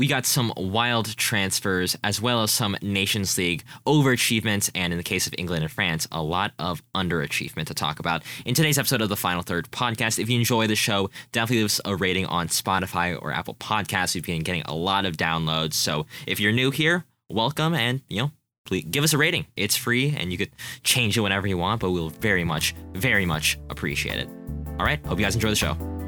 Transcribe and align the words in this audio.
we 0.00 0.06
got 0.06 0.24
some 0.24 0.50
wild 0.56 1.14
transfers 1.18 1.94
as 2.02 2.22
well 2.22 2.42
as 2.42 2.50
some 2.50 2.74
Nations 2.80 3.36
League 3.36 3.64
overachievements, 3.86 4.70
and 4.74 4.94
in 4.94 4.96
the 4.96 5.02
case 5.04 5.26
of 5.26 5.34
England 5.36 5.62
and 5.62 5.70
France, 5.70 6.08
a 6.10 6.22
lot 6.22 6.52
of 6.58 6.82
underachievement 6.94 7.66
to 7.66 7.74
talk 7.74 7.98
about 7.98 8.22
in 8.46 8.54
today's 8.54 8.78
episode 8.78 9.02
of 9.02 9.10
the 9.10 9.16
Final 9.16 9.42
Third 9.42 9.70
podcast. 9.70 10.18
If 10.18 10.30
you 10.30 10.38
enjoy 10.38 10.68
the 10.68 10.74
show, 10.74 11.10
definitely 11.32 11.58
leave 11.58 11.66
us 11.66 11.82
a 11.84 11.94
rating 11.94 12.24
on 12.24 12.48
Spotify 12.48 13.20
or 13.20 13.30
Apple 13.30 13.56
Podcasts. 13.56 14.14
We've 14.14 14.24
been 14.24 14.42
getting 14.42 14.62
a 14.62 14.74
lot 14.74 15.04
of 15.04 15.18
downloads. 15.18 15.74
So 15.74 16.06
if 16.26 16.40
you're 16.40 16.50
new 16.50 16.70
here, 16.70 17.04
welcome 17.28 17.74
and, 17.74 18.00
you 18.08 18.22
know, 18.22 18.30
please 18.64 18.86
give 18.90 19.04
us 19.04 19.12
a 19.12 19.18
rating. 19.18 19.48
It's 19.54 19.76
free 19.76 20.16
and 20.16 20.32
you 20.32 20.38
could 20.38 20.52
change 20.82 21.18
it 21.18 21.20
whenever 21.20 21.46
you 21.46 21.58
want, 21.58 21.82
but 21.82 21.90
we'll 21.90 22.08
very 22.08 22.44
much, 22.44 22.74
very 22.94 23.26
much 23.26 23.58
appreciate 23.68 24.18
it. 24.18 24.30
All 24.78 24.86
right, 24.86 25.04
hope 25.04 25.18
you 25.18 25.26
guys 25.26 25.34
enjoy 25.34 25.50
the 25.50 25.56
show. 25.56 25.99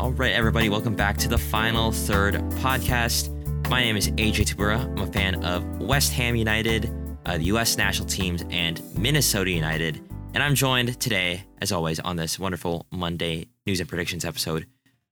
All 0.00 0.12
right, 0.12 0.32
everybody, 0.32 0.70
welcome 0.70 0.94
back 0.96 1.18
to 1.18 1.28
the 1.28 1.36
Final 1.36 1.92
Third 1.92 2.36
podcast. 2.62 3.28
My 3.68 3.82
name 3.82 3.98
is 3.98 4.08
AJ 4.12 4.46
Tabura. 4.54 4.80
I'm 4.82 4.98
a 5.02 5.06
fan 5.06 5.44
of 5.44 5.62
West 5.78 6.12
Ham 6.14 6.34
United, 6.36 6.90
uh, 7.26 7.36
the 7.36 7.44
U.S. 7.44 7.76
national 7.76 8.08
teams, 8.08 8.42
and 8.48 8.80
Minnesota 8.96 9.50
United. 9.50 10.00
And 10.32 10.42
I'm 10.42 10.54
joined 10.54 10.98
today, 11.00 11.44
as 11.60 11.70
always, 11.70 12.00
on 12.00 12.16
this 12.16 12.38
wonderful 12.38 12.86
Monday 12.90 13.48
news 13.66 13.78
and 13.78 13.88
predictions 13.90 14.24
episode 14.24 14.64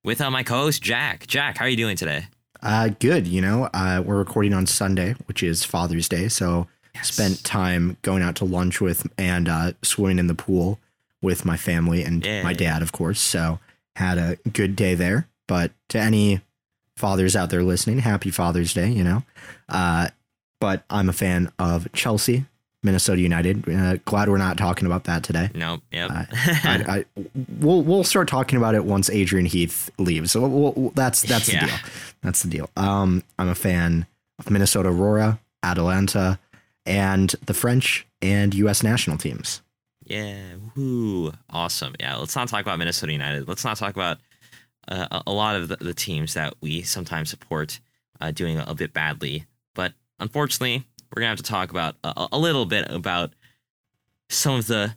with 0.05 0.23
uh, 0.23 0.31
my 0.31 0.43
co-host 0.43 0.83
Jack. 0.83 1.27
Jack, 1.27 1.59
how 1.59 1.67
are 1.67 1.69
you 1.69 1.77
doing 1.77 1.97
today? 1.97 2.25
Uh, 2.63 2.89
good. 2.99 3.27
You 3.27 3.43
know, 3.43 3.69
uh, 3.75 4.03
we're 4.05 4.17
recording 4.17 4.55
on 4.55 4.65
Sunday, 4.67 5.17
which 5.27 5.43
is 5.43 5.65
Father's 5.65 6.09
Day, 6.09 6.29
so 6.29 6.67
Yes. 6.95 7.13
spent 7.13 7.45
time 7.45 7.99
going 8.01 8.23
out 8.23 8.37
to 8.37 8.47
lunch 8.47 8.81
with 8.81 9.07
and 9.19 9.49
uh, 9.51 9.73
swimming 9.83 10.19
in 10.19 10.29
the 10.29 10.35
pool 10.35 10.79
with 11.21 11.45
my 11.45 11.59
family 11.59 12.03
and 12.03 12.25
Yeah. 12.25 12.43
my 12.43 12.55
dad, 12.55 12.81
of 12.81 12.91
course. 12.93 13.21
So 13.21 13.59
had 13.99 14.19
a 14.19 14.37
good 14.53 14.75
day 14.77 14.95
there. 14.95 15.29
But 15.47 15.73
to 15.91 15.99
any 15.99 16.41
fathers 16.97 17.35
out 17.37 17.51
there 17.51 17.63
listening, 17.63 17.99
happy 18.01 18.31
Father's 18.31 18.73
Day. 18.75 18.91
You 18.91 19.05
know, 19.05 19.23
uh, 19.69 20.09
but 20.61 20.85
I'm 20.91 21.09
a 21.09 21.13
fan 21.13 21.51
of 21.59 21.91
Chelsea, 21.93 22.45
Minnesota 22.83 23.21
United. 23.21 23.69
Uh, 23.69 23.97
glad 24.05 24.29
we're 24.29 24.37
not 24.39 24.57
talking 24.59 24.87
about 24.87 25.05
that 25.05 25.23
today. 25.23 25.51
No, 25.55 25.81
yep. 25.91 26.11
I, 26.33 26.85
I, 26.89 27.05
we'll 27.59 27.83
we'll 27.83 28.05
start 28.05 28.29
talking 28.29 28.57
about 28.59 28.75
it 28.75 28.85
once 28.85 29.09
Adrian 29.11 29.47
Heath 29.47 29.91
leaves. 29.99 30.33
So 30.33 30.47
we'll, 30.47 30.73
we'll- 30.73 30.91
that's 30.95 31.23
that's 31.23 31.53
Yeah. 31.53 31.61
the 31.61 31.67
deal. 31.67 31.77
That's 32.23 32.43
the 32.43 32.49
deal. 32.51 32.71
Um, 32.77 33.23
I'm 33.39 33.49
a 33.49 33.55
fan 33.55 34.07
of 34.39 34.51
Minnesota 34.51 34.89
Aurora, 34.91 35.39
Atalanta, 35.63 36.39
and 36.85 37.31
the 37.47 37.55
French 37.55 38.07
and 38.21 38.55
U.S. 38.55 38.83
national 38.83 39.19
teams. 39.19 39.63
Yeah, 40.09 40.55
woo, 40.75 41.33
awesome. 41.51 41.95
Yeah, 42.01 42.17
let's 42.17 42.35
not 42.35 42.49
talk 42.49 42.63
about 42.63 42.79
Minnesota 42.79 43.13
United. 43.13 43.47
Let's 43.47 43.65
not 43.65 43.77
talk 43.77 43.95
about 43.95 44.17
uh, 44.89 45.21
a- 45.27 45.31
lot 45.31 45.55
of 45.55 45.69
the, 45.69 45.93
teams 45.93 46.33
that 46.33 46.55
we 46.63 46.81
sometimes 46.81 47.29
support 47.29 47.79
uh, 48.19 48.31
doing 48.31 48.57
a, 48.57 48.65
a 48.69 48.75
bit 48.75 48.95
badly. 48.95 49.45
But 49.75 49.93
unfortunately, 50.19 50.87
we're 51.15 51.21
gonna 51.21 51.29
have 51.29 51.37
to 51.37 51.43
talk 51.43 51.71
about 51.71 51.97
a, 52.03 52.29
a 52.33 52.39
little 52.39 52.65
bit 52.65 52.91
about 52.91 53.35
some 54.31 54.55
of 54.55 54.67
the 54.67 54.97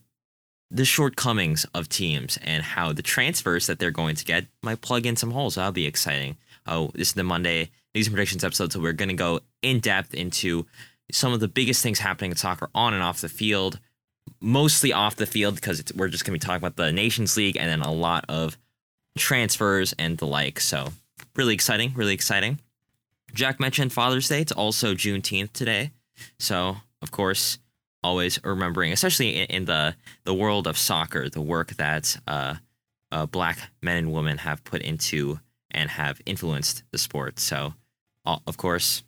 the 0.73 0.86
shortcomings 0.86 1.66
of 1.75 1.90
teams 1.90 2.40
and 2.42 2.64
how 2.64 2.94
the 2.94 3.02
transfers 3.02 3.68
that 3.68 3.80
they're 3.80 3.92
going 3.92 4.16
to 4.16 4.23
get 4.23 4.46
might 4.64 4.80
plug 4.80 5.06
in 5.06 5.18
some 5.18 5.31
holes. 5.31 5.56
That'll 5.56 5.73
be 5.73 5.86
exciting. 5.86 6.38
Oh, 6.66 6.92
this 6.96 7.09
is 7.09 7.14
the 7.16 7.23
Monday 7.25 7.70
news 7.94 8.08
and 8.08 8.16
predictions 8.16 8.46
episode, 8.46 8.72
so 8.72 8.80
we're 8.80 8.94
gonna 8.94 9.14
go 9.14 9.42
in 9.62 9.81
depth 9.81 10.14
into 10.14 10.66
some 11.12 11.34
of 11.34 11.42
the 11.42 11.50
biggest 11.50 11.84
things 11.84 12.00
happening 12.00 12.31
in 12.31 12.38
soccer 12.38 12.70
on 12.73 12.94
and 12.94 13.03
off 13.03 13.20
the 13.20 13.28
field 13.28 13.81
mostly 14.39 14.94
off 14.94 15.16
the 15.16 15.25
field 15.25 15.55
because 15.55 15.83
we're 15.95 16.08
just 16.08 16.25
going 16.25 16.38
to 16.38 16.44
be 16.44 16.45
talking 16.45 16.58
about 16.58 16.75
the 16.75 16.91
Nations 16.91 17.38
League 17.38 17.58
and 17.58 17.69
then 17.69 17.81
a 17.81 17.91
lot 17.91 18.25
of 18.30 18.58
transfers 19.17 19.94
and 19.97 20.17
the 20.17 20.28
like. 20.28 20.59
So, 20.59 20.89
really 21.36 21.53
exciting, 21.53 21.94
really 21.95 22.13
exciting. 22.13 22.59
Jack 23.33 23.59
mentioned 23.59 23.94
Father's 23.94 24.28
Day. 24.28 24.41
It's 24.41 24.52
also 24.52 24.94
Juneteenth 24.94 25.53
today. 25.53 25.91
So, 26.40 26.78
of 27.01 27.12
course, 27.12 27.59
always 28.03 28.40
remembering, 28.44 28.91
especially 28.91 29.41
in, 29.41 29.46
in 29.46 29.66
the, 29.66 29.96
the 30.23 30.34
world 30.34 30.67
of 30.67 30.78
soccer, 30.78 31.29
the 31.29 31.41
work 31.41 31.73
that 31.78 32.17
uh, 32.28 32.56
uh, 33.12 33.25
black 33.25 33.57
men 33.81 33.97
and 33.97 34.13
women 34.13 34.40
have 34.40 34.63
put 34.63 34.81
into 34.81 35.40
and 35.69 35.90
have 35.90 36.22
influenced 36.25 36.84
the 36.91 36.97
sport. 36.97 37.40
So, 37.40 37.73
uh, 38.25 38.38
of 38.46 38.57
course, 38.57 39.03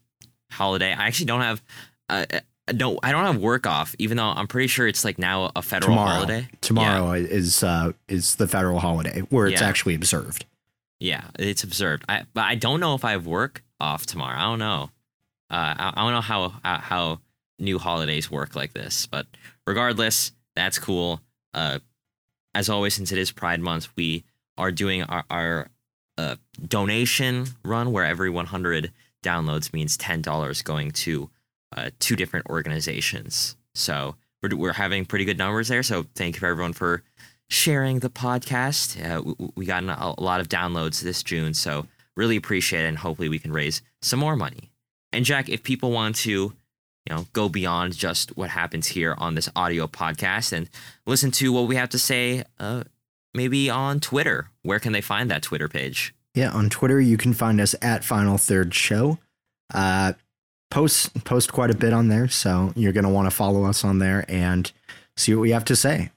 holiday. 0.52 0.94
I 0.94 1.08
actually 1.08 1.26
don't 1.26 1.42
have. 1.42 1.62
Uh, 2.10 2.26
no, 2.72 3.00
I 3.04 3.12
don't 3.12 3.26
have 3.26 3.38
work 3.42 3.68
off, 3.68 3.96
even 4.00 4.18
though 4.18 4.24
I'm 4.26 4.48
pretty 4.48 4.68
sure 4.68 4.88
it's 4.88 5.04
like 5.04 5.18
now 5.20 5.52
a 5.56 5.62
federal 5.62 5.92
Tomorrow, 5.92 6.14
holiday. 6.16 6.48
tomorrow 6.62 7.12
is 7.14 7.64
uh, 7.64 7.92
is 8.08 8.36
the 8.36 8.48
federal 8.48 8.80
holiday 8.80 9.20
where 9.30 9.48
it's 9.48 9.60
Yeah. 9.62 9.68
actually 9.68 9.96
observed. 9.96 10.46
Yeah, 11.00 11.26
it's 11.38 11.64
observed. 11.64 12.06
I, 12.08 12.24
but 12.34 12.42
I 12.46 12.56
don't 12.56 12.80
know 12.80 12.96
if 12.96 13.04
I 13.04 13.12
have 13.12 13.26
work 13.28 13.64
off 13.80 14.06
tomorrow. 14.06 14.38
I 14.38 14.44
don't 14.44 14.60
know. 14.60 14.90
Uh, 15.52 15.74
I, 15.78 15.94
I 15.96 16.02
don't 16.04 16.14
know 16.14 16.22
how, 16.22 16.50
how 16.64 16.78
how 16.78 17.20
new 17.60 17.80
holidays 17.80 18.32
work 18.32 18.56
like 18.56 18.74
this. 18.74 19.08
But 19.08 19.28
regardless, 19.68 20.32
that's 20.56 20.80
cool. 20.80 21.20
Uh, 21.54 21.80
as 22.56 22.70
always, 22.70 22.94
since 22.94 23.12
it 23.12 23.18
is 23.18 23.32
Pride 23.32 23.60
Month, 23.60 23.90
we 23.98 24.24
are 24.58 24.72
doing 24.72 25.04
our, 25.04 25.24
our 25.30 25.68
uh, 26.18 26.36
donation 26.66 27.48
run 27.66 27.92
where 27.92 28.06
every 28.06 28.30
100 28.30 28.92
downloads 29.24 29.74
means 29.74 29.98
$10 29.98 30.64
going 30.64 30.92
to 30.92 31.30
uh, 31.76 31.90
two 32.00 32.16
different 32.16 32.48
organizations. 32.48 33.56
So 33.76 34.16
we're, 34.42 34.56
we're 34.56 34.74
having 34.74 35.06
pretty 35.06 35.26
good 35.26 35.38
numbers 35.38 35.68
there. 35.68 35.84
So 35.84 36.06
thank 36.16 36.36
you 36.36 36.40
for 36.40 36.48
everyone 36.48 36.74
for 36.74 37.04
sharing 37.50 38.00
the 38.00 38.10
podcast. 38.10 39.04
Uh, 39.04 39.22
we, 39.22 39.50
we 39.56 39.66
got 39.66 39.84
a 39.84 40.22
lot 40.22 40.40
of 40.40 40.50
downloads 40.50 41.02
this 41.02 41.24
June. 41.24 41.54
So 41.54 41.88
really 42.16 42.36
appreciate 42.36 42.86
it. 42.86 42.88
And 42.88 42.98
hopefully 42.98 43.30
we 43.30 43.40
can 43.40 43.52
raise 43.52 43.82
some 44.02 44.20
more 44.20 44.36
money. 44.36 44.72
And 45.12 45.26
Jack, 45.26 45.50
if 45.50 45.64
people 45.64 45.92
want 45.92 46.16
to, 46.18 46.32
you 46.32 46.54
know, 47.10 47.26
go 47.34 47.50
beyond 47.50 47.96
just 47.96 48.36
what 48.38 48.50
happens 48.50 48.88
here 48.88 49.16
on 49.18 49.36
this 49.36 49.50
audio 49.56 49.88
podcast 49.88 50.54
and 50.54 50.70
listen 51.06 51.32
to 51.32 51.52
what 51.52 51.68
we 51.68 51.76
have 51.76 51.90
to 51.90 52.00
say, 52.00 52.44
uh, 52.60 52.84
maybe 53.34 53.70
on 53.70 54.00
Twitter, 54.00 54.50
where 54.64 54.80
can 54.80 54.94
they 54.94 55.02
find 55.02 55.30
that 55.30 55.44
Twitter 55.44 55.68
page? 55.68 56.16
Yeah, 56.34 56.52
on 56.52 56.70
Twitter 56.70 57.00
you 57.00 57.18
can 57.18 57.34
find 57.34 57.62
us 57.62 57.76
at 57.82 58.04
Final 58.04 58.38
Third 58.38 58.74
Show. 58.74 59.20
Uh, 59.74 60.14
post 60.74 61.24
post 61.24 61.54
quite 61.54 61.70
a 61.70 61.76
bit 61.76 61.94
on 61.94 62.08
there, 62.10 62.28
so 62.28 62.74
you're 62.76 62.92
gonna 62.94 63.10
want 63.10 63.28
to 63.30 63.36
follow 63.36 63.64
us 63.66 63.84
on 63.84 64.00
there 64.00 64.26
and 64.28 64.72
see 65.16 65.34
what 65.36 65.42
we 65.42 65.52
have 65.52 65.66
to 65.66 65.76
say. 65.76 66.10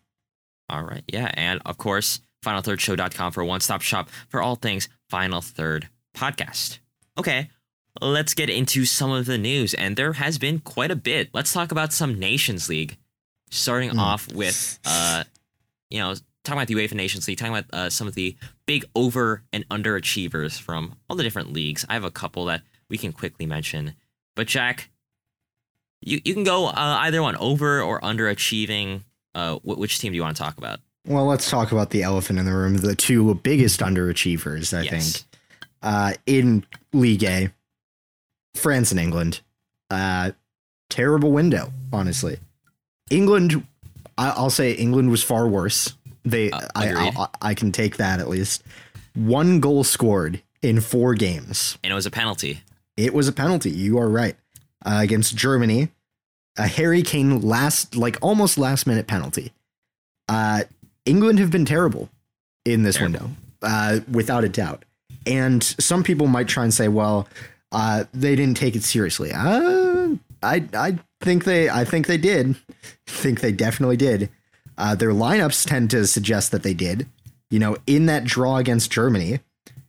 All 0.69 0.83
right. 0.83 1.05
Yeah. 1.07 1.31
And 1.35 1.61
of 1.67 1.77
course, 1.79 2.21
finalthirdshow.com 2.45 3.33
for 3.33 3.43
a 3.43 3.47
one 3.47 3.61
stop 3.61 3.83
shop 3.83 4.09
for 4.29 4.41
all 4.43 4.57
things 4.57 4.89
Final 5.11 5.41
Third 5.43 5.89
podcast. 6.17 6.79
Okay. 7.19 7.51
Let's 8.01 8.35
get 8.35 8.51
into 8.51 8.85
some 8.85 9.11
of 9.11 9.25
the 9.27 9.39
news. 9.39 9.73
And 9.75 9.97
there 9.97 10.15
has 10.15 10.37
been 10.39 10.59
quite 10.61 10.91
a 10.91 10.97
bit. 10.97 11.31
Let's 11.33 11.53
talk 11.53 11.71
about 11.73 11.93
some 11.95 12.19
Nations 12.19 12.69
League, 12.69 12.97
starting 13.51 13.91
Hmm. 13.91 13.99
off 13.99 14.31
with, 14.35 14.79
uh, 14.85 15.25
you 15.89 15.99
know, 16.01 16.15
talking 16.45 16.59
about 16.59 16.69
the 16.69 16.75
UEFA 16.75 16.93
Nations 16.95 17.27
League, 17.27 17.39
talking 17.39 17.55
about 17.57 17.73
uh, 17.73 17.89
some 17.89 18.07
of 18.07 18.15
the 18.15 18.37
big 18.67 18.85
over 18.95 19.43
and 19.53 19.67
underachievers 19.71 20.61
from 20.61 20.97
all 21.09 21.17
the 21.17 21.23
different 21.23 21.53
leagues. 21.55 21.87
I 21.89 21.95
have 21.95 22.05
a 22.05 22.11
couple 22.11 22.45
that 22.47 22.63
we 22.91 22.99
can 22.99 23.13
quickly 23.13 23.47
mention. 23.47 23.95
But, 24.37 24.47
Jack, 24.47 24.91
you, 26.01 26.21
you 26.25 26.33
can 26.35 26.45
go 26.45 26.67
uh, 26.67 26.73
either 27.01 27.21
one, 27.23 27.35
over 27.37 27.83
or 27.83 28.01
underachieving. 28.03 29.03
Uh, 29.35 29.57
wh- 29.57 29.79
which 29.79 29.99
team 29.99 30.13
do 30.13 30.17
you 30.17 30.23
want 30.23 30.37
to 30.37 30.43
talk 30.43 30.57
about? 30.59 30.79
Well, 31.07 31.25
let's 31.27 31.51
talk 31.51 31.73
about 31.73 31.91
the 31.91 32.03
elephant 32.05 32.39
in 32.39 32.45
the 32.47 32.53
room, 32.55 32.77
the 32.77 32.95
two 32.95 33.35
biggest 33.37 33.81
underachievers, 33.81 34.77
I 34.77 34.83
Yes. 34.83 34.91
think, 35.23 35.27
uh, 35.83 36.13
in 36.27 36.65
League 36.93 37.25
A, 37.25 37.51
France 38.55 38.91
and 38.91 39.01
England. 39.01 39.41
Uh, 39.91 40.33
terrible 40.91 41.31
window, 41.33 41.73
honestly. 41.93 42.39
England, 43.11 43.65
I, 44.19 44.31
I'll 44.31 44.51
say 44.51 44.73
England 44.73 45.11
was 45.11 45.23
far 45.23 45.47
worse. 45.49 45.95
They, 46.25 46.51
Uh, 46.51 46.61
I. 46.75 46.89
I, 47.17 47.29
I 47.51 47.55
can 47.55 47.71
take 47.73 47.99
that 47.99 48.19
at 48.21 48.29
least. 48.29 48.65
One 49.15 49.61
goal 49.61 49.85
scored 49.85 50.43
in 50.61 50.81
four 50.81 51.15
games. 51.15 51.79
And 51.85 51.93
it 51.93 51.95
was 51.95 52.07
a 52.07 52.11
penalty. 52.11 52.61
It 52.97 53.13
was 53.15 53.29
a 53.29 53.33
penalty. 53.33 53.71
You 53.71 53.99
are 53.99 54.09
right. 54.09 54.37
Uh, 54.85 55.01
against 55.03 55.37
Germany, 55.37 55.89
a 56.57 56.67
Harry 56.67 57.03
Kane 57.03 57.41
last, 57.41 57.97
like 57.97 58.19
almost 58.23 58.57
last 58.57 58.87
minute 58.87 59.07
penalty. 59.07 59.53
Uh, 60.29 60.65
England 61.05 61.39
have 61.39 61.51
been 61.51 61.65
terrible 61.65 62.09
in 62.65 62.83
this 62.83 62.97
Terrible. 62.97 63.19
window, 63.19 63.37
uh, 63.63 64.01
without 64.11 64.45
a 64.45 64.49
doubt. 64.49 64.85
And 65.27 65.63
some 65.63 66.03
people 66.03 66.27
might 66.27 66.47
try 66.49 66.63
and 66.65 66.73
say, 66.73 66.89
well, 66.89 67.29
uh, 67.73 68.05
they 68.15 68.37
didn't 68.37 68.57
take 68.57 68.77
it 68.77 68.83
seriously. 68.85 69.33
Uh, 69.33 70.15
I, 70.43 70.65
I 70.73 70.99
think 71.21 71.45
they, 71.45 71.69
I 71.69 71.85
think 71.85 72.07
they 72.07 72.19
did. 72.19 72.57
think 73.07 73.41
they 73.41 73.53
definitely 73.53 73.97
did. 73.97 74.31
Uh, 74.79 74.95
their 74.95 75.11
lineups 75.11 75.67
tend 75.67 75.91
to 75.91 76.07
suggest 76.07 76.53
that 76.53 76.63
they 76.63 76.75
did. 76.75 77.07
You 77.51 77.59
know, 77.59 77.77
in 77.87 78.07
that 78.07 78.25
draw 78.25 78.57
against 78.59 78.91
Germany, 78.91 79.41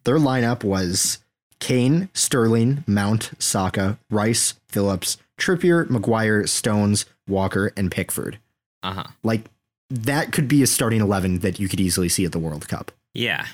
their 0.06 0.18
lineup 0.18 0.64
was 0.64 1.20
Kane, 1.60 2.10
Sterling, 2.14 2.84
Mount, 2.88 3.32
Saka, 3.40 3.98
Rice, 4.10 4.56
Phillips, 4.68 5.18
Trippier, 5.40 5.90
Maguire, 5.90 6.46
Stones, 6.48 7.06
Walker, 7.28 7.72
and 7.76 7.92
Pickford. 7.92 8.38
Uh 8.84 8.94
huh. 8.94 9.04
Like 9.24 9.46
that 9.90 10.32
could 10.32 10.48
be 10.48 10.62
a 10.64 10.68
starting 10.68 11.02
11 11.02 11.40
that 11.40 11.60
you 11.60 11.68
could 11.68 11.80
easily 11.80 12.10
see 12.10 12.26
at 12.26 12.32
the 12.32 12.40
World 12.40 12.68
Cup. 12.68 12.92
Yeah. 13.14 13.46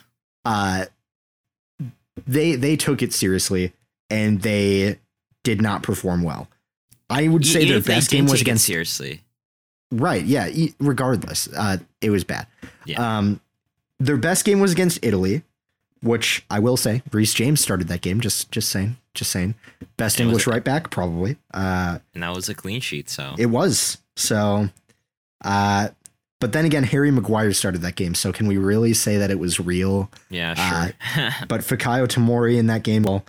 Uh, 0.45 0.85
they 2.27 2.55
they 2.55 2.75
took 2.75 3.01
it 3.01 3.13
seriously 3.13 3.73
and 4.09 4.41
they 4.41 4.99
did 5.43 5.61
not 5.61 5.83
perform 5.83 6.23
well. 6.23 6.47
I 7.09 7.27
would 7.27 7.45
say 7.45 7.61
Even 7.61 7.73
their 7.73 7.81
best 7.95 8.09
game 8.11 8.25
was 8.25 8.41
against 8.41 8.65
seriously. 8.65 9.21
right. 9.91 10.23
Yeah, 10.23 10.49
regardless, 10.79 11.47
uh, 11.55 11.77
it 12.01 12.09
was 12.09 12.23
bad. 12.23 12.47
Yeah. 12.85 13.17
Um, 13.17 13.39
their 13.99 14.17
best 14.17 14.45
game 14.45 14.59
was 14.59 14.71
against 14.71 14.99
Italy, 15.03 15.43
which 16.03 16.45
I 16.49 16.59
will 16.59 16.77
say, 16.77 17.01
Reece 17.11 17.33
James 17.33 17.61
started 17.61 17.87
that 17.87 18.01
game. 18.01 18.19
Just 18.21 18.51
just 18.51 18.69
saying, 18.69 18.97
just 19.13 19.31
saying. 19.31 19.55
Best 19.97 20.19
It 20.19 20.23
English 20.23 20.45
a- 20.47 20.51
right 20.51 20.63
back, 20.63 20.89
probably. 20.91 21.37
Uh, 21.53 21.99
And 22.13 22.21
that 22.23 22.35
was 22.35 22.49
a 22.49 22.53
clean 22.53 22.81
sheet. 22.81 23.09
So 23.09 23.33
it 23.37 23.47
was 23.47 23.97
so. 24.15 24.69
Uh, 25.43 25.89
but 26.39 26.51
then 26.51 26.65
again, 26.65 26.83
Harry 26.83 27.09
Maguire 27.11 27.53
started 27.53 27.81
that 27.81 27.95
game. 27.95 28.15
So 28.15 28.31
can 28.33 28.47
we 28.47 28.57
really 28.57 28.93
say 28.93 29.17
that 29.17 29.31
it 29.31 29.39
was 29.39 29.59
real? 29.59 30.09
yeah, 30.29 30.55
uh, 30.57 30.85
sure. 31.15 31.29
But 31.47 31.61
Fikayo 31.61 32.05
Tomori 32.07 32.57
in 32.57 32.67
that 32.67 32.83
game, 32.83 33.03
well, 33.03 33.23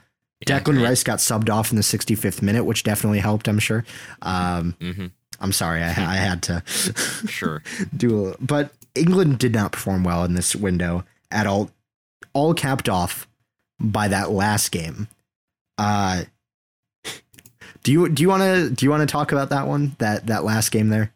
Yeah, 0.47 0.59
Declan 0.61 0.75
great. 0.75 0.83
Rice 0.85 1.03
got 1.05 1.19
subbed 1.21 1.49
off 1.49 1.71
in 1.71 1.77
the 1.77 1.83
65th 1.83 2.43
minute, 2.43 2.65
which 2.65 2.83
definitely 2.83 3.21
helped. 3.21 3.47
I'm 3.49 3.59
sure. 3.61 3.85
Um, 4.23 4.75
Mhm. 4.81 5.11
I'm 5.41 5.53
sorry, 5.53 5.83
I, 5.83 5.89
I 5.89 6.17
had 6.17 6.43
to 6.45 6.63
Sure. 7.29 7.63
do 7.97 8.29
a, 8.29 8.37
but 8.41 8.73
England 8.95 9.39
did 9.39 9.53
not 9.53 9.73
perform 9.73 10.03
well 10.05 10.25
in 10.25 10.35
this 10.35 10.55
window 10.57 11.05
at 11.31 11.47
all. 11.47 11.71
All 12.33 12.55
capped 12.55 12.89
off 12.89 13.29
by 13.79 14.09
that 14.09 14.31
last 14.31 14.71
game. 14.71 15.09
Uh, 15.79 16.25
do 17.83 17.93
you 17.93 18.09
do 18.09 18.23
you 18.23 18.29
want 18.29 18.43
to 18.43 18.71
do 18.71 18.87
you 18.87 18.91
want 18.91 19.03
to 19.03 19.13
talk 19.13 19.33
about 19.33 19.51
that 19.51 19.67
one 19.67 19.95
that 19.99 20.27
that 20.27 20.45
last 20.45 20.71
game 20.71 20.89
there? 20.89 21.13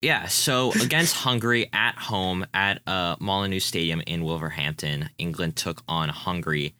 Yeah, 0.00 0.26
so 0.26 0.72
against 0.80 1.16
Hungary 1.16 1.68
at 1.72 1.96
home 1.96 2.46
at 2.54 2.80
uh, 2.86 3.16
Molyneux 3.18 3.58
Stadium 3.58 4.00
in 4.06 4.22
Wolverhampton, 4.22 5.10
England 5.18 5.56
took 5.56 5.82
on 5.88 6.08
Hungary, 6.08 6.74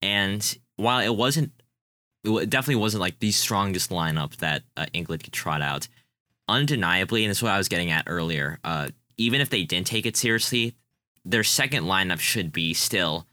and 0.00 0.56
while 0.76 1.00
it 1.00 1.16
wasn't, 1.16 1.50
it 2.22 2.48
definitely 2.48 2.80
wasn't 2.80 3.00
like 3.00 3.18
the 3.18 3.32
strongest 3.32 3.90
lineup 3.90 4.36
that 4.36 4.62
uh, 4.76 4.86
England 4.92 5.24
could 5.24 5.32
trot 5.32 5.62
out. 5.62 5.88
Undeniably, 6.48 7.24
and 7.24 7.30
this 7.30 7.38
is 7.38 7.42
what 7.42 7.52
I 7.52 7.58
was 7.58 7.68
getting 7.68 7.90
at 7.90 8.04
earlier. 8.06 8.60
Uh, 8.62 8.88
even 9.16 9.40
if 9.40 9.50
they 9.50 9.64
didn't 9.64 9.86
take 9.88 10.06
it 10.06 10.16
seriously, 10.16 10.74
their 11.24 11.44
second 11.44 11.84
lineup 11.84 12.20
should 12.20 12.52
be 12.52 12.74
still 12.74 13.26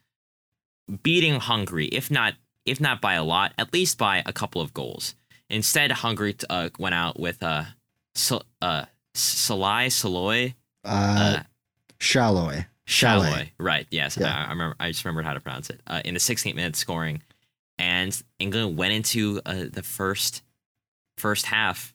beating 1.03 1.39
Hungary, 1.39 1.87
if 1.87 2.09
not 2.11 2.33
if 2.65 2.81
not 2.81 2.99
by 2.99 3.13
a 3.13 3.23
lot, 3.23 3.53
at 3.57 3.71
least 3.71 3.97
by 3.97 4.21
a 4.25 4.33
couple 4.33 4.61
of 4.61 4.73
goals. 4.73 5.15
Instead, 5.49 5.91
Hungary 5.91 6.35
uh, 6.49 6.69
went 6.77 6.93
out 6.93 7.17
with 7.17 7.41
uh, 7.41 7.63
Sol- 8.13 8.43
uh, 8.61 8.85
Salai 9.15 9.87
Saloy 9.87 10.53
Uh, 10.83 11.37
uh, 11.39 11.43
Shalloy. 11.99 12.65
Shalloy. 12.85 13.51
Right. 13.57 13.87
Yes. 13.89 14.17
Yeah. 14.19 14.33
I, 14.35 14.45
I 14.45 14.49
remember. 14.49 14.75
I 14.79 14.89
just 14.91 15.03
remembered 15.05 15.25
how 15.25 15.33
to 15.33 15.39
pronounce 15.39 15.69
it. 15.69 15.81
Uh, 15.87 16.01
in 16.05 16.13
the 16.13 16.19
16th 16.19 16.55
minute 16.55 16.75
scoring, 16.75 17.21
and 17.77 18.21
England 18.39 18.77
went 18.77 18.93
into 18.93 19.41
uh, 19.45 19.65
the 19.71 19.83
first 19.83 20.41
first 21.17 21.45
half 21.47 21.93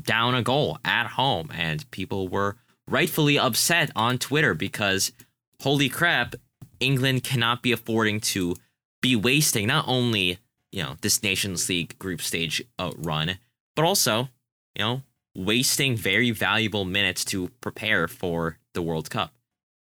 down 0.00 0.34
a 0.34 0.42
goal 0.42 0.78
at 0.84 1.06
home, 1.06 1.50
and 1.52 1.88
people 1.90 2.28
were 2.28 2.56
rightfully 2.88 3.38
upset 3.38 3.90
on 3.94 4.18
Twitter 4.18 4.54
because 4.54 5.12
holy 5.62 5.88
crap, 5.88 6.34
England 6.80 7.24
cannot 7.24 7.62
be 7.62 7.72
affording 7.72 8.20
to 8.20 8.56
be 9.00 9.14
wasting 9.14 9.66
not 9.66 9.84
only 9.86 10.38
you 10.72 10.82
know 10.82 10.96
this 11.00 11.22
Nations 11.22 11.68
League 11.68 11.98
group 11.98 12.20
stage 12.20 12.62
uh, 12.78 12.90
run, 12.96 13.38
but 13.74 13.84
also 13.84 14.28
you 14.74 14.84
know 14.84 15.02
wasting 15.34 15.96
very 15.96 16.30
valuable 16.30 16.84
minutes 16.84 17.24
to 17.24 17.48
prepare 17.60 18.08
for 18.08 18.58
the 18.74 18.82
World 18.82 19.08
Cup. 19.08 19.32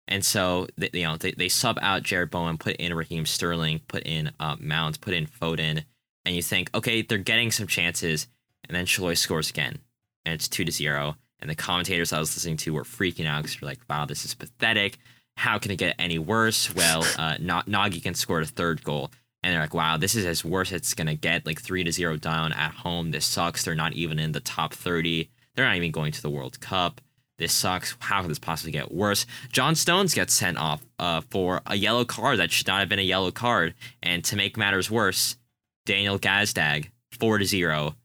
And 0.08 0.24
so, 0.24 0.66
they, 0.76 0.90
you 0.92 1.04
know, 1.04 1.16
they, 1.16 1.32
they 1.32 1.48
sub 1.48 1.78
out 1.80 2.02
Jarrod 2.02 2.30
Bowen, 2.30 2.58
put 2.58 2.76
in 2.76 2.94
Raheem 2.94 3.26
Sterling, 3.26 3.80
put 3.86 4.02
in 4.04 4.32
uh, 4.40 4.56
Mount, 4.58 5.00
put 5.00 5.14
in 5.14 5.26
Foden, 5.26 5.84
and 6.24 6.34
you 6.34 6.42
think, 6.42 6.70
okay, 6.74 7.02
they're 7.02 7.18
getting 7.18 7.50
some 7.50 7.66
chances, 7.66 8.26
and 8.66 8.76
then 8.76 8.86
Chaloy 8.86 9.16
scores 9.16 9.50
again, 9.50 9.78
and 10.24 10.34
it's 10.34 10.48
two 10.48 10.64
to 10.64 10.72
zero. 10.72 11.16
And 11.42 11.50
the 11.50 11.54
commentators 11.54 12.12
I 12.12 12.18
was 12.18 12.34
listening 12.34 12.56
to 12.58 12.72
were 12.72 12.84
freaking 12.84 13.26
out 13.26 13.42
because 13.42 13.58
they're 13.58 13.68
like, 13.68 13.80
"Wow, 13.88 14.06
this 14.06 14.24
is 14.24 14.34
pathetic. 14.34 14.98
How 15.36 15.58
can 15.58 15.70
it 15.70 15.76
get 15.76 15.96
any 15.98 16.18
worse?" 16.18 16.74
Well, 16.74 17.04
uh, 17.18 17.36
Na- 17.40 17.64
Nagy 17.66 18.00
scored 18.14 18.44
a 18.44 18.46
third 18.46 18.82
goal, 18.84 19.10
and 19.42 19.52
they're 19.52 19.60
like, 19.60 19.74
"Wow, 19.74 19.96
this 19.96 20.14
is 20.14 20.24
as 20.24 20.44
worse 20.44 20.72
it's 20.72 20.94
gonna 20.94 21.16
get. 21.16 21.44
Like 21.44 21.60
three 21.60 21.84
to 21.84 21.92
zero 21.92 22.16
down 22.16 22.52
at 22.52 22.72
home. 22.72 23.10
This 23.10 23.26
sucks. 23.26 23.64
They're 23.64 23.74
not 23.74 23.92
even 23.92 24.18
in 24.18 24.32
the 24.32 24.40
top 24.40 24.72
thirty. 24.72 25.30
They're 25.54 25.66
not 25.66 25.76
even 25.76 25.90
going 25.90 26.12
to 26.12 26.22
the 26.22 26.30
World 26.30 26.60
Cup." 26.60 27.00
This 27.38 27.52
sucks. 27.52 27.96
How 27.98 28.20
could 28.20 28.30
this 28.30 28.38
possibly 28.38 28.70
get 28.70 28.92
worse? 28.92 29.26
John 29.50 29.74
Stones 29.74 30.14
gets 30.14 30.32
sent 30.32 30.58
off 30.58 30.80
uh, 31.00 31.22
for 31.28 31.60
a 31.66 31.74
yellow 31.74 32.04
card 32.04 32.38
that 32.38 32.52
should 32.52 32.68
not 32.68 32.78
have 32.78 32.88
been 32.88 33.00
a 33.00 33.02
yellow 33.02 33.32
card. 33.32 33.74
And 34.00 34.22
to 34.26 34.36
make 34.36 34.56
matters 34.56 34.92
worse, 34.92 35.36
Daniel 35.84 36.20
Gazdag, 36.20 36.90
4 37.18 37.38
to 37.38 37.44
0, 37.44 37.96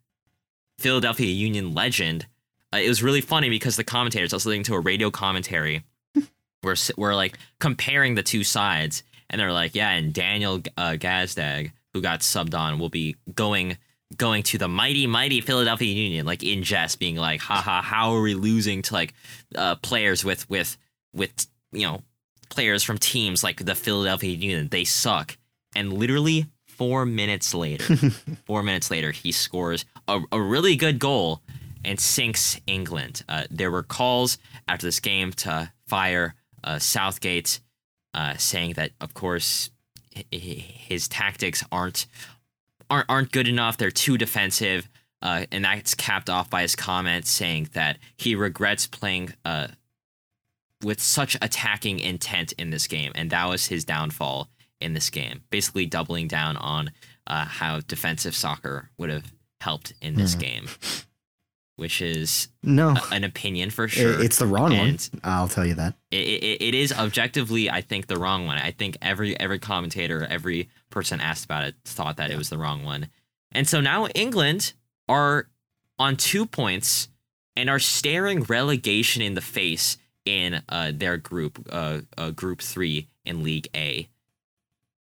Philadelphia 0.80 1.32
Union 1.32 1.76
legend. 1.76 2.26
Uh, 2.74 2.78
it 2.78 2.90
was 2.90 3.02
really 3.02 3.22
funny 3.22 3.50
because 3.50 3.76
the 3.76 3.84
commentators, 3.84 4.34
I 4.34 4.36
was 4.36 4.46
listening 4.46 4.64
to 4.64 4.76
a 4.76 4.80
radio 4.80 5.10
commentary 5.10 5.84
where 6.62 6.76
we're 6.98 7.16
like 7.16 7.38
comparing 7.60 8.16
the 8.16 8.24
two 8.24 8.44
sides. 8.44 9.04
And 9.30 9.40
they're 9.40 9.52
like, 9.52 9.76
yeah, 9.76 9.92
and 9.92 10.14
Daniel 10.14 10.62
uh, 10.78 10.92
Gazdag, 10.92 11.72
who 11.94 12.02
got 12.02 12.22
subbed 12.22 12.58
on, 12.58 12.80
will 12.80 12.90
be 12.90 13.16
going 13.34 13.78
going 14.16 14.42
to 14.42 14.58
the 14.58 14.70
mighty, 14.70 15.06
mighty 15.06 15.42
Philadelphia 15.42 15.94
Union, 15.94 16.26
like 16.26 16.42
in 16.42 16.64
jest, 16.64 16.98
being 16.98 17.18
like, 17.18 17.42
haha, 17.42 17.82
how 17.82 18.14
are 18.14 18.22
we 18.22 18.36
losing 18.36 18.82
to 18.84 18.94
like 18.94 19.14
uh, 19.56 19.76
players 19.76 20.24
with 20.24 20.50
with 20.50 20.78
with 21.14 21.48
you 21.74 21.86
know 21.86 22.02
players 22.50 22.84
from 22.84 22.98
teams 22.98 23.44
like 23.44 23.66
the 23.66 23.76
Philadelphia 23.76 24.34
Union? 24.34 24.70
They 24.70 24.86
suck. 24.86 25.38
And 25.76 25.94
literally 25.94 26.48
four 26.66 27.06
minutes 27.06 27.54
later, 27.54 27.84
four 28.46 28.64
minutes 28.64 28.90
later, 28.90 29.12
he 29.12 29.32
scores 29.32 29.86
a, 30.08 30.22
a 30.32 30.42
really 30.42 30.76
good 30.76 31.00
goal 31.00 31.42
and 31.88 32.00
sinks 32.00 32.60
England. 32.68 33.24
Uh, 33.28 33.46
there 33.50 33.72
were 33.72 33.82
calls 33.84 34.38
after 34.68 34.86
this 34.86 35.00
game 35.00 35.32
to 35.32 35.72
fire 35.88 36.36
uh, 36.64 36.78
Southgate, 36.78 37.60
uh, 38.14 38.36
saying 38.38 38.74
that, 38.74 38.92
of 39.02 39.14
course, 39.16 39.72
his 40.32 41.08
tactics 41.08 41.64
aren't 41.72 42.06
aren't 42.90 43.06
aren't 43.10 43.32
good 43.32 43.48
enough. 43.48 43.78
They're 43.78 43.92
too 43.92 44.18
defensive, 44.18 44.88
uh, 45.22 45.46
and 45.52 45.64
that's 45.66 45.94
capped 45.96 46.30
off 46.30 46.50
by 46.50 46.62
his 46.64 46.76
comment 46.76 47.26
saying 47.26 47.70
that 47.74 47.98
he 48.18 48.36
regrets 48.36 48.86
playing 48.88 49.34
uh, 49.46 49.68
with 50.84 51.00
such 51.02 51.36
attacking 51.42 52.00
intent 52.00 52.52
in 52.54 52.70
this 52.70 52.88
game, 52.88 53.12
and 53.16 53.30
that 53.32 53.46
was 53.48 53.68
his 53.68 53.84
downfall 53.86 54.50
in 54.80 54.94
this 54.94 55.10
game. 55.10 55.42
Basically, 55.50 55.86
doubling 55.86 56.28
down 56.28 56.58
on 56.58 56.92
uh, 57.26 57.46
how 57.46 57.80
defensive 57.82 58.36
soccer 58.36 58.90
would 58.98 59.10
have 59.10 59.34
helped 59.62 59.94
in 60.02 60.16
this 60.16 60.36
Mhm. 60.36 60.40
game, 60.40 60.68
which 61.78 62.02
is 62.02 62.50
No, 62.62 62.90
a- 62.90 63.14
an 63.16 63.24
opinion 63.24 63.70
for 63.70 63.88
sure. 63.88 64.22
it's 64.22 64.38
the 64.38 64.46
wrong 64.46 64.74
And- 64.74 65.00
one. 65.14 65.22
I'll 65.24 65.48
tell 65.48 65.66
you 65.66 65.76
that. 65.76 65.94
it, 66.12 66.18
it, 66.44 66.62
it 66.62 66.74
is 66.76 66.92
objectively, 66.92 67.70
I 67.70 67.82
think, 67.82 68.08
the 68.08 68.18
wrong 68.18 68.46
one. 68.46 68.58
I 68.58 68.72
think 68.72 68.98
every 69.02 69.40
every 69.40 69.60
commentator, 69.60 70.26
every 70.30 70.70
person 70.90 71.22
asked 71.22 71.46
about 71.46 71.64
it, 71.64 71.76
thought 71.86 72.18
that 72.18 72.30
it 72.30 72.38
was 72.38 72.50
the 72.50 72.58
wrong 72.58 72.84
one. 72.84 73.08
And 73.54 73.68
so 73.68 73.80
now 73.80 74.08
England 74.08 74.74
are 75.08 75.48
on 75.98 76.16
two 76.18 76.46
points 76.46 77.08
and 77.56 77.70
are 77.70 77.80
staring 77.80 78.44
relegation 78.44 79.22
in 79.22 79.34
the 79.34 79.42
face 79.42 79.98
in 80.26 80.62
uh, 80.70 80.92
their 80.94 81.18
group, 81.18 81.66
uh, 81.72 82.02
uh, 82.18 82.32
Group 82.32 82.62
Three 82.62 83.08
in 83.24 83.44
League 83.44 83.70
A. 83.76 84.10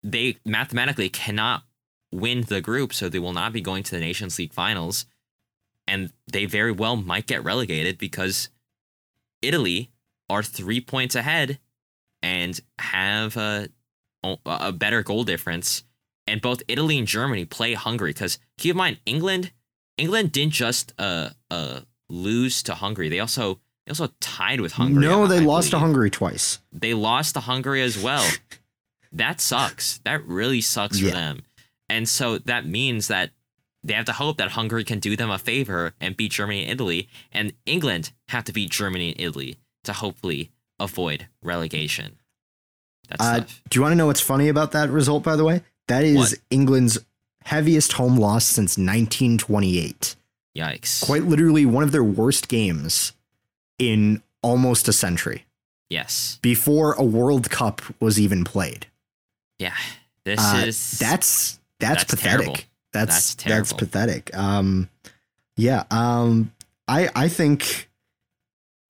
They 0.02 0.38
mathematically 0.44 1.08
cannot 1.08 1.62
win 2.10 2.42
the 2.42 2.60
group, 2.60 2.92
so 2.92 3.08
they 3.08 3.18
will 3.20 3.32
not 3.32 3.52
be 3.52 3.60
going 3.60 3.82
to 3.84 3.92
the 3.92 4.00
Nations 4.00 4.38
League 4.38 4.52
finals, 4.52 5.06
and 5.86 6.12
they 6.30 6.46
very 6.46 6.72
well 6.72 6.96
might 6.96 7.26
get 7.26 7.44
relegated 7.44 7.98
because 7.98 8.48
Italy 9.40 9.90
are 10.28 10.42
three 10.42 10.80
points 10.80 11.14
ahead 11.14 11.58
and 12.22 12.60
have 12.78 13.36
a, 13.36 13.68
a 14.46 14.72
better 14.72 15.02
goal 15.02 15.24
difference. 15.24 15.84
And 16.26 16.40
both 16.40 16.62
Italy 16.68 16.98
and 16.98 17.06
Germany 17.06 17.44
play 17.44 17.74
Hungary 17.74 18.10
because 18.10 18.38
keep 18.56 18.70
in 18.72 18.76
mind 18.76 18.98
England 19.04 19.52
England 19.98 20.32
didn't 20.32 20.52
just 20.52 20.92
uh 20.98 21.30
uh 21.50 21.80
lose 22.08 22.62
to 22.64 22.74
Hungary. 22.74 23.08
They 23.08 23.18
also 23.18 23.60
they 23.84 23.90
also 23.90 24.08
tied 24.20 24.60
with 24.60 24.72
Hungary. 24.72 25.04
no, 25.04 25.26
they 25.26 25.38
I 25.38 25.40
lost 25.40 25.70
to. 25.72 25.78
Hungary 25.78 26.10
twice. 26.10 26.60
They 26.72 26.94
lost 26.94 27.34
to 27.34 27.40
Hungary 27.40 27.82
as 27.82 28.00
well. 28.00 28.28
that 29.12 29.40
sucks. 29.40 29.98
That 30.04 30.24
really 30.26 30.60
sucks 30.60 31.00
for 31.00 31.10
them. 31.10 31.42
And 31.88 32.08
so 32.08 32.38
that 32.38 32.64
means 32.64 33.08
that 33.08 33.30
they 33.84 33.94
have 33.94 34.04
to 34.06 34.12
hope 34.12 34.36
that 34.38 34.50
Hungary 34.52 34.84
can 34.84 34.98
do 35.00 35.16
them 35.16 35.30
a 35.30 35.38
favor 35.38 35.94
and 36.00 36.16
beat 36.16 36.32
Germany 36.32 36.62
and 36.62 36.70
Italy, 36.72 37.08
and 37.32 37.52
England 37.66 38.12
have 38.28 38.44
to 38.44 38.52
beat 38.52 38.70
Germany 38.70 39.10
and 39.12 39.20
Italy 39.20 39.56
to 39.84 39.92
hopefully 39.92 40.50
avoid 40.78 41.26
relegation. 41.42 42.18
That's 43.08 43.22
Uh, 43.24 43.40
do 43.68 43.78
you 43.78 43.82
want 43.82 43.92
to 43.92 43.96
know 43.96 44.06
what's 44.06 44.20
funny 44.20 44.48
about 44.48 44.72
that 44.72 44.88
result, 44.90 45.22
by 45.24 45.36
the 45.36 45.44
way? 45.44 45.62
That 45.88 46.04
is 46.04 46.16
What? 46.16 46.34
England's 46.50 46.98
heaviest 47.44 47.94
home 47.94 48.16
loss 48.16 48.44
since 48.44 48.78
1928. 48.78 50.14
Yikes. 50.56 51.02
Quite 51.04 51.24
literally 51.24 51.66
one 51.66 51.82
of 51.82 51.92
their 51.92 52.04
worst 52.04 52.48
games 52.48 53.12
in 53.78 54.22
almost 54.42 54.86
a 54.86 54.92
century 54.92 55.44
Yes. 55.90 56.38
before 56.42 56.92
a 56.94 57.02
World 57.02 57.50
Cup 57.50 57.82
was 58.00 58.20
even 58.20 58.44
played. 58.44 58.86
Yeah. 59.58 59.74
This 60.24 60.38
Uh, 60.40 60.64
is 60.66 60.98
that's 60.98 61.58
that's, 61.78 62.02
that's 62.02 62.04
pathetic. 62.04 62.46
terrible. 62.46 62.62
That's 62.92 63.34
That's 63.34 63.44
that's, 63.44 63.72
pathetic. 63.72 64.37
Um, 64.37 64.88
yeah. 65.56 65.84
Um, 65.90 66.52
I 66.88 67.08
I 67.14 67.28
think 67.28 67.88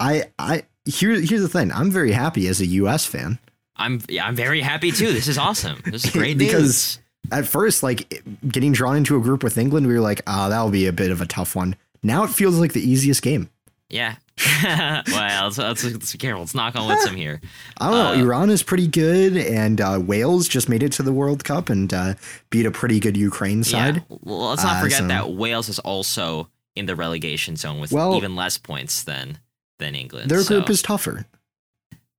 I 0.00 0.24
I 0.38 0.64
here 0.84 1.12
here's 1.20 1.42
the 1.42 1.48
thing. 1.48 1.72
I'm 1.72 1.90
very 1.90 2.12
happy 2.12 2.46
as 2.48 2.60
a 2.60 2.66
U.S. 2.66 3.06
fan. 3.06 3.38
I'm 3.76 4.00
I'm 4.20 4.34
very 4.36 4.60
happy 4.60 4.90
too. 4.92 5.12
This 5.12 5.28
is 5.28 5.38
awesome. 5.38 5.80
This 5.84 6.04
is 6.04 6.10
great 6.12 6.38
Because- 6.38 6.62
news. 6.62 6.98
At 7.30 7.46
first, 7.46 7.84
like 7.84 8.20
getting 8.48 8.72
drawn 8.72 8.96
into 8.96 9.16
a 9.16 9.20
group 9.20 9.44
with 9.44 9.56
England, 9.56 9.86
we 9.86 9.94
were 9.94 10.00
like, 10.00 10.22
oh, 10.26 10.50
that'll 10.50 10.70
be 10.72 10.86
a 10.88 10.92
bit 10.92 11.12
of 11.12 11.20
a 11.20 11.24
tough 11.26 11.54
one. 11.54 11.76
Now 12.02 12.24
it 12.24 12.30
feels 12.30 12.58
like 12.58 12.72
the 12.72 12.80
easiest 12.82 13.22
game. 13.22 13.48
Yeah. 13.88 14.16
well, 14.64 15.44
let's, 15.44 15.58
let's, 15.58 15.84
let's 15.84 16.12
be 16.12 16.18
careful. 16.18 16.40
Let's 16.42 16.54
knock 16.54 16.74
on 16.76 16.86
wood 16.86 16.98
some 17.00 17.16
here. 17.16 17.40
I 17.78 17.90
don't 17.90 17.94
know. 18.18 18.20
Uh, 18.22 18.24
Iran 18.24 18.50
is 18.50 18.62
pretty 18.62 18.86
good, 18.88 19.36
and 19.36 19.80
uh, 19.80 20.00
Wales 20.02 20.48
just 20.48 20.68
made 20.68 20.82
it 20.82 20.92
to 20.92 21.02
the 21.02 21.12
World 21.12 21.44
Cup 21.44 21.68
and 21.68 21.92
uh, 21.92 22.14
beat 22.50 22.66
a 22.66 22.70
pretty 22.70 22.98
good 23.00 23.16
Ukraine 23.16 23.62
side. 23.64 23.96
Yeah. 24.08 24.16
Well, 24.22 24.48
let's 24.50 24.62
not 24.62 24.76
Uh, 24.76 24.80
forget 24.82 24.98
so- 25.00 25.08
that 25.08 25.30
Wales 25.32 25.68
is 25.68 25.78
also 25.80 26.48
in 26.74 26.86
the 26.86 26.96
relegation 26.96 27.56
zone 27.56 27.80
with 27.80 27.92
Well- 27.92 28.16
even 28.16 28.34
less 28.36 28.58
points 28.58 29.02
than 29.02 29.38
than 29.78 29.94
England. 29.94 30.30
Their 30.30 30.42
So 30.42 30.56
group 30.56 30.70
is 30.70 30.80
tougher. 30.82 31.26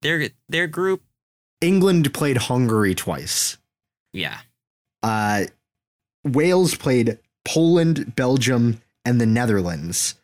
their 0.01 0.29
their 0.49 0.67
group. 0.67 1.01
England 1.61 2.13
played 2.13 2.37
Hungary 2.37 2.93
twice. 2.93 3.57
Yeah. 4.11 4.37
Uh, 5.01 5.45
Wales 6.25 6.75
played 6.75 7.19
Poland, 7.45 8.15
Belgium, 8.15 8.81
and 9.05 9.19
the 9.19 9.25
Netherlands. 9.25 10.15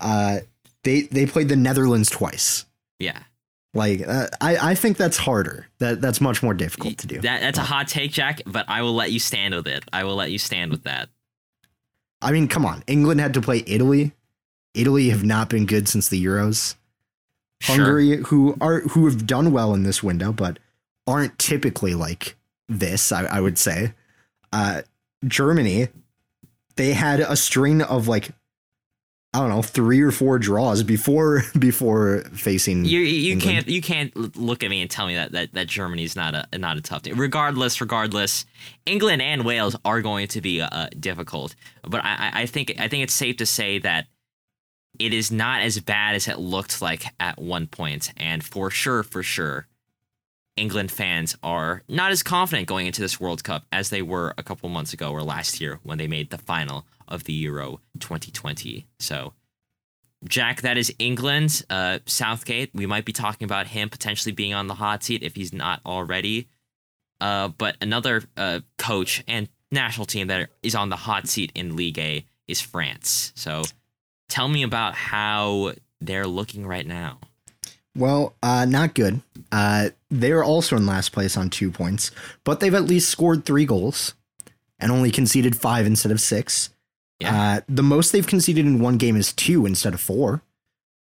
Uh, 0.00 0.38
they 0.86 1.02
they 1.02 1.26
played 1.26 1.48
the 1.48 1.56
Netherlands 1.56 2.08
twice. 2.08 2.64
Yeah. 2.98 3.18
Like 3.74 4.06
uh, 4.06 4.28
I 4.40 4.70
I 4.70 4.74
think 4.74 4.96
that's 4.96 5.18
harder. 5.18 5.66
That 5.80 6.00
that's 6.00 6.20
much 6.22 6.42
more 6.42 6.54
difficult 6.54 6.96
to 6.98 7.06
do. 7.06 7.20
That 7.20 7.42
that's 7.42 7.58
a 7.58 7.62
hot 7.62 7.88
take, 7.88 8.12
Jack. 8.12 8.40
But 8.46 8.64
I 8.68 8.80
will 8.80 8.94
let 8.94 9.12
you 9.12 9.18
stand 9.18 9.54
with 9.54 9.66
it. 9.66 9.84
I 9.92 10.04
will 10.04 10.14
let 10.14 10.30
you 10.30 10.38
stand 10.38 10.70
with 10.70 10.84
that. 10.84 11.10
I 12.22 12.32
mean, 12.32 12.48
come 12.48 12.64
on. 12.64 12.82
England 12.86 13.20
had 13.20 13.34
to 13.34 13.42
play 13.42 13.62
Italy. 13.66 14.12
Italy 14.72 15.10
have 15.10 15.24
not 15.24 15.50
been 15.50 15.66
good 15.66 15.88
since 15.88 16.08
the 16.08 16.24
Euros. 16.24 16.76
Sure. 17.60 17.76
Hungary, 17.76 18.16
who 18.28 18.56
are 18.60 18.80
who 18.80 19.04
have 19.06 19.26
done 19.26 19.52
well 19.52 19.74
in 19.74 19.82
this 19.82 20.02
window, 20.02 20.32
but 20.32 20.58
aren't 21.06 21.38
typically 21.38 21.94
like 21.94 22.36
this. 22.68 23.12
I, 23.12 23.24
I 23.24 23.40
would 23.40 23.58
say. 23.58 23.92
Uh, 24.52 24.82
Germany, 25.26 25.88
they 26.76 26.92
had 26.92 27.20
a 27.20 27.36
string 27.36 27.82
of 27.82 28.08
like, 28.08 28.30
I 29.36 29.40
don't 29.40 29.50
know, 29.50 29.62
three 29.62 30.00
or 30.00 30.10
four 30.10 30.38
draws 30.38 30.82
before 30.82 31.42
before 31.58 32.22
facing. 32.32 32.84
You 32.86 33.00
you 33.00 33.32
England. 33.32 33.42
can't 33.54 33.68
you 33.68 33.82
can't 33.82 34.36
look 34.36 34.62
at 34.64 34.70
me 34.70 34.80
and 34.80 34.90
tell 34.90 35.06
me 35.06 35.14
that 35.16 35.32
that, 35.32 35.52
that 35.52 35.66
Germany's 35.66 36.16
not 36.16 36.34
a 36.34 36.58
not 36.58 36.76
a 36.78 36.80
tough 36.80 37.02
team. 37.02 37.20
Regardless, 37.20 37.80
regardless, 37.80 38.46
England 38.86 39.20
and 39.22 39.44
Wales 39.44 39.76
are 39.84 40.00
going 40.02 40.28
to 40.28 40.40
be 40.40 40.60
uh, 40.62 40.88
difficult. 40.98 41.54
But 41.82 42.04
I, 42.04 42.30
I- 42.32 42.40
I 42.42 42.46
think 42.46 42.74
I 42.80 42.88
think 42.88 43.02
it's 43.04 43.14
safe 43.14 43.36
to 43.36 43.46
say 43.46 43.78
that 43.80 44.06
it 44.98 45.12
is 45.12 45.30
not 45.30 45.60
as 45.60 45.78
bad 45.80 46.14
as 46.14 46.26
it 46.26 46.38
looked 46.38 46.80
like 46.80 47.04
at 47.20 47.38
one 47.38 47.66
point. 47.66 48.12
And 48.16 48.42
for 48.42 48.70
sure, 48.70 49.02
for 49.02 49.22
sure, 49.22 49.66
England 50.56 50.90
fans 50.90 51.36
are 51.42 51.82
not 51.88 52.10
as 52.12 52.22
confident 52.22 52.66
going 52.66 52.86
into 52.86 53.02
this 53.02 53.20
World 53.20 53.44
Cup 53.44 53.64
as 53.70 53.90
they 53.90 54.00
were 54.00 54.32
a 54.38 54.42
couple 54.42 54.70
months 54.70 54.94
ago 54.94 55.10
or 55.10 55.22
last 55.22 55.60
year 55.60 55.80
when 55.82 55.98
they 55.98 56.06
made 56.06 56.30
the 56.30 56.38
final 56.38 56.86
of 57.08 57.24
the 57.24 57.32
Euro 57.32 57.80
2020. 58.00 58.86
So. 58.98 59.32
Jack, 60.26 60.62
that 60.62 60.78
is 60.78 60.92
England. 60.98 61.62
Uh, 61.68 61.98
Southgate, 62.06 62.70
we 62.74 62.86
might 62.86 63.04
be 63.04 63.12
talking 63.12 63.44
about 63.44 63.66
him 63.66 63.90
potentially 63.90 64.32
being 64.32 64.54
on 64.54 64.66
the 64.66 64.74
hot 64.74 65.04
seat 65.04 65.22
if 65.22 65.36
he's 65.36 65.52
not 65.52 65.80
already. 65.84 66.48
Uh, 67.20 67.48
but 67.48 67.76
another 67.80 68.22
uh, 68.36 68.60
coach 68.78 69.22
and 69.28 69.48
national 69.70 70.06
team 70.06 70.28
that 70.28 70.48
is 70.62 70.74
on 70.74 70.88
the 70.88 70.96
hot 70.96 71.28
seat 71.28 71.52
in 71.54 71.76
League 71.76 71.98
A 71.98 72.24
is 72.46 72.60
France. 72.60 73.32
So 73.34 73.62
tell 74.28 74.48
me 74.48 74.62
about 74.62 74.94
how 74.94 75.72
they're 76.00 76.26
looking 76.26 76.66
right 76.66 76.86
now. 76.86 77.18
Well, 77.94 78.34
uh, 78.42 78.66
not 78.66 78.94
good. 78.94 79.22
Uh, 79.50 79.90
they're 80.10 80.44
also 80.44 80.76
in 80.76 80.86
last 80.86 81.12
place 81.12 81.36
on 81.36 81.48
two 81.48 81.70
points, 81.70 82.10
but 82.44 82.60
they've 82.60 82.74
at 82.74 82.84
least 82.84 83.08
scored 83.08 83.44
three 83.44 83.64
goals 83.64 84.14
and 84.78 84.92
only 84.92 85.10
conceded 85.10 85.56
five 85.56 85.86
instead 85.86 86.12
of 86.12 86.20
six. 86.20 86.70
Yeah. 87.20 87.34
Uh, 87.58 87.60
the 87.68 87.82
most 87.82 88.12
they've 88.12 88.26
conceded 88.26 88.66
in 88.66 88.80
one 88.80 88.98
game 88.98 89.16
is 89.16 89.32
two 89.32 89.64
instead 89.66 89.94
of 89.94 90.00
four. 90.00 90.42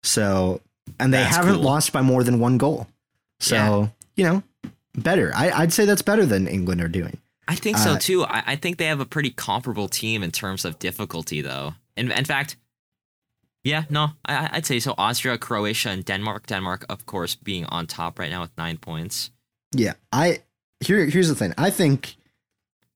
So, 0.03 0.62
and 1.00 1.13
they 1.13 1.17
That's 1.17 1.36
haven't 1.36 1.55
cool. 1.55 1.63
lost 1.63 1.91
by 1.91 2.01
more 2.01 2.24
than 2.24 2.39
one 2.39 2.57
goal. 2.57 2.88
So, 3.39 3.55
Yeah. 3.55 3.88
you 4.15 4.24
know, 4.24 4.43
better. 4.95 5.31
I, 5.36 5.51
I'd 5.51 5.74
say 5.74 5.86
that's 5.86 6.01
better 6.03 6.25
than 6.25 6.48
England 6.48 6.81
are 6.81 6.88
doing. 6.88 7.17
I 7.48 7.55
think 7.55 7.77
so 7.77 7.91
Uh, 7.91 8.00
too. 8.00 8.24
I, 8.24 8.43
I 8.48 8.55
think 8.55 8.77
they 8.77 8.86
have 8.86 9.00
a 9.01 9.05
pretty 9.05 9.29
comparable 9.31 9.88
team 9.88 10.24
in 10.24 10.31
terms 10.31 10.63
of 10.65 10.79
difficulty, 10.79 11.41
though. 11.41 11.74
In, 11.98 12.12
in 12.12 12.25
fact, 12.25 12.55
yeah, 13.63 13.84
no, 13.89 14.10
I, 14.25 14.50
I'd 14.53 14.65
say 14.65 14.79
so. 14.79 14.93
Austria, 14.98 15.38
Croatia, 15.38 15.89
and 15.89 16.05
Denmark. 16.05 16.45
Denmark, 16.48 16.86
of 16.88 17.05
course, 17.05 17.36
being 17.36 17.65
on 17.65 17.88
top 17.88 18.19
right 18.19 18.29
now 18.31 18.41
with 18.41 18.51
nine 18.57 18.77
points. 18.77 19.31
Yeah, 19.74 19.93
I 20.12 20.43
here 20.79 21.05
here's 21.05 21.27
the 21.29 21.36
thing. 21.36 21.53
I 21.57 21.72
think 21.72 22.15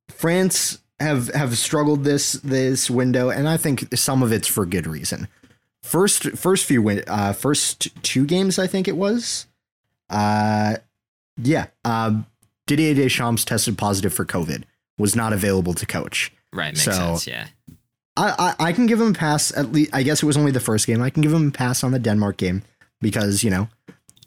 France 0.10 0.80
have 1.00 1.28
have 1.34 1.58
struggled 1.58 2.04
this 2.04 2.34
this 2.34 2.90
window, 2.90 3.30
and 3.30 3.48
I 3.48 3.58
think 3.58 3.96
some 3.98 4.22
of 4.24 4.32
it's 4.32 4.48
for 4.48 4.66
good 4.66 4.88
reason. 4.88 5.28
First 5.84 6.32
first 6.32 6.66
few 6.66 6.82
win 6.82 7.04
uh 7.08 7.34
first 7.34 7.90
two 8.04 8.26
games, 8.26 8.60
I 8.60 8.68
think 8.68 8.88
it 8.88 8.98
was. 8.98 9.48
Uh 10.10 10.76
yeah. 11.38 11.68
Um 11.86 12.26
Didier 12.68 12.94
Deschamps 12.94 13.44
tested 13.46 13.78
positive 13.78 14.14
for 14.14 14.26
COVID, 14.26 14.64
was 14.98 15.16
not 15.16 15.34
available 15.34 15.74
to 15.74 15.86
coach. 15.86 16.32
Right, 16.54 16.74
makes 16.74 16.84
So- 16.84 16.92
sense. 16.92 17.28
Yeah. 17.28 17.48
I, 18.18 18.56
I 18.60 18.66
I 18.70 18.74
can 18.74 18.86
give 18.86 19.00
him 19.00 19.12
a 19.12 19.14
pass 19.14 19.56
at 19.56 19.72
least. 19.72 19.92
I 19.94 20.04
guess 20.04 20.22
it 20.22 20.26
was 20.26 20.36
only 20.36 20.52
the 20.52 20.60
first 20.60 20.86
game. 20.88 21.02
I 21.02 21.10
can 21.10 21.22
give 21.24 21.32
him 21.34 21.48
a 21.48 21.52
pass 21.52 21.84
on 21.84 21.92
the 21.92 22.00
Denmark 22.00 22.36
game 22.38 22.64
because 23.00 23.44
you 23.46 23.50
know, 23.50 23.70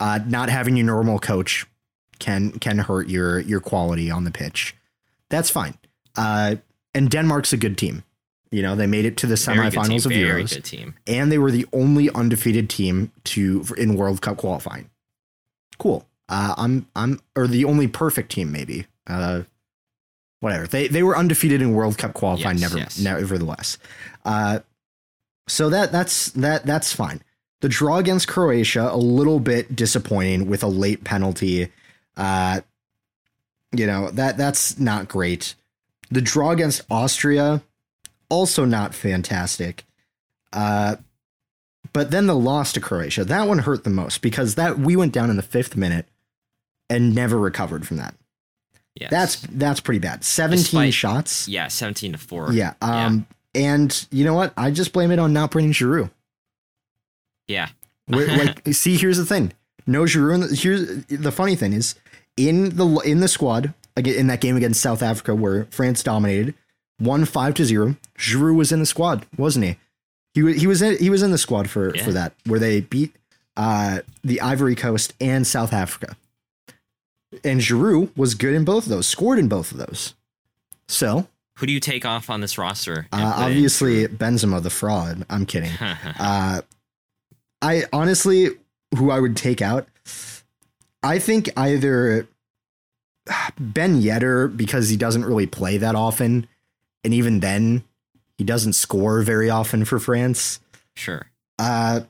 uh, 0.00 0.20
not 0.26 0.48
having 0.48 0.76
your 0.76 0.86
normal 0.86 1.18
coach 1.18 1.66
can 2.18 2.52
can 2.52 2.78
hurt 2.78 3.08
your 3.08 3.40
your 3.40 3.60
quality 3.60 4.10
on 4.10 4.24
the 4.24 4.30
pitch. 4.30 4.74
That's 5.28 5.50
fine. 5.50 5.74
Uh, 6.16 6.56
and 6.94 7.10
Denmark's 7.10 7.52
a 7.52 7.56
good 7.56 7.78
team. 7.78 8.04
You 8.50 8.62
know, 8.62 8.76
they 8.76 8.86
made 8.86 9.06
it 9.06 9.16
to 9.18 9.26
the 9.26 9.36
good 9.36 9.44
team, 9.44 9.56
semifinals 9.56 10.04
of 10.06 10.12
Euros, 10.12 10.94
and 11.06 11.32
they 11.32 11.38
were 11.38 11.50
the 11.50 11.66
only 11.72 12.10
undefeated 12.10 12.68
team 12.68 13.10
to 13.24 13.64
in 13.78 13.96
World 13.96 14.20
Cup 14.20 14.36
qualifying. 14.36 14.90
Cool. 15.78 16.06
Uh, 16.28 16.54
I'm 16.58 16.86
I'm 16.94 17.20
or 17.34 17.46
the 17.46 17.64
only 17.64 17.88
perfect 17.88 18.32
team 18.32 18.52
maybe. 18.52 18.86
Uh, 19.06 19.42
whatever. 20.40 20.66
They 20.66 20.88
they 20.88 21.02
were 21.02 21.16
undefeated 21.16 21.62
in 21.62 21.72
World 21.72 21.96
Cup 21.96 22.12
qualifying. 22.12 22.58
Yes, 22.58 22.70
never, 22.70 22.78
yes. 22.78 22.98
nevertheless. 22.98 23.78
Uh, 24.24 24.60
so 25.48 25.70
that 25.70 25.90
that's 25.90 26.30
that 26.32 26.66
that's 26.66 26.92
fine. 26.92 27.22
The 27.60 27.68
draw 27.68 27.98
against 27.98 28.28
Croatia 28.28 28.90
a 28.92 28.96
little 28.96 29.40
bit 29.40 29.74
disappointing 29.74 30.48
with 30.48 30.62
a 30.62 30.68
late 30.68 31.04
penalty. 31.04 31.68
Uh, 32.16 32.60
you 33.72 33.86
know 33.86 34.10
that 34.10 34.36
that's 34.36 34.78
not 34.78 35.08
great. 35.08 35.54
The 36.12 36.20
draw 36.20 36.50
against 36.50 36.82
Austria 36.90 37.62
also 38.28 38.64
not 38.64 38.94
fantastic. 38.94 39.84
Uh, 40.52 40.96
but 41.92 42.10
then 42.10 42.26
the 42.26 42.34
loss 42.36 42.72
to 42.74 42.80
Croatia 42.80 43.24
that 43.24 43.48
one 43.48 43.60
hurt 43.60 43.84
the 43.84 43.90
most 43.90 44.20
because 44.22 44.54
that 44.56 44.78
we 44.78 44.94
went 44.96 45.12
down 45.12 45.30
in 45.30 45.36
the 45.36 45.42
fifth 45.42 45.76
minute 45.76 46.06
and 46.90 47.14
never 47.14 47.38
recovered 47.38 47.86
from 47.86 47.96
that. 47.96 48.14
Yes. 48.94 49.10
That's 49.10 49.36
that's 49.50 49.80
pretty 49.80 49.98
bad. 50.00 50.22
Seventeen 50.24 50.62
Despite- 50.64 50.94
shots. 50.94 51.48
yeah, 51.48 51.68
seventeen 51.68 52.12
to 52.12 52.18
four. 52.18 52.52
Yeah. 52.52 52.74
Um. 52.82 53.26
And 53.54 54.06
you 54.10 54.24
know 54.24 54.34
what? 54.34 54.52
I 54.56 54.70
just 54.70 54.92
blame 54.92 55.10
it 55.10 55.18
on 55.18 55.32
not 55.32 55.50
bringing 55.50 55.72
Giroud. 55.72 56.10
yeah. 57.48 57.68
Like, 58.08 58.66
see, 58.74 58.96
here's 58.98 59.16
the 59.16 59.24
thing. 59.24 59.52
No 59.86 60.02
Giroud. 60.02 60.34
In 60.34 60.40
the, 60.42 60.54
here's 60.54 61.06
the 61.06 61.32
funny 61.32 61.54
thing 61.56 61.72
is 61.72 61.94
in 62.36 62.76
the 62.76 62.86
in 63.04 63.20
the 63.20 63.28
squad 63.28 63.72
in 63.96 64.26
that 64.28 64.40
game 64.40 64.56
against 64.56 64.80
South 64.80 65.02
Africa 65.02 65.34
where 65.34 65.66
France 65.66 66.02
dominated, 66.02 66.54
won 67.00 67.24
five 67.24 67.54
to 67.54 67.64
zero. 67.64 67.96
Giroud 68.18 68.56
was 68.56 68.72
in 68.72 68.80
the 68.80 68.86
squad, 68.86 69.26
wasn't 69.36 69.64
he? 69.66 69.76
He 70.34 70.52
he 70.58 70.66
was 70.66 70.80
in, 70.82 70.96
he 70.98 71.10
was 71.10 71.22
in 71.22 71.30
the 71.30 71.38
squad 71.38 71.68
for 71.68 71.94
Yeah. 71.94 72.04
for 72.04 72.12
that 72.12 72.32
where 72.46 72.58
they 72.60 72.80
beat 72.80 73.14
uh 73.56 74.00
the 74.24 74.40
Ivory 74.40 74.74
Coast 74.74 75.12
and 75.20 75.46
South 75.46 75.72
Africa. 75.72 76.16
And 77.44 77.60
Giroud 77.60 78.16
was 78.16 78.34
good 78.34 78.54
in 78.54 78.64
both 78.64 78.84
of 78.84 78.90
those, 78.90 79.06
scored 79.06 79.38
in 79.38 79.48
both 79.48 79.72
of 79.72 79.78
those. 79.78 80.14
So 80.88 81.28
Who 81.58 81.66
do 81.66 81.72
you 81.72 81.80
take 81.80 82.04
off 82.04 82.28
on 82.30 82.40
this 82.40 82.56
roster? 82.58 83.06
uh, 83.12 83.34
obviously 83.36 84.06
Benzema 84.06 84.62
the 84.62 84.70
fraud. 84.70 85.24
I'm 85.30 85.44
kidding. 85.46 85.72
Uh, 86.18 86.62
I 87.60 87.84
honestly, 87.92 88.48
who 88.96 89.10
I 89.10 89.20
would 89.20 89.36
take 89.36 89.62
out, 89.62 89.86
I 91.02 91.18
think 91.18 91.48
either 91.56 92.26
Ben 93.58 94.00
Yedder 94.00 94.54
because 94.56 94.88
he 94.88 94.96
doesn't 94.96 95.24
really 95.24 95.46
play 95.46 95.76
that 95.78 95.94
often, 95.94 96.46
and 97.04 97.12
even 97.14 97.40
then, 97.40 97.84
he 98.38 98.44
doesn't 98.44 98.72
score 98.74 99.22
very 99.22 99.50
often 99.50 99.84
for 99.84 99.98
France. 99.98 100.60
sure. 100.94 101.26
Uh, 101.58 102.00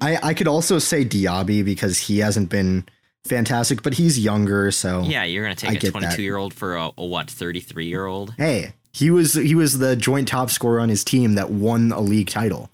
I 0.00 0.18
I 0.30 0.34
could 0.34 0.48
also 0.48 0.78
say 0.78 1.04
Diaby 1.04 1.64
because 1.64 1.98
he 1.98 2.18
hasn't 2.18 2.48
been 2.48 2.86
fantastic, 3.24 3.82
but 3.82 3.94
he's 3.94 4.18
younger, 4.18 4.70
so 4.70 5.02
Yeah, 5.02 5.24
you're 5.24 5.44
gonna 5.44 5.54
take 5.54 5.70
a 5.70 5.74
get 5.74 5.92
that. 5.92 6.00
22 6.16 6.22
year 6.22 6.36
old 6.36 6.52
for 6.54 6.76
a, 6.76 6.90
a 6.98 7.04
what 7.04 7.30
33 7.30 7.86
year 7.86 8.06
old. 8.06 8.34
hey, 8.36 8.72
he 8.92 9.10
was 9.10 9.34
he 9.34 9.54
was 9.54 9.78
the 9.78 9.94
joint 9.96 10.28
top 10.28 10.50
scorer 10.50 10.80
on 10.80 10.88
his 10.88 11.04
team 11.04 11.34
that 11.36 11.50
won 11.50 11.92
a 11.92 12.00
league 12.00 12.28
title. 12.30 12.70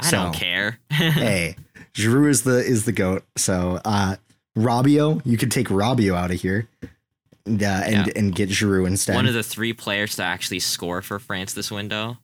I 0.00 0.10
don't 0.10 0.34
care. 0.34 0.80
hey, 0.90 1.54
Giroud 1.94 2.28
is 2.30 2.42
the 2.42 2.58
is 2.58 2.84
the 2.84 2.92
goat. 2.92 3.22
So 3.36 3.80
uh 3.84 4.16
Rabiot, 4.56 5.22
you 5.24 5.36
could 5.36 5.50
take 5.50 5.68
Rabiot 5.68 6.14
out 6.16 6.30
of 6.30 6.40
here. 6.40 6.68
And, 7.44 7.60
uh, 7.62 7.66
and 7.84 8.06
Yeah. 8.06 8.12
and 8.14 8.34
get 8.34 8.50
Giroud 8.50 8.86
instead. 8.86 9.16
One 9.16 9.26
of 9.26 9.34
the 9.34 9.42
three 9.42 9.72
players 9.72 10.14
to 10.16 10.22
actually 10.22 10.60
score 10.60 11.02
for 11.02 11.18
France 11.18 11.52
this 11.54 11.70
window. 11.72 12.18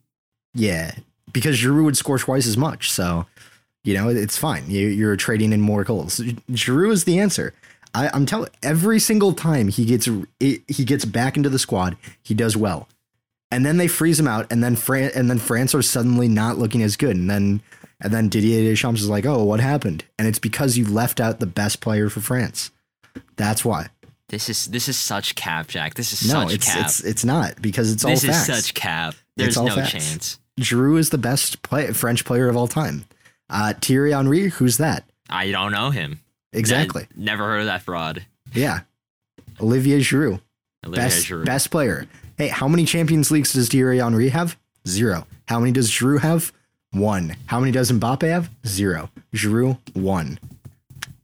yeah, 0.54 0.92
because 1.32 1.58
Giroud 1.61 1.85
would 1.85 1.97
score 1.97 2.18
twice 2.18 2.47
as 2.47 2.56
much. 2.56 2.90
So, 2.90 3.26
you 3.85 3.94
know, 3.94 4.08
it's 4.08 4.37
fine. 4.38 4.70
You, 4.70 4.87
you're 4.88 5.16
trading 5.16 5.52
in 5.52 5.61
more 5.61 5.82
goals. 5.85 6.20
Giroud 6.20 6.92
is 6.92 7.04
the 7.04 7.18
answer. 7.18 7.52
I, 7.94 8.11
I'm 8.14 8.26
telling 8.26 8.50
every 8.62 8.99
single 9.00 9.32
time 9.32 9.68
he 9.68 9.85
gets 9.87 10.08
he 10.40 10.85
gets 10.85 11.04
back 11.04 11.37
into 11.37 11.49
the 11.49 11.58
squad, 11.58 11.97
he 12.23 12.32
does 12.35 12.56
well. 12.56 12.87
And 13.50 13.64
then 13.66 13.76
they 13.78 13.88
freeze 13.88 14.20
him 14.20 14.28
out, 14.28 14.47
and 14.52 14.62
then 14.62 14.76
Fran- 14.76 15.11
and 15.16 15.28
then 15.30 15.38
France 15.38 15.75
are 15.75 15.82
suddenly 15.82 16.28
not 16.28 16.58
looking 16.58 16.82
as 16.82 16.97
good. 16.97 17.16
And 17.16 17.28
then 17.30 17.61
and 18.00 18.12
then 18.12 18.28
Didier 18.28 18.62
Deschamps 18.62 19.00
is 19.02 19.09
like, 19.09 19.26
"Oh, 19.26 19.45
what 19.45 19.61
happened?" 19.61 20.05
And 20.19 20.26
it's 20.28 20.38
because 20.38 20.76
you 20.76 20.85
left 20.87 21.21
out 21.21 21.40
the 21.40 21.47
best 21.47 21.81
player 21.81 22.09
for 22.09 22.21
France. 22.21 22.71
That's 23.37 23.64
why. 23.64 23.88
This 24.28 24.49
is 24.49 24.67
this 24.67 24.88
is 24.88 24.99
such 24.99 25.35
cap, 25.35 25.69
Jack. 25.69 25.95
This 25.95 26.12
is 26.12 26.31
No, 26.33 26.45
such 26.47 26.55
it's 26.55 26.67
cap. 26.67 26.85
it's 26.85 27.00
it's 27.00 27.25
not 27.25 27.61
because 27.62 27.93
it's 27.93 28.02
this 28.02 28.25
all 28.25 28.31
is 28.31 28.37
facts. 28.47 28.47
such 28.64 28.75
cap. 28.75 29.14
There's 29.37 29.57
no 29.57 29.75
facts. 29.75 29.90
chance. 29.93 30.38
Giroud 30.61 30.99
is 30.99 31.11
the 31.11 31.19
best 31.19 31.62
play- 31.62 31.93
French 31.93 32.25
player 32.25 32.49
of 32.49 32.57
all 32.57 32.67
time. 32.69 33.05
Uh, 33.49 33.73
Thierry 33.81 34.11
Henry, 34.12 34.49
who's 34.49 34.76
that? 34.78 35.05
I 35.31 35.50
don't 35.50 35.73
know 35.73 35.90
him. 35.90 36.21
Exactly. 36.52 37.07
Ne- 37.17 37.26
never 37.26 37.45
heard 37.45 37.61
of 37.61 37.67
that 37.67 37.83
fraud. 37.83 38.26
Yeah. 38.52 38.81
Olivier 39.61 40.00
Giroud, 40.00 40.40
Olivier 40.85 41.05
best 41.05 41.26
Giroud. 41.26 41.45
best 41.47 41.71
player. 41.71 42.07
Hey, 42.37 42.49
how 42.49 42.69
many 42.69 42.85
Champions 42.85 43.31
Leagues 43.31 43.52
does 43.52 43.69
Thierry 43.69 43.99
Henry 43.99 44.28
have? 44.31 44.57
Zero. 44.87 45.26
How 45.47 45.59
many 45.61 45.73
does 45.73 45.90
Giroud 45.90 46.21
have? 46.21 46.52
One. 46.92 47.37
How 47.47 47.61
many 47.61 47.73
does 47.73 47.90
Mbappe 47.92 48.28
have? 48.28 48.50
Zero. 48.66 49.11
Giroud 49.35 49.78
one. 49.95 50.38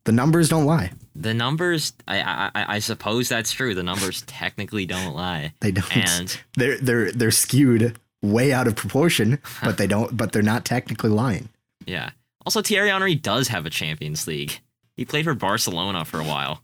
The 0.05 0.13
numbers 0.13 0.49
don't 0.49 0.67
lie. 0.67 0.93
The 1.17 1.33
numbers, 1.33 1.93
I, 2.09 2.21
I 2.21 2.51
I 2.55 2.75
I 2.75 2.79
suppose 2.81 3.29
that's 3.29 3.53
true. 3.53 3.75
The 3.75 3.83
numbers 3.83 4.23
technically 4.27 4.85
don't 4.85 5.15
lie. 5.15 5.55
They 5.61 5.71
don't. 5.71 5.97
And 5.97 6.41
they're 6.57 6.79
they're 6.79 7.13
they're 7.13 7.31
skewed 7.31 7.99
way 8.23 8.53
out 8.53 8.67
of 8.67 8.77
proportion, 8.77 9.39
but 9.63 9.79
they 9.79 9.87
don't. 9.87 10.17
But 10.17 10.33
they're 10.33 10.43
not 10.43 10.65
technically 10.65 11.11
lying. 11.11 11.49
yeah. 11.87 12.11
Also, 12.47 12.61
Thierry 12.61 12.91
Henry 12.91 13.15
does 13.15 13.49
have 13.49 13.65
a 13.65 13.71
Champions 13.71 14.27
League. 14.27 14.61
He 14.99 15.07
played 15.07 15.25
for 15.25 15.33
Barcelona 15.35 16.05
for 16.05 16.21
a 16.21 16.25
while. 16.25 16.61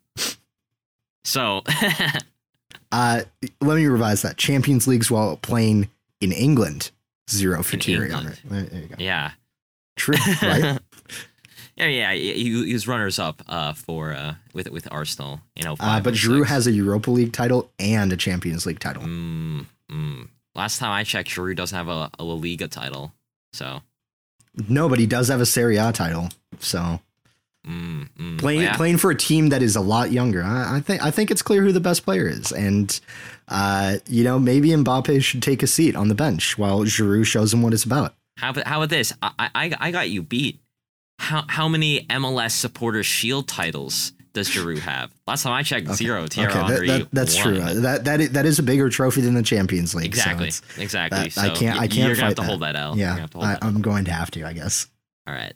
So, 1.25 1.63
Uh, 2.93 3.23
let 3.63 3.77
me 3.77 3.87
revise 3.87 4.21
that. 4.23 4.37
Champions 4.37 4.87
Leagues 4.87 5.11
while 5.11 5.37
playing 5.37 5.89
in 6.21 6.33
England, 6.33 6.91
zero 7.31 7.63
for 7.63 7.77
In 7.77 7.81
Thierry 7.81 8.07
England. 8.07 8.39
Henry. 8.49 8.63
There, 8.63 8.71
there 8.71 8.81
you 8.81 8.89
go. 8.89 8.95
yeah. 8.99 9.31
True, 9.97 10.17
right? 10.43 10.79
yeah, 11.77 11.87
yeah. 11.87 12.13
He, 12.13 12.65
he 12.65 12.73
was 12.73 12.89
runners 12.89 13.19
up 13.19 13.43
uh, 13.49 13.73
for 13.73 14.13
uh, 14.13 14.35
with 14.55 14.71
with 14.71 14.89
Arsenal. 14.91 15.41
You 15.57 15.65
know, 15.65 15.77
uh, 15.79 16.01
but 16.01 16.15
Giroud 16.15 16.47
has 16.47 16.67
a 16.67 16.73
Europa 16.73 17.11
League 17.11 17.33
title 17.33 17.71
and 17.79 18.13
a 18.13 18.17
Champions 18.17 18.67
League 18.67 18.81
title. 18.81 19.03
Mm, 19.03 19.67
mm. 19.91 20.29
Last 20.55 20.79
time 20.79 20.91
I 20.91 21.05
checked, 21.05 21.29
Giroud 21.29 21.57
doesn't 21.57 21.77
have 21.77 21.89
a, 21.89 22.11
a 22.19 22.25
La 22.25 22.35
Liga 22.35 22.67
title. 22.67 23.13
So, 23.53 23.81
No, 24.69 24.89
but 24.89 24.99
he 24.99 25.07
does 25.07 25.29
have 25.29 25.41
a 25.41 25.47
Serie 25.47 25.77
A 25.77 25.93
title. 25.93 26.29
So 26.59 27.01
mm, 27.67 28.09
mm. 28.19 28.39
playing 28.39 28.63
yeah. 28.63 28.77
playing 28.77 28.99
for 28.99 29.11
a 29.11 29.17
team 29.17 29.51
that 29.51 29.63
is 29.63 29.77
a 29.77 29.81
lot 29.81 30.13
younger, 30.13 30.43
I, 30.43 30.77
I 30.77 30.81
think 30.81 31.03
I 31.03 31.11
think 31.11 31.31
it's 31.31 31.43
clear 31.43 31.63
who 31.63 31.73
the 31.73 31.81
best 31.81 32.05
player 32.05 32.27
is, 32.27 32.53
and 32.53 32.99
uh, 33.51 33.97
you 34.07 34.25
know 34.25 34.39
maybe 34.39 34.69
Mbappe 34.71 35.23
should 35.23 35.43
take 35.43 35.63
a 35.63 35.67
seat 35.67 35.95
on 35.97 36.09
the 36.09 36.15
bench 36.15 36.57
while 36.57 36.81
Giroud 36.81 37.27
shows 37.27 37.53
him 37.53 37.63
what 37.63 37.73
it's 37.75 37.85
about. 37.85 38.15
How 38.39 38.51
about 38.51 38.67
how 38.67 38.79
about 38.79 38.91
this? 38.91 39.13
I, 39.23 39.51
I 39.55 39.73
I 39.79 39.91
got 39.91 40.09
you 40.11 40.23
beat. 40.23 40.61
How 41.19 41.45
how 41.49 41.69
many 41.69 42.07
MLS 42.07 42.53
supporter 42.53 43.03
shield 43.03 43.47
titles 43.49 44.13
does 44.33 44.49
Giroud 44.49 44.79
have? 44.79 45.11
Last 45.27 45.43
time 45.43 45.53
I 45.53 45.63
checked, 45.63 45.93
zero. 45.93 46.27
Thierry 46.29 46.51
okay, 46.51 46.59
that, 46.61 46.67
Henry 46.71 46.87
that- 46.89 47.09
that's 47.13 47.37
true. 47.37 47.59
Uh, 47.61 47.75
That 47.81 48.05
that 48.05 48.21
is, 48.21 48.31
that 48.31 48.47
is 48.47 48.59
a 48.59 48.63
bigger 48.63 48.89
trophy 48.89 49.21
than 49.21 49.35
the 49.35 49.43
Champions 49.43 49.95
League. 49.95 50.07
Exactly, 50.07 50.49
it's- 50.49 50.63
exactly. 50.79 51.25
that- 51.25 51.33
so 51.33 51.43
I 51.43 51.51
can't. 51.51 51.77
I 51.79 51.89
can't 51.89 51.95
You're 51.97 52.15
gonna 52.15 52.15
fight 52.17 52.25
have 52.29 52.35
to 52.37 52.41
that. 52.43 52.47
hold 52.47 52.61
that 52.63 52.77
L. 52.77 52.97
Yeah, 52.97 53.09
gonna 53.09 53.21
have 53.23 53.31
to 53.31 53.39
hold 53.39 53.49
I. 53.49 53.59
I'm 53.61 53.83
going 53.83 54.05
to 54.07 54.13
have 54.13 54.31
to. 54.33 54.45
I 54.47 54.53
guess. 54.55 54.87
All 55.27 55.35
right. 55.35 55.53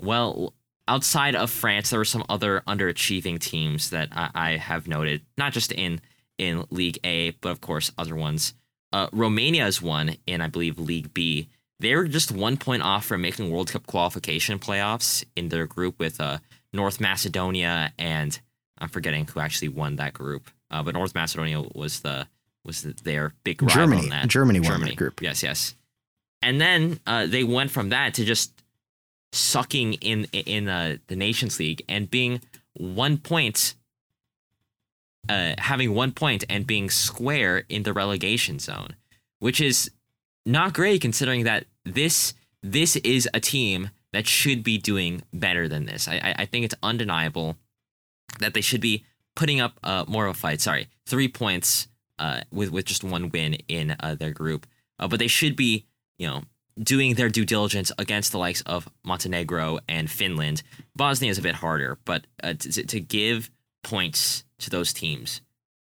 Well, 0.00 0.54
outside 0.88 1.34
of 1.36 1.50
France, 1.50 1.90
there 1.90 1.98
were 2.00 2.04
some 2.04 2.24
other 2.28 2.62
underachieving 2.66 3.38
teams 3.38 3.90
that 3.90 4.08
I, 4.12 4.30
I 4.34 4.50
have 4.56 4.88
noted, 4.88 5.22
not 5.36 5.52
just 5.52 5.70
in 5.72 6.00
in 6.38 6.64
League 6.70 6.98
A, 7.04 7.30
but 7.30 7.50
of 7.50 7.60
course 7.60 7.92
other 7.98 8.14
ones. 8.14 8.54
Uh, 8.92 9.08
Romania 9.12 9.66
is 9.66 9.82
one 9.82 10.16
in, 10.26 10.40
I 10.40 10.48
believe, 10.48 10.78
League 10.78 11.12
B. 11.12 11.48
They 11.80 11.94
were 11.94 12.08
just 12.08 12.32
one 12.32 12.56
point 12.56 12.82
off 12.82 13.04
from 13.04 13.20
making 13.20 13.50
World 13.50 13.70
Cup 13.70 13.86
qualification 13.86 14.58
playoffs 14.58 15.24
in 15.36 15.50
their 15.50 15.66
group 15.66 15.98
with 15.98 16.20
uh, 16.20 16.38
North 16.72 17.00
Macedonia 17.00 17.92
and 17.98 18.38
I'm 18.78 18.88
forgetting 18.88 19.26
who 19.26 19.40
actually 19.40 19.68
won 19.68 19.96
that 19.96 20.12
group. 20.12 20.50
Uh, 20.70 20.82
but 20.82 20.94
North 20.94 21.14
Macedonia 21.14 21.60
was 21.74 22.00
the 22.00 22.26
was 22.64 22.82
the, 22.82 22.94
their 23.02 23.34
big 23.44 23.62
rival 23.62 23.82
Germany. 23.82 24.08
that. 24.10 24.28
Germany 24.28 24.60
won 24.60 24.80
that 24.82 24.96
group. 24.96 25.22
Yes, 25.22 25.42
yes. 25.42 25.74
And 26.42 26.60
then 26.60 27.00
uh, 27.06 27.26
they 27.26 27.44
went 27.44 27.70
from 27.70 27.88
that 27.88 28.14
to 28.14 28.24
just 28.24 28.62
sucking 29.32 29.94
in 29.94 30.24
in 30.32 30.68
uh, 30.68 30.98
the 31.08 31.16
Nations 31.16 31.58
League 31.58 31.82
and 31.88 32.10
being 32.10 32.40
one 32.74 33.18
point, 33.18 33.74
uh, 35.28 35.54
having 35.58 35.94
one 35.94 36.12
point 36.12 36.44
and 36.48 36.66
being 36.66 36.90
square 36.90 37.64
in 37.68 37.82
the 37.82 37.92
relegation 37.92 38.58
zone, 38.58 38.96
which 39.38 39.60
is 39.60 39.90
not 40.46 40.74
great 40.74 41.00
considering 41.00 41.44
that 41.44 41.66
this 41.84 42.34
this 42.62 42.96
is 42.96 43.28
a 43.32 43.40
team 43.40 43.90
that 44.12 44.26
should 44.26 44.64
be 44.64 44.78
doing 44.78 45.22
better 45.32 45.68
than 45.68 45.86
this. 45.86 46.08
I 46.08 46.34
I, 46.38 46.46
think 46.46 46.64
it's 46.64 46.74
undeniable 46.82 47.56
that 48.40 48.54
they 48.54 48.60
should 48.60 48.80
be 48.80 49.04
putting 49.36 49.60
up 49.60 49.78
uh, 49.82 50.04
more 50.08 50.26
of 50.26 50.36
a 50.36 50.38
fight. 50.38 50.60
Sorry, 50.60 50.88
three 51.06 51.28
points 51.28 51.88
uh, 52.18 52.40
with 52.50 52.70
with 52.70 52.86
just 52.86 53.04
one 53.04 53.30
win 53.30 53.54
in 53.68 53.96
uh, 54.00 54.14
their 54.14 54.32
group, 54.32 54.66
uh, 54.98 55.08
but 55.08 55.18
they 55.18 55.28
should 55.28 55.56
be 55.56 55.86
you 56.18 56.26
know 56.26 56.42
doing 56.82 57.14
their 57.14 57.28
due 57.28 57.44
diligence 57.44 57.92
against 57.98 58.32
the 58.32 58.38
likes 58.38 58.60
of 58.62 58.88
Montenegro 59.04 59.78
and 59.88 60.10
Finland. 60.10 60.62
Bosnia 60.96 61.30
is 61.30 61.38
a 61.38 61.42
bit 61.42 61.56
harder, 61.56 61.98
but 62.04 62.26
uh, 62.42 62.54
to, 62.54 62.86
to 62.86 63.00
give 63.00 63.50
points 63.82 64.44
to 64.58 64.70
those 64.70 64.92
teams 64.92 65.40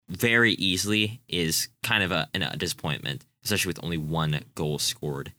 very 0.08 0.52
easily 0.54 1.20
is 1.28 1.68
kind 1.82 2.02
of 2.02 2.12
a, 2.12 2.28
a 2.34 2.56
disappointment, 2.56 3.24
especially 3.44 3.70
with 3.70 3.82
only 3.82 3.98
one 3.98 4.40
goal 4.54 4.78
scored. 4.78 5.32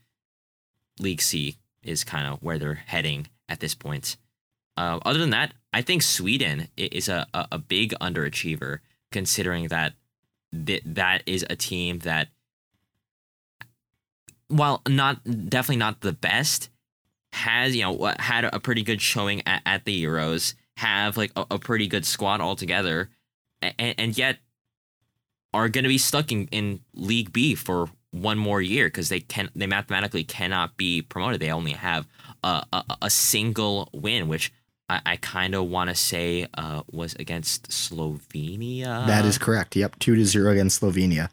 League 0.99 1.21
C 1.21 1.57
is 1.83 2.03
kind 2.03 2.25
of 2.27 2.41
where 2.41 2.57
they're 2.57 2.83
heading 2.85 3.27
at 3.47 3.59
this 3.59 3.75
point. 3.75 4.17
Uh, 4.77 4.99
other 5.05 5.19
than 5.19 5.29
that, 5.29 5.53
I 5.71 5.81
think 5.81 6.01
Sweden 6.01 6.67
is 6.75 7.07
a, 7.07 7.27
a, 7.33 7.47
a 7.53 7.57
big 7.57 7.93
underachiever, 8.01 8.79
considering 9.11 9.67
that 9.69 9.93
th- 10.65 10.83
that 10.85 11.23
is 11.25 11.45
a 11.49 11.55
team 11.55 11.99
that, 11.99 12.29
while 14.47 14.81
not 14.87 15.23
definitely 15.23 15.77
not 15.77 16.01
the 16.01 16.11
best, 16.11 16.69
has 17.33 17.75
you 17.75 17.83
know 17.83 18.13
had 18.19 18.45
a 18.45 18.59
pretty 18.59 18.83
good 18.83 19.01
showing 19.01 19.41
at, 19.45 19.61
at 19.65 19.85
the 19.85 20.03
Euros, 20.03 20.55
have 20.77 21.17
like 21.17 21.31
a, 21.35 21.45
a 21.51 21.59
pretty 21.59 21.87
good 21.87 22.05
squad 22.05 22.41
altogether, 22.41 23.09
and, 23.61 23.95
and 23.97 24.17
yet 24.17 24.37
are 25.53 25.69
going 25.69 25.83
to 25.83 25.89
be 25.89 25.97
stuck 25.97 26.31
in, 26.31 26.47
in 26.47 26.81
League 26.93 27.31
B 27.31 27.55
for 27.55 27.87
one 28.11 28.37
more 28.37 28.61
year 28.61 28.87
because 28.87 29.09
they 29.09 29.19
can 29.19 29.49
they 29.55 29.67
mathematically 29.67 30.23
cannot 30.23 30.77
be 30.77 31.01
promoted. 31.01 31.39
They 31.41 31.51
only 31.51 31.71
have 31.73 32.07
a 32.43 32.63
a, 32.71 32.83
a 33.03 33.09
single 33.09 33.89
win, 33.93 34.27
which 34.27 34.51
I, 34.89 35.01
I 35.05 35.15
kind 35.17 35.55
of 35.55 35.67
want 35.67 35.89
to 35.89 35.95
say 35.95 36.47
uh, 36.57 36.83
was 36.91 37.15
against 37.15 37.69
Slovenia. 37.69 39.07
that 39.07 39.25
is 39.25 39.37
correct. 39.37 39.75
Yep, 39.75 39.99
two 39.99 40.15
to 40.15 40.25
zero 40.25 40.51
against 40.51 40.81
Slovenia. 40.81 41.29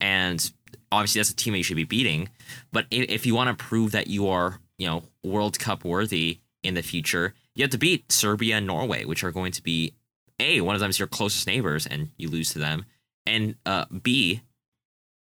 and 0.00 0.50
obviously 0.92 1.20
that's 1.20 1.30
a 1.30 1.36
team 1.36 1.52
that 1.52 1.58
you 1.58 1.64
should 1.64 1.76
be 1.76 1.84
beating. 1.84 2.28
But 2.72 2.86
if, 2.90 3.08
if 3.10 3.26
you 3.26 3.34
want 3.34 3.56
to 3.56 3.64
prove 3.64 3.92
that 3.92 4.06
you 4.08 4.28
are, 4.28 4.60
you 4.78 4.86
know, 4.86 5.04
World 5.22 5.58
Cup 5.58 5.84
worthy 5.84 6.40
in 6.62 6.74
the 6.74 6.82
future, 6.82 7.34
you 7.54 7.62
have 7.62 7.70
to 7.70 7.78
beat 7.78 8.10
Serbia 8.10 8.56
and 8.56 8.66
Norway, 8.66 9.04
which 9.04 9.22
are 9.24 9.30
going 9.30 9.52
to 9.52 9.62
be 9.62 9.94
a 10.40 10.60
one 10.60 10.74
of 10.74 10.80
them 10.80 10.90
is 10.90 10.98
your 10.98 11.08
closest 11.08 11.46
neighbors, 11.46 11.86
and 11.86 12.08
you 12.16 12.28
lose 12.28 12.50
to 12.52 12.58
them, 12.58 12.84
and 13.26 13.54
uh, 13.66 13.84
b, 14.02 14.40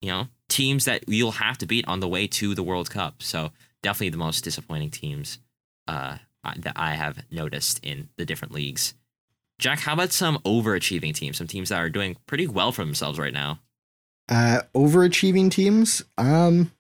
you 0.02 0.10
know, 0.10 0.28
teams 0.50 0.86
that 0.86 1.06
you'll 1.08 1.32
have 1.32 1.58
to 1.60 1.66
beat 1.66 1.88
on 1.88 2.00
the 2.00 2.08
way 2.08 2.28
to 2.28 2.54
the 2.54 2.64
World 2.64 2.90
Cup. 2.90 3.24
So 3.24 3.52
definitely 3.82 4.10
the 4.10 4.18
most 4.18 4.44
disappointing 4.44 4.92
teams 4.92 5.40
uh, 5.88 6.18
that 6.58 6.74
I 6.76 6.96
have 6.96 7.24
noticed 7.32 7.80
in 7.84 8.10
the 8.18 8.26
different 8.26 8.54
leagues. 8.54 8.94
Jack, 9.58 9.80
how 9.80 9.94
about 9.94 10.12
some 10.12 10.38
overachieving 10.40 11.14
teams? 11.14 11.38
Some 11.38 11.48
teams 11.48 11.70
that 11.70 11.80
are 11.80 11.90
doing 11.90 12.18
pretty 12.26 12.46
well 12.48 12.72
for 12.72 12.84
themselves 12.84 13.18
right 13.18 13.34
now. 13.34 13.60
Uh, 14.28 14.62
overachieving 14.76 15.50
teams. 15.50 16.04
Um, 16.18 16.72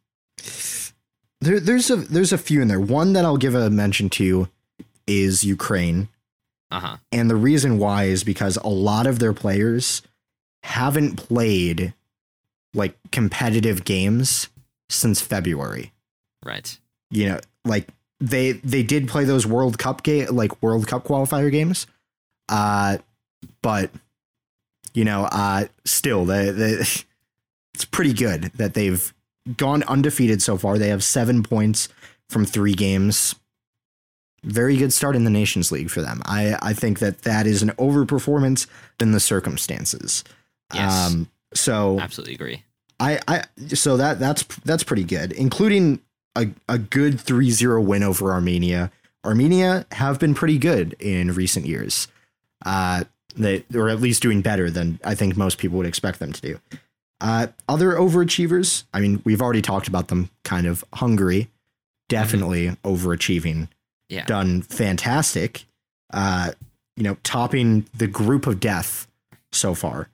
there, 1.41 1.60
there's 1.60 1.89
a 1.89 1.95
there's 1.95 2.34
a 2.34 2.38
few 2.38 2.62
in 2.62 2.67
there. 2.67 2.80
One 2.80 3.13
that 3.13 3.24
I'll 3.24 3.38
give 3.38 3.56
a 3.56 3.69
mention 3.69 4.10
to 4.12 4.50
is 5.08 5.43
Ukraine. 5.43 6.10
Uh 6.71 6.80
huh. 6.80 6.97
And 7.12 7.30
the 7.30 7.36
reason 7.36 7.78
why 7.78 8.06
is 8.06 8.23
because 8.23 8.58
a 8.58 8.67
lot 8.67 9.08
of 9.08 9.19
their 9.19 9.34
players 9.34 10.01
haven't 10.63 11.15
played 11.15 11.93
like 12.73 12.97
competitive 13.12 13.86
games 13.86 14.49
since 14.89 15.21
February. 15.21 15.93
Right. 16.43 16.78
You 17.10 17.30
know, 17.30 17.39
like 17.63 17.88
they 18.19 18.54
they 18.54 18.84
did 18.84 19.08
play 19.08 19.25
those 19.25 19.45
World 19.45 19.78
Cup 19.78 20.04
game 20.04 20.28
like 20.36 20.62
World 20.62 20.88
Cup 20.88 21.06
qualifier 21.06 21.51
games. 21.51 21.88
Uh 22.49 22.97
but 23.62 23.91
you 24.93 25.06
know, 25.06 25.25
uh 25.25 25.65
still 25.86 26.25
they, 26.25 26.49
they 26.51 26.71
it's 27.73 27.86
pretty 27.89 28.13
good 28.13 28.45
that 28.56 28.73
they've 28.73 29.13
gone 29.58 29.84
undefeated 29.84 30.41
so 30.41 30.58
far. 30.58 30.78
They 30.78 30.89
have 30.89 31.04
7 31.04 31.43
points 31.43 31.89
from 32.30 32.45
3 32.45 32.73
games. 32.73 33.36
Very 34.45 34.77
good 34.77 34.93
start 34.93 35.15
in 35.15 35.23
the 35.23 35.31
Nations 35.31 35.71
League 35.71 35.89
for 35.89 36.01
them. 36.01 36.21
I 36.25 36.58
I 36.62 36.73
think 36.73 36.99
that 36.99 37.23
that 37.23 37.47
is 37.47 37.63
an 37.63 37.69
overperformance 37.71 38.67
in 38.99 39.12
the 39.12 39.19
circumstances. 39.19 40.23
Yes. 40.73 41.12
Um 41.12 41.29
so 41.53 41.99
Absolutely 41.99 42.36
agree. 42.36 42.63
I, 42.99 43.19
I 43.27 43.43
so 43.73 43.97
that 43.97 44.19
that's 44.19 44.43
that's 44.63 44.84
pretty 44.84 45.03
good, 45.03 45.31
including 45.34 45.99
a, 46.36 46.47
a 46.69 46.77
good 46.77 47.15
3-0 47.15 47.84
win 47.84 48.03
over 48.03 48.31
Armenia. 48.31 48.91
Armenia 49.25 49.86
have 49.93 50.19
been 50.19 50.34
pretty 50.34 50.58
good 50.58 50.95
in 50.99 51.34
recent 51.34 51.65
years. 51.65 52.08
Uh 52.65 53.05
they 53.36 53.65
or 53.73 53.89
at 53.89 53.99
least 53.99 54.21
doing 54.21 54.41
better 54.41 54.69
than 54.69 54.99
I 55.03 55.15
think 55.15 55.36
most 55.36 55.58
people 55.58 55.77
would 55.79 55.88
expect 55.88 56.19
them 56.19 56.31
to 56.31 56.41
do. 56.41 56.60
Uh 57.19 57.47
other 57.67 57.93
overachievers, 57.93 58.84
I 58.93 58.99
mean, 58.99 59.23
we've 59.25 59.41
already 59.41 59.63
talked 59.63 59.88
about 59.88 60.10
them 60.10 60.29
kind 60.43 60.67
of 60.67 60.86
Hungary, 60.93 61.49
definitely 62.10 62.69
overachieving. 62.84 63.69
Yeah. 64.15 64.25
Done 64.25 64.62
fantastic. 64.62 65.65
Uh 66.13 66.51
you 66.97 67.04
know, 67.04 67.17
topping 67.23 67.86
the 67.97 68.08
group 68.08 68.47
of 68.47 68.60
death 68.60 69.08
so 69.51 69.75
far 69.75 70.10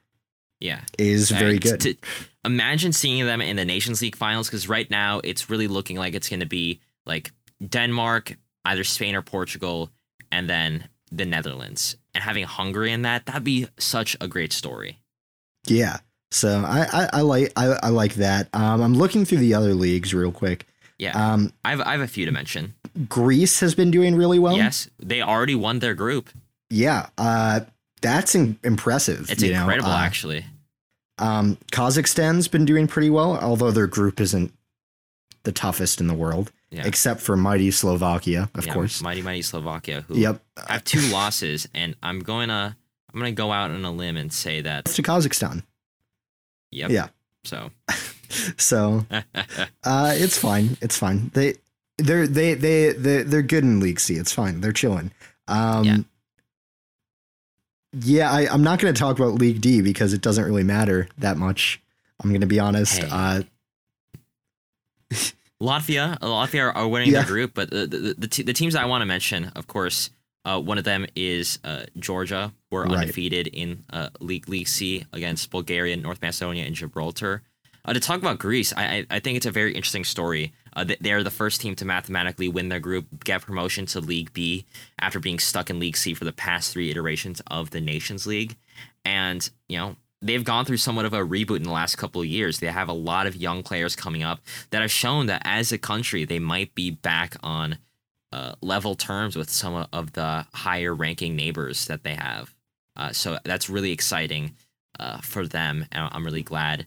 Yeah. 0.60 0.82
is 0.98 1.30
very 1.30 1.60
good. 1.60 1.80
To- 1.82 1.96
imagine 2.44 2.92
seeing 2.92 3.26
them 3.26 3.40
in 3.42 3.56
the 3.56 3.66
Nations 3.66 4.02
League 4.02 4.16
finals 4.16 4.48
because 4.48 4.68
right 4.68 4.90
now 4.90 5.20
it's 5.24 5.50
really 5.50 5.68
looking 5.68 5.98
like 5.98 6.16
it's 6.16 6.28
going 6.30 6.40
to 6.40 6.48
be 6.48 6.80
like 7.06 7.32
Denmark, 7.68 8.36
either 8.66 8.84
Spain 8.84 9.14
or 9.16 9.22
Portugal, 9.22 9.92
and 10.32 10.50
then 10.50 10.90
the 11.12 11.26
Netherlands. 11.26 11.98
And 12.16 12.24
having 12.24 12.46
Hungary 12.46 12.92
in 12.92 13.04
that, 13.04 13.26
that'd 13.28 13.44
be 13.44 13.68
such 13.78 14.18
a 14.20 14.28
great 14.28 14.52
story. 14.54 14.98
Yeah. 15.68 16.00
So 16.32 16.64
I, 16.66 16.88
I, 16.92 17.10
I 17.14 17.22
like 17.22 17.52
I, 17.56 17.78
I 17.84 17.90
like 17.90 18.16
that. 18.16 18.50
Um, 18.54 18.82
I'm 18.82 18.94
looking 18.96 19.26
through 19.26 19.40
the 19.40 19.54
other 19.54 19.76
leagues 19.76 20.14
real 20.16 20.32
quick. 20.32 20.66
Yeah. 21.02 21.34
Um, 21.34 21.52
I, 21.66 21.72
have, 21.72 21.82
I 21.82 21.94
have 21.94 22.02
a 22.02 22.08
few 22.08 22.28
to 22.28 22.32
mention. 22.32 22.76
Greece 23.10 23.60
has 23.62 23.74
been 23.74 23.90
doing 23.90 24.16
really 24.16 24.38
well. 24.38 24.56
yes, 24.56 24.88
they 25.00 25.22
already 25.24 25.56
won 25.56 25.80
their 25.80 25.96
group. 25.96 26.30
Yeah. 26.70 27.08
Uh, 27.18 27.62
that's 28.04 28.36
in- 28.36 28.60
impressive. 28.64 29.30
It's 29.32 29.42
you 29.42 29.52
know. 29.52 29.62
incredible, 29.62 29.90
Uh, 29.90 29.98
actually. 30.00 30.46
Um, 31.18 31.58
Kazakhstan's 31.72 32.48
been 32.48 32.66
doing 32.66 32.86
pretty 32.88 33.10
well, 33.10 33.36
although 33.40 33.72
their 33.72 33.88
group 33.88 34.22
isn't 34.22 34.54
the 35.44 35.52
toughest 35.52 36.00
in 36.00 36.06
the 36.06 36.14
world, 36.14 36.52
Yeah. 36.70 36.86
except 36.86 37.20
for 37.22 37.36
mighty 37.36 37.72
Slovakia, 37.72 38.50
of 38.54 38.68
Yeah, 38.68 38.74
course. 38.74 39.02
Mighty, 39.02 39.24
mighty 39.24 39.42
Slovakia, 39.42 40.06
who 40.08 40.18
Yep. 40.20 40.40
have 40.70 40.84
two 40.84 41.02
losses, 41.12 41.68
and 41.74 41.96
I'm 42.04 42.20
going 42.20 42.50
to. 42.50 42.76
I'm 43.14 43.20
gonna 43.20 43.32
go 43.34 43.52
out 43.52 43.72
on 43.72 43.84
a 43.84 43.92
limb 43.92 44.16
and 44.18 44.32
say 44.32 44.62
that. 44.62 44.86
It's 44.86 44.96
to 44.96 45.02
Kazakhstan. 45.04 45.64
Yep. 46.72 46.92
Yeah. 46.92 47.08
So. 47.44 47.72
So 48.58 49.06
uh, 49.84 50.13
it's 50.15 50.38
fine. 50.38 50.78
It's 50.82 50.98
fine. 50.98 51.30
They 51.34 51.56
they're 51.98 52.28
they 52.28 52.54
they 52.54 52.94
they 52.94 53.24
they're 53.24 53.41
good 53.41 53.63
in 53.63 53.80
League 53.80 54.00
C. 54.00 54.15
It's 54.15 54.32
fine. 54.32 54.62
They're 54.62 54.72
chilling. 54.72 55.12
Um, 55.48 55.84
Yeah. 55.86 55.98
yeah, 57.94 58.32
I, 58.32 58.48
I'm 58.52 58.63
not 58.63 58.80
going 58.80 58.94
to 58.94 59.00
talk 59.00 59.17
about 59.20 59.34
League 59.36 59.62
D 59.62 59.82
because 59.82 60.13
it 60.13 60.22
doesn't 60.22 60.46
really 60.46 60.63
matter 60.63 61.08
that 61.17 61.38
much. 61.38 61.82
I'm 62.24 62.30
going 62.30 62.41
to 62.41 62.48
be 62.48 62.60
honest. 62.60 63.00
Hey. 63.04 63.10
Uh, 63.12 63.41
Latvia, 65.62 66.17
Latvia 66.20 66.72
are, 66.76 66.88
winning 66.88 67.10
Yeah. 67.12 67.20
their 67.20 67.28
group, 67.28 67.54
but 67.54 67.70
the 67.70 67.86
the, 67.86 68.15
the, 68.17 68.28
te- 68.28 68.44
the 68.44 68.54
teams 68.54 68.76
I 68.76 68.86
want 68.86 69.02
to 69.02 69.06
mention, 69.06 69.52
of 69.56 69.67
course, 69.67 70.10
uh, 70.44 70.60
one 70.60 70.78
of 70.80 70.84
them 70.86 71.06
is 71.15 71.60
uh, 71.63 71.84
Georgia, 72.00 72.52
who 72.70 72.78
are 72.78 72.86
Right. 72.86 72.98
undefeated 73.00 73.48
in 73.48 73.84
uh, 73.91 74.10
League 74.20 74.50
League 74.50 74.67
C 74.67 75.06
against 75.13 75.52
Bulgaria, 75.52 75.96
North 75.98 76.22
Macedonia, 76.22 76.65
and 76.65 76.76
Gibraltar. 76.76 77.44
Uh, 77.84 77.94
to 77.94 78.00
talk 78.00 78.20
about 78.20 78.39
Greece, 78.39 78.74
I, 78.78 79.06
I 79.10 79.20
think 79.20 79.38
it's 79.38 79.46
a 79.46 79.52
very 79.52 79.74
interesting 79.74 80.04
story. 80.04 80.54
Uh, 80.74 80.86
they're 81.00 81.24
the 81.24 81.32
first 81.32 81.62
team 81.62 81.76
to 81.76 81.86
mathematically 81.86 82.48
win 82.48 82.70
their 82.70 82.80
group, 82.80 83.24
get 83.24 83.41
promotion 83.41 83.86
to 83.88 84.00
League 84.00 84.34
B 84.34 84.65
after 85.00 85.20
being 85.20 85.39
stuck 85.39 85.70
in 85.70 85.80
League 85.80 85.98
C 85.98 86.13
for 86.13 86.26
the 86.26 86.32
past 86.32 86.72
three 86.72 86.91
iterations 86.91 87.41
of 87.48 87.72
the 87.72 87.82
Nations 87.82 88.28
League, 88.28 88.56
and 89.04 89.50
you 89.67 89.78
know 89.78 89.96
they've 90.22 90.44
gone 90.44 90.65
through 90.65 90.78
somewhat 90.78 91.06
of 91.06 91.13
a 91.13 91.20
reboot 91.20 91.58
in 91.58 91.63
the 91.63 91.72
last 91.72 91.96
couple 91.98 92.22
of 92.22 92.28
years. 92.28 92.60
They 92.60 92.67
have 92.67 92.89
a 92.89 92.94
lot 92.94 93.28
of 93.28 93.36
young 93.36 93.63
players 93.63 93.96
coming 93.96 94.24
up 94.24 94.39
that 94.70 94.82
have 94.82 94.91
shown 94.91 95.26
that 95.26 95.41
as 95.44 95.72
a 95.72 95.78
country 95.78 96.24
they 96.24 96.39
might 96.39 96.76
be 96.76 96.91
back 96.91 97.36
on 97.41 97.80
uh, 98.32 98.54
level 98.62 98.96
terms 98.96 99.36
with 99.36 99.50
some 99.50 99.88
of 99.91 100.13
the 100.13 100.46
higher 100.54 100.94
ranking 100.94 101.36
neighbors 101.36 101.86
that 101.88 102.04
they 102.04 102.15
have. 102.15 102.54
Uh, 102.96 103.12
so 103.12 103.39
that's 103.44 103.70
really 103.70 103.91
exciting 103.91 104.56
uh, 105.00 105.17
for 105.20 105.48
them. 105.48 105.86
and 105.91 106.10
I'm 106.12 106.24
really 106.24 106.44
glad. 106.44 106.86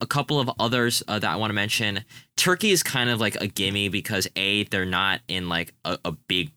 A 0.00 0.06
couple 0.06 0.38
of 0.38 0.50
others 0.58 1.02
uh, 1.08 1.18
that 1.18 1.30
I 1.30 1.36
want 1.36 1.50
to 1.50 1.54
mention. 1.54 2.04
Turkey 2.36 2.70
is 2.70 2.82
kind 2.82 3.08
of 3.08 3.18
like 3.20 3.36
a 3.36 3.46
gimme 3.46 3.88
because 3.88 4.28
a 4.36 4.64
they're 4.64 4.84
not 4.84 5.20
in 5.26 5.48
like 5.48 5.72
a, 5.84 5.98
a 6.04 6.12
big, 6.12 6.50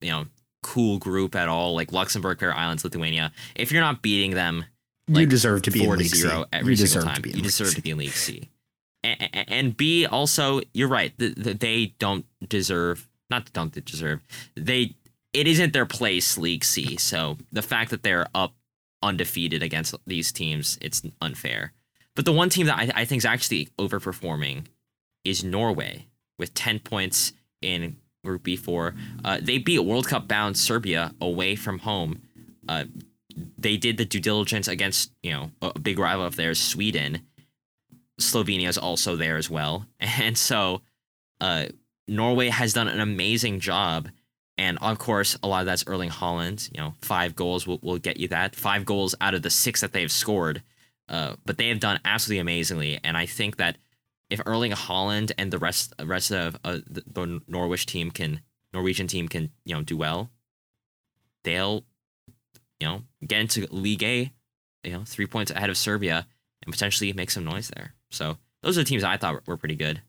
you 0.00 0.10
know, 0.10 0.26
cool 0.62 0.98
group 0.98 1.34
at 1.36 1.48
all. 1.48 1.74
Like 1.74 1.92
Luxembourg, 1.92 2.40
Faroe 2.40 2.54
Islands, 2.54 2.84
Lithuania. 2.84 3.32
If 3.54 3.70
you're 3.70 3.82
not 3.82 4.00
beating 4.00 4.30
them, 4.30 4.64
you 5.08 5.26
deserve 5.26 5.62
to 5.62 5.70
be 5.70 5.80
in 5.80 5.86
four 5.86 5.96
to 5.96 6.02
League 6.02 6.14
zero 6.14 6.42
C. 6.42 6.48
every 6.52 6.72
you 6.72 6.76
single 6.76 7.02
deserve 7.02 7.04
time. 7.04 7.14
to 7.16 7.22
be 7.22 7.30
you 7.30 7.42
deserve 7.42 7.74
to 7.74 7.82
be 7.82 7.90
in 7.90 7.98
League 7.98 8.10
C. 8.12 8.48
And, 9.04 9.28
and 9.48 9.76
B, 9.76 10.06
also, 10.06 10.60
you're 10.74 10.88
right. 10.88 11.16
th- 11.18 11.34
th- 11.36 11.58
They 11.58 11.94
don't 11.98 12.26
deserve, 12.48 13.08
not 13.30 13.52
don't 13.52 13.72
deserve. 13.84 14.20
They 14.56 14.94
it 15.32 15.46
isn't 15.46 15.72
their 15.74 15.86
place, 15.86 16.36
League 16.38 16.64
C. 16.64 16.96
So 16.96 17.36
the 17.52 17.62
fact 17.62 17.90
that 17.90 18.02
they're 18.02 18.26
up 18.34 18.54
undefeated 19.02 19.62
against 19.62 19.94
these 20.06 20.32
teams, 20.32 20.78
it's 20.80 21.02
unfair. 21.20 21.72
But 22.18 22.24
the 22.24 22.32
one 22.32 22.50
team 22.50 22.66
that 22.66 22.76
I, 22.76 23.02
I 23.02 23.04
think 23.04 23.20
is 23.20 23.24
actually 23.24 23.68
overperforming 23.78 24.64
is 25.24 25.44
Norway 25.44 26.06
with 26.36 26.52
10 26.52 26.80
points 26.80 27.32
in 27.62 27.96
Group 28.24 28.42
B4. 28.42 28.96
Uh, 29.24 29.38
they 29.40 29.58
beat 29.58 29.78
World 29.78 30.08
Cup 30.08 30.26
bound 30.26 30.56
Serbia 30.56 31.14
away 31.20 31.54
from 31.54 31.78
home. 31.78 32.22
Uh, 32.68 32.86
they 33.56 33.76
did 33.76 33.98
the 33.98 34.04
due 34.04 34.18
diligence 34.18 34.66
against 34.66 35.12
you 35.22 35.30
know 35.30 35.52
a 35.62 35.78
big 35.78 36.00
rival 36.00 36.24
of 36.24 36.34
theirs, 36.34 36.60
Sweden. 36.60 37.20
Slovenia 38.20 38.66
is 38.66 38.78
also 38.78 39.14
there 39.14 39.36
as 39.36 39.48
well, 39.48 39.86
and 40.00 40.36
so 40.36 40.82
uh, 41.40 41.66
Norway 42.08 42.48
has 42.48 42.72
done 42.72 42.88
an 42.88 42.98
amazing 42.98 43.60
job. 43.60 44.08
And 44.58 44.76
of 44.82 44.98
course, 44.98 45.38
a 45.40 45.46
lot 45.46 45.60
of 45.60 45.66
that's 45.66 45.86
Erling 45.86 46.10
Haaland. 46.10 46.68
You 46.74 46.80
know, 46.80 46.94
five 47.00 47.36
goals 47.36 47.64
will, 47.64 47.78
will 47.80 47.98
get 47.98 48.16
you 48.16 48.26
that. 48.26 48.56
Five 48.56 48.84
goals 48.84 49.14
out 49.20 49.34
of 49.34 49.42
the 49.42 49.50
six 49.50 49.82
that 49.82 49.92
they've 49.92 50.10
scored. 50.10 50.64
Uh, 51.08 51.36
but 51.44 51.56
they 51.56 51.68
have 51.68 51.80
done 51.80 52.00
absolutely 52.04 52.40
amazingly. 52.40 53.00
And 53.02 53.16
I 53.16 53.26
think 53.26 53.56
that 53.56 53.78
if 54.30 54.40
Erling 54.44 54.72
Haaland 54.72 55.32
and 55.38 55.50
the 55.50 55.58
rest 55.58 55.94
rest 56.04 56.30
of 56.30 56.56
uh, 56.64 56.78
the, 56.86 57.40
Norwich 57.46 57.86
team 57.86 58.10
can 58.10 58.40
Norwegian 58.72 59.06
team 59.06 59.28
can 59.28 59.50
you 59.64 59.74
know 59.74 59.82
do 59.82 59.96
well, 59.96 60.30
they'll 61.44 61.84
you 62.78 62.86
know 62.86 63.02
get 63.26 63.40
into 63.40 63.66
League 63.70 64.02
A, 64.02 64.32
you 64.84 64.92
know 64.92 65.04
three 65.06 65.26
points 65.26 65.50
ahead 65.50 65.70
of 65.70 65.78
Serbia 65.78 66.26
and 66.64 66.72
potentially 66.72 67.12
make 67.12 67.30
some 67.30 67.44
noise 67.44 67.70
there. 67.74 67.94
So 68.10 68.36
those 68.62 68.76
are 68.76 68.82
the 68.82 68.88
teams 68.88 69.04
I 69.04 69.16
thought 69.16 69.34
were, 69.34 69.42
were 69.46 69.56
pretty 69.56 69.76
good. 69.76 70.02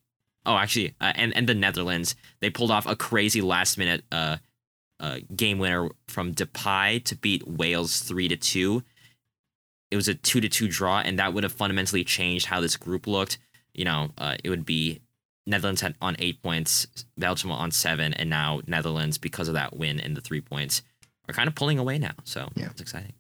Oh, 0.46 0.58
actually, 0.58 0.96
uh, 1.00 1.14
and 1.16 1.36
and 1.36 1.48
the 1.48 1.54
Netherlands 1.54 2.16
they 2.42 2.50
pulled 2.50 2.72
off 2.72 2.88
a 2.88 2.96
crazy 2.96 3.42
last 3.42 3.78
minute 3.78 4.04
uh, 4.12 4.38
uh, 5.00 5.20
game 5.34 5.60
winner 5.60 5.90
from 6.08 6.34
Depay 6.34 7.04
to 7.06 7.16
beat 7.16 7.48
Wales 7.48 8.02
three 8.02 8.28
to 8.28 8.36
two. 8.36 8.84
It 9.92 9.96
was 9.96 10.08
a 10.08 10.14
two 10.14 10.40
to 10.42 10.50
two 10.50 10.68
draw, 10.68 11.00
and 11.00 11.18
that 11.20 11.34
would 11.34 11.44
have 11.44 11.54
fundamentally 11.54 12.04
changed 12.04 12.46
how 12.48 12.62
this 12.62 12.78
group 12.78 13.08
looked. 13.08 13.38
You 13.74 13.86
know, 13.86 14.12
uh, 14.18 14.36
it 14.44 14.50
would 14.50 14.66
be 14.66 15.00
Netherlands 15.48 15.82
had 15.82 15.96
on 16.02 16.16
eight 16.20 16.42
points, 16.44 16.86
Belgium 17.18 17.52
on 17.52 17.72
seven, 17.72 18.14
and 18.14 18.30
now 18.30 18.62
Netherlands 18.68 19.18
because 19.18 19.48
of 19.48 19.54
that 19.56 19.76
win 19.76 20.00
and 20.00 20.16
the 20.16 20.22
three 20.22 20.42
points 20.42 20.84
are 21.28 21.34
kind 21.34 21.48
of 21.48 21.56
pulling 21.56 21.80
away 21.80 21.98
now. 21.98 22.14
So 22.24 22.50
Yeah. 22.56 22.68
it's 22.72 22.82
exciting. 22.82 23.14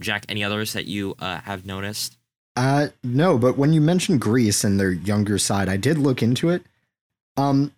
Jack, 0.00 0.24
any 0.28 0.42
others 0.42 0.72
that 0.72 0.86
you 0.86 1.14
uh, 1.18 1.40
have 1.42 1.66
noticed? 1.66 2.16
Uh, 2.56 2.88
no, 3.02 3.36
but 3.38 3.58
when 3.58 3.72
you 3.74 3.80
mentioned 3.80 4.20
Greece 4.20 4.64
and 4.64 4.80
their 4.80 4.90
younger 4.92 5.38
side, 5.38 5.68
I 5.68 5.76
did 5.76 5.98
look 5.98 6.22
into 6.22 6.48
it. 6.48 6.64
Um, 7.36 7.72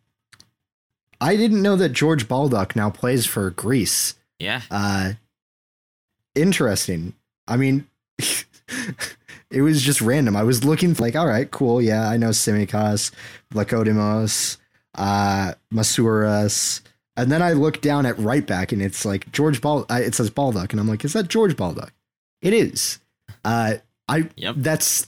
I 1.21 1.37
didn't 1.37 1.63
know 1.63 1.77
that 1.77 1.91
George 1.91 2.29
Baldock 2.29 2.75
now 2.77 2.91
plays 2.91 3.27
for 3.27 3.51
Greece. 3.51 4.15
Yeah, 4.39 4.63
Uh, 4.71 5.13
interesting. 6.35 7.15
I 7.53 7.57
mean, 7.57 7.87
it 9.51 9.63
was 9.63 9.83
just 9.83 10.01
random. 10.01 10.37
I 10.37 10.43
was 10.43 10.65
looking 10.65 10.95
like, 10.95 11.15
all 11.17 11.27
right, 11.27 11.51
cool. 11.51 11.81
Yeah, 11.83 12.09
I 12.09 12.17
know 12.17 12.31
Tsimikas, 12.31 13.11
Lakodimos. 13.55 14.57
uh, 14.95 15.53
Masouras. 15.73 16.81
And 17.17 17.31
then 17.31 17.43
I 17.43 17.53
look 17.53 17.81
down 17.83 18.07
at 18.07 18.19
right 18.19 18.47
back 18.47 18.73
and 18.73 18.81
it's 18.81 19.05
like 19.05 19.31
George 19.33 19.61
Ball. 19.61 19.85
Uh, 19.91 20.01
it 20.03 20.15
says 20.15 20.31
Baldock, 20.31 20.73
and 20.73 20.81
I'm 20.81 20.89
like, 20.89 21.05
is 21.05 21.13
that 21.13 21.29
George 21.29 21.57
Baldock? 21.57 21.93
It 22.41 22.55
is. 22.55 22.99
Uh, 23.45 23.75
I 24.09 24.29
Yep. 24.37 24.55
that's 24.59 25.07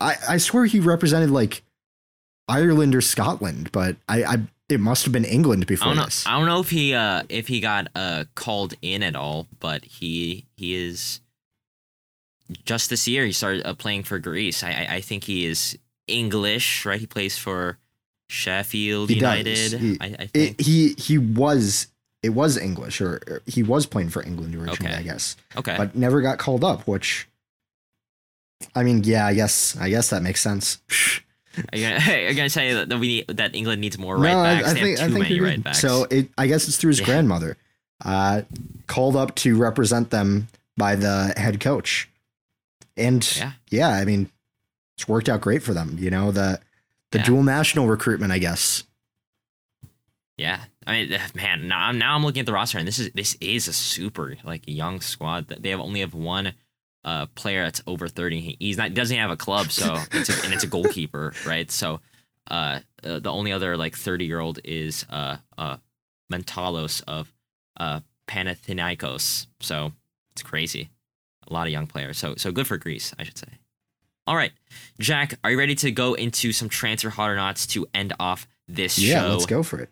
I 0.00 0.16
I 0.28 0.36
swear 0.38 0.64
he 0.66 0.80
represented 0.80 1.30
like 1.30 1.62
Ireland 2.48 2.94
or 2.94 3.00
Scotland, 3.00 3.70
but 3.72 3.96
I 4.08 4.24
I 4.24 4.36
it 4.68 4.80
must 4.80 5.04
have 5.04 5.12
been 5.12 5.24
England 5.24 5.62
I 5.64 5.66
before 5.66 5.88
don't 5.88 5.96
know. 5.98 6.04
this. 6.06 6.26
I 6.26 6.32
don't 6.36 6.46
know 6.46 6.60
if 6.60 6.70
he 6.70 6.92
uh 6.94 7.22
if 7.28 7.46
he 7.48 7.60
got 7.60 7.88
uh 7.94 8.24
called 8.34 8.74
in 8.82 9.02
at 9.04 9.14
all, 9.14 9.46
but 9.60 9.84
he 9.84 10.44
he 10.56 10.74
is 10.74 11.20
just 12.64 12.90
this 12.90 13.06
year 13.08 13.24
he 13.24 13.32
started 13.32 13.66
uh, 13.66 13.74
playing 13.74 14.02
for 14.04 14.18
Greece. 14.18 14.62
I, 14.62 14.70
I 14.70 14.94
I 14.96 15.00
think 15.00 15.24
he 15.24 15.46
is 15.46 15.78
English, 16.06 16.84
right? 16.84 17.00
He 17.00 17.06
plays 17.06 17.36
for 17.38 17.78
Sheffield 18.28 19.08
He. 19.10 19.16
United. 19.16 19.72
He- 19.80 19.98
I, 20.00 20.06
I 20.06 20.26
think. 20.26 20.30
It, 20.34 20.60
he 20.60 20.94
he 20.98 21.18
was 21.18 21.88
it 22.22 22.30
was 22.30 22.56
English 22.56 23.00
or, 23.00 23.20
or 23.28 23.42
he 23.46 23.62
was 23.62 23.84
playing 23.86 24.08
for 24.08 24.22
England 24.24 24.54
originally, 24.54 24.90
Okay. 24.92 24.98
I 24.98 25.02
guess, 25.02 25.36
okay. 25.56 25.74
but 25.76 25.94
never 25.94 26.22
got 26.22 26.38
called 26.38 26.64
up. 26.64 26.86
Which, 26.88 27.28
I 28.74 28.82
mean, 28.82 29.04
yeah, 29.04 29.26
I 29.26 29.34
guess 29.34 29.76
I 29.78 29.88
guess 29.90 30.10
that 30.10 30.22
makes 30.22 30.40
sense. 30.40 30.78
Are 31.72 31.78
you 31.78 31.88
gonna, 31.88 32.00
are 32.12 32.28
you 32.30 32.34
gonna 32.34 32.48
say 32.50 32.72
that 32.84 32.98
we 32.98 33.06
need, 33.08 33.26
that 33.28 33.54
England 33.54 33.80
needs 33.80 33.98
more 33.98 34.16
right 34.16 34.32
backs? 34.34 34.68
I 34.68 34.72
they 34.74 34.80
think 34.80 34.98
have 34.98 35.06
I 35.06 35.08
too 35.08 35.14
think 35.14 35.28
many 35.28 35.40
right 35.40 35.62
backs. 35.62 35.80
So 35.80 36.06
it, 36.10 36.28
I 36.38 36.46
guess 36.46 36.66
it's 36.66 36.76
through 36.78 36.88
his 36.90 37.00
Yeah. 37.00 37.06
grandmother, 37.06 37.56
uh, 38.04 38.42
called 38.86 39.16
up 39.16 39.34
to 39.36 39.56
represent 39.56 40.10
them 40.10 40.48
by 40.76 40.96
the 40.96 41.32
head 41.36 41.60
coach, 41.60 42.08
and 42.96 43.36
Yeah. 43.36 43.52
yeah, 43.70 43.88
I 43.88 44.04
mean, 44.04 44.30
it's 44.96 45.08
worked 45.08 45.28
out 45.28 45.40
great 45.40 45.62
for 45.62 45.74
them. 45.74 45.96
You 45.98 46.10
know 46.10 46.30
the 46.32 46.60
the 47.10 47.18
Yeah. 47.18 47.24
dual 47.24 47.42
national 47.42 47.86
recruitment, 47.88 48.32
I 48.32 48.38
guess. 48.38 48.84
Yeah, 50.36 50.64
I 50.86 50.92
mean, 51.04 51.20
man, 51.34 51.68
now 51.68 51.86
I'm 51.86 51.98
now 51.98 52.14
I'm 52.16 52.24
looking 52.24 52.40
at 52.40 52.46
the 52.46 52.52
roster, 52.52 52.78
and 52.78 52.88
this 52.88 52.98
is 52.98 53.10
this 53.14 53.36
is 53.40 53.68
a 53.68 53.72
super 53.72 54.36
like 54.42 54.62
young 54.66 55.00
squad. 55.00 55.48
That 55.48 55.62
they 55.62 55.70
have 55.70 55.78
only 55.80 56.00
have 56.00 56.12
one 56.14 56.54
uh 57.04 57.26
player 57.36 57.62
that's 57.64 57.82
over 57.86 58.08
thirty. 58.08 58.40
He- 58.40 58.56
He's 58.58 58.76
not 58.76 58.94
doesn't 58.94 59.16
have 59.16 59.30
a 59.30 59.36
club, 59.36 59.70
so 59.70 59.96
it's 60.10 60.28
a, 60.30 60.44
and 60.44 60.52
it's 60.52 60.64
a 60.64 60.68
goalkeeper, 60.68 61.34
right? 61.46 61.70
So, 61.70 62.00
uh, 62.50 62.80
uh, 63.04 63.20
the 63.20 63.30
only 63.30 63.52
other 63.52 63.76
like 63.76 63.94
thirty 63.96 64.24
year 64.24 64.40
old 64.40 64.58
is 64.64 65.06
uh 65.08 65.36
uh 65.56 65.76
Mentalos 66.32 67.00
of 67.06 67.32
uh 67.76 68.00
Panathinaikos. 68.26 69.46
So 69.60 69.92
it's 70.32 70.42
crazy, 70.42 70.88
a 71.48 71.52
lot 71.52 71.66
of 71.66 71.72
young 71.72 71.86
players. 71.86 72.18
So 72.18 72.34
so 72.36 72.52
good 72.52 72.66
for 72.66 72.76
Greece, 72.76 73.14
I 73.18 73.24
should 73.24 73.38
say. 73.38 73.48
All 74.26 74.36
right, 74.36 74.52
Jack, 74.98 75.34
are 75.44 75.50
you 75.50 75.58
ready 75.58 75.74
to 75.76 75.90
go 75.90 76.14
into 76.14 76.52
some 76.52 76.68
transfer 76.70 77.10
hot 77.10 77.30
or 77.30 77.36
nots 77.36 77.66
to 77.68 77.86
end 77.92 78.14
off 78.18 78.46
this 78.66 78.98
Yeah, 78.98 79.20
show? 79.20 79.26
Yeah, 79.26 79.32
let's 79.32 79.46
go 79.46 79.62
for 79.62 79.80
it. 79.80 79.90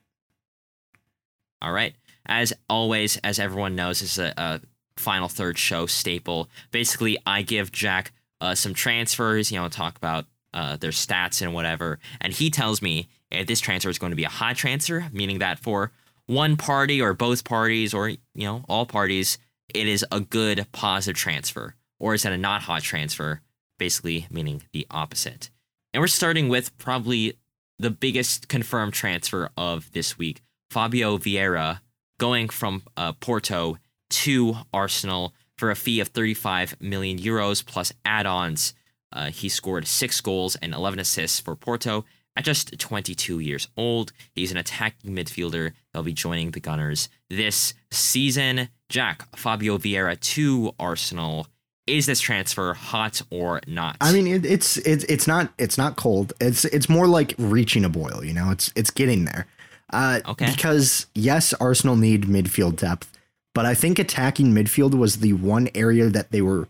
All 1.60 1.72
right. 1.72 1.94
As 2.26 2.52
always, 2.68 3.18
as 3.18 3.38
everyone 3.38 3.76
knows, 3.76 4.00
this 4.00 4.12
is 4.12 4.18
a, 4.18 4.32
a 4.36 4.60
final 4.96 5.28
third 5.28 5.58
show 5.58 5.86
staple. 5.86 6.48
Basically, 6.70 7.18
I 7.26 7.42
give 7.42 7.72
Jack 7.72 8.12
uh, 8.40 8.54
some 8.54 8.74
transfers, 8.74 9.50
you 9.50 9.60
know, 9.60 9.68
talk 9.68 9.96
about 9.96 10.26
uh, 10.54 10.76
their 10.76 10.90
stats 10.90 11.42
and 11.42 11.54
whatever, 11.54 11.98
and 12.20 12.32
he 12.32 12.50
tells 12.50 12.82
me 12.82 13.08
if 13.30 13.46
this 13.46 13.60
transfer 13.60 13.90
is 13.90 13.98
going 13.98 14.12
to 14.12 14.16
be 14.16 14.24
a 14.24 14.28
hot 14.28 14.56
transfer, 14.56 15.08
meaning 15.12 15.38
that 15.38 15.58
for 15.58 15.90
one 16.26 16.56
party 16.56 17.00
or 17.00 17.14
both 17.14 17.44
parties 17.44 17.92
or 17.94 18.08
you 18.10 18.18
know 18.34 18.64
all 18.68 18.86
parties, 18.86 19.38
it 19.74 19.86
is 19.86 20.04
a 20.10 20.20
good 20.20 20.66
positive 20.72 21.18
transfer, 21.18 21.74
or 21.98 22.14
is 22.14 22.24
it 22.24 22.32
a 22.32 22.38
not 22.38 22.62
hot 22.62 22.82
transfer? 22.82 23.40
Basically, 23.78 24.26
meaning 24.30 24.62
the 24.72 24.86
opposite. 24.90 25.50
And 25.92 26.00
we're 26.00 26.06
starting 26.06 26.48
with 26.48 26.76
probably 26.78 27.34
the 27.78 27.90
biggest 27.90 28.48
confirmed 28.48 28.94
transfer 28.94 29.50
of 29.56 29.90
this 29.92 30.16
week. 30.16 30.42
Fabio 30.70 31.18
Vieira 31.18 31.80
going 32.18 32.48
from 32.48 32.82
uh, 32.96 33.12
Porto 33.12 33.78
to 34.10 34.56
Arsenal 34.72 35.34
for 35.58 35.70
a 35.70 35.76
fee 35.76 36.00
of 36.00 36.08
35 36.08 36.80
million 36.80 37.18
euros 37.18 37.64
plus 37.64 37.92
add-ons. 38.04 38.74
Uh, 39.12 39.30
he 39.30 39.48
scored 39.48 39.86
six 39.86 40.20
goals 40.20 40.56
and 40.56 40.72
11 40.72 40.98
assists 40.98 41.40
for 41.40 41.54
Porto 41.54 42.04
at 42.36 42.44
just 42.44 42.78
22 42.78 43.40
years 43.40 43.68
old. 43.76 44.12
He's 44.34 44.50
an 44.50 44.56
attacking 44.56 45.14
midfielder. 45.14 45.72
They'll 45.92 46.02
be 46.02 46.12
joining 46.12 46.52
the 46.52 46.60
Gunners 46.60 47.08
this 47.28 47.74
season. 47.90 48.68
Jack 48.92 49.26
Fabio 49.34 49.78
Vieira 49.78 50.20
to 50.20 50.74
Arsenal. 50.78 51.46
Is 51.86 52.04
this 52.04 52.20
transfer 52.20 52.74
hot 52.74 53.22
or 53.30 53.60
not? 53.66 53.96
I 54.02 54.12
mean, 54.12 54.26
it, 54.26 54.44
it's 54.44 54.76
it's 54.76 55.02
it's 55.04 55.26
not 55.26 55.50
it's 55.58 55.78
not 55.78 55.96
cold. 55.96 56.34
It's 56.42 56.66
it's 56.66 56.90
more 56.90 57.06
like 57.08 57.34
reaching 57.38 57.86
a 57.86 57.88
boil. 57.88 58.22
You 58.22 58.34
know, 58.34 58.50
it's 58.50 58.70
it's 58.76 58.90
getting 58.90 59.24
there. 59.24 59.46
Uh, 59.90 60.20
Okay. 60.26 60.50
Because 60.52 61.06
yes, 61.14 61.54
Arsenal 61.54 61.96
need 61.96 62.24
midfield 62.26 62.76
depth, 62.76 63.10
but 63.54 63.64
I 63.64 63.74
think 63.74 63.98
attacking 63.98 64.52
midfield 64.52 64.94
was 64.94 65.16
the 65.20 65.32
one 65.32 65.70
area 65.74 66.08
that 66.10 66.30
they 66.30 66.42
were 66.42 66.68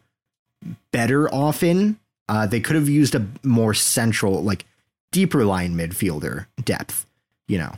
better 0.92 1.28
off 1.34 1.62
in. 1.64 1.98
Uh, 2.28 2.46
they 2.46 2.60
could 2.60 2.76
have 2.76 2.88
used 2.88 3.14
a 3.16 3.26
more 3.42 3.74
central, 3.74 4.42
like 4.44 4.64
deeper 5.10 5.44
line 5.44 5.74
midfielder 5.74 6.46
depth. 6.64 7.04
You 7.48 7.58
know, 7.58 7.74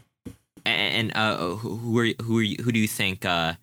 And, 0.66 1.10
uh, 1.16 1.56
who 1.56 1.76
who 1.78 1.98
are 1.98 2.04
you- 2.04 2.14
who 2.22 2.38
are 2.38 2.42
you, 2.42 2.56
who 2.62 2.70
do 2.72 2.78
you 2.78 2.86
think? 2.88 3.24
Uh, 3.24 3.54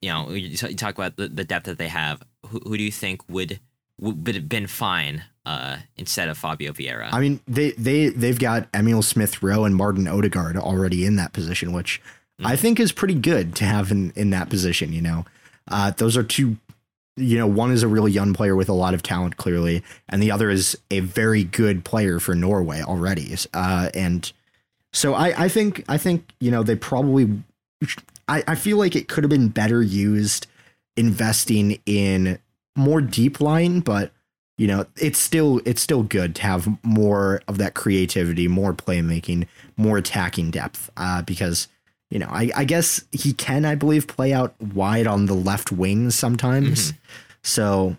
you 0.00 0.10
know, 0.10 0.30
you 0.30 0.56
t- 0.56 0.68
you 0.68 0.76
talk 0.76 0.94
about 0.94 1.16
the, 1.16 1.28
the 1.28 1.44
depth 1.44 1.66
that 1.66 1.78
they 1.78 1.88
have. 1.88 2.22
Who, 2.46 2.60
who 2.60 2.76
do 2.76 2.82
you 2.82 2.92
think 2.92 3.22
would 3.28 3.60
would 3.98 4.34
have 4.34 4.48
been 4.48 4.66
fine 4.66 5.24
uh, 5.44 5.78
instead 5.96 6.28
of 6.28 6.36
Fabio 6.38 6.72
Vieira? 6.72 7.08
I 7.12 7.20
mean, 7.20 7.40
they 7.46 7.72
they 7.72 8.08
they've 8.08 8.38
got 8.38 8.68
Emile 8.74 9.02
Smith 9.02 9.42
Rowe 9.42 9.64
and 9.64 9.74
Martin 9.74 10.06
Odegaard 10.06 10.56
already 10.56 11.04
in 11.04 11.16
that 11.16 11.32
position, 11.32 11.72
which 11.72 12.00
I 12.44 12.56
think 12.56 12.78
is 12.78 12.92
pretty 12.92 13.14
good 13.14 13.54
to 13.56 13.64
have 13.64 13.90
in 13.90 14.12
in 14.14 14.30
that 14.30 14.50
position. 14.50 14.92
You 14.92 15.02
know, 15.02 15.26
uh, 15.68 15.90
those 15.92 16.16
are 16.16 16.22
two. 16.22 16.56
You 17.18 17.38
know, 17.38 17.46
one 17.46 17.72
is 17.72 17.82
a 17.82 17.88
really 17.88 18.12
young 18.12 18.34
player 18.34 18.54
with 18.54 18.68
a 18.68 18.74
lot 18.74 18.92
of 18.92 19.02
talent, 19.02 19.38
clearly, 19.38 19.82
and 20.08 20.22
the 20.22 20.30
other 20.30 20.50
is 20.50 20.76
a 20.90 21.00
very 21.00 21.44
good 21.44 21.82
player 21.82 22.20
for 22.20 22.34
Norway 22.34 22.82
already. 22.82 23.34
Uh, 23.54 23.88
and 23.94 24.30
so 24.92 25.14
I 25.14 25.44
I 25.44 25.48
think 25.48 25.84
I 25.88 25.96
think 25.96 26.32
you 26.40 26.50
know 26.50 26.62
they 26.62 26.76
probably. 26.76 27.42
I, 28.28 28.42
I 28.46 28.54
feel 28.54 28.76
like 28.76 28.96
it 28.96 29.08
could 29.08 29.24
have 29.24 29.30
been 29.30 29.48
better 29.48 29.82
used 29.82 30.46
investing 30.96 31.80
in 31.86 32.38
more 32.76 33.00
deep 33.00 33.40
line, 33.40 33.80
but 33.80 34.12
you 34.58 34.66
know 34.66 34.86
it's 34.96 35.18
still 35.18 35.60
it's 35.64 35.82
still 35.82 36.02
good 36.02 36.34
to 36.36 36.42
have 36.42 36.68
more 36.82 37.42
of 37.46 37.58
that 37.58 37.74
creativity 37.74 38.48
more 38.48 38.72
playmaking 38.72 39.46
more 39.76 39.98
attacking 39.98 40.50
depth 40.50 40.88
uh, 40.96 41.20
because 41.20 41.68
you 42.08 42.18
know 42.18 42.28
I, 42.30 42.50
I 42.56 42.64
guess 42.64 43.04
he 43.12 43.34
can 43.34 43.66
i 43.66 43.74
believe 43.74 44.06
play 44.06 44.32
out 44.32 44.58
wide 44.58 45.06
on 45.06 45.26
the 45.26 45.34
left 45.34 45.72
wing 45.72 46.10
sometimes. 46.10 46.92
So 47.46 47.96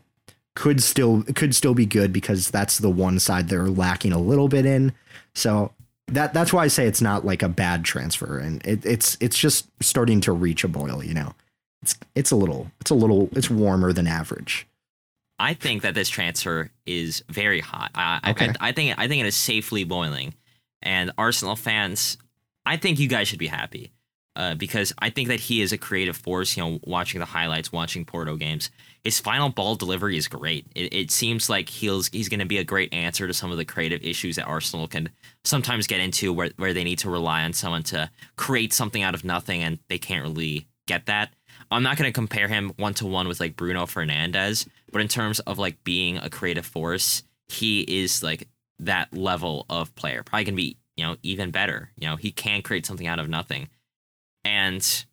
could 0.55 0.83
still 0.83 1.23
could 1.35 1.55
still 1.55 1.73
be 1.73 1.85
good 1.85 2.11
because 2.11 2.51
that's 2.51 2.79
the 2.79 2.89
one 2.89 3.17
side 3.19 3.47
they're 3.47 3.69
lacking 3.69 4.11
a 4.11 4.19
little 4.19 4.49
bit 4.49 4.65
in. 4.65 4.91
So 5.33 5.71
that 6.07 6.33
that's 6.33 6.51
why 6.53 6.63
i 6.63 6.67
say 6.67 6.85
it's 6.87 7.01
not 7.01 7.25
like 7.25 7.43
a 7.43 7.49
bad 7.49 7.83
transfer 7.83 8.37
and 8.39 8.65
it, 8.65 8.85
it's 8.85 9.17
it's 9.19 9.37
just 9.37 9.67
starting 9.81 10.21
to 10.21 10.31
reach 10.31 10.63
a 10.63 10.67
boil 10.67 11.03
you 11.03 11.13
know 11.13 11.33
it's 11.81 11.95
it's 12.15 12.31
a 12.31 12.35
little 12.35 12.71
it's 12.81 12.91
a 12.91 12.95
little 12.95 13.29
it's 13.33 13.49
warmer 13.49 13.91
than 13.93 14.07
average 14.07 14.65
I 15.39 15.53
think 15.53 15.83
that 15.83 15.93
this 15.93 16.09
transfer 16.09 16.71
is 16.87 17.23
very 17.29 17.59
hot. 17.59 17.91
I, 17.93 18.19
I- 18.23 18.31
Okay. 18.31 18.47
I, 18.59 18.69
I 18.69 18.71
think 18.71 18.95
I 18.97 19.07
think 19.07 19.21
it 19.23 19.27
is 19.27 19.35
safely 19.35 19.83
boiling, 19.83 20.33
and 20.81 21.11
Arsenal 21.15 21.55
fans, 21.55 22.17
I 22.65 22.77
think 22.77 22.97
you 22.97 23.07
guys 23.07 23.27
should 23.27 23.37
be 23.37 23.45
happy 23.45 23.91
uh, 24.35 24.55
because 24.55 24.93
I 24.97 25.11
think 25.11 25.27
that 25.27 25.39
he 25.39 25.61
is 25.61 25.71
a 25.71 25.77
creative 25.77 26.17
force. 26.17 26.57
You 26.57 26.63
know, 26.63 26.79
watching 26.85 27.19
the 27.19 27.27
highlights, 27.27 27.71
watching 27.71 28.03
Porto 28.03 28.35
games, 28.35 28.71
his 29.03 29.19
final 29.19 29.49
ball 29.49 29.75
delivery 29.75 30.17
is 30.17 30.27
great. 30.27 30.65
It, 30.75 30.93
it 30.93 31.11
seems 31.11 31.49
like 31.49 31.69
he's 31.69 32.09
he's 32.09 32.29
going 32.29 32.39
to 32.39 32.45
be 32.45 32.57
a 32.57 32.63
great 32.63 32.93
answer 32.93 33.27
to 33.27 33.33
some 33.33 33.51
of 33.51 33.57
the 33.57 33.65
creative 33.65 34.03
issues 34.03 34.35
that 34.35 34.45
Arsenal 34.45 34.87
can 34.87 35.09
sometimes 35.43 35.87
get 35.87 35.99
into, 35.99 36.33
where 36.33 36.51
where 36.57 36.73
they 36.73 36.83
need 36.83 36.99
to 36.99 37.09
rely 37.09 37.43
on 37.43 37.53
someone 37.53 37.83
to 37.83 38.09
create 38.35 38.73
something 38.73 39.03
out 39.03 39.15
of 39.15 39.23
nothing, 39.23 39.63
and 39.63 39.79
they 39.87 39.97
can't 39.97 40.23
really 40.23 40.67
get 40.87 41.05
that. 41.05 41.33
I'm 41.69 41.83
not 41.83 41.97
going 41.97 42.09
to 42.09 42.13
compare 42.13 42.47
him 42.47 42.71
one 42.77 42.93
to 42.95 43.05
one 43.05 43.27
with 43.27 43.39
like 43.39 43.55
Bruno 43.55 43.85
Fernandes, 43.85 44.67
but 44.91 45.01
in 45.01 45.07
terms 45.07 45.39
of 45.41 45.57
like 45.57 45.83
being 45.83 46.17
a 46.17 46.29
creative 46.29 46.65
force, 46.65 47.23
he 47.47 47.81
is 47.81 48.23
like 48.23 48.47
that 48.79 49.13
level 49.13 49.65
of 49.69 49.93
player. 49.95 50.23
Probably 50.23 50.45
going 50.45 50.53
to 50.53 50.57
be, 50.57 50.77
you 50.95 51.05
know, 51.05 51.17
even 51.23 51.51
better. 51.51 51.91
You 51.97 52.07
know, 52.07 52.15
he 52.15 52.31
can 52.31 52.61
create 52.61 52.85
something 52.85 53.07
out 53.07 53.19
of 53.19 53.29
nothing. 53.29 53.67
And 54.43 55.05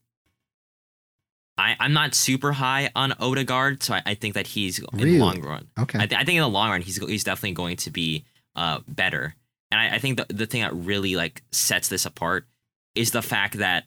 I, 1.57 1.77
I'm 1.79 1.93
not 1.93 2.15
super 2.15 2.53
high 2.53 2.91
on 2.97 3.13
Odegaard, 3.21 3.83
so 3.83 3.95
I, 3.95 4.03
I 4.07 4.15
think 4.15 4.35
that 4.35 4.49
he's 4.49 4.79
in 4.81 4.87
Really? 4.93 5.13
the 5.13 5.19
long 5.19 5.41
run. 5.41 5.69
okay 5.79 5.99
I, 6.01 6.07
th- 6.07 6.21
I 6.21 6.25
think 6.25 6.37
in 6.37 6.43
the 6.43 6.49
long 6.49 6.71
run, 6.71 6.83
he's 6.83 6.97
he's 7.07 7.23
definitely 7.25 7.53
going 7.53 7.77
to 7.77 7.91
be 7.91 8.25
uh, 8.57 8.81
better. 8.89 9.35
And 9.71 9.81
I, 9.81 9.97
I 9.97 9.99
think 9.99 10.17
the 10.19 10.27
the 10.35 10.47
thing 10.47 10.63
that 10.63 10.75
really 10.75 11.15
like 11.17 11.43
sets 11.53 11.89
this 11.89 12.05
apart 12.07 12.47
is 12.95 13.11
the 13.13 13.23
fact 13.23 13.59
that 13.59 13.85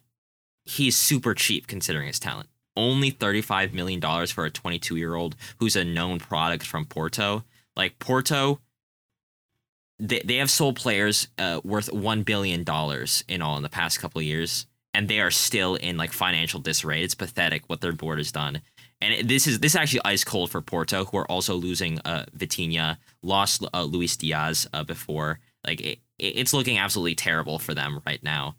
he's 0.66 0.96
super 0.98 1.34
cheap 1.34 1.68
considering 1.68 2.08
his 2.08 2.20
talent. 2.20 2.50
Only 2.76 3.10
thirty 3.10 3.42
five 3.42 3.74
million 3.74 4.00
dollars 4.00 4.32
for 4.32 4.46
a 4.46 4.50
twenty 4.52 4.80
two 4.80 4.96
year 4.96 5.16
old 5.16 5.36
who's 5.60 5.76
a 5.76 5.84
known 5.84 6.20
product 6.20 6.66
from 6.66 6.86
Porto. 6.86 7.44
Like 7.76 8.00
Porto, 8.00 8.60
they, 10.00 10.22
they 10.24 10.38
have 10.38 10.50
sold 10.52 10.76
players 10.78 11.28
uh, 11.38 11.60
worth 11.64 11.92
one 11.92 12.24
billion 12.24 12.64
dollars 12.64 13.24
in 13.28 13.42
all 13.42 13.58
in 13.58 13.64
the 13.64 13.70
past 13.70 14.00
couple 14.00 14.20
of 14.20 14.26
years, 14.26 14.68
and 14.98 15.08
they 15.08 15.20
are 15.20 15.30
still 15.32 15.76
in 15.76 15.96
like 15.96 16.12
financial 16.12 16.60
disarray. 16.60 17.04
It's 17.04 17.14
pathetic 17.16 17.62
what 17.68 17.82
their 17.82 17.94
board 17.94 18.18
has 18.18 18.32
done. 18.32 18.62
And 19.00 19.30
this 19.30 19.46
is 19.46 19.60
this 19.60 19.74
is 19.74 19.76
actually 19.76 20.02
ice 20.06 20.24
cold 20.24 20.50
for 20.50 20.60
Porto, 20.62 21.06
who 21.06 21.18
are 21.20 21.32
also 21.32 21.54
losing 21.56 22.00
uh, 22.04 22.26
Vitinha, 22.36 22.98
lost 23.22 23.64
uh, 23.74 23.84
Luis 23.84 24.18
Diaz 24.18 24.68
uh, 24.74 24.84
before. 24.84 25.40
Like 25.66 25.82
it, 25.82 26.00
it- 26.18 26.36
it's 26.40 26.52
looking 26.54 26.80
absolutely 26.80 27.14
terrible 27.14 27.60
for 27.60 27.76
them 27.76 28.02
right 28.08 28.24
now. 28.24 28.56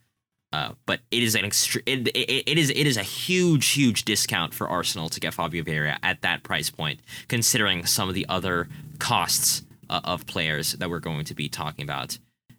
Uh, 0.53 0.71
but 0.87 1.01
it 1.11 1.23
is 1.25 1.35
an 1.35 1.43
extre- 1.45 1.83
it, 1.87 2.07
it, 2.09 2.51
it 2.53 2.57
is 2.57 2.71
it 2.71 2.87
is 2.87 2.97
a 2.97 3.03
huge 3.03 3.67
huge 3.71 4.05
discount 4.05 4.55
for 4.55 4.69
Arsenal 4.69 5.09
to 5.11 5.19
get 5.21 5.35
Fabio 5.35 5.65
Vieira 5.65 5.99
at 6.05 6.23
that 6.23 6.43
price 6.45 6.71
point, 6.71 7.01
considering 7.27 7.85
some 7.85 8.09
of 8.09 8.15
the 8.15 8.27
other 8.29 8.69
costs 9.01 9.63
uh, 9.91 10.01
of 10.05 10.25
players 10.27 10.73
that 10.75 10.89
we're 10.89 11.01
going 11.01 11.25
to 11.25 11.35
be 11.35 11.49
talking 11.49 11.83
about. 11.83 12.17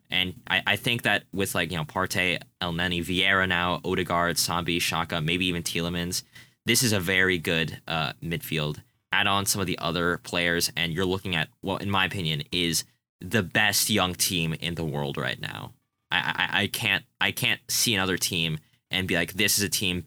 And 0.10 0.42
I, 0.50 0.62
I 0.66 0.76
think 0.76 1.04
that 1.04 1.24
with 1.34 1.56
like 1.56 1.72
you 1.72 1.78
know 1.78 1.86
Partey, 1.86 2.42
Elneny, 2.62 3.04
Vieira 3.04 3.48
now, 3.48 3.80
Odegaard, 3.84 4.38
Sambi, 4.38 4.78
Xhaka, 4.78 5.24
maybe 5.24 5.46
even 5.46 5.64
Tielemans, 5.64 6.24
this 6.66 6.84
is 6.84 6.94
a 6.94 7.00
very 7.00 7.38
good 7.38 7.82
uh, 7.88 8.14
midfield. 8.24 8.82
Add 9.12 9.28
on 9.28 9.46
some 9.46 9.60
of 9.62 9.68
the 9.68 9.80
other 9.80 10.20
players, 10.20 10.72
and 10.76 10.94
you're 10.94 11.06
looking 11.06 11.36
at 11.36 11.50
what, 11.62 11.82
in 11.82 11.90
my 11.90 12.06
opinion, 12.06 12.44
is 12.52 12.84
the 13.22 13.44
best 13.44 13.90
young 13.90 14.14
team 14.14 14.54
in 14.54 14.76
the 14.76 14.84
world 14.84 15.18
right 15.18 15.40
now. 15.40 15.74
I, 16.12 16.18
I, 16.18 16.62
I 16.62 16.68
can't 16.68 17.04
I 17.22 17.32
can't 17.32 17.60
see 17.68 17.94
another 17.94 18.18
team 18.18 18.60
and 18.92 19.08
be 19.08 19.16
like 19.16 19.34
this 19.34 19.58
is 19.58 19.64
a 19.64 19.70
team 19.70 20.06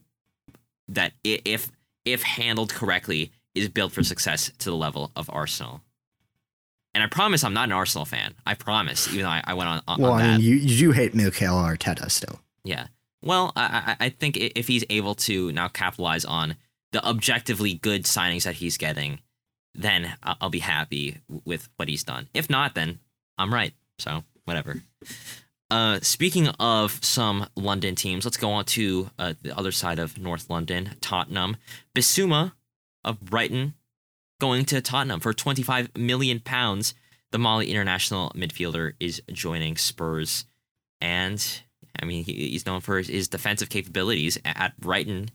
that 0.88 1.12
if 1.22 1.70
if 2.04 2.22
handled 2.22 2.74
correctly 2.74 3.32
is 3.54 3.68
built 3.68 3.92
for 3.92 4.02
success 4.02 4.50
to 4.58 4.70
the 4.70 4.76
level 4.76 5.12
of 5.14 5.30
Arsenal. 5.32 5.82
And 6.94 7.02
I 7.02 7.06
promise 7.06 7.42
I'm 7.42 7.54
not 7.54 7.64
an 7.68 7.72
Arsenal 7.72 8.04
fan. 8.04 8.34
I 8.46 8.54
promise, 8.54 9.08
even 9.08 9.22
though 9.22 9.28
I, 9.28 9.42
I 9.44 9.54
went 9.54 9.68
on, 9.68 9.82
on, 9.88 10.00
Well, 10.00 10.12
on 10.12 10.20
I 10.20 10.26
that. 10.26 10.32
mean, 10.38 10.40
you, 10.46 10.56
you 10.56 10.76
do 10.78 10.90
hate 10.92 11.14
Mikel 11.14 11.56
Arteta 11.56 12.10
still. 12.10 12.40
Yeah. 12.64 12.88
Well, 13.22 13.52
I, 13.56 13.96
I 13.98 14.08
think 14.10 14.36
if 14.36 14.66
he's 14.68 14.84
able 14.90 15.14
to 15.14 15.52
now 15.52 15.68
capitalize 15.68 16.24
on 16.24 16.56
the 16.92 17.02
objectively 17.06 17.74
good 17.74 18.04
signings 18.04 18.42
that 18.44 18.56
he's 18.56 18.76
getting, 18.76 19.20
then 19.74 20.14
I'll 20.22 20.50
be 20.50 20.58
happy 20.58 21.18
with 21.44 21.68
what 21.76 21.88
he's 21.88 22.04
done. 22.04 22.28
If 22.34 22.50
not, 22.50 22.74
then 22.74 22.98
I'm 23.38 23.54
right. 23.54 23.72
So 23.98 24.24
whatever. 24.44 24.82
Uh, 25.70 26.00
speaking 26.02 26.48
of 26.60 26.98
some 27.02 27.46
London 27.56 27.94
teams, 27.94 28.26
let's 28.26 28.36
go 28.36 28.50
on 28.50 28.66
to 28.66 29.08
uh, 29.18 29.32
the 29.40 29.56
other 29.56 29.72
side 29.72 29.98
of 29.98 30.18
North 30.18 30.50
London, 30.50 30.90
Tottenham. 31.00 31.56
Bissouma 31.94 32.52
of 33.04 33.20
Brighton 33.20 33.72
going 34.42 34.64
to 34.64 34.80
Tottenham 34.80 35.20
for 35.20 35.32
25 35.32 35.96
million 35.96 36.40
pounds. 36.40 36.94
The 37.30 37.38
Mali 37.38 37.70
international 37.70 38.32
midfielder 38.34 38.94
is 38.98 39.22
joining 39.30 39.76
Spurs, 39.76 40.46
and 41.00 41.62
I 42.00 42.04
mean 42.04 42.24
he's 42.24 42.66
known 42.66 42.80
for 42.80 42.98
his, 42.98 43.28
defensive 43.28 43.70
capabilities 43.70 44.38
at 44.44 44.78
Brighton. 44.80 45.30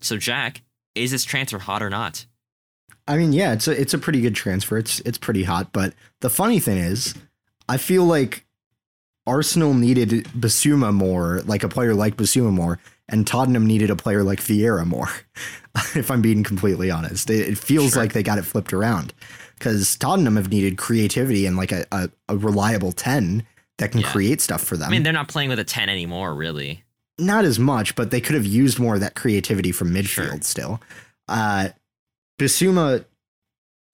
So 0.00 0.16
Jack, 0.16 0.62
is 0.96 1.12
this 1.12 1.22
transfer 1.22 1.60
hot 1.60 1.84
or 1.84 1.88
not? 1.88 2.26
I 3.06 3.16
mean, 3.16 3.32
yeah, 3.32 3.52
it's 3.52 3.68
a 3.68 3.80
it's 3.80 3.94
a 3.94 3.98
pretty 3.98 4.20
good 4.20 4.34
transfer. 4.34 4.76
It's 4.76 4.98
it's 5.00 5.18
pretty 5.18 5.44
hot. 5.44 5.72
But 5.72 5.94
the 6.20 6.28
funny 6.28 6.58
thing 6.58 6.78
is, 6.78 7.14
I 7.68 7.76
feel 7.76 8.04
like 8.04 8.44
Arsenal 9.24 9.72
needed 9.72 10.10
Bissouma 10.36 10.92
more, 10.92 11.42
like 11.46 11.62
a 11.62 11.68
player 11.68 11.94
like 11.94 12.16
Bissouma 12.16 12.52
more, 12.52 12.80
and 13.08 13.26
Tottenham 13.26 13.66
needed 13.66 13.90
a 13.90 13.96
player 13.96 14.22
like 14.22 14.40
Vieira 14.40 14.86
more. 14.86 15.08
if 15.94 16.10
I'm 16.10 16.20
being 16.22 16.42
completely 16.44 16.90
honest, 16.90 17.30
it, 17.30 17.48
it 17.48 17.58
feels 17.58 17.92
Sure. 17.92 18.02
like 18.02 18.12
they 18.12 18.22
got 18.22 18.38
it 18.38 18.42
flipped 18.44 18.72
around 18.72 19.14
because 19.58 19.96
Tottenham 19.96 20.36
have 20.36 20.50
needed 20.50 20.76
creativity 20.78 21.46
and 21.46 21.56
like 21.56 21.72
a, 21.72 21.86
a, 21.92 22.10
a 22.28 22.36
reliable 22.36 22.92
ten 22.92 23.46
that 23.78 23.92
can 23.92 24.00
Yeah. 24.00 24.10
create 24.10 24.40
stuff 24.40 24.62
for 24.62 24.76
them. 24.76 24.88
I 24.88 24.90
mean, 24.90 25.02
they're 25.04 25.12
not 25.12 25.28
playing 25.28 25.48
with 25.50 25.58
a 25.60 25.64
10 25.64 25.88
anymore, 25.88 26.34
really. 26.34 26.82
not 27.18 27.44
as 27.44 27.58
much, 27.58 27.94
but 27.96 28.10
they 28.10 28.20
could 28.20 28.34
have 28.36 28.46
used 28.46 28.78
more 28.78 28.94
of 28.94 29.00
that 29.00 29.14
creativity 29.14 29.72
from 29.72 29.90
midfield 29.92 30.08
Sure. 30.30 30.40
still. 30.42 30.80
Uh 31.28 31.68
Bissouma 32.40 33.04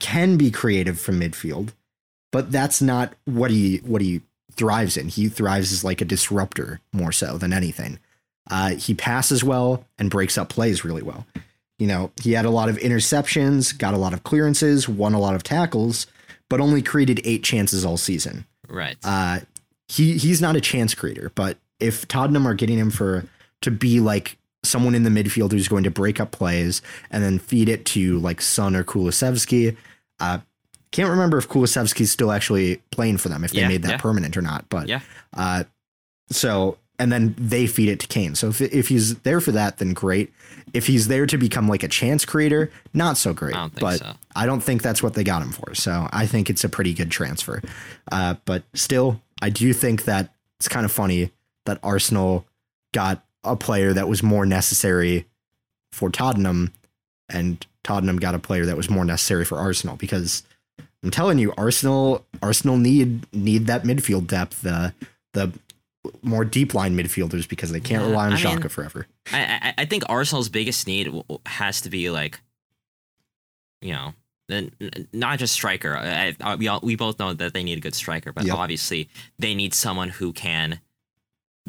can 0.01 0.37
be 0.37 0.51
creative 0.51 1.01
from 1.01 1.21
midfield, 1.21 1.71
but 2.33 2.53
that's 2.53 2.83
not 2.83 3.15
what 3.25 3.51
he 3.51 3.79
what 3.79 4.03
he 4.03 4.21
thrives 4.53 4.97
in. 4.97 5.09
He 5.09 5.29
thrives 5.29 5.73
as 5.73 5.83
like 5.85 6.01
a 6.01 6.05
disruptor 6.05 6.81
more 6.93 7.13
so 7.13 7.39
than 7.39 7.53
anything. 7.53 7.99
Uh 8.51 8.71
he 8.71 8.95
passes 8.95 9.43
well 9.45 9.85
and 9.99 10.11
breaks 10.11 10.37
up 10.39 10.49
plays 10.49 10.85
really 10.85 11.03
well. 11.03 11.27
You 11.79 11.87
know, 11.89 12.13
he 12.23 12.33
had 12.33 12.45
a 12.45 12.51
lot 12.51 12.69
of 12.69 12.77
interceptions, 12.79 13.77
got 13.77 13.95
a 13.95 13.99
lot 13.99 14.13
of 14.13 14.23
clearances, 14.23 14.89
won 14.89 15.13
a 15.15 15.19
lot 15.19 15.35
of 15.35 15.43
tackles, 15.43 16.07
but 16.49 16.61
only 16.61 16.83
created 16.83 17.21
8 17.25 17.43
chances 17.43 17.85
all 17.85 17.97
season. 17.97 18.47
Right. 18.69 18.97
Uh, 19.03 19.41
he 19.89 20.17
he's 20.19 20.41
not 20.41 20.57
a 20.57 20.61
chance 20.61 20.95
creator, 20.95 21.33
but 21.35 21.59
if 21.81 22.07
Tottenham 22.09 22.47
are 22.47 22.55
getting 22.55 22.79
him 22.79 22.91
for 22.91 23.25
to 23.63 23.71
be 23.71 23.99
like 24.01 24.39
someone 24.63 24.95
in 24.95 25.03
the 25.03 25.11
midfield 25.11 25.51
who's 25.53 25.69
going 25.69 25.85
to 25.85 25.91
break 25.91 26.21
up 26.21 26.31
plays 26.31 26.81
and 27.11 27.23
then 27.23 27.39
feed 27.39 27.69
it 27.69 27.85
to 27.87 28.19
like 28.21 28.41
Son 28.41 28.75
or 28.77 28.85
Kulusevski, 28.85 29.77
uh, 30.21 30.39
can't 30.91 31.11
remember 31.11 31.37
if 31.39 31.49
Kulusevski's 31.49 32.11
still 32.13 32.31
actually 32.33 32.81
playing 32.93 33.19
for 33.19 33.29
them 33.29 33.43
if 33.45 33.51
they 33.51 33.61
Yeah, 33.61 33.69
made 33.69 33.83
that 33.83 33.91
yeah. 33.91 33.97
permanent 33.99 34.37
or 34.37 34.43
not. 34.43 34.67
But 34.71 34.89
Yeah. 34.89 35.01
uh, 35.37 35.65
so 36.31 36.79
and 36.99 37.11
then 37.11 37.35
they 37.39 37.67
feed 37.67 37.89
it 37.89 38.01
to 38.01 38.07
Kane. 38.07 38.35
So 38.35 38.49
if 38.49 38.61
if 38.61 38.89
he's 38.89 39.17
there 39.21 39.41
for 39.41 39.53
that, 39.53 39.79
then 39.79 39.93
great. 39.93 40.33
If 40.73 40.87
he's 40.87 41.09
there 41.09 41.27
to 41.27 41.37
become 41.37 41.69
like 41.69 41.83
a 41.83 41.89
chance 41.89 42.25
creator, 42.25 42.71
not 42.93 43.17
so 43.17 43.33
great. 43.33 43.57
I 43.57 43.69
but 43.69 43.99
so. 43.99 44.13
I 44.37 44.47
don't 44.47 44.61
think 44.61 44.83
that's 44.83 45.03
what 45.03 45.15
they 45.15 45.25
got 45.25 45.43
him 45.43 45.53
for. 45.53 45.75
So 45.75 46.09
I 46.13 46.27
think 46.27 46.51
it's 46.51 46.65
a 46.65 46.69
pretty 46.69 46.95
good 46.95 47.11
transfer. 47.11 47.63
Uh, 48.11 48.35
but 48.45 48.63
still, 48.75 49.21
I 49.43 49.51
do 49.51 49.73
think 49.73 50.05
that 50.05 50.33
it's 50.59 50.69
kind 50.69 50.85
of 50.85 50.93
funny 50.93 51.31
that 51.67 51.79
Arsenal 51.83 52.47
got 52.93 53.25
a 53.43 53.57
player 53.57 53.93
that 53.93 54.09
was 54.09 54.23
more 54.23 54.47
necessary 54.47 55.27
for 55.93 56.11
Tottenham, 56.11 56.73
and 57.29 57.65
Tottenham 57.83 58.19
got 58.19 58.35
a 58.35 58.39
player 58.39 58.67
that 58.67 58.77
was 58.77 58.89
more 58.89 59.05
necessary 59.05 59.45
for 59.45 59.59
Arsenal 59.59 59.97
because 59.97 60.43
I'm 61.03 61.11
telling 61.11 61.39
you, 61.39 61.53
Arsenal 61.59 62.25
Arsenal 62.43 62.79
need 62.79 63.33
need 63.35 63.67
that 63.67 63.83
midfield 63.83 64.27
depth, 64.27 64.63
the 64.63 64.95
the 65.35 65.53
more 66.23 66.45
deep 66.45 66.75
line 66.75 66.97
midfielders 66.97 67.49
because 67.49 67.71
they 67.73 67.81
can't 67.81 68.03
Yeah, 68.03 68.09
rely 68.11 68.27
on 68.27 68.33
I 68.35 68.45
mean- 68.57 68.69
forever. 68.69 69.07
I, 69.33 69.41
I 69.63 69.75
I 69.79 69.85
think 69.87 70.05
Arsenal's 70.09 70.49
biggest 70.49 70.87
need 70.87 71.11
has 71.47 71.81
to 71.83 71.91
be 71.91 72.11
like, 72.11 72.41
you 73.81 73.93
know, 73.93 74.13
not 75.13 75.39
just 75.39 75.55
striker. 75.55 75.97
I, 75.97 76.37
I, 76.41 76.55
we 76.57 76.69
all, 76.69 76.81
we 76.83 76.97
both 76.97 77.19
know 77.19 77.33
that 77.33 77.55
they 77.55 77.63
need 77.65 77.79
a 77.79 77.81
good 77.81 77.95
striker, 77.95 78.33
but 78.33 78.45
Yep. 78.45 78.55
obviously 78.57 79.09
they 79.39 79.55
need 79.55 79.73
someone 79.75 80.11
who 80.11 80.33
can 80.33 80.81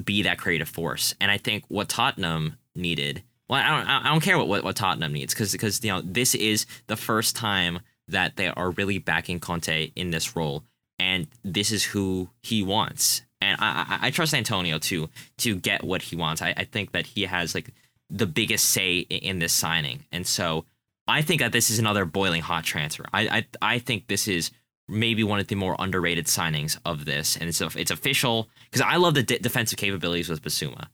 be 0.04 0.24
that 0.24 0.38
creative 0.38 0.67
force. 0.67 1.15
And 1.21 1.32
I 1.32 1.38
think 1.38 1.63
what 1.69 1.88
Tottenham 1.88 2.58
needed. 2.76 3.24
Well, 3.48 3.62
I 3.63 3.69
don't 3.78 3.88
I 3.88 4.10
don't 4.10 4.21
care 4.21 4.38
what 4.38 4.48
what, 4.48 4.63
what 4.63 4.76
Tottenham 4.76 5.13
needs 5.13 5.34
because 5.34 5.52
because 5.52 5.84
you 5.84 5.91
know 5.91 6.02
this 6.04 6.36
is 6.36 6.65
the 6.88 6.98
first 6.98 7.36
time 7.36 7.80
that 8.08 8.36
they 8.36 8.48
are 8.48 8.71
really 8.71 8.98
backing 8.98 9.39
Conte 9.39 9.91
in 9.95 10.12
this 10.12 10.36
role, 10.36 10.63
and 11.00 11.28
this 11.43 11.71
is 11.71 11.84
who 11.86 12.30
he 12.43 12.62
wants. 12.63 13.21
And 13.41 13.60
I, 13.60 14.00
I, 14.02 14.08
I 14.08 14.12
trust 14.12 14.34
Antonio 14.34 14.80
to 14.80 15.10
to 15.38 15.56
get 15.56 15.84
what 15.84 16.02
he 16.02 16.15
wants. 16.15 16.41
I, 16.41 16.54
I 16.56 16.63
think 16.63 16.91
that 16.93 17.06
he 17.06 17.24
has 17.24 17.54
like 17.54 17.71
the 18.10 18.26
biggest 18.26 18.65
say 18.69 19.00
in 19.00 19.39
this 19.39 19.54
signing, 19.54 20.06
and 20.12 20.26
so 20.26 20.65
I 21.08 21.21
think 21.21 21.41
that 21.41 21.52
this 21.52 21.69
is 21.69 21.80
another 21.80 22.06
boiling 22.06 22.41
hot 22.41 22.63
transfer. 22.63 23.06
I 23.13 23.28
I, 23.28 23.45
I 23.76 23.80
think 23.80 24.08
this 24.08 24.28
is 24.28 24.52
maybe 24.88 25.24
one 25.24 25.39
of 25.39 25.48
the 25.48 25.56
more 25.56 25.76
underrated 25.80 26.26
signings 26.26 26.78
of 26.86 27.06
this, 27.06 27.36
and 27.36 27.50
it's 27.50 27.62
it's 27.62 27.91
official 27.91 28.50
because 28.65 28.82
I 28.82 28.95
love 28.98 29.13
the 29.13 29.24
de- 29.24 29.39
defensive 29.39 29.78
capabilities 29.78 30.30
with 30.30 30.41
Bissouma. 30.41 30.88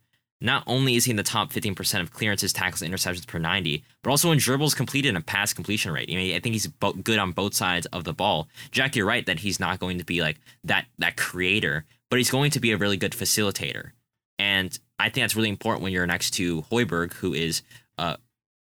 Not 0.44 0.64
only 0.66 0.96
is 0.96 1.06
he 1.06 1.12
in 1.12 1.18
the 1.18 1.24
top 1.24 1.52
15% 1.54 2.02
of 2.02 2.12
clearances, 2.12 2.52
tackles, 2.52 2.82
interceptions 2.82 3.28
per 3.28 3.38
90, 3.38 3.84
but 4.02 4.10
also 4.10 4.32
in 4.32 4.40
dribbles 4.40 4.74
completed 4.74 5.16
and 5.16 5.24
pass 5.24 5.54
completion 5.54 5.92
rate. 5.92 6.10
I 6.12 6.16
mean, 6.16 6.36
I 6.36 6.40
think 6.40 6.54
he's 6.54 6.66
bo- 6.66 6.94
good 6.94 7.20
on 7.20 7.32
both 7.32 7.54
sides 7.54 7.86
of 7.88 8.06
the 8.06 8.14
ball. 8.14 8.48
Jack, 8.72 8.96
you're 8.96 9.06
right 9.06 9.24
that 9.28 9.40
he's 9.40 9.60
not 9.60 9.80
going 9.80 10.00
to 10.00 10.04
be 10.04 10.22
like 10.22 10.40
that 10.64 10.88
that 10.98 11.16
creator, 11.16 11.86
but 12.12 12.20
he's 12.20 12.30
going 12.30 12.52
to 12.52 12.60
be 12.60 12.74
a 12.74 12.78
really 12.78 12.98
good 12.98 13.14
facilitator. 13.14 13.92
And 14.38 14.78
I 15.00 15.06
think 15.06 15.24
that's 15.24 15.36
really 15.36 15.50
important 15.50 15.82
when 15.82 15.94
you're 15.94 16.06
next 16.06 16.32
to 16.32 16.64
Højbjerg, 16.64 17.14
who 17.14 17.34
is 17.34 17.64
uh, 17.98 18.18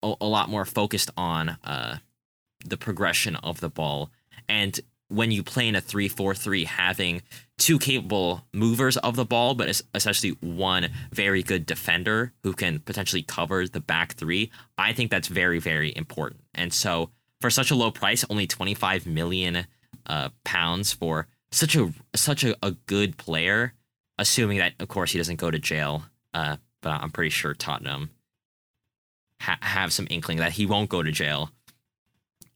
a, 0.03 0.15
a 0.21 0.27
lot 0.27 0.49
more 0.49 0.65
focused 0.65 1.11
on 1.17 1.59
uh, 1.65 1.99
the 2.65 2.77
progression 2.77 3.37
of 3.37 3.61
the 3.61 3.69
ball. 3.69 4.11
And 4.49 4.79
when 5.09 5.33
you 5.33 5.43
play 5.43 5.67
in 5.67 5.75
a 5.75 5.81
3 5.81 6.09
4 6.09 6.35
3, 6.35 6.65
having 6.65 7.23
two 7.59 7.79
capable 7.79 8.47
movers 8.53 8.97
of 8.99 9.17
the 9.17 9.25
ball, 9.25 9.55
but 9.55 9.69
es- 9.69 9.83
essentially 9.93 10.37
one 10.41 10.91
very 11.11 11.43
good 11.43 11.67
defender 11.67 12.33
who 12.45 12.53
can 12.53 12.79
potentially 12.79 13.23
cover 13.23 13.67
the 13.67 13.81
back 13.81 14.15
three, 14.15 14.51
I 14.79 14.93
think 14.93 15.11
that's 15.11 15.29
very, 15.29 15.59
very 15.59 15.93
important. 15.97 16.43
And 16.55 16.73
so 16.73 17.11
for 17.41 17.51
such 17.51 17.73
a 17.73 17.75
low 17.75 17.91
price, 17.91 18.25
only 18.31 18.47
25 18.47 19.07
million 19.07 19.67
uh, 20.07 20.29
pounds 20.45 20.93
for 20.93 21.27
such 21.53 21.77
a 21.77 21.93
such 22.15 22.45
a, 22.45 22.57
a 22.63 22.73
good 22.73 23.17
player, 23.17 23.75
assuming 24.19 24.59
that 24.59 24.73
of 24.81 24.89
course 24.89 25.13
he 25.13 25.19
doesn't 25.19 25.37
go 25.37 25.51
to 25.51 25.59
jail. 25.59 26.05
Uh, 26.35 26.57
but 26.81 27.01
I'm 27.01 27.11
pretty 27.11 27.31
sure 27.31 27.55
Tottenham 27.55 28.11
ha- 29.41 29.59
have 29.61 29.93
some 29.93 30.07
inkling 30.11 30.39
that 30.39 30.53
he 30.53 30.67
won't 30.67 30.89
go 30.91 31.03
to 31.03 31.13
jail. 31.13 31.51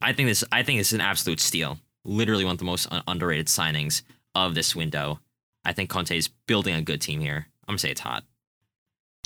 I 0.01 0.13
think 0.13 0.29
this 0.29 0.43
I 0.51 0.63
think 0.63 0.79
this 0.79 0.87
is 0.87 0.93
an 0.93 1.01
absolute 1.01 1.39
steal. 1.39 1.79
Literally 2.03 2.45
one 2.45 2.53
of 2.53 2.59
the 2.59 2.65
most 2.65 2.91
un- 2.91 3.03
underrated 3.07 3.47
signings 3.47 4.01
of 4.35 4.55
this 4.55 4.75
window. 4.75 5.19
I 5.63 5.73
think 5.73 5.89
Conte 5.89 6.15
is 6.15 6.29
building 6.47 6.75
a 6.75 6.81
good 6.81 7.01
team 7.01 7.19
here. 7.19 7.47
I'm 7.67 7.73
gonna 7.73 7.79
say 7.79 7.91
it's 7.91 8.01
hot. 8.01 8.23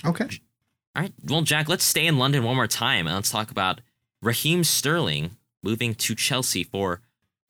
Okay. 0.06 0.28
All 0.96 1.04
right. 1.04 1.14
Well, 1.24 1.42
Jack, 1.44 1.70
let's 1.70 1.84
stay 1.84 2.06
in 2.08 2.18
London 2.18 2.44
one 2.44 2.56
more 2.56 2.68
time 2.68 3.08
and 3.08 3.16
let's 3.16 3.32
talk 3.32 3.52
about 3.52 3.82
Raheem 4.22 4.64
Sterling 4.64 5.38
moving 5.64 5.94
to 5.96 6.16
Chelsea 6.16 6.64
for 6.64 7.02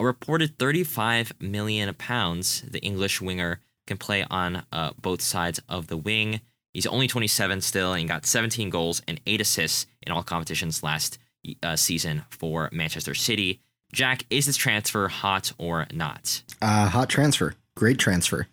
a 0.01 0.05
reported 0.05 0.57
35 0.57 1.33
million 1.39 1.93
pounds. 1.93 2.61
The 2.61 2.79
English 2.79 3.21
winger 3.21 3.59
can 3.87 3.97
play 3.97 4.25
on 4.29 4.63
uh, 4.71 4.91
both 5.01 5.21
sides 5.21 5.59
of 5.69 5.87
the 5.87 5.97
wing. 5.97 6.41
He's 6.73 6.85
only 6.85 7.07
27 7.07 7.61
still 7.61 7.93
and 7.93 8.07
got 8.07 8.25
17 8.25 8.69
goals 8.69 9.01
and 9.07 9.19
eight 9.25 9.41
assists 9.41 9.85
in 10.01 10.11
all 10.11 10.23
competitions 10.23 10.83
last 10.83 11.17
uh, 11.63 11.75
season 11.75 12.23
for 12.29 12.69
Manchester 12.71 13.13
City. 13.13 13.59
Jack, 13.91 14.23
is 14.29 14.45
this 14.45 14.55
transfer 14.55 15.07
hot 15.09 15.51
or 15.57 15.85
not? 15.91 16.43
Uh, 16.61 16.87
hot 16.87 17.09
transfer. 17.09 17.55
Great 17.75 17.97
transfer. 17.97 18.47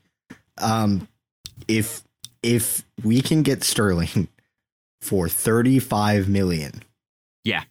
Um, 0.59 1.07
if 1.69 2.03
if 2.43 2.85
we 3.05 3.21
can 3.21 3.43
get 3.43 3.63
Sterling 3.63 4.29
for 5.01 5.29
35 5.29 6.29
million, 6.29 6.83
Yeah, 7.45 7.63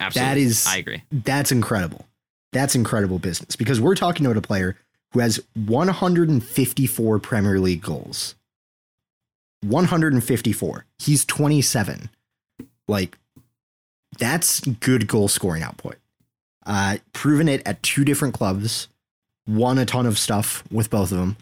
absolutely. 0.00 0.28
that 0.34 0.38
is 0.38 0.66
I 0.66 0.76
agree. 0.78 1.02
that's 1.10 1.50
incredible. 1.52 2.06
That's 2.54 2.76
incredible 2.76 3.18
business 3.18 3.56
because 3.56 3.80
we're 3.80 3.96
talking 3.96 4.24
about 4.24 4.36
a 4.36 4.40
player 4.40 4.76
who 5.12 5.18
has 5.18 5.40
154 5.54 7.18
Premier 7.18 7.58
League 7.58 7.82
goals. 7.82 8.36
154. 9.62 10.86
He's 11.00 11.24
27. 11.24 12.10
Like 12.86 13.18
that's 14.18 14.60
good 14.60 15.08
goal 15.08 15.26
scoring 15.26 15.64
output. 15.64 15.96
Uh 16.64 16.98
proven 17.12 17.48
it 17.48 17.60
at 17.66 17.82
two 17.82 18.04
different 18.04 18.34
clubs. 18.34 18.86
Won 19.48 19.76
a 19.78 19.84
ton 19.84 20.06
of 20.06 20.16
stuff 20.16 20.62
with 20.70 20.90
both 20.90 21.10
of 21.10 21.18
them. 21.18 21.36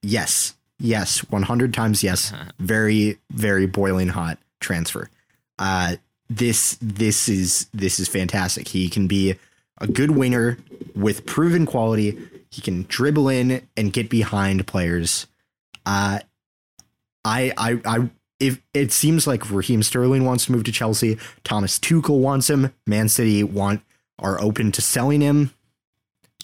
Yes. 0.00 0.54
Yes, 0.78 1.18
100 1.28 1.74
times 1.74 2.04
yes. 2.04 2.32
Very 2.60 3.18
very 3.32 3.66
boiling 3.66 4.08
hot 4.08 4.38
transfer. 4.60 5.10
Uh 5.58 5.96
this 6.30 6.78
this 6.80 7.28
is 7.28 7.68
this 7.74 7.98
is 7.98 8.08
fantastic. 8.08 8.68
He 8.68 8.88
can 8.88 9.08
be 9.08 9.34
a 9.78 9.88
good 9.88 10.12
winger 10.12 10.58
with 10.94 11.26
proven 11.26 11.66
quality. 11.66 12.16
He 12.50 12.62
can 12.62 12.86
dribble 12.88 13.28
in 13.28 13.66
and 13.76 13.92
get 13.92 14.08
behind 14.08 14.66
players. 14.66 15.26
Uh, 15.84 16.20
I 17.24 17.52
I 17.58 17.80
I 17.84 18.10
if 18.38 18.62
it 18.72 18.92
seems 18.92 19.26
like 19.26 19.50
Raheem 19.50 19.82
Sterling 19.82 20.24
wants 20.24 20.46
to 20.46 20.52
move 20.52 20.64
to 20.64 20.72
Chelsea, 20.72 21.18
Thomas 21.44 21.78
Tuchel 21.78 22.20
wants 22.20 22.48
him, 22.48 22.72
Man 22.86 23.08
City 23.08 23.42
want 23.42 23.82
are 24.18 24.40
open 24.40 24.72
to 24.72 24.80
selling 24.80 25.20
him. 25.20 25.52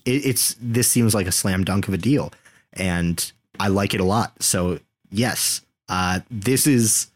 It, 0.05 0.27
it's 0.27 0.57
this 0.61 0.91
seems 0.91 1.15
like 1.15 1.27
a 1.27 1.33
slam 1.33 1.65
dunk 1.65 1.87
of 1.87 1.95
a 1.95 1.99
deal, 1.99 2.33
and 2.73 3.33
I 3.61 3.69
like 3.69 3.95
it 3.95 4.01
a 4.01 4.05
lot. 4.05 4.43
So 4.43 4.81
yes, 5.11 5.63
uh, 5.89 6.21
this 6.29 6.67
is. 6.67 7.07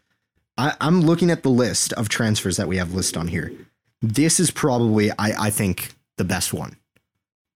I, 0.61 0.75
I'm 0.79 1.01
looking 1.01 1.31
at 1.31 1.41
the 1.41 1.49
list 1.49 1.91
of 1.93 2.07
transfers 2.07 2.57
that 2.57 2.67
we 2.67 2.77
have 2.77 2.93
listed 2.93 3.17
on 3.17 3.27
here. 3.27 3.51
This 3.99 4.39
is 4.39 4.51
probably, 4.51 5.09
I, 5.11 5.47
I 5.47 5.49
think, 5.49 5.95
the 6.17 6.23
best 6.23 6.53
one. 6.53 6.77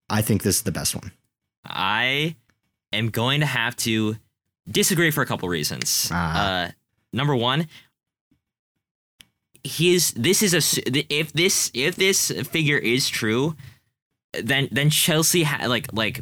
I 0.10 0.24
think 0.24 0.42
this 0.42 0.58
is 0.58 0.64
the 0.64 0.72
best 0.72 0.96
one. 0.96 1.12
I 1.64 2.36
am 2.92 3.10
going 3.10 3.42
to 3.42 3.46
have 3.46 3.76
to 3.78 4.18
disagree 4.68 5.12
for 5.12 5.22
a 5.22 5.26
couple 5.28 5.48
reasons. 5.50 6.10
Ah. 6.12 6.64
Uh, 6.66 6.72
number 7.14 7.36
one, 7.36 7.68
his 9.64 10.12
this 10.14 10.42
is 10.42 10.54
a 10.54 11.04
if 11.14 11.32
this 11.34 11.72
if 11.74 11.96
this 11.96 12.32
figure 12.48 12.78
is 12.78 13.08
true, 13.08 13.56
then 14.34 14.68
then 14.72 14.90
Chelsea 14.90 15.44
ha- 15.44 15.68
like 15.68 15.92
like 15.94 16.22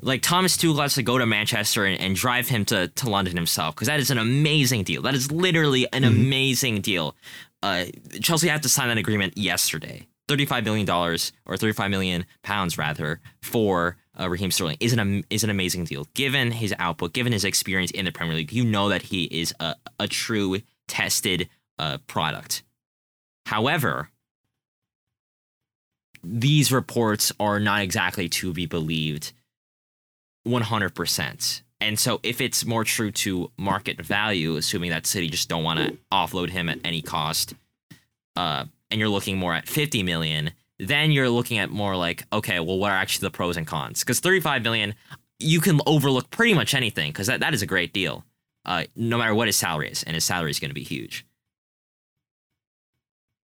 like 0.00 0.22
Thomas 0.22 0.56
Tuchel 0.56 0.80
has 0.80 0.94
to 0.94 1.02
go 1.02 1.18
to 1.18 1.26
Manchester 1.26 1.84
and, 1.84 2.00
and 2.00 2.14
drive 2.14 2.48
him 2.48 2.64
to, 2.66 2.88
to 2.88 3.10
London 3.10 3.36
himself 3.36 3.74
because 3.74 3.88
that 3.88 4.00
is 4.00 4.10
an 4.10 4.18
amazing 4.18 4.84
deal. 4.84 5.02
That 5.02 5.14
is 5.14 5.32
literally 5.32 5.92
an 5.92 6.04
amazing 6.04 6.80
deal. 6.80 7.16
Uh, 7.62 7.86
Chelsea 8.20 8.48
had 8.48 8.62
to 8.62 8.68
sign 8.68 8.88
that 8.88 8.98
agreement 8.98 9.36
yesterday. 9.36 10.06
Thirty-five 10.28 10.64
million 10.64 10.86
dollars 10.86 11.32
or 11.46 11.56
thirty-five 11.56 11.90
million 11.90 12.26
pounds 12.42 12.76
rather 12.76 13.20
for 13.42 13.96
uh, 14.20 14.28
Raheem 14.28 14.50
Sterling 14.50 14.76
is 14.78 14.92
an 14.92 15.24
is 15.30 15.42
an 15.42 15.50
amazing 15.50 15.84
deal. 15.84 16.06
Given 16.14 16.52
his 16.52 16.74
output, 16.78 17.14
given 17.14 17.32
his 17.32 17.44
experience 17.44 17.90
in 17.90 18.04
the 18.04 18.12
Premier 18.12 18.34
League, 18.36 18.52
you 18.52 18.64
know 18.64 18.90
that 18.90 19.02
he 19.02 19.24
is 19.24 19.54
a, 19.58 19.74
a 19.98 20.06
true 20.06 20.60
tested 20.86 21.48
uh, 21.78 21.96
product. 22.06 22.62
However, 23.46 24.10
these 26.22 26.70
reports 26.70 27.32
are 27.40 27.58
not 27.58 27.80
exactly 27.80 28.28
to 28.28 28.52
be 28.52 28.66
believed 28.66 29.32
100%. 30.48 31.62
And 31.80 31.98
so 31.98 32.18
if 32.22 32.40
it's 32.40 32.64
more 32.64 32.84
true 32.84 33.10
to 33.12 33.50
market 33.56 34.00
value, 34.00 34.56
assuming 34.56 34.90
that 34.90 35.06
City 35.06 35.28
just 35.28 35.48
don't 35.48 35.62
want 35.62 35.78
to 35.78 35.96
offload 36.12 36.50
him 36.50 36.68
at 36.68 36.78
any 36.84 37.02
cost, 37.02 37.54
uh, 38.34 38.64
and 38.90 38.98
you're 38.98 39.08
looking 39.08 39.38
more 39.38 39.54
at 39.54 39.68
50 39.68 40.02
million, 40.02 40.50
then 40.78 41.10
you're 41.12 41.30
looking 41.30 41.58
at 41.58 41.70
more 41.70 41.96
like, 41.96 42.24
okay, 42.32 42.58
well, 42.60 42.78
what 42.78 42.90
are 42.90 42.96
actually 42.96 43.26
the 43.26 43.30
pros 43.30 43.56
and 43.56 43.66
cons? 43.66 44.00
Because 44.00 44.20
35 44.20 44.62
million, 44.62 44.94
you 45.38 45.60
can 45.60 45.80
overlook 45.86 46.30
pretty 46.30 46.54
much 46.54 46.74
anything 46.74 47.10
because 47.10 47.26
that, 47.28 47.40
that 47.40 47.54
is 47.54 47.62
a 47.62 47.66
great 47.66 47.92
deal, 47.92 48.24
uh, 48.64 48.84
no 48.96 49.18
matter 49.18 49.34
what 49.34 49.46
his 49.46 49.56
salary 49.56 49.90
is, 49.90 50.02
and 50.02 50.14
his 50.14 50.24
salary 50.24 50.50
is 50.50 50.58
going 50.58 50.70
to 50.70 50.74
be 50.74 50.82
huge. 50.82 51.24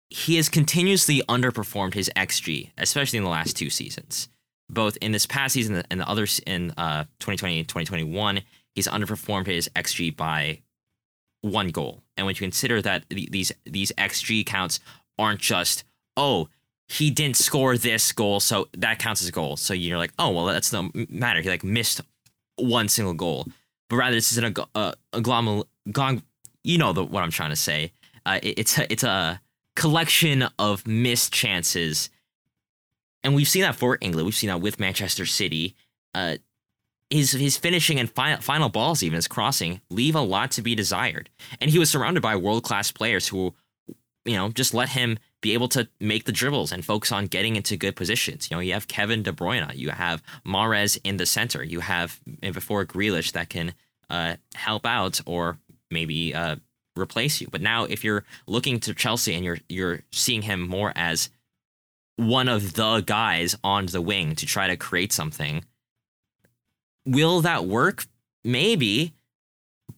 He 0.09 0.37
has 0.37 0.49
continuously 0.49 1.21
underperformed 1.29 1.95
his 1.95 2.11
XG, 2.17 2.71
especially 2.79 3.19
in 3.19 3.25
the 3.25 3.31
last 3.31 3.57
two 3.57 3.71
seasons 3.71 4.29
both 4.69 4.97
in 5.01 5.13
this 5.13 5.27
past 5.27 5.55
season 5.55 5.83
and 5.91 6.01
the 6.01 6.09
others 6.09 6.41
in 6.47 6.73
uh, 6.77 7.05
2020 7.21 7.61
and 7.61 7.69
2021, 7.69 8.41
he's 8.75 8.89
underperformed 8.89 9.47
his 9.47 9.69
xG 9.77 10.15
by 10.17 10.61
one 11.43 11.69
goal. 11.69 12.03
And 12.17 12.27
when 12.27 12.35
you 12.35 12.39
consider 12.41 12.83
that 12.83 13.09
th- 13.11 13.31
these 13.31 13.53
these 13.65 13.93
xG 13.99 14.45
counts 14.45 14.81
aren't 15.19 15.41
just 15.41 15.85
oh 16.17 16.49
he 16.89 17.11
didn't 17.11 17.37
score 17.37 17.77
this 17.77 18.13
goal, 18.13 18.39
so 18.41 18.69
that 18.77 18.99
counts 19.01 19.21
as 19.23 19.29
a 19.29 19.33
goal. 19.33 19.57
So 19.57 19.75
you're 19.75 19.99
like 19.99 20.13
oh 20.19 20.31
well 20.31 20.47
that's 20.47 20.73
no 20.73 20.91
matter. 21.09 21.41
He 21.41 21.49
like 21.49 21.65
missed 21.65 22.01
one 22.57 22.89
single 22.89 23.15
goal, 23.15 23.47
but 23.91 23.97
rather 23.97 24.15
this 24.15 24.33
is 24.33 24.39
an, 24.39 24.55
a 24.75 24.95
glom, 25.21 25.63
glom, 25.93 26.23
you 26.65 26.79
know 26.79 26.93
the, 26.93 27.05
what 27.05 27.23
I'm 27.23 27.31
trying 27.31 27.51
to 27.51 27.57
say. 27.57 27.93
Uh, 28.25 28.41
it- 28.43 28.59
it's 28.59 28.79
a, 28.79 28.91
it's 28.93 29.05
a 29.05 29.41
collection 29.77 30.49
of 30.59 30.87
missed 30.87 31.33
chances 31.33 32.09
and 33.23 33.35
we've 33.35 33.49
seen 33.49 33.63
that 33.63 33.77
for 33.77 33.99
England. 34.01 34.27
We've 34.27 34.35
seen 34.35 34.49
that 34.49 34.61
with 34.61 34.81
Manchester 34.81 35.27
City. 35.27 35.75
Uh, 36.15 36.37
his 37.11 37.33
his 37.33 37.57
finishing 37.57 38.01
and 38.01 38.11
final, 38.11 38.41
final 38.41 38.69
balls, 38.69 39.03
even 39.03 39.17
his 39.17 39.29
crossing, 39.29 39.81
leave 39.91 40.15
a 40.15 40.21
lot 40.21 40.51
to 40.53 40.63
be 40.63 40.75
desired. 40.75 41.31
And 41.61 41.71
he 41.71 41.79
was 41.79 41.91
surrounded 41.91 42.23
by 42.23 42.37
world 42.37 42.65
class 42.65 42.91
players 42.91 43.29
who, 43.29 43.55
you 44.25 44.35
know, 44.35 44.51
just 44.51 44.75
let 44.75 44.91
him 44.91 45.19
be 45.41 45.55
able 45.55 45.69
to 45.69 45.89
make 46.01 46.25
the 46.25 46.33
dribbles 46.33 46.73
and 46.73 46.85
focus 46.85 47.13
on 47.13 47.27
getting 47.27 47.55
into 47.55 47.77
good 47.77 47.95
positions. 47.95 48.51
You 48.51 48.57
know, 48.57 48.61
you 48.61 48.73
have 48.73 48.89
Kevin 48.89 49.23
De 49.23 49.33
Bruyne, 49.33 49.77
you 49.77 49.91
have 49.91 50.23
Mahrez 50.45 50.99
in 51.05 51.17
the 51.17 51.27
center, 51.27 51.63
you 51.63 51.81
have 51.81 52.21
and 52.43 52.55
before 52.55 52.85
Grealish 52.85 53.33
that 53.33 53.51
can 53.51 53.75
uh, 54.11 54.37
help 54.55 54.85
out 54.85 55.21
or 55.27 55.59
maybe 55.91 56.35
uh, 56.35 56.57
replace 56.97 57.41
you. 57.41 57.49
But 57.51 57.61
now, 57.61 57.85
if 57.85 58.03
you're 58.03 58.25
looking 58.47 58.81
to 58.81 58.95
Chelsea 58.95 59.35
and 59.35 59.45
you're 59.45 59.59
you're 59.69 60.01
seeing 60.11 60.43
him 60.43 60.61
more 60.61 60.93
as 60.97 61.31
one 62.17 62.49
of 62.49 62.75
the 62.75 63.01
guys 63.01 63.57
on 63.63 63.87
the 63.87 64.01
wing 64.01 64.35
to 64.37 64.47
try 64.47 64.67
to 64.67 64.77
create 64.77 65.13
something. 65.13 65.65
Will 67.05 67.41
that 67.43 67.67
work? 67.67 68.07
Maybe, 68.43 69.13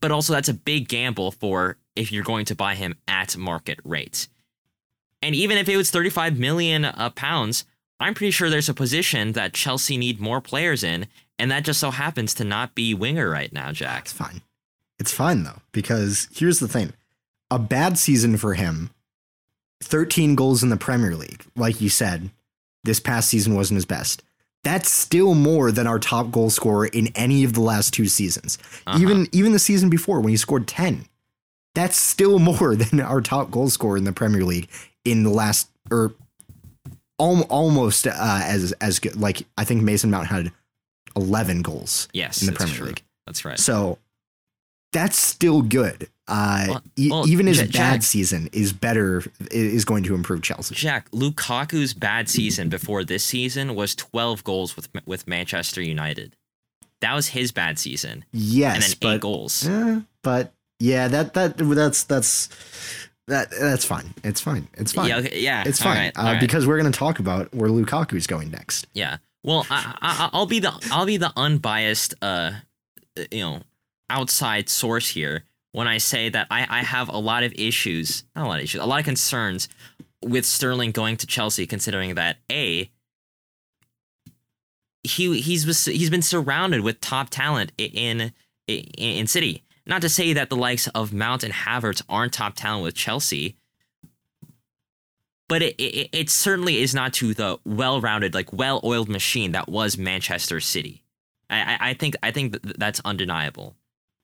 but 0.01 0.11
also 0.11 0.33
that's 0.33 0.49
a 0.49 0.55
big 0.55 0.89
gamble 0.89 1.31
for 1.31 1.77
if 1.97 2.12
you're 2.12 2.25
going 2.25 2.45
to 2.47 2.55
buy 2.55 2.75
him 2.75 2.97
at 3.07 3.37
market 3.37 3.79
rates. 3.85 4.29
And 5.23 5.35
even 5.35 5.59
if 5.59 5.69
it 5.69 5.77
was 5.77 5.91
35 5.91 6.39
million 6.39 6.85
uh, 6.85 7.11
pounds, 7.11 7.64
I'm 8.01 8.14
pretty 8.14 8.31
sure 8.31 8.49
there's 8.49 8.69
a 8.69 8.75
position 8.75 9.33
that 9.33 9.53
Chelsea 9.55 9.97
need 9.97 10.21
more 10.21 10.41
players 10.41 10.85
in, 10.85 11.07
and 11.39 11.51
that 11.51 11.64
just 11.64 11.81
so 11.81 11.91
happens 11.91 12.35
to 12.35 12.45
not 12.45 12.75
be 12.75 12.95
winger 12.95 13.29
right 13.29 13.53
now, 13.53 13.73
Jack. 13.73 14.03
It's 14.03 14.12
fine. 14.12 14.43
It's 14.99 15.12
fine 15.12 15.43
though, 15.43 15.61
because 15.73 16.29
here's 16.33 16.61
the 16.61 16.69
thing. 16.69 16.93
A 17.51 17.59
bad 17.59 17.99
season 17.99 18.37
for 18.37 18.55
him, 18.55 18.91
13 19.83 20.35
goals 20.35 20.62
in 20.62 20.68
the 20.70 20.76
Premier 20.76 21.14
League, 21.14 21.45
like 21.57 21.81
you 21.81 21.89
said, 21.89 22.31
this 22.85 23.01
past 23.01 23.29
season 23.29 23.55
wasn't 23.55 23.76
his 23.76 23.85
best. 23.85 24.22
That's 24.64 24.91
still 24.91 25.35
more 25.35 25.70
than 25.70 25.87
our 25.87 25.99
top 26.01 26.31
goal 26.33 26.51
scorer 26.51 26.87
in 26.87 27.09
any 27.14 27.45
of 27.45 27.53
the 27.53 27.61
last 27.61 27.93
two 27.95 28.07
seasons. 28.07 28.59
Uh-huh. 28.87 28.99
Even 29.01 29.29
even 29.33 29.53
the 29.53 29.59
season 29.59 29.89
before 29.89 30.20
when 30.20 30.31
he 30.31 30.37
scored 30.37 30.66
10. 30.66 31.05
That's 31.74 31.97
still 31.97 32.39
more 32.41 32.74
than 32.74 33.01
our 33.01 33.20
top 33.20 33.51
goal 33.51 33.70
scorer 33.70 33.97
in 33.97 34.05
the 34.05 34.12
Premier 34.12 34.45
League 34.45 34.68
in 35.05 35.22
the 35.22 35.31
last 35.31 35.68
or 35.91 36.12
al- 37.20 37.43
almost 37.45 38.07
uh, 38.09 38.12
as 38.16 38.72
as 38.81 38.99
good. 38.99 39.14
Like 39.16 39.43
I 39.57 39.64
think 39.64 39.83
Mason 39.83 40.11
Mount 40.11 40.26
had 40.26 40.51
11 41.16 41.62
goals 41.62 42.09
Yes, 42.12 42.43
in 42.43 42.47
the 42.47 42.53
Premier 42.53 42.74
true. 42.74 42.87
League. 42.89 43.03
That's 43.26 43.45
right. 43.45 43.59
So 43.59 43.99
that's 44.93 45.16
still 45.18 45.62
good. 45.62 46.09
Uh, 46.29 46.66
Well- 46.68 46.83
well, 47.11 47.29
even 47.29 47.47
his 47.47 47.61
Ja- 47.62 47.66
bad 47.72 48.05
season 48.05 48.49
is 48.53 48.72
better. 48.72 49.24
Is 49.51 49.85
going 49.85 50.05
to 50.05 50.14
improve 50.14 50.43
Chelsea. 50.43 50.74
Jack 50.74 51.11
Lukaku's 51.11 51.95
bad 51.95 52.29
season 52.29 52.68
before 52.68 53.03
this 53.05 53.24
season 53.24 53.74
was 53.74 53.95
12 53.95 54.45
goals 54.45 54.76
with 54.76 54.89
with 55.07 55.26
Manchester 55.26 55.81
United. 55.83 56.37
That 57.01 57.14
was 57.14 57.29
his 57.29 57.53
bad 57.53 57.79
season, 57.79 58.24
and 58.33 58.43
Yes, 58.43 58.81
then 58.81 58.91
eight 58.91 59.01
but 59.01 59.20
goals. 59.20 59.66
eh, 59.66 60.01
but 60.22 60.53
yeah, 60.81 61.09
that 61.09 61.35
that 61.35 61.57
that's 61.57 62.03
that's 62.05 62.49
that 63.29 63.51
that's 63.51 63.85
fine. 63.85 64.12
It's 64.24 64.41
fine. 64.41 64.68
It's 64.74 64.93
fine. 64.93 65.09
Yeah, 65.09 65.16
okay, 65.18 65.41
yeah, 65.41 65.62
It's 65.66 65.81
all 65.81 65.93
fine 65.93 65.97
right, 66.07 66.18
uh, 66.18 66.22
right. 66.33 66.41
because 66.41 66.66
we're 66.66 66.79
going 66.81 66.91
to 66.93 66.99
talk 66.99 67.18
about 67.20 67.55
where 67.55 67.70
Lukaku's 67.70 68.26
going 68.26 68.51
next. 68.51 68.87
Yeah. 68.95 69.18
Well, 69.45 69.64
I, 69.70 69.95
I, 70.03 70.31
I'll 70.33 70.47
be 70.47 70.59
the 70.59 70.72
I'll 70.91 71.07
be 71.07 71.16
the 71.16 71.33
unbiased, 71.37 72.14
uh, 72.20 72.53
you 73.31 73.41
know, 73.41 73.62
outside 74.11 74.68
source 74.68 75.09
here 75.09 75.45
when 75.73 75.87
I 75.89 75.99
say 75.99 76.29
that 76.31 76.47
I, 76.51 76.66
I 76.69 76.83
have 76.83 77.09
a 77.09 77.19
lot 77.19 77.43
of 77.43 77.53
issues, 77.55 78.25
not 78.35 78.47
a 78.47 78.49
lot 78.49 78.59
of 78.59 78.64
issues, 78.64 78.81
a 78.81 78.87
lot 78.87 79.01
of 79.01 79.05
concerns 79.05 79.69
with 80.23 80.45
Sterling 80.45 80.91
going 80.93 81.16
to 81.19 81.27
Chelsea, 81.27 81.66
considering 81.66 82.14
that 82.16 82.39
a 82.51 82.91
he 85.05 85.41
he's 85.41 85.85
he's 85.87 86.11
been 86.11 86.23
surrounded 86.23 86.81
with 86.81 87.01
top 87.01 87.31
talent 87.31 87.73
in 87.79 88.33
in, 88.66 88.85
in 88.97 89.27
City. 89.27 89.62
Not 89.87 90.03
to 90.03 90.09
say 90.09 90.35
that 90.35 90.51
the 90.51 90.57
likes 90.57 90.87
of 90.89 91.12
Mount 91.14 91.43
and 91.45 91.53
Havertz 91.55 92.03
aren't 92.11 92.35
top 92.35 92.55
talent 92.57 92.83
with 92.85 92.95
Chelsea, 92.95 93.57
but 95.49 95.62
it, 95.62 95.77
it, 95.77 96.11
it 96.12 96.31
certainly 96.31 96.83
is 96.83 96.95
not 96.95 97.14
to 97.14 97.33
the 97.33 97.59
well-rounded, 97.64 98.35
like 98.35 98.53
well-oiled 98.53 99.09
machine 99.09 99.53
that 99.53 99.66
was 99.66 99.97
Manchester 99.97 100.61
City. 100.61 101.05
I, 101.49 101.79
I- 101.81 101.95
think 101.95 102.16
I 102.23 102.31
think 102.33 102.61
that's 102.62 103.01
undeniable, 103.05 103.77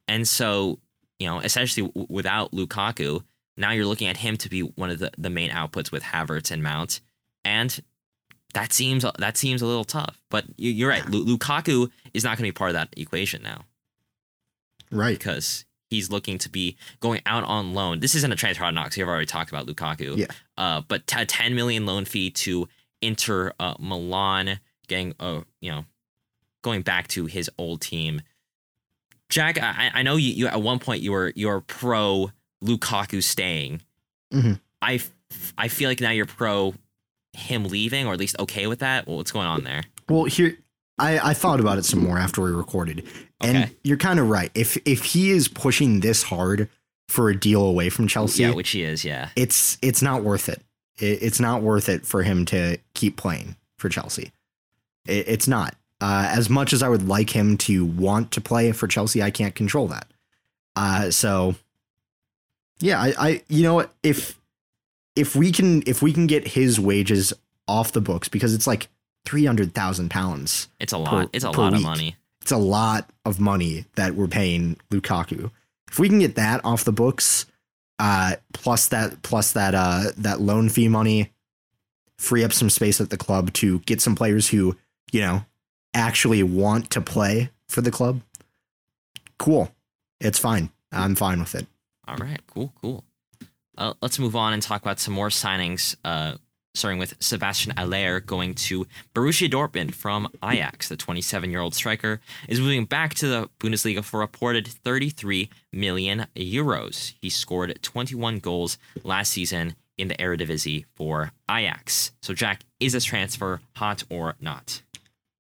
and 0.06 0.28
so 0.28 0.80
you 1.24 1.30
know, 1.30 1.40
essentially 1.40 1.88
w- 1.88 2.06
without 2.10 2.52
Lukaku, 2.52 3.22
now 3.56 3.70
you're 3.72 3.86
looking 3.86 4.08
at 4.08 4.18
him 4.18 4.36
to 4.36 4.48
be 4.50 4.60
one 4.60 4.90
of 4.90 4.98
the, 4.98 5.10
the 5.16 5.30
main 5.30 5.50
outputs 5.50 5.90
with 5.90 6.02
Havertz 6.02 6.50
and 6.50 6.62
Mount, 6.62 7.00
and 7.44 7.80
that 8.52 8.72
seems 8.72 9.04
that 9.18 9.36
seems 9.36 9.62
a 9.62 9.66
little 9.66 9.84
tough. 9.84 10.20
But 10.30 10.44
you, 10.56 10.70
you're 10.70 10.88
right, 10.90 11.08
Lu- 11.08 11.24
Lukaku 11.36 11.90
is 12.12 12.24
not 12.24 12.30
going 12.38 12.48
to 12.48 12.52
be 12.52 12.58
part 12.58 12.70
of 12.70 12.74
that 12.74 12.88
equation 12.96 13.42
now 13.42 13.64
Right. 14.90 15.18
because 15.18 15.64
he's 15.90 16.10
looking 16.10 16.38
to 16.38 16.48
be 16.48 16.76
going 17.00 17.20
out 17.26 17.44
on 17.44 17.74
loan. 17.74 18.00
This 18.00 18.14
isn't 18.14 18.32
a 18.32 18.36
transfer 18.36 18.64
hot 18.64 18.74
knocks. 18.74 18.96
You've 18.96 19.08
already 19.08 19.26
talked 19.26 19.50
about 19.50 19.66
Lukaku. 19.66 20.16
Yeah. 20.16 20.26
Uh, 20.56 20.82
but 20.86 21.06
t- 21.06 21.20
a 21.20 21.26
10 21.26 21.54
million 21.54 21.86
loan 21.86 22.04
fee 22.04 22.30
to 22.30 22.68
Inter 23.02 23.52
uh, 23.60 23.74
Milan, 23.78 24.60
getting 24.88 25.14
uh, 25.20 25.40
you 25.60 25.70
know, 25.70 25.84
going 26.62 26.82
back 26.82 27.08
to 27.08 27.26
his 27.26 27.50
old 27.58 27.80
team. 27.80 28.22
Jack, 29.34 29.60
I, 29.60 29.90
I 29.92 30.02
know 30.04 30.14
you, 30.14 30.32
you 30.32 30.46
at 30.46 30.62
one 30.62 30.78
point 30.78 31.02
you 31.02 31.10
were 31.10 31.32
you're 31.34 31.60
pro 31.60 32.30
Lukaku 32.62 33.20
staying. 33.20 33.82
Mhm. 34.32 34.60
I 34.80 34.94
f- 34.94 35.52
I 35.58 35.66
feel 35.66 35.90
like 35.90 36.00
now 36.00 36.10
you're 36.12 36.24
pro 36.24 36.72
him 37.32 37.64
leaving, 37.64 38.06
or 38.06 38.12
at 38.12 38.20
least 38.20 38.36
okay 38.38 38.68
with 38.68 38.78
that. 38.78 39.08
Well, 39.08 39.16
what's 39.16 39.32
going 39.32 39.48
on 39.48 39.64
there? 39.64 39.82
Well, 40.08 40.24
here 40.26 40.56
I, 41.00 41.30
I 41.30 41.34
thought 41.34 41.58
about 41.58 41.78
it 41.78 41.84
some 41.84 41.98
more 41.98 42.16
after 42.16 42.42
we 42.42 42.52
recorded, 42.52 43.08
and 43.40 43.56
Okay. 43.64 43.72
you're 43.82 43.96
kind 43.96 44.20
of 44.20 44.28
right. 44.30 44.52
If 44.54 44.76
if 44.84 45.02
he 45.04 45.32
is 45.32 45.48
pushing 45.48 45.98
this 45.98 46.22
hard 46.22 46.68
for 47.08 47.28
a 47.28 47.36
deal 47.36 47.62
away 47.62 47.90
from 47.90 48.06
Chelsea, 48.06 48.44
Yeah, 48.44 48.54
which 48.54 48.70
he 48.70 48.84
is. 48.84 49.04
Yeah. 49.04 49.30
it's 49.34 49.78
it's 49.82 50.00
not 50.00 50.22
worth 50.22 50.48
it. 50.48 50.62
it. 51.00 51.18
It's 51.22 51.40
not 51.40 51.60
worth 51.60 51.88
it 51.88 52.06
for 52.06 52.22
him 52.22 52.44
to 52.46 52.78
keep 52.94 53.16
playing 53.16 53.56
for 53.80 53.88
Chelsea. 53.88 54.30
It, 55.06 55.26
it's 55.26 55.48
not. 55.48 55.74
Uh, 56.00 56.28
as 56.30 56.50
much 56.50 56.72
as 56.72 56.82
I 56.82 56.88
would 56.88 57.08
like 57.08 57.30
him 57.30 57.56
to 57.58 57.84
want 57.84 58.32
to 58.32 58.40
play 58.40 58.72
for 58.72 58.86
Chelsea, 58.86 59.22
I 59.22 59.30
can't 59.30 59.54
control 59.54 59.88
that. 59.88 60.06
Uh, 60.76 61.10
so 61.10 61.54
yeah, 62.80 63.00
I, 63.00 63.14
I 63.18 63.42
you 63.48 63.62
know 63.62 63.86
if 64.02 64.38
if 65.16 65.36
we 65.36 65.52
can 65.52 65.82
if 65.86 66.02
we 66.02 66.12
can 66.12 66.26
get 66.26 66.48
his 66.48 66.80
wages 66.80 67.32
off 67.68 67.92
the 67.92 68.00
books 68.00 68.28
because 68.28 68.54
it's 68.54 68.66
like 68.66 68.88
three 69.24 69.44
hundred 69.44 69.74
thousand 69.74 70.10
pounds. 70.10 70.68
It's 70.80 70.92
a 70.92 70.98
lot. 70.98 71.30
it's 71.32 71.44
a 71.44 71.50
per 71.50 71.62
lot 71.62 71.74
of 71.74 71.82
money. 71.82 72.16
It's 72.42 72.52
a 72.52 72.58
lot 72.58 73.08
of 73.24 73.40
money 73.40 73.86
that 73.94 74.14
we're 74.14 74.28
paying 74.28 74.76
Lukaku. 74.90 75.50
If 75.90 75.98
we 75.98 76.08
can 76.08 76.18
get 76.18 76.34
that 76.34 76.62
off 76.64 76.84
the 76.84 76.92
books, 76.92 77.46
uh, 77.98 78.36
plus 78.52 78.88
that 78.88 79.22
plus 79.22 79.52
that 79.52 79.74
uh 79.74 80.10
that 80.18 80.40
loan 80.40 80.68
fee 80.68 80.88
money, 80.88 81.32
free 82.18 82.44
up 82.44 82.52
some 82.52 82.68
space 82.68 83.00
at 83.00 83.10
the 83.10 83.16
club 83.16 83.52
to 83.54 83.78
get 83.80 84.00
some 84.00 84.14
players 84.16 84.48
who 84.48 84.76
you 85.12 85.20
know 85.20 85.44
actually 85.94 86.42
want 86.42 86.90
to 86.90 87.00
play 87.00 87.50
for 87.68 87.80
the 87.80 87.90
club. 87.90 88.20
Cool, 89.38 89.70
it's 90.20 90.38
fine. 90.38 90.70
I'm 90.92 91.14
fine 91.14 91.40
with 91.40 91.54
it. 91.54 91.66
All 92.06 92.16
right, 92.16 92.40
cool, 92.46 92.72
cool. 92.80 93.04
Uh, 93.76 93.94
let's 94.02 94.18
move 94.18 94.36
on 94.36 94.52
and 94.52 94.62
talk 94.62 94.82
about 94.82 95.00
some 95.00 95.14
more 95.14 95.28
signings. 95.28 95.96
Uh, 96.04 96.36
starting 96.74 96.98
with 96.98 97.18
Sébastien 97.20 97.76
Haller 97.78 98.20
going 98.20 98.54
to 98.54 98.86
Borussia 99.14 99.48
Dortmund 99.48 99.94
from 99.94 100.28
Ajax. 100.44 100.88
The 100.88 100.96
27-year-old 100.96 101.74
striker 101.74 102.20
is 102.48 102.60
moving 102.60 102.84
back 102.84 103.14
to 103.14 103.28
the 103.28 103.50
Bundesliga 103.60 104.02
for 104.02 104.20
reported 104.20 104.66
33 104.66 105.50
million 105.72 106.26
euros. 106.34 107.14
He 107.20 107.30
scored 107.30 107.78
21 107.82 108.40
goals 108.40 108.76
last 109.04 109.30
season 109.30 109.76
in 109.96 110.08
the 110.08 110.16
Eredivisie 110.16 110.84
for 110.94 111.32
Ajax. 111.48 112.12
So, 112.22 112.34
Jack, 112.34 112.64
is 112.80 112.92
this 112.92 113.04
transfer 113.04 113.60
hot 113.76 114.02
or 114.10 114.34
not? 114.40 114.82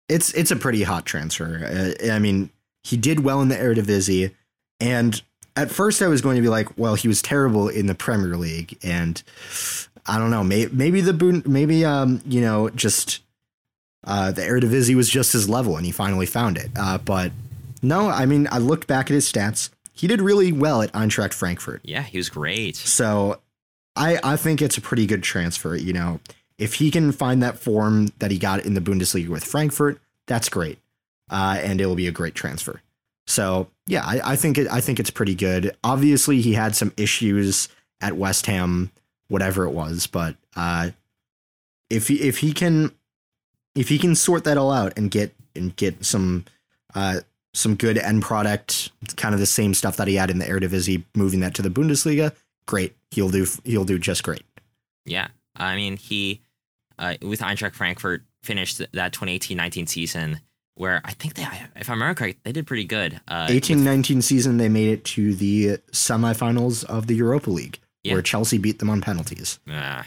It's 0.08 0.32
it's 0.34 0.50
a 0.50 0.56
pretty 0.56 0.82
hot 0.82 1.06
transfer. 1.06 1.94
Uh, 2.02 2.12
I 2.12 2.18
mean, 2.18 2.50
he 2.82 2.96
did 2.96 3.20
well 3.20 3.40
in 3.40 3.48
the 3.48 3.56
Eredivisie, 3.56 4.34
and 4.80 5.20
at 5.56 5.70
first 5.70 6.02
I 6.02 6.08
was 6.08 6.20
going 6.20 6.36
to 6.36 6.42
be 6.42 6.48
like, 6.48 6.76
well, 6.76 6.94
he 6.94 7.08
was 7.08 7.22
terrible 7.22 7.68
in 7.68 7.86
the 7.86 7.94
Premier 7.94 8.36
League, 8.36 8.78
and 8.82 9.22
I 10.06 10.18
don't 10.18 10.30
know, 10.30 10.44
maybe 10.44 10.74
maybe 10.74 11.00
the 11.00 11.42
maybe 11.46 11.84
um 11.84 12.20
you 12.26 12.40
know 12.40 12.68
just 12.70 13.20
uh 14.04 14.30
the 14.32 14.42
Eredivisie 14.42 14.94
was 14.94 15.08
just 15.08 15.32
his 15.32 15.48
level, 15.48 15.76
and 15.76 15.86
he 15.86 15.92
finally 15.92 16.26
found 16.26 16.58
it. 16.58 16.70
Uh, 16.76 16.98
but 16.98 17.32
no, 17.82 18.08
I 18.08 18.26
mean, 18.26 18.48
I 18.50 18.58
looked 18.58 18.86
back 18.86 19.10
at 19.10 19.14
his 19.14 19.30
stats. 19.30 19.70
He 19.92 20.06
did 20.06 20.20
really 20.20 20.52
well 20.52 20.82
at 20.82 20.92
Eintracht 20.92 21.32
Frankfurt. 21.32 21.80
Yeah, 21.84 22.02
he 22.02 22.18
was 22.18 22.28
great. 22.28 22.76
So 22.76 23.40
I 23.96 24.18
I 24.22 24.36
think 24.36 24.60
it's 24.60 24.76
a 24.76 24.80
pretty 24.80 25.06
good 25.06 25.22
transfer. 25.22 25.76
You 25.76 25.92
know, 25.92 26.20
if 26.58 26.74
he 26.74 26.90
can 26.90 27.12
find 27.12 27.42
that 27.42 27.58
form 27.58 28.08
that 28.18 28.30
he 28.30 28.38
got 28.38 28.64
in 28.64 28.74
the 28.74 28.80
Bundesliga 28.80 29.28
with 29.28 29.44
Frankfurt, 29.44 30.00
that's 30.26 30.48
great, 30.48 30.78
uh, 31.30 31.58
and 31.62 31.80
it 31.80 31.86
will 31.86 31.94
be 31.94 32.06
a 32.06 32.12
great 32.12 32.34
transfer. 32.34 32.80
So 33.26 33.68
yeah, 33.86 34.04
I, 34.04 34.32
I 34.32 34.36
think 34.36 34.58
it 34.58 34.68
I 34.70 34.80
think 34.80 35.00
it's 35.00 35.10
pretty 35.10 35.34
good. 35.34 35.76
Obviously, 35.82 36.40
he 36.40 36.54
had 36.54 36.76
some 36.76 36.92
issues 36.96 37.68
at 38.00 38.16
West 38.16 38.46
Ham, 38.46 38.90
whatever 39.28 39.64
it 39.64 39.72
was, 39.72 40.06
but 40.06 40.36
uh, 40.56 40.90
if 41.90 42.08
he 42.08 42.20
if 42.20 42.38
he 42.38 42.52
can 42.52 42.92
if 43.74 43.88
he 43.88 43.98
can 43.98 44.14
sort 44.14 44.44
that 44.44 44.58
all 44.58 44.72
out 44.72 44.96
and 44.96 45.10
get 45.10 45.34
and 45.56 45.74
get 45.76 46.04
some 46.04 46.44
uh, 46.94 47.20
some 47.52 47.74
good 47.74 47.98
end 47.98 48.22
product, 48.22 48.90
kind 49.16 49.34
of 49.34 49.40
the 49.40 49.46
same 49.46 49.74
stuff 49.74 49.96
that 49.96 50.08
he 50.08 50.16
had 50.16 50.30
in 50.30 50.38
the 50.38 50.44
Eredivisie, 50.44 51.04
moving 51.14 51.40
that 51.40 51.54
to 51.54 51.62
the 51.62 51.70
Bundesliga, 51.70 52.34
great. 52.66 52.94
He'll 53.10 53.30
do 53.30 53.46
he'll 53.64 53.84
do 53.84 53.98
just 53.98 54.22
great. 54.22 54.44
Yeah, 55.04 55.28
I 55.56 55.76
mean 55.76 55.96
he 55.96 56.40
uh, 56.98 57.14
with 57.22 57.40
Eintracht 57.40 57.74
Frankfurt 57.74 58.22
finished 58.42 58.80
that 58.92 59.12
2018-19 59.12 59.88
season 59.88 60.40
where 60.76 61.00
I 61.04 61.12
think 61.12 61.34
they, 61.34 61.46
if 61.76 61.88
I 61.88 61.92
remember 61.92 62.14
correct, 62.14 62.40
they 62.42 62.50
did 62.52 62.66
pretty 62.66 62.84
good. 62.84 63.20
Uh, 63.28 63.46
Eighteen 63.48 63.76
with- 63.78 63.84
nineteen 63.86 64.20
season, 64.22 64.56
they 64.56 64.68
made 64.68 64.88
it 64.88 65.04
to 65.04 65.34
the 65.34 65.78
semifinals 65.92 66.84
of 66.84 67.06
the 67.06 67.14
Europa 67.14 67.50
League, 67.50 67.78
Yeah. 68.02 68.14
where 68.14 68.22
Chelsea 68.22 68.58
beat 68.58 68.78
them 68.80 68.90
on 68.90 69.00
penalties. 69.00 69.58
Ah. 69.70 70.06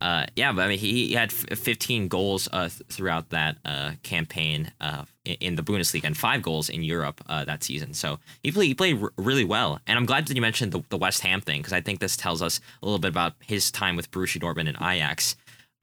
Uh, 0.00 0.24
yeah, 0.36 0.52
but 0.52 0.62
I 0.62 0.68
mean, 0.68 0.78
he, 0.78 1.08
he 1.08 1.14
had 1.14 1.32
f- 1.32 1.58
15 1.58 2.06
goals 2.06 2.48
uh, 2.52 2.68
th- 2.68 2.82
throughout 2.88 3.30
that 3.30 3.56
uh, 3.64 3.92
campaign 4.04 4.70
uh, 4.80 5.04
in, 5.24 5.34
in 5.40 5.54
the 5.56 5.62
Bundesliga 5.64 6.04
and 6.04 6.16
five 6.16 6.40
goals 6.40 6.68
in 6.68 6.84
Europe 6.84 7.20
uh, 7.28 7.44
that 7.46 7.64
season. 7.64 7.94
So 7.94 8.20
he 8.44 8.52
played, 8.52 8.66
he 8.68 8.74
played 8.74 9.02
r- 9.02 9.10
really 9.18 9.44
well. 9.44 9.80
And 9.88 9.98
I'm 9.98 10.06
glad 10.06 10.28
that 10.28 10.36
you 10.36 10.40
mentioned 10.40 10.70
the, 10.70 10.84
the 10.90 10.96
West 10.98 11.22
Ham 11.22 11.40
thing 11.40 11.62
because 11.62 11.72
I 11.72 11.80
think 11.80 11.98
this 11.98 12.16
tells 12.16 12.40
us 12.42 12.60
a 12.80 12.86
little 12.86 13.00
bit 13.00 13.08
about 13.08 13.32
his 13.44 13.72
time 13.72 13.96
with 13.96 14.08
Borussia 14.12 14.40
Dortmund 14.40 14.68
and 14.68 14.76
Ajax. 14.80 15.34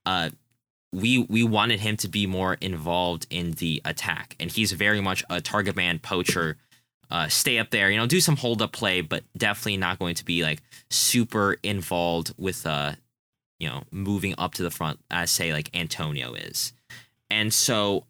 Uh, 0.06 0.30
we 0.91 1.20
we 1.20 1.43
wanted 1.43 1.80
him 1.80 1.97
to 1.97 2.08
be 2.08 2.26
more 2.26 2.56
involved 2.62 3.28
in 3.30 3.51
the 3.53 3.82
attack, 3.84 4.36
and 4.39 4.51
he's 4.51 4.72
very 4.72 5.01
much 5.01 5.24
a 5.30 5.41
target 5.41 5.76
man 5.76 5.99
poacher. 5.99 6.58
Uh, 7.12 7.28
stay 7.28 7.60
up 7.60 7.70
there, 7.70 7.91
you 7.91 7.97
know, 7.97 8.08
do 8.08 8.20
some 8.20 8.36
hold 8.36 8.62
up 8.62 8.72
play, 8.72 9.01
but 9.01 9.24
definitely 9.38 9.78
not 9.78 9.99
going 9.99 10.16
to 10.16 10.26
be 10.26 10.41
like 10.41 10.62
super 10.89 11.58
involved 11.62 12.34
with 12.38 12.66
uh 12.66 12.93
you 13.60 13.70
know, 13.70 13.84
moving 13.91 14.36
up 14.38 14.53
to 14.56 14.64
the 14.64 14.72
front 14.72 14.99
as 15.10 15.32
say 15.32 15.53
like 15.53 15.70
Antonio 15.76 16.34
is. 16.34 16.74
And 17.30 17.53
so 17.53 18.06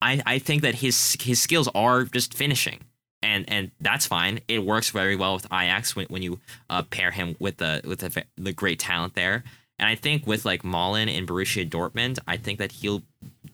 I 0.00 0.22
I 0.26 0.38
think 0.38 0.62
that 0.62 0.76
his 0.76 1.16
his 1.20 1.40
skills 1.40 1.68
are 1.74 2.04
just 2.04 2.34
finishing. 2.34 2.80
And 3.22 3.44
and 3.48 3.72
that's 3.80 4.06
fine. 4.06 4.40
It 4.46 4.64
works 4.64 4.90
very 4.90 5.16
well 5.16 5.34
with 5.34 5.46
Ajax 5.46 5.96
when, 5.96 6.06
when 6.06 6.22
you 6.22 6.38
uh, 6.70 6.82
pair 6.82 7.10
him 7.10 7.36
with 7.40 7.56
the 7.56 7.80
with 7.84 8.00
the, 8.00 8.24
the 8.36 8.52
great 8.52 8.78
talent 8.78 9.14
there. 9.14 9.42
And 9.78 9.88
I 9.88 9.94
think 9.94 10.26
with 10.26 10.44
like 10.44 10.62
Malen 10.62 11.16
and 11.16 11.26
Borussia 11.26 11.68
Dortmund, 11.68 12.18
I 12.26 12.36
think 12.36 12.58
that 12.58 12.72
he'll 12.72 13.02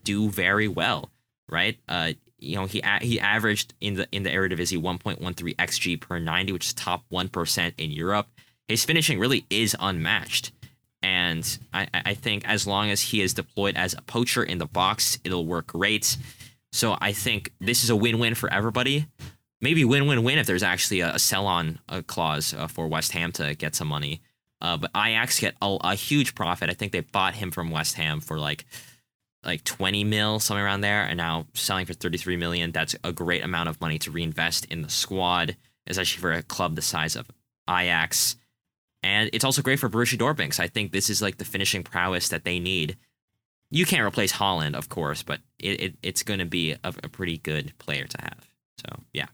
do 0.05 0.31
very 0.31 0.69
well, 0.69 1.11
right? 1.49 1.77
Uh, 1.89 2.13
you 2.45 2.57
know 2.57 2.67
he 2.67 2.83
he 3.01 3.19
averaged 3.19 3.75
in 3.81 3.95
the 3.95 4.09
in 4.13 4.23
the 4.23 4.31
Eredivisie 4.31 4.81
1.13 4.81 5.57
xG 5.57 6.01
per 6.01 6.19
90, 6.19 6.53
which 6.53 6.67
is 6.67 6.75
top 6.75 7.05
one 7.09 7.29
percent 7.29 7.75
in 7.79 7.91
Europe. 7.91 8.29
His 8.69 8.85
finishing 8.85 9.19
really 9.19 9.47
is 9.51 9.77
unmatched, 9.79 10.53
and 11.03 11.59
I 11.73 11.89
I 11.93 12.15
think 12.15 12.47
as 12.47 12.67
long 12.67 12.91
as 12.91 13.01
he 13.01 13.21
is 13.21 13.35
deployed 13.35 13.77
as 13.77 13.95
a 13.95 14.03
poacher 14.03 14.43
in 14.43 14.59
the 14.59 14.67
box, 14.67 15.19
it'll 15.25 15.47
work 15.47 15.69
great. 15.69 16.17
So 16.73 16.97
I 17.01 17.13
think 17.13 17.53
this 17.61 17.85
is 17.85 17.91
a 17.91 17.97
win-win 17.97 18.35
for 18.35 18.53
everybody. 18.53 19.07
Maybe 19.61 19.85
win-win-win 19.85 20.39
if 20.39 20.47
there's 20.47 20.65
actually 20.65 21.01
a, 21.01 21.15
a 21.15 21.19
sell-on 21.19 21.79
uh 21.89 22.03
clause 22.07 22.53
uh, 22.53 22.67
for 22.67 22.89
West 22.89 23.13
Ham 23.13 23.33
to 23.33 23.55
get 23.55 23.75
some 23.75 23.89
money. 23.89 24.21
Uh, 24.61 24.77
but 24.77 24.91
Ajax 24.97 25.41
get 25.41 25.55
a, 25.61 25.77
a 25.83 25.95
huge 25.95 26.35
profit. 26.35 26.71
I 26.71 26.75
think 26.75 26.93
they 26.93 27.01
bought 27.01 27.35
him 27.35 27.51
from 27.51 27.71
West 27.71 27.97
Ham 27.97 28.21
for 28.21 28.39
like 28.39 28.65
like 29.45 29.63
20 29.65 30.05
mil, 30.05 30.41
somewhere 30.41 30.65
around 30.65 30.81
there, 30.81 31.03
and 31.03 31.19
now 31.19 31.47
selling 31.53 31.87
for 31.87 31.93
33 31.93 32.37
million. 32.37 32.73
That's 32.73 32.97
a 33.05 33.13
great 33.13 33.45
amount 33.45 33.69
of 33.69 33.81
money 33.81 33.99
to 34.01 34.11
reinvest 34.11 34.65
in 34.67 34.83
the 34.83 34.89
squad, 34.89 35.57
especially 35.87 36.21
for 36.21 36.33
a 36.33 36.43
club 36.43 36.77
the 36.77 36.83
size 36.83 37.15
of 37.15 37.31
Ajax. 37.69 38.37
And 39.03 39.29
it's 39.35 39.45
also 39.45 39.61
great 39.61 39.79
for 39.79 39.91
Borussia 39.91 40.17
Dortmund. 40.17 40.59
I 40.59 40.67
think 40.67 40.93
this 40.93 41.11
is 41.11 41.21
like 41.21 41.37
the 41.37 41.45
finishing 41.45 41.83
prowess 41.83 42.29
that 42.31 42.45
they 42.45 42.59
need. 42.59 42.97
You 43.71 43.85
can't 43.85 44.07
replace 44.07 44.33
Haaland, 44.33 44.75
of 44.75 44.89
course, 44.89 45.23
but 45.23 45.41
it, 45.59 45.81
it 45.81 45.95
it's 46.03 46.23
going 46.23 46.39
to 46.39 46.47
be 46.47 46.73
a, 46.73 46.79
a 46.85 47.09
pretty 47.09 47.37
good 47.39 47.77
player 47.79 48.07
to 48.07 48.19
have. 48.23 48.49
So 48.79 49.03
yeah. 49.13 49.27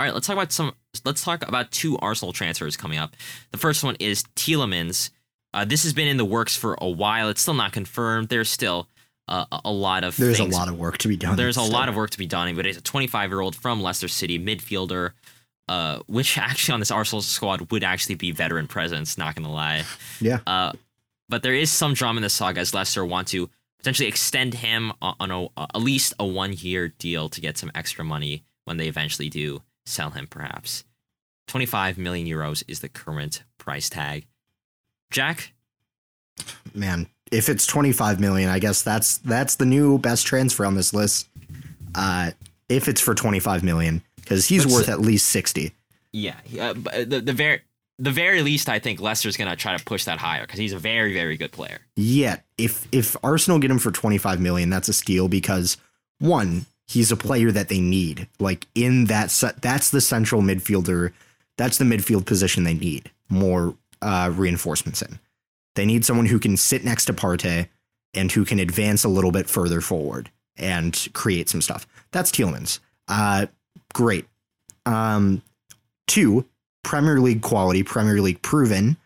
All 0.00 0.06
right, 0.06 0.14
let's 0.14 0.26
talk 0.26 0.32
about 0.34 0.50
some. 0.50 0.72
Let's 1.04 1.22
talk 1.22 1.46
about 1.46 1.70
two 1.72 1.98
Arsenal 1.98 2.32
transfers 2.32 2.74
coming 2.74 2.96
up. 2.98 3.14
The 3.50 3.58
first 3.58 3.84
one 3.84 3.96
is 4.00 4.22
Tielemans. 4.34 5.10
Uh, 5.52 5.66
this 5.66 5.82
has 5.82 5.92
been 5.92 6.08
in 6.08 6.16
the 6.16 6.24
works 6.24 6.56
for 6.56 6.74
a 6.80 6.88
while. 6.88 7.28
It's 7.28 7.42
still 7.42 7.52
not 7.52 7.72
confirmed. 7.72 8.30
There's 8.30 8.48
still 8.48 8.88
uh, 9.28 9.44
a- 9.52 9.60
a 9.66 9.70
lot 9.70 10.02
of 10.04 10.16
There's 10.16 10.38
things 10.38 10.54
a 10.54 10.58
lot 10.58 10.68
of 10.70 10.78
work 10.78 10.96
to 10.98 11.08
be 11.08 11.18
done. 11.18 11.36
there's 11.36 11.58
a 11.58 11.60
still. 11.60 11.70
lot 11.72 11.90
of 11.90 11.96
work 11.96 12.08
to 12.10 12.18
be 12.18 12.24
done, 12.26 12.56
but 12.56 12.64
it's 12.64 12.78
a 12.78 12.80
25 12.80 13.30
year 13.30 13.40
old 13.42 13.54
from 13.54 13.82
Leicester 13.82 14.08
City 14.08 14.38
midfielder, 14.38 15.10
uh, 15.68 15.98
which 16.06 16.38
actually 16.48 16.72
on 16.72 16.80
this 16.80 16.90
Arsenal 16.90 17.20
squad 17.20 17.70
would 17.70 17.84
actually 17.84 18.14
be 18.14 18.30
veteran 18.30 18.66
presence. 18.68 19.18
Not 19.18 19.34
gonna 19.34 19.52
lie, 19.52 19.84
Yeah. 20.18 20.38
uh, 20.46 20.72
but 21.28 21.42
there 21.42 21.54
is 21.54 21.70
some 21.70 21.92
drama 21.92 22.16
in 22.16 22.22
the 22.22 22.30
saga 22.30 22.60
as 22.60 22.72
Leicester 22.72 23.04
want 23.04 23.28
to 23.28 23.50
potentially 23.78 24.08
extend 24.08 24.54
him 24.54 24.92
on 25.02 25.14
on 25.20 25.30
a, 25.30 25.44
at 25.58 25.82
least 25.82 26.14
a 26.18 26.24
one 26.24 26.54
year 26.54 26.88
deal 26.88 27.28
to 27.28 27.40
get 27.42 27.58
some 27.58 27.70
extra 27.74 28.02
money 28.02 28.44
when 28.64 28.78
they 28.78 28.88
eventually 28.88 29.28
do 29.28 29.60
sell 29.86 30.10
him. 30.10 30.26
Perhaps 30.26 30.84
25 31.48 31.98
million 31.98 32.26
euros 32.26 32.62
is 32.68 32.80
the 32.80 32.88
current 32.88 33.42
price 33.58 33.88
tag. 33.88 34.26
Jack, 35.10 35.52
man. 36.74 37.06
If 37.32 37.48
it's 37.48 37.66
25 37.66 38.18
million, 38.18 38.50
I 38.50 38.58
guess 38.58 38.82
that's 38.82 39.18
that's 39.18 39.56
the 39.56 39.64
new 39.64 39.98
best 39.98 40.26
transfer 40.26 40.64
on 40.64 40.74
this 40.74 40.92
list. 40.92 41.28
Uh, 41.94 42.32
if 42.68 42.88
it's 42.88 43.00
for 43.00 43.14
25 43.14 43.62
million, 43.62 44.02
because 44.16 44.46
he's 44.46 44.66
worth 44.66 44.88
at 44.88 45.00
least 45.00 45.28
60. 45.28 45.72
Yeah, 46.12 46.34
uh, 46.60 46.72
the 46.72 47.22
the 47.24 47.32
very 47.32 47.62
the 47.98 48.10
very 48.10 48.42
least, 48.42 48.68
I 48.68 48.78
think 48.78 49.00
Leicester's 49.00 49.36
gonna 49.36 49.56
try 49.56 49.76
to 49.76 49.84
push 49.84 50.04
that 50.04 50.18
higher 50.18 50.42
because 50.42 50.58
he's 50.58 50.72
a 50.72 50.78
very 50.78 51.12
very 51.14 51.36
good 51.36 51.52
player. 51.52 51.78
Yeah, 51.96 52.38
if 52.58 52.88
if 52.92 53.16
Arsenal 53.22 53.58
get 53.58 53.70
him 53.70 53.78
for 53.78 53.90
25 53.90 54.40
million, 54.40 54.70
that's 54.70 54.88
a 54.88 54.92
steal 54.92 55.28
because 55.28 55.76
one, 56.18 56.66
he's 56.90 57.12
a 57.12 57.16
player 57.16 57.52
that 57.52 57.68
they 57.68 57.80
need. 57.80 58.26
Like 58.40 58.66
in 58.74 59.04
that 59.04 59.30
set, 59.30 59.62
that's 59.62 59.90
the 59.90 60.00
central 60.00 60.42
midfielder. 60.42 61.12
That's 61.56 61.78
the 61.78 61.84
midfield 61.84 62.26
position 62.26 62.64
they 62.64 62.74
need 62.74 63.10
more 63.28 63.76
uh, 64.02 64.32
reinforcements 64.34 65.02
in. 65.02 65.20
They 65.76 65.86
need 65.86 66.04
someone 66.04 66.26
who 66.26 66.40
can 66.40 66.56
sit 66.56 66.84
next 66.84 67.04
to 67.04 67.12
Partey 67.12 67.68
and 68.12 68.32
who 68.32 68.44
can 68.44 68.58
advance 68.58 69.04
a 69.04 69.08
little 69.08 69.30
bit 69.30 69.48
further 69.48 69.80
forward 69.80 70.30
and 70.56 71.08
create 71.12 71.48
some 71.48 71.62
stuff. 71.62 71.86
That's 72.10 72.32
Tielemans. 72.32 72.80
Uh, 73.06 73.46
great. 73.94 74.26
Um, 74.84 75.42
two, 76.08 76.44
Premier 76.82 77.20
League 77.20 77.42
quality, 77.42 77.84
Premier 77.84 78.20
League 78.20 78.42
proven. 78.42 78.96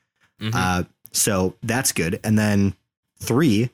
Mhm. 0.40 0.52
Uh, 0.54 0.84
so 1.12 1.54
that's 1.62 1.92
good. 1.92 2.18
And 2.24 2.38
then 2.38 2.74
three, 3.18 3.68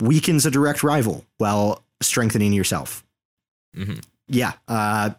weakens 0.00 0.46
a 0.46 0.50
direct 0.50 0.84
rival 0.84 1.24
while 1.38 1.82
strengthening 2.00 2.52
yourself. 2.52 3.01
Mhm. 3.76 4.02
Yeah, 4.28 4.52
uh, 4.68 5.10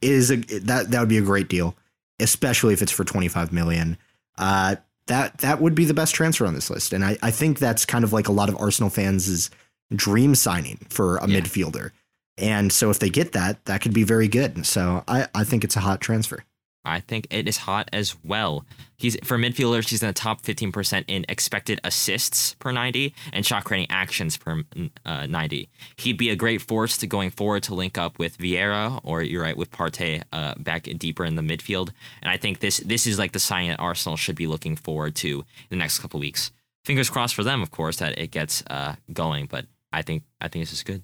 is 0.00 0.30
a 0.30 0.36
that 0.36 0.90
that 0.90 1.00
would 1.00 1.08
be 1.08 1.18
a 1.18 1.22
great 1.22 1.48
deal, 1.48 1.76
especially 2.20 2.72
if 2.74 2.82
it's 2.82 2.92
for 2.92 3.04
twenty 3.04 3.28
five 3.28 3.52
million. 3.52 3.96
Uh, 4.38 4.76
that 5.06 5.38
that 5.38 5.60
would 5.60 5.74
be 5.74 5.84
the 5.84 5.94
best 5.94 6.14
transfer 6.14 6.46
on 6.46 6.54
this 6.54 6.70
list, 6.70 6.92
and 6.92 7.04
I 7.04 7.18
I 7.22 7.30
think 7.30 7.58
that's 7.58 7.84
kind 7.84 8.04
of 8.04 8.12
like 8.12 8.28
a 8.28 8.32
lot 8.32 8.48
of 8.48 8.56
Arsenal 8.56 8.90
fans' 8.90 9.50
dream 9.94 10.34
signing 10.34 10.78
for 10.88 11.16
a 11.18 11.28
Yeah. 11.28 11.40
midfielder. 11.40 11.90
And 12.38 12.72
so 12.72 12.88
if 12.90 12.98
they 12.98 13.10
get 13.10 13.32
that, 13.32 13.62
that 13.66 13.82
could 13.82 13.92
be 13.92 14.04
very 14.04 14.26
good. 14.26 14.64
So 14.64 15.04
I, 15.06 15.28
I 15.34 15.44
think 15.44 15.64
it's 15.64 15.76
a 15.76 15.80
hot 15.80 16.00
transfer. 16.00 16.44
I 16.84 17.00
think 17.00 17.26
it 17.30 17.46
is 17.46 17.58
hot 17.58 17.88
as 17.92 18.16
well. 18.24 18.64
He's 18.96 19.16
for 19.24 19.38
midfielders. 19.38 19.88
He's 19.88 20.02
in 20.02 20.08
the 20.08 20.12
top 20.12 20.42
15% 20.42 21.04
in 21.06 21.24
expected 21.28 21.80
assists 21.84 22.54
per 22.54 22.72
90 22.72 23.14
and 23.32 23.46
shot 23.46 23.64
creating 23.64 23.90
actions 23.90 24.36
per 24.36 24.62
uh, 25.04 25.26
90. 25.26 25.68
He'd 25.96 26.18
be 26.18 26.30
a 26.30 26.36
great 26.36 26.60
force 26.60 26.96
to 26.98 27.06
going 27.06 27.30
forward 27.30 27.62
to 27.64 27.74
link 27.74 27.98
up 27.98 28.18
with 28.18 28.38
Vieira 28.38 29.00
or 29.04 29.22
you're 29.22 29.42
right 29.42 29.56
with 29.56 29.70
Partey 29.70 30.22
uh, 30.32 30.54
back 30.58 30.88
deeper 30.98 31.24
in 31.24 31.36
the 31.36 31.42
midfield. 31.42 31.90
And 32.20 32.30
I 32.30 32.36
think 32.36 32.60
this 32.60 32.78
this 32.78 33.06
is 33.06 33.18
like 33.18 33.32
the 33.32 33.38
sign 33.38 33.68
that 33.68 33.80
Arsenal 33.80 34.16
should 34.16 34.36
be 34.36 34.46
looking 34.46 34.76
forward 34.76 35.14
to 35.16 35.40
in 35.40 35.44
the 35.70 35.76
next 35.76 36.00
couple 36.00 36.18
weeks. 36.20 36.50
Fingers 36.84 37.10
crossed 37.10 37.34
for 37.34 37.44
them, 37.44 37.62
of 37.62 37.70
course, 37.70 37.98
that 37.98 38.18
it 38.18 38.32
gets 38.32 38.64
uh, 38.68 38.96
going. 39.12 39.46
But 39.46 39.66
I 39.92 40.02
think 40.02 40.24
I 40.40 40.48
think 40.48 40.64
this 40.64 40.72
is 40.72 40.82
good. 40.82 41.02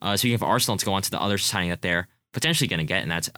Uh, 0.00 0.16
speaking 0.16 0.34
of 0.34 0.42
Arsenal, 0.42 0.74
let's 0.74 0.84
go 0.84 0.92
on 0.92 1.02
to 1.02 1.10
the 1.10 1.20
other 1.20 1.38
signing 1.38 1.70
that 1.70 1.82
they're 1.82 2.08
potentially 2.32 2.68
going 2.68 2.78
to 2.78 2.84
get, 2.84 3.02
and 3.02 3.10
that's 3.10 3.30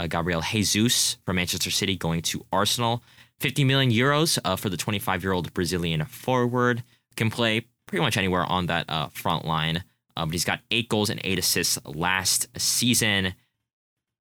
uh, 0.00 0.06
Gabriel 0.06 0.40
Jesus 0.40 1.18
from 1.26 1.36
Manchester 1.36 1.70
City 1.70 1.96
going 1.96 2.22
to 2.22 2.44
Arsenal. 2.52 3.02
50 3.40 3.64
million 3.64 3.90
euros 3.90 4.38
uh, 4.44 4.56
for 4.56 4.68
the 4.68 4.76
25 4.76 5.22
year 5.22 5.32
old 5.32 5.52
Brazilian 5.52 6.04
forward. 6.06 6.82
Can 7.16 7.30
play 7.30 7.66
pretty 7.86 8.02
much 8.02 8.16
anywhere 8.16 8.44
on 8.44 8.66
that 8.66 8.88
uh, 8.88 9.08
front 9.08 9.44
line. 9.44 9.84
Uh, 10.16 10.24
but 10.24 10.32
he's 10.32 10.44
got 10.44 10.60
eight 10.70 10.88
goals 10.88 11.10
and 11.10 11.20
eight 11.24 11.38
assists 11.38 11.78
last 11.84 12.48
season. 12.56 13.34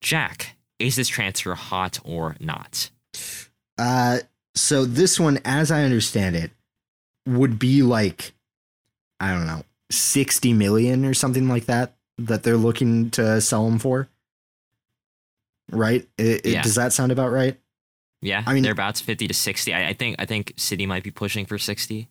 Jack, 0.01 0.55
is 0.79 0.95
this 0.95 1.07
transfer 1.07 1.55
hot 1.55 1.99
or 2.03 2.35
not? 2.39 2.89
Uh, 3.77 4.19
so 4.55 4.85
this 4.85 5.19
one, 5.19 5.39
as 5.43 5.71
I 5.71 5.83
understand 5.83 6.35
it, 6.35 6.51
would 7.25 7.59
be 7.59 7.81
like, 7.81 8.33
I 9.19 9.31
don't 9.31 9.47
know, 9.47 9.63
60 9.91 10.53
million 10.53 11.05
or 11.05 11.13
something 11.13 11.47
like 11.47 11.65
that, 11.65 11.93
that 12.17 12.43
they're 12.43 12.57
looking 12.57 13.09
to 13.11 13.41
sell 13.41 13.67
him 13.67 13.79
for. 13.79 14.07
Right? 15.71 16.07
It, 16.17 16.45
it- 16.45 16.51
Yeah. 16.53 16.61
does 16.61 16.75
that 16.75 16.93
sound 16.93 17.11
about 17.11 17.31
right? 17.31 17.59
Yeah, 18.21 18.43
I 18.45 18.53
mean- 18.53 18.63
thereabouts 18.63 19.01
50 19.01 19.27
to 19.27 19.33
60. 19.33 19.73
I, 19.73 19.89
I 19.89 19.93
think 19.93 20.15
I 20.19 20.25
think 20.25 20.53
City 20.57 20.85
might 20.85 21.03
be 21.03 21.11
pushing 21.11 21.45
for 21.45 21.57
60. 21.57 22.07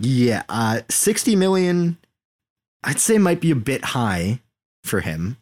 Yeah. 0.00 0.42
Uh, 0.48 0.82
60 0.88 1.34
million, 1.36 1.98
I'd 2.84 3.00
say 3.00 3.18
might 3.18 3.40
be 3.40 3.50
a 3.50 3.56
bit 3.56 3.84
high 3.86 4.40
for 4.84 5.00
him. 5.00 5.36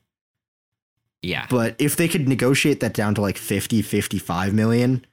Yeah, 1.22 1.46
But 1.50 1.76
if 1.78 1.96
they 1.96 2.08
could 2.08 2.26
negotiate 2.26 2.80
that 2.80 2.94
down 2.94 3.14
to 3.16 3.20
like 3.20 3.36
50, 3.36 3.82
55 3.82 4.54
million, 4.54 5.04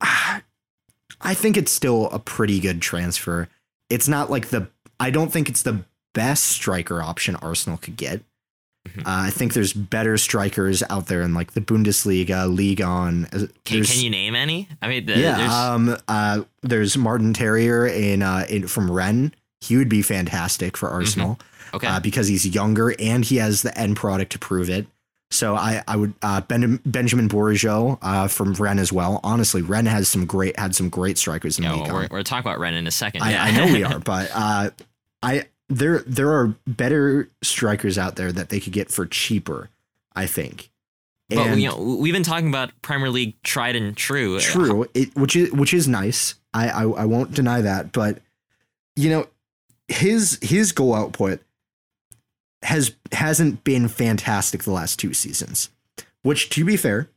I 0.00 1.34
think 1.34 1.56
it's 1.56 1.70
still 1.72 2.08
a 2.10 2.18
pretty 2.18 2.58
good 2.60 2.82
transfer. 2.82 3.48
It's 3.88 4.08
not 4.08 4.30
like 4.30 4.48
the, 4.48 4.68
I 4.98 5.10
don't 5.10 5.32
think 5.32 5.48
it's 5.48 5.62
the 5.62 5.84
best 6.12 6.42
striker 6.44 7.00
option 7.02 7.36
Arsenal 7.36 7.78
could 7.78 7.96
get. 7.96 8.22
Mhm. 8.94 9.00
Uh, 9.00 9.04
I 9.06 9.30
think 9.30 9.54
there's 9.54 9.72
better 9.72 10.16
strikers 10.18 10.82
out 10.90 11.06
there 11.06 11.22
in 11.22 11.34
like 11.34 11.52
the 11.52 11.60
Bundesliga, 11.60 12.52
Ligue 12.52 12.80
1. 12.80 13.28
can, 13.64 13.84
can 13.84 14.00
you 14.00 14.10
name 14.10 14.34
any? 14.34 14.68
I 14.80 14.88
mean, 14.88 15.06
the, 15.06 15.14
there's, 15.14 15.24
yeah, 15.24 15.70
um, 15.72 15.96
uh, 16.08 16.42
there's 16.62 16.96
Martin 16.96 17.32
Terrier 17.32 17.86
in, 17.86 18.22
uh, 18.22 18.46
in 18.48 18.66
from 18.66 18.90
Rennes. 18.90 19.32
He 19.60 19.76
would 19.76 19.88
be 19.88 20.02
fantastic 20.02 20.76
for 20.76 20.88
Arsenal 20.88 21.38
okay. 21.74 21.86
uh, 21.86 22.00
because 22.00 22.28
he's 22.28 22.46
younger 22.46 22.94
and 22.98 23.24
he 23.24 23.36
has 23.36 23.62
the 23.62 23.76
end 23.76 23.96
product 23.96 24.32
to 24.32 24.38
prove 24.38 24.70
it. 24.70 24.86
So 25.30 25.56
I, 25.56 25.82
I 25.86 25.96
would 25.96 26.14
uh, 26.22 26.40
ben, 26.40 26.80
Benjamin 26.86 27.28
Bourigeaud 27.28 27.98
uh, 28.00 28.28
from 28.28 28.54
Rennes 28.54 28.80
as 28.80 28.92
well. 28.92 29.20
Honestly, 29.22 29.60
Rennes 29.60 29.88
has 29.88 30.08
some 30.08 30.24
great 30.24 30.58
had 30.58 30.74
some 30.74 30.88
great 30.88 31.18
strikers 31.18 31.58
in 31.58 31.64
yeah, 31.64 31.72
the 31.72 31.76
well, 31.76 31.84
league. 31.84 32.10
we're, 32.10 32.18
we're 32.18 32.22
talking 32.22 32.48
about 32.48 32.58
Rennes 32.58 32.78
in 32.78 32.86
a 32.86 32.90
second. 32.90 33.22
I, 33.22 33.32
yeah. 33.32 33.44
I 33.44 33.50
know 33.50 33.72
we 33.72 33.84
are, 33.84 33.98
but 33.98 34.30
uh, 34.34 34.70
I 35.22 35.44
there 35.68 36.00
there 36.00 36.32
are 36.32 36.54
better 36.66 37.30
strikers 37.42 37.98
out 37.98 38.16
there 38.16 38.32
that 38.32 38.48
they 38.48 38.60
could 38.60 38.72
get 38.72 38.90
for 38.90 39.06
cheaper. 39.06 39.70
I 40.14 40.26
think. 40.26 40.70
But 41.28 41.58
you 41.58 41.68
know, 41.68 41.76
we've 41.76 42.14
been 42.14 42.22
talking 42.22 42.48
about 42.48 42.70
Premier 42.82 43.10
League 43.10 43.40
tried 43.42 43.76
and 43.76 43.96
true. 43.96 44.40
True, 44.40 44.86
it, 44.94 45.14
which 45.14 45.36
is 45.36 45.52
which 45.52 45.74
is 45.74 45.86
nice. 45.86 46.34
I, 46.54 46.70
I 46.70 46.82
I 46.82 47.04
won't 47.04 47.32
deny 47.32 47.60
that, 47.60 47.92
but 47.92 48.20
you 48.96 49.10
know, 49.10 49.26
his 49.88 50.38
his 50.40 50.72
goal 50.72 50.94
output 50.94 51.40
has 52.62 52.92
hasn't 53.12 53.62
been 53.62 53.88
fantastic 53.88 54.64
the 54.64 54.72
last 54.72 54.98
two 54.98 55.12
seasons. 55.12 55.70
Which, 56.22 56.48
to 56.50 56.64
be 56.64 56.76
fair, 56.76 57.08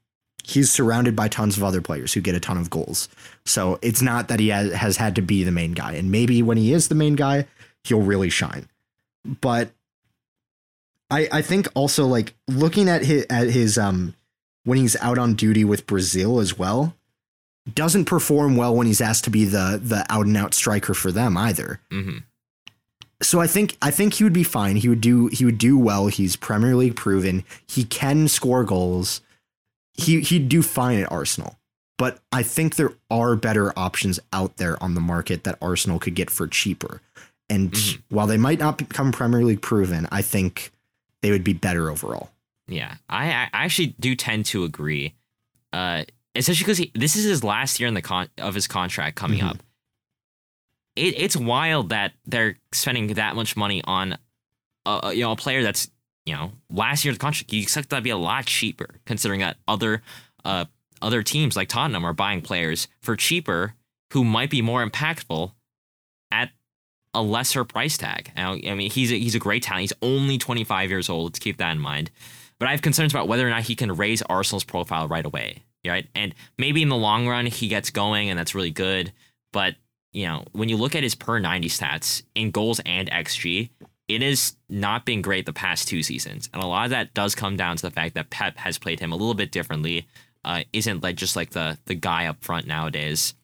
he's 0.43 0.71
surrounded 0.71 1.15
by 1.15 1.27
tons 1.27 1.57
of 1.57 1.63
other 1.63 1.81
players 1.81 2.13
who 2.13 2.21
get 2.21 2.35
a 2.35 2.39
ton 2.39 2.57
of 2.57 2.69
goals. 2.69 3.09
So 3.45 3.79
it's 3.81 4.01
not 4.01 4.27
that 4.27 4.39
he 4.39 4.49
has, 4.49 4.71
has 4.73 4.97
had 4.97 5.15
to 5.15 5.21
be 5.21 5.43
the 5.43 5.51
main 5.51 5.71
guy. 5.71 5.93
And 5.93 6.11
maybe 6.11 6.43
when 6.43 6.57
he 6.57 6.73
is 6.73 6.87
the 6.87 6.95
main 6.95 7.15
guy, 7.15 7.47
he'll 7.83 8.01
really 8.01 8.29
shine. 8.29 8.67
But 9.25 9.71
I 11.09 11.27
I 11.31 11.41
think 11.41 11.67
also 11.73 12.05
like 12.05 12.33
looking 12.47 12.89
at 12.89 13.03
his 13.05 13.25
at 13.29 13.49
his 13.49 13.77
um 13.77 14.15
when 14.63 14.77
he's 14.77 14.95
out 14.97 15.17
on 15.17 15.33
duty 15.33 15.63
with 15.63 15.87
Brazil 15.87 16.39
as 16.39 16.57
well 16.57 16.95
doesn't 17.73 18.05
perform 18.05 18.55
well 18.55 18.75
when 18.75 18.87
he's 18.87 19.01
asked 19.01 19.23
to 19.25 19.29
be 19.29 19.45
the 19.45 19.79
the 19.81 20.05
out 20.09 20.25
and 20.25 20.37
out 20.37 20.53
striker 20.53 20.93
for 20.93 21.11
them 21.11 21.37
either. 21.37 21.79
hmm 21.91 22.17
So 23.21 23.39
I 23.39 23.47
think 23.47 23.77
I 23.81 23.91
think 23.91 24.15
he 24.15 24.23
would 24.23 24.33
be 24.33 24.43
fine. 24.43 24.77
He 24.77 24.89
would 24.89 25.01
do 25.01 25.27
he 25.27 25.45
would 25.45 25.57
do 25.59 25.77
well. 25.77 26.07
He's 26.07 26.35
Premier 26.35 26.75
League 26.75 26.95
proven. 26.95 27.43
He 27.67 27.83
can 27.83 28.27
score 28.27 28.63
goals. 28.63 29.21
He 29.93 30.21
he'd 30.21 30.49
do 30.49 30.61
fine 30.63 30.99
at 30.99 31.11
Arsenal. 31.11 31.57
But 31.97 32.19
I 32.31 32.41
think 32.41 32.75
there 32.75 32.93
are 33.11 33.35
better 33.35 33.77
options 33.77 34.19
out 34.33 34.57
there 34.57 34.81
on 34.81 34.95
the 34.95 35.01
market 35.01 35.43
that 35.43 35.59
Arsenal 35.61 35.99
could 35.99 36.15
get 36.15 36.31
for 36.31 36.47
cheaper. 36.47 36.99
And 37.51 37.71
Mhm. 37.73 38.01
while 38.09 38.27
they 38.27 38.37
might 38.37 38.59
not 38.59 38.77
become 38.77 39.11
Premier 39.11 39.43
League 39.43 39.61
proven, 39.61 40.07
I 40.11 40.21
think 40.21 40.71
they 41.21 41.31
would 41.31 41.43
be 41.43 41.53
better 41.53 41.89
overall. 41.91 42.31
Yeah, 42.67 42.95
I, 43.09 43.25
I 43.33 43.49
actually 43.65 43.93
do 43.99 44.15
tend 44.15 44.45
to 44.47 44.63
agree, 44.63 45.13
uh, 45.73 46.05
especially 46.33 46.63
because 46.63 46.85
this 46.95 47.15
is 47.17 47.25
his 47.25 47.43
last 47.43 47.79
year 47.79 47.87
in 47.87 47.93
the 47.93 48.01
con 48.01 48.29
of 48.37 48.55
his 48.55 48.67
contract 48.67 49.17
coming 49.17 49.39
Mhm. 49.41 49.49
up. 49.49 49.63
It, 50.95 51.15
it's 51.17 51.35
wild 51.35 51.89
that 51.89 52.13
they're 52.25 52.57
spending 52.73 53.07
that 53.15 53.35
much 53.35 53.55
money 53.57 53.81
on, 53.83 54.17
a, 54.85 54.99
a- 55.03 55.13
you 55.13 55.21
know, 55.21 55.31
a 55.31 55.35
player 55.35 55.63
that's 55.63 55.89
you 56.25 56.33
know 56.33 56.53
last 56.69 57.03
year's 57.03 57.17
contract. 57.17 57.51
You 57.51 57.61
expect 57.61 57.89
that 57.89 57.97
to 57.97 58.01
be 58.01 58.09
a 58.11 58.17
lot 58.17 58.45
cheaper, 58.45 58.95
considering 59.05 59.41
that 59.41 59.57
other, 59.67 60.01
uh, 60.45 60.65
other 61.01 61.23
teams 61.23 61.55
like 61.57 61.67
Tottenham 61.69 62.05
are 62.05 62.13
buying 62.13 62.41
players 62.41 62.87
for 63.01 63.15
cheaper 63.15 63.73
who 64.13 64.23
might 64.23 64.49
be 64.49 64.61
more 64.61 64.87
impactful 64.87 65.51
at 66.31 66.51
a 67.13 67.21
lesser 67.21 67.63
price 67.63 67.97
tag. 67.97 68.31
Now, 68.35 68.53
I 68.53 68.73
mean, 68.73 68.89
he's 68.89 69.11
a, 69.11 69.19
he's 69.19 69.35
a 69.35 69.39
great 69.39 69.63
talent. 69.63 69.81
He's 69.81 69.93
only 70.01 70.37
25 70.37 70.89
years 70.89 71.09
old. 71.09 71.31
Let's 71.31 71.39
keep 71.39 71.57
that 71.57 71.71
in 71.71 71.79
mind. 71.79 72.11
But 72.59 72.67
I 72.67 72.71
have 72.71 72.81
concerns 72.81 73.13
about 73.13 73.27
whether 73.27 73.45
or 73.45 73.49
not 73.49 73.63
he 73.63 73.75
can 73.75 73.91
raise 73.95 74.21
Arsenal's 74.23 74.63
profile 74.63 75.07
right 75.07 75.25
away. 75.25 75.63
Right. 75.85 76.07
And 76.13 76.35
maybe 76.59 76.83
in 76.83 76.89
the 76.89 76.95
long 76.95 77.27
run, 77.27 77.47
he 77.47 77.67
gets 77.67 77.89
going 77.89 78.29
and 78.29 78.37
that's 78.37 78.53
really 78.53 78.69
good. 78.69 79.11
But, 79.51 79.75
you 80.13 80.27
know, 80.27 80.45
when 80.51 80.69
you 80.69 80.77
look 80.77 80.95
at 80.95 81.01
his 81.01 81.15
per 81.15 81.39
90 81.39 81.69
stats 81.69 82.21
in 82.35 82.51
goals 82.51 82.79
and 82.85 83.09
XG, 83.09 83.71
it 84.07 84.21
has 84.21 84.55
not 84.69 85.05
been 85.05 85.21
great 85.21 85.45
the 85.45 85.53
past 85.53 85.87
two 85.87 86.03
seasons. 86.03 86.49
And 86.53 86.61
a 86.61 86.67
lot 86.67 86.85
of 86.85 86.91
that 86.91 87.13
does 87.13 87.33
come 87.33 87.55
down 87.57 87.77
to 87.77 87.81
the 87.81 87.91
fact 87.91 88.13
that 88.13 88.29
Pep 88.29 88.57
has 88.57 88.77
played 88.77 88.99
him 88.99 89.11
a 89.11 89.15
little 89.15 89.33
bit 89.33 89.51
differently. 89.51 90.07
Uh, 90.43 90.63
isn't 90.73 91.03
like 91.03 91.15
just 91.15 91.35
like 91.35 91.51
the 91.51 91.77
the 91.85 91.93
guy 91.93 92.25
up 92.25 92.43
front 92.43 92.65
nowadays. 92.65 93.35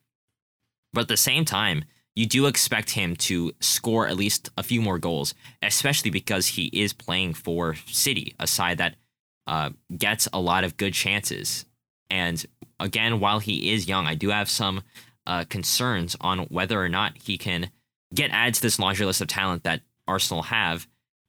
But 0.93 1.01
at 1.01 1.07
the 1.09 1.17
same 1.17 1.45
time, 1.45 1.85
you 2.17 2.25
do 2.25 2.47
expect 2.47 2.89
him 2.89 3.15
to 3.15 3.51
score 3.59 4.07
at 4.07 4.17
least 4.17 4.49
a 4.57 4.63
few 4.63 4.81
more 4.81 4.97
goals, 4.97 5.35
especially 5.61 6.09
because 6.09 6.47
he 6.47 6.65
is 6.73 6.91
playing 6.91 7.35
for 7.35 7.75
City, 7.85 8.33
a 8.39 8.47
side 8.47 8.79
that 8.79 8.95
uh, 9.45 9.69
gets 9.95 10.27
a 10.33 10.39
lot 10.39 10.63
of 10.63 10.77
good 10.77 10.95
chances. 10.95 11.65
And 12.09 12.43
again, 12.79 13.19
while 13.19 13.37
he 13.37 13.71
is 13.71 13.87
young, 13.87 14.07
I 14.07 14.15
do 14.15 14.29
have 14.29 14.49
some 14.49 14.81
uh, 15.27 15.43
concerns 15.47 16.17
on 16.19 16.39
whether 16.45 16.81
or 16.81 16.89
not 16.89 17.19
he 17.19 17.37
can 17.37 17.69
get 18.11 18.31
added 18.31 18.55
to 18.55 18.61
this 18.63 18.79
laundry 18.79 19.05
list 19.05 19.21
of 19.21 19.27
talent 19.27 19.63
that 19.65 19.81
Arsenal 20.07 20.41
have 20.41 20.87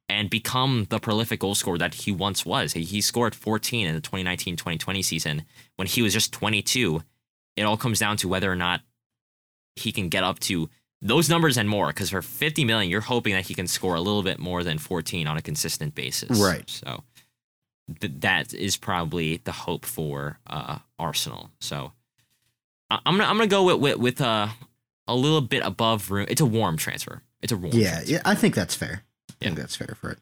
and 0.09 0.31
become 0.31 0.87
the 0.89 0.99
prolific 0.99 1.41
goal 1.41 1.55
scorer 1.55 1.77
that 1.77 1.97
he 1.97 2.13
once 2.13 2.47
was. 2.47 2.73
He- 2.73 3.03
scored 3.03 3.35
14 3.35 3.87
in 3.87 3.95
the 3.95 4.01
2019 4.01 4.57
2020 4.57 5.03
season 5.03 5.45
when 5.77 5.87
he 5.87 6.01
was 6.01 6.15
just 6.15 6.33
22. 6.33 7.03
It 7.57 7.65
all 7.65 7.77
comes 7.77 7.99
down 7.99 8.17
to 8.19 8.29
whether 8.29 8.51
or 8.51 8.57
not 8.57 8.81
he 9.77 9.93
can 9.93 10.09
get 10.09 10.25
up 10.25 10.39
to 10.41 10.71
those 11.01 11.29
numbers 11.29 11.57
and 11.57 11.69
more 11.69 11.89
because 11.89 12.11
for 12.11 12.23
50 12.23 12.65
million 12.65 12.91
you're 12.91 13.01
hoping 13.01 13.33
that 13.35 13.47
he 13.47 13.55
can 13.55 13.67
score 13.67 13.95
a 13.95 14.01
little 14.01 14.23
bit 14.23 14.39
more 14.39 14.65
than 14.65 14.79
14 14.79 15.27
on 15.27 15.37
a 15.37 15.43
consistent 15.43 15.95
basis 15.95 16.39
Right. 16.41 16.69
so 16.69 17.05
th- 18.01 18.13
that 18.21 18.53
is 18.53 18.77
probably 18.77 19.37
the 19.45 19.53
hope 19.53 19.85
for 19.87 20.39
uh, 20.47 20.79
arsenal 20.99 21.51
so 21.61 21.93
I- 22.91 22.99
i'm 23.07 23.17
gonna 23.17 23.29
i'm 23.31 23.37
gonna 23.37 23.47
go 23.47 23.65
with 23.65 23.77
with, 23.81 23.97
with 23.99 24.21
uh, 24.21 24.49
a 25.07 25.15
little 25.15 25.41
bit 25.41 25.63
above 25.65 26.11
room 26.11 26.27
it's 26.29 26.41
a 26.41 26.47
warm 26.47 26.77
transfer 26.77 27.23
it's 27.43 27.53
a 27.53 27.57
warm 27.57 27.73
Yeah, 27.75 27.91
transfer. 27.93 28.13
yeah, 28.13 28.23
I 28.25 28.35
think 28.35 28.55
that's 28.57 28.75
fair. 28.75 29.05
I 29.41 29.45
think 29.45 29.57
that's 29.57 29.77
fair 29.77 29.95
for 30.01 30.11
it. 30.11 30.19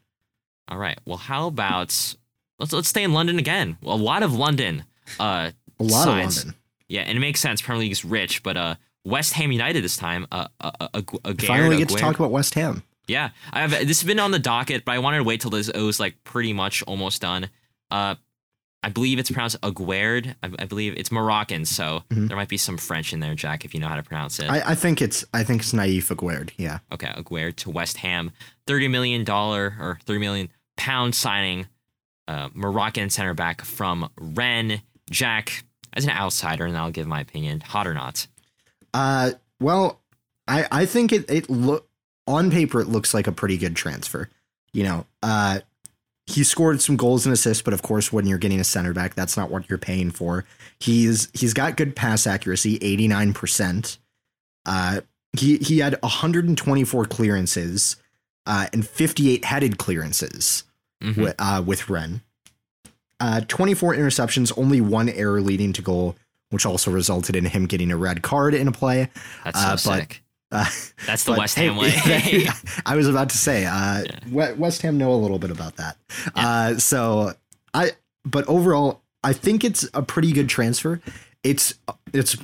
all 0.67 0.77
right 0.77 0.99
well 1.05 1.17
how 1.17 1.47
about 1.47 2.15
let's 2.59 2.71
let's 2.71 2.87
stay 2.87 3.03
in 3.03 3.13
london 3.13 3.39
again 3.39 3.77
a 3.83 3.95
lot 3.95 4.21
of 4.21 4.33
london 4.35 4.83
uh 5.19 5.49
A 5.79 5.83
lot 5.83 6.07
of 6.07 6.15
London. 6.15 6.53
yeah 6.87 7.01
and 7.01 7.17
it 7.17 7.21
makes 7.21 7.39
sense 7.39 7.61
premier 7.63 7.79
league 7.81 7.91
is 7.91 8.05
rich 8.05 8.43
but 8.43 8.55
uh 8.57 8.75
west 9.07 9.33
ham 9.33 9.51
united 9.51 9.83
this 9.83 9.97
time 9.97 10.27
uh, 10.31 10.47
uh, 10.61 10.71
uh, 10.79 10.87
Agu- 10.95 11.45
Finally 11.45 11.77
get 11.77 11.89
to 11.89 11.95
talk 11.95 12.17
about 12.19 12.31
West 12.31 12.53
Ham. 12.55 12.83
Yeah, 13.07 13.29
I 13.53 13.61
have. 13.61 13.71
This 13.71 14.01
has 14.01 14.03
been 14.03 14.19
on 14.19 14.31
the 14.31 14.39
docket, 14.39 14.83
but 14.83 14.91
I 14.91 14.99
wanted 14.99 15.19
to 15.19 15.23
wait 15.23 15.39
till 15.39 15.49
this 15.51 15.69
it 15.69 15.79
was 15.81 15.97
like 15.97 16.21
pretty 16.25 16.51
much 16.51 16.83
almost 16.83 17.21
done. 17.21 17.49
Uh, 17.89 18.15
I 18.83 18.89
believe 18.89 19.17
it's 19.17 19.31
pronounced 19.31 19.59
Aguerd. 19.61 20.35
I, 20.43 20.49
I 20.59 20.65
believe 20.65 20.93
it's 20.97 21.09
Moroccan, 21.11 21.63
so 21.65 22.03
Mhm. 22.09 22.27
there 22.27 22.35
might 22.35 22.49
be 22.49 22.57
some 22.57 22.77
French 22.77 23.13
in 23.13 23.21
there, 23.21 23.33
Jack, 23.33 23.63
if 23.63 23.73
you 23.73 23.79
know 23.79 23.87
how 23.87 23.95
to 23.95 24.03
pronounce 24.03 24.39
it. 24.39 24.49
I, 24.49 24.71
I 24.71 24.75
think 24.75 25.01
it's 25.01 25.23
I 25.33 25.43
think 25.45 25.61
it's 25.61 25.71
Nayef 25.71 26.13
Aguerd. 26.13 26.51
Yeah. 26.57 26.79
okay, 26.91 27.07
Aguerd 27.15 27.55
to 27.57 27.69
West 27.69 27.97
Ham, 27.97 28.31
thirty 28.67 28.89
million 28.89 29.23
dollar 29.23 29.75
or 29.79 29.99
thirty 30.05 30.19
million 30.19 30.49
pound 30.75 31.15
signing, 31.15 31.67
uh, 32.27 32.49
Moroccan 32.53 33.09
center 33.09 33.33
back 33.33 33.63
from 33.63 34.09
Rennes. 34.19 34.81
Jack, 35.09 35.63
as 35.93 36.03
an 36.03 36.09
outsider, 36.11 36.65
and 36.65 36.77
I'll 36.77 36.91
give 36.91 37.07
my 37.07 37.21
opinion, 37.21 37.61
hot 37.61 37.87
or 37.87 37.93
not? 37.93 38.27
Uh, 38.97 39.31
well, 39.59 40.01
I 40.47 40.65
I 40.71 40.85
think 40.85 41.11
it 41.13 41.29
it 41.29 41.49
look 41.49 41.87
on 42.25 42.49
paper 42.51 42.81
it 42.81 42.87
looks 42.87 43.13
like 43.13 43.27
a 43.27 43.31
pretty 43.31 43.57
good 43.57 43.75
transfer. 43.75 44.29
You 44.73 44.83
know, 44.83 45.05
uh, 45.23 45.59
he 46.25 46.43
scored 46.43 46.81
some 46.81 46.97
goals 46.97 47.25
and 47.25 47.31
assists, 47.33 47.61
but 47.61 47.73
of 47.73 47.81
course, 47.83 48.11
when 48.11 48.25
you're 48.25 48.37
getting 48.37 48.59
a 48.59 48.63
center 48.63 48.93
back, 48.93 49.13
that's 49.15 49.37
not 49.37 49.49
what 49.51 49.69
you're 49.69 49.77
paying 49.77 50.09
for. 50.11 50.45
He's 50.79 51.29
he's 51.33 51.53
got 51.53 51.77
good 51.77 51.95
pass 51.95 52.25
accuracy, 52.27 52.77
eighty 52.81 53.07
nine 53.07 53.33
percent. 53.33 53.97
Uh, 54.65 55.01
he 55.37 55.57
he 55.57 55.77
had 55.79 55.97
124 56.01 57.05
clearances, 57.05 57.97
uh, 58.47 58.67
and 58.73 58.85
58 58.87 59.45
headed 59.45 59.77
clearances 59.77 60.63
Mhm. 61.03 61.17
with, 61.17 61.35
uh, 61.37 61.61
with 61.65 61.89
Rennes. 61.89 62.21
Uh, 63.19 63.41
24 63.47 63.93
interceptions, 63.95 64.51
only 64.57 64.81
one 64.81 65.09
error 65.09 65.39
leading 65.41 65.71
to 65.73 65.81
goal, 65.81 66.15
which 66.49 66.65
also 66.65 66.91
resulted 66.91 67.35
in 67.35 67.45
him 67.45 67.65
getting 67.65 67.91
a 67.91 67.97
red 67.97 68.21
card 68.21 68.53
in 68.53 68.67
a 68.67 68.71
play. 68.71 69.09
That's 69.43 69.59
so 69.59 69.67
uh, 69.67 69.71
but- 69.71 69.79
sick. 69.79 70.23
Uh, 70.49 70.63
That's 71.05 71.25
the 71.25 71.31
but, 71.33 71.39
West 71.39 71.55
Ham 71.57 71.75
way. 71.75 71.93
I 72.85 72.95
was 72.95 73.05
about 73.09 73.29
to 73.31 73.37
say, 73.37 73.65
uh, 73.65 74.03
Yeah. 74.29 74.53
West 74.53 74.81
Ham 74.81 74.97
know 74.97 75.11
a 75.13 75.19
little 75.19 75.39
bit 75.39 75.51
about 75.51 75.75
that. 75.75 75.97
Uh, 76.33 76.75
so 76.77 77.33
I, 77.73 77.91
but 78.23 78.47
overall, 78.47 79.01
I 79.25 79.33
think 79.33 79.65
it's 79.65 79.89
a 79.93 80.01
pretty 80.01 80.31
good 80.31 80.47
transfer. 80.47 81.01
It's 81.43 81.73
it's 82.13 82.37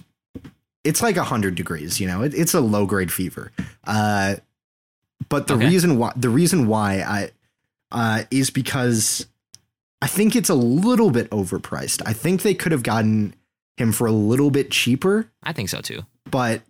it's 0.83 1.01
like 1.01 1.15
a 1.15 1.23
hundred 1.23 1.55
degrees. 1.55 2.01
You 2.01 2.07
know, 2.07 2.23
it, 2.23 2.33
it's 2.33 2.53
a 2.53 2.59
low 2.59 2.85
grade 2.85 3.09
fever. 3.11 3.53
Uh, 3.85 4.35
but 5.29 5.47
the 5.47 5.53
Okay. 5.53 5.67
reason 5.69 5.97
why 5.97 6.11
the 6.17 6.29
reason 6.29 6.67
why 6.67 6.95
I 7.07 7.31
uh, 7.93 8.23
is 8.31 8.49
because 8.49 9.27
I 10.01 10.07
think 10.07 10.35
it's 10.35 10.49
a 10.49 10.55
little 10.55 11.09
bit 11.09 11.29
overpriced. 11.29 12.01
I 12.05 12.11
think 12.11 12.41
they 12.41 12.53
could 12.53 12.73
have 12.73 12.83
gotten 12.83 13.33
him 13.77 13.91
for 13.91 14.07
a 14.07 14.11
little 14.11 14.51
bit 14.51 14.71
cheaper 14.71 15.29
I 15.43 15.53
think 15.53 15.69
so 15.69 15.81
too. 15.81 16.01
but 16.29 16.61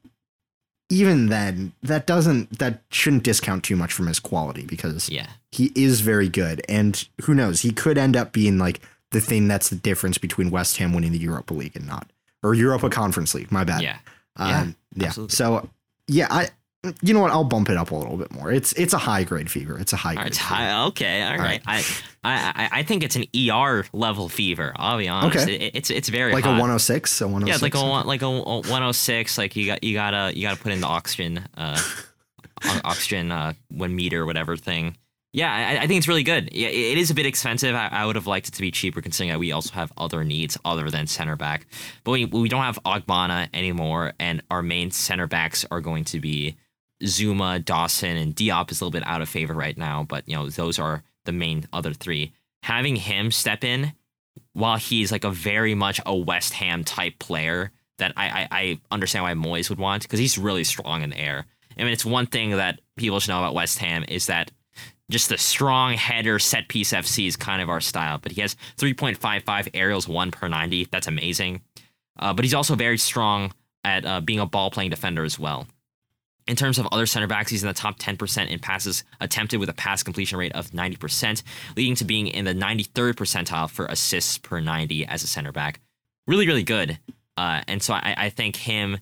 even 0.90 1.28
then 1.28 1.72
that 1.82 2.06
doesn't 2.06 2.60
that 2.60 2.82
shouldn't 2.92 3.24
discount 3.24 3.64
too 3.64 3.76
much 3.76 3.92
from 3.94 4.08
his 4.08 4.20
quality 4.20 4.66
because 4.66 5.10
Yeah. 5.10 5.28
he 5.52 5.72
is 5.76 6.02
very 6.02 6.30
good 6.30 6.62
and 6.70 7.08
who 7.24 7.34
knows 7.34 7.62
he 7.62 7.72
could 7.72 7.98
end 7.98 8.16
up 8.16 8.32
being 8.32 8.58
like 8.58 8.82
the 9.12 9.22
thing 9.22 9.48
that's 9.48 9.70
the 9.70 9.76
difference 9.76 10.18
between 10.18 10.50
West 10.52 10.78
Ham 10.78 10.94
winning 10.94 11.12
the 11.12 11.18
Europa 11.20 11.54
League 11.54 11.76
and 11.76 11.88
not 11.88 12.12
or 12.44 12.54
Europa 12.54 12.90
Conference 12.90 13.34
League 13.34 13.52
my 13.52 13.64
bad 13.64 13.82
Yeah. 13.82 13.98
um, 14.36 14.76
yeah 14.96 15.08
absolutely. 15.08 15.36
so 15.36 15.70
yeah 16.08 16.28
I 16.30 16.50
you 17.02 17.14
know 17.14 17.20
what 17.22 17.32
I'll 17.32 17.44
bump 17.46 17.70
it 17.70 17.78
up 17.78 17.92
a 17.92 17.96
little 17.96 18.18
bit 18.18 18.32
more 18.34 18.52
it's 18.52 18.74
it's 18.74 18.94
a 18.94 18.98
high 18.98 19.24
grade 19.24 19.50
fever 19.50 19.80
it's 19.80 19.94
a 19.94 19.96
high 19.96 20.16
grade 20.16 20.26
right, 20.26 20.36
fever. 20.36 20.44
hi- 20.46 20.86
okay, 20.88 21.24
all 21.24 21.38
right. 21.38 21.62
right. 21.66 22.04
I, 22.26 22.44
I, 22.72 22.80
I 22.80 22.84
think 22.84 23.04
it's 23.04 23.16
an 23.16 23.26
ER 23.36 23.86
level 23.94 24.30
fever. 24.30 24.74
I'll 24.76 24.98
be 24.98 25.08
honest. 25.08 25.38
Okay. 25.48 25.56
It- 25.56 25.72
it's 25.76 25.90
it's 25.90 26.10
very 26.10 26.34
like 26.34 26.44
hot. 26.44 26.52
a 26.58 26.60
106 26.60 27.22
a 27.22 27.28
106 27.28 27.48
Yeah, 27.50 27.54
it's 27.56 27.62
like 27.62 27.82
a 27.82 27.90
one- 27.90 28.06
like 28.06 28.22
a 28.22 28.30
106. 28.30 29.38
Like 29.38 29.56
you 29.56 29.66
got 29.66 29.84
you 29.84 29.94
gotta 29.94 30.32
you 30.36 30.42
gotta 30.48 30.62
put 30.62 30.72
in 30.72 30.82
the 30.82 30.88
oxygen 30.88 31.46
uh 31.58 31.80
oxygen 32.84 33.32
uh 33.32 33.54
one 33.70 33.96
meter 33.96 34.26
whatever 34.26 34.58
thing. 34.58 34.98
Yeah, 35.36 35.52
I, 35.52 35.84
I 35.84 35.88
think 35.88 35.98
it's 35.98 36.08
really 36.08 36.22
good. 36.22 36.50
Yeah, 36.54 36.68
it 36.68 36.96
is 37.00 37.10
a 37.10 37.16
bit 37.16 37.26
expensive. 37.26 37.74
I, 37.74 37.88
I 37.88 38.06
would 38.06 38.16
have 38.16 38.28
liked 38.28 38.50
it 38.50 38.54
to 38.54 38.62
be 38.62 38.70
cheaper, 38.70 39.02
considering 39.02 39.32
that 39.32 39.40
we 39.40 39.52
also 39.52 39.74
have 39.74 39.92
other 39.98 40.24
needs 40.24 40.60
other 40.64 40.92
than 40.92 41.08
center 41.08 41.36
back. 41.36 41.66
But 42.04 42.12
we 42.12 42.26
we 42.26 42.50
don't 42.50 42.62
have 42.62 42.78
Ogbonna 42.86 43.50
anymore, 43.52 44.14
and 44.20 44.44
our 44.52 44.62
main 44.62 44.92
center 44.92 45.26
backs 45.26 45.66
are 45.72 45.82
going 45.82 46.04
to 46.06 46.20
be 46.20 46.56
Zouma, 47.04 47.64
Dawson, 47.64 48.18
and 48.18 48.36
Diop 48.36 48.72
is 48.72 48.82
a 48.82 48.86
little 48.86 49.00
bit 49.00 49.08
out 49.08 49.22
of 49.22 49.30
favor 49.30 49.54
right 49.54 49.78
now. 49.78 50.04
But 50.04 50.28
you 50.28 50.36
know 50.36 50.50
those 50.50 50.80
are 50.80 51.04
the 51.26 51.32
main 51.32 51.68
other 51.74 51.94
three. 51.94 52.34
Having 52.64 52.98
him 52.98 53.32
step 53.32 53.64
in 53.64 53.94
while 54.54 54.78
he's 54.78 55.12
like 55.12 55.24
a 55.24 55.32
very 55.32 55.76
much 55.76 56.00
a 56.06 56.16
West 56.16 56.54
Ham 56.54 56.84
type 56.84 57.20
player 57.20 57.72
that 57.98 58.14
I 58.16 58.28
I, 58.28 58.48
I 58.52 58.80
understand 58.92 59.24
why 59.24 59.34
Moyes 59.34 59.70
would 59.70 59.80
want 59.80 60.04
because 60.04 60.20
he's 60.20 60.38
really 60.38 60.64
strong 60.64 61.02
in 61.02 61.12
the 61.12 61.20
air. 61.20 61.46
I 61.78 61.84
mean, 61.84 61.94
it's 61.94 62.06
one 62.06 62.28
thing 62.28 62.52
that 62.52 62.80
people 62.98 63.20
should 63.20 63.30
know 63.30 63.40
about 63.40 63.56
West 63.56 63.80
Ham 63.80 64.06
is 64.08 64.28
that 64.28 64.52
just 65.10 65.30
the 65.30 65.38
strong 65.38 65.94
header 65.94 66.40
set 66.40 66.68
piece 66.68 66.92
FC 66.92 67.28
is 67.28 67.36
kind 67.36 67.62
of 67.62 67.70
our 67.70 67.82
style. 67.82 68.20
But 68.20 68.32
he 68.32 68.42
has 68.42 68.56
3.55 68.78 69.70
aerials, 69.74 70.08
one 70.08 70.32
per 70.32 70.48
90. 70.48 70.88
That's 70.92 71.08
amazing. 71.08 71.62
Uh, 72.18 72.34
but 72.34 72.46
he's 72.46 72.54
also 72.54 72.76
very 72.76 72.98
strong 72.98 73.54
at 73.84 74.06
uh, 74.06 74.22
being 74.22 74.40
a 74.40 74.46
ball 74.46 74.72
playing 74.72 74.92
defender 74.92 75.24
as 75.24 75.38
well. 75.38 75.68
In 76.48 76.56
terms 76.58 76.78
of 76.78 76.88
other 76.92 77.06
center 77.06 77.28
backs, 77.28 77.50
he's 77.50 77.64
in 77.64 77.68
the 77.68 77.74
top 77.74 77.98
10% 78.00 78.48
in 78.50 78.60
passes 78.60 79.04
attempted 79.22 79.60
with 79.60 79.70
a 79.70 79.74
pass 79.74 80.04
completion 80.04 80.38
rate 80.38 80.52
of 80.54 80.72
90%, 80.72 81.42
leading 81.78 81.96
to 81.96 82.04
being 82.04 82.28
in 82.28 82.46
the 82.46 82.54
93rd 82.54 83.14
percentile 83.14 83.70
for 83.70 83.86
assists 83.86 84.38
per 84.38 84.60
90 84.60 85.06
as 85.06 85.24
a 85.24 85.28
center 85.28 85.52
back. 85.52 85.80
Really, 86.28 86.46
really 86.48 86.64
good. 86.64 87.00
Uh, 87.38 87.62
and 87.68 87.82
so 87.82 87.94
I, 87.94 88.16
I 88.18 88.30
think 88.30 88.58
him, 88.58 88.98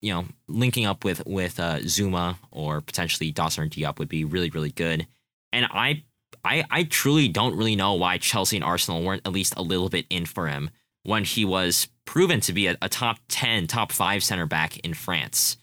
you 0.00 0.12
know, 0.12 0.24
linking 0.48 0.84
up 0.84 1.04
with 1.04 1.24
with 1.26 1.58
uh, 1.58 1.78
Zouma 1.78 2.36
or 2.50 2.80
potentially 2.80 3.30
Dawson 3.30 3.64
or 3.64 3.68
Diop 3.68 3.98
would 3.98 4.08
be 4.08 4.24
really, 4.24 4.50
really 4.50 4.70
good. 4.70 5.06
And 5.52 5.66
I, 5.70 6.04
I, 6.44 6.64
I 6.70 6.82
truly 6.84 7.28
don't 7.28 7.56
really 7.56 7.76
know 7.76 7.94
why 7.94 8.18
Chelsea 8.18 8.56
and 8.56 8.64
Arsenal 8.64 9.02
weren't 9.02 9.26
at 9.26 9.32
least 9.32 9.54
a 9.56 9.62
little 9.62 9.88
bit 9.88 10.06
in 10.10 10.26
for 10.26 10.48
him 10.48 10.70
when 11.04 11.24
he 11.24 11.44
was 11.44 11.88
proven 12.04 12.40
to 12.40 12.52
be 12.52 12.66
a, 12.66 12.76
a 12.82 12.88
top 12.88 13.18
10, 13.28 13.68
top 13.68 13.92
five 13.92 14.22
center 14.22 14.46
back 14.46 14.78
in 14.78 14.92
France. 14.92 15.56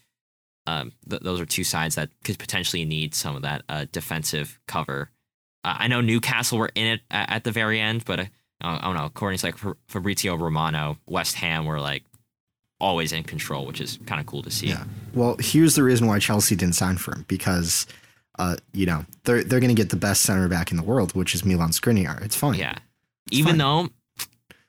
Um, 0.66 0.92
th- 1.08 1.22
those 1.22 1.40
are 1.40 1.46
two 1.46 1.64
sides 1.64 1.94
that 1.96 2.10
could 2.24 2.38
potentially 2.38 2.84
need 2.84 3.14
some 3.14 3.36
of 3.36 3.42
that 3.42 3.62
uh, 3.68 3.86
defensive 3.92 4.58
cover. 4.66 5.10
Uh, 5.62 5.76
I 5.80 5.88
know 5.88 6.00
Newcastle 6.00 6.58
were 6.58 6.70
in 6.74 6.86
it 6.86 7.00
at, 7.10 7.30
at 7.30 7.44
the 7.44 7.52
very 7.52 7.80
end, 7.80 8.04
but 8.04 8.20
uh, 8.20 8.24
I 8.60 8.80
don't 8.82 8.94
know. 8.96 9.04
According 9.04 9.38
to 9.38 9.46
like 9.46 9.58
Fabrizio 9.88 10.36
Romano, 10.36 10.96
West 11.06 11.36
Ham 11.36 11.64
were 11.66 11.80
like 11.80 12.02
always 12.80 13.12
in 13.12 13.24
control, 13.24 13.66
which 13.66 13.80
is 13.80 13.98
kind 14.06 14.20
of 14.20 14.26
cool 14.26 14.42
to 14.42 14.50
see. 14.50 14.68
Yeah. 14.68 14.84
Well, 15.14 15.36
here's 15.38 15.74
the 15.74 15.82
reason 15.82 16.06
why 16.06 16.18
Chelsea 16.18 16.56
didn't 16.56 16.74
sign 16.74 16.96
for 16.96 17.14
him 17.14 17.24
because, 17.28 17.86
uh, 18.38 18.56
you 18.72 18.86
know, 18.86 19.04
they're 19.24 19.44
they're 19.44 19.60
going 19.60 19.74
to 19.74 19.80
get 19.80 19.90
the 19.90 19.96
best 19.96 20.22
center 20.22 20.48
back 20.48 20.70
in 20.70 20.76
the 20.76 20.82
world, 20.82 21.14
which 21.14 21.34
is 21.34 21.44
Milan 21.44 21.70
Skriniar. 21.70 22.22
It's 22.22 22.36
fine. 22.36 22.54
Yeah. 22.54 22.76
It's 23.26 23.38
Even 23.38 23.52
fine. 23.52 23.58
though 23.58 23.88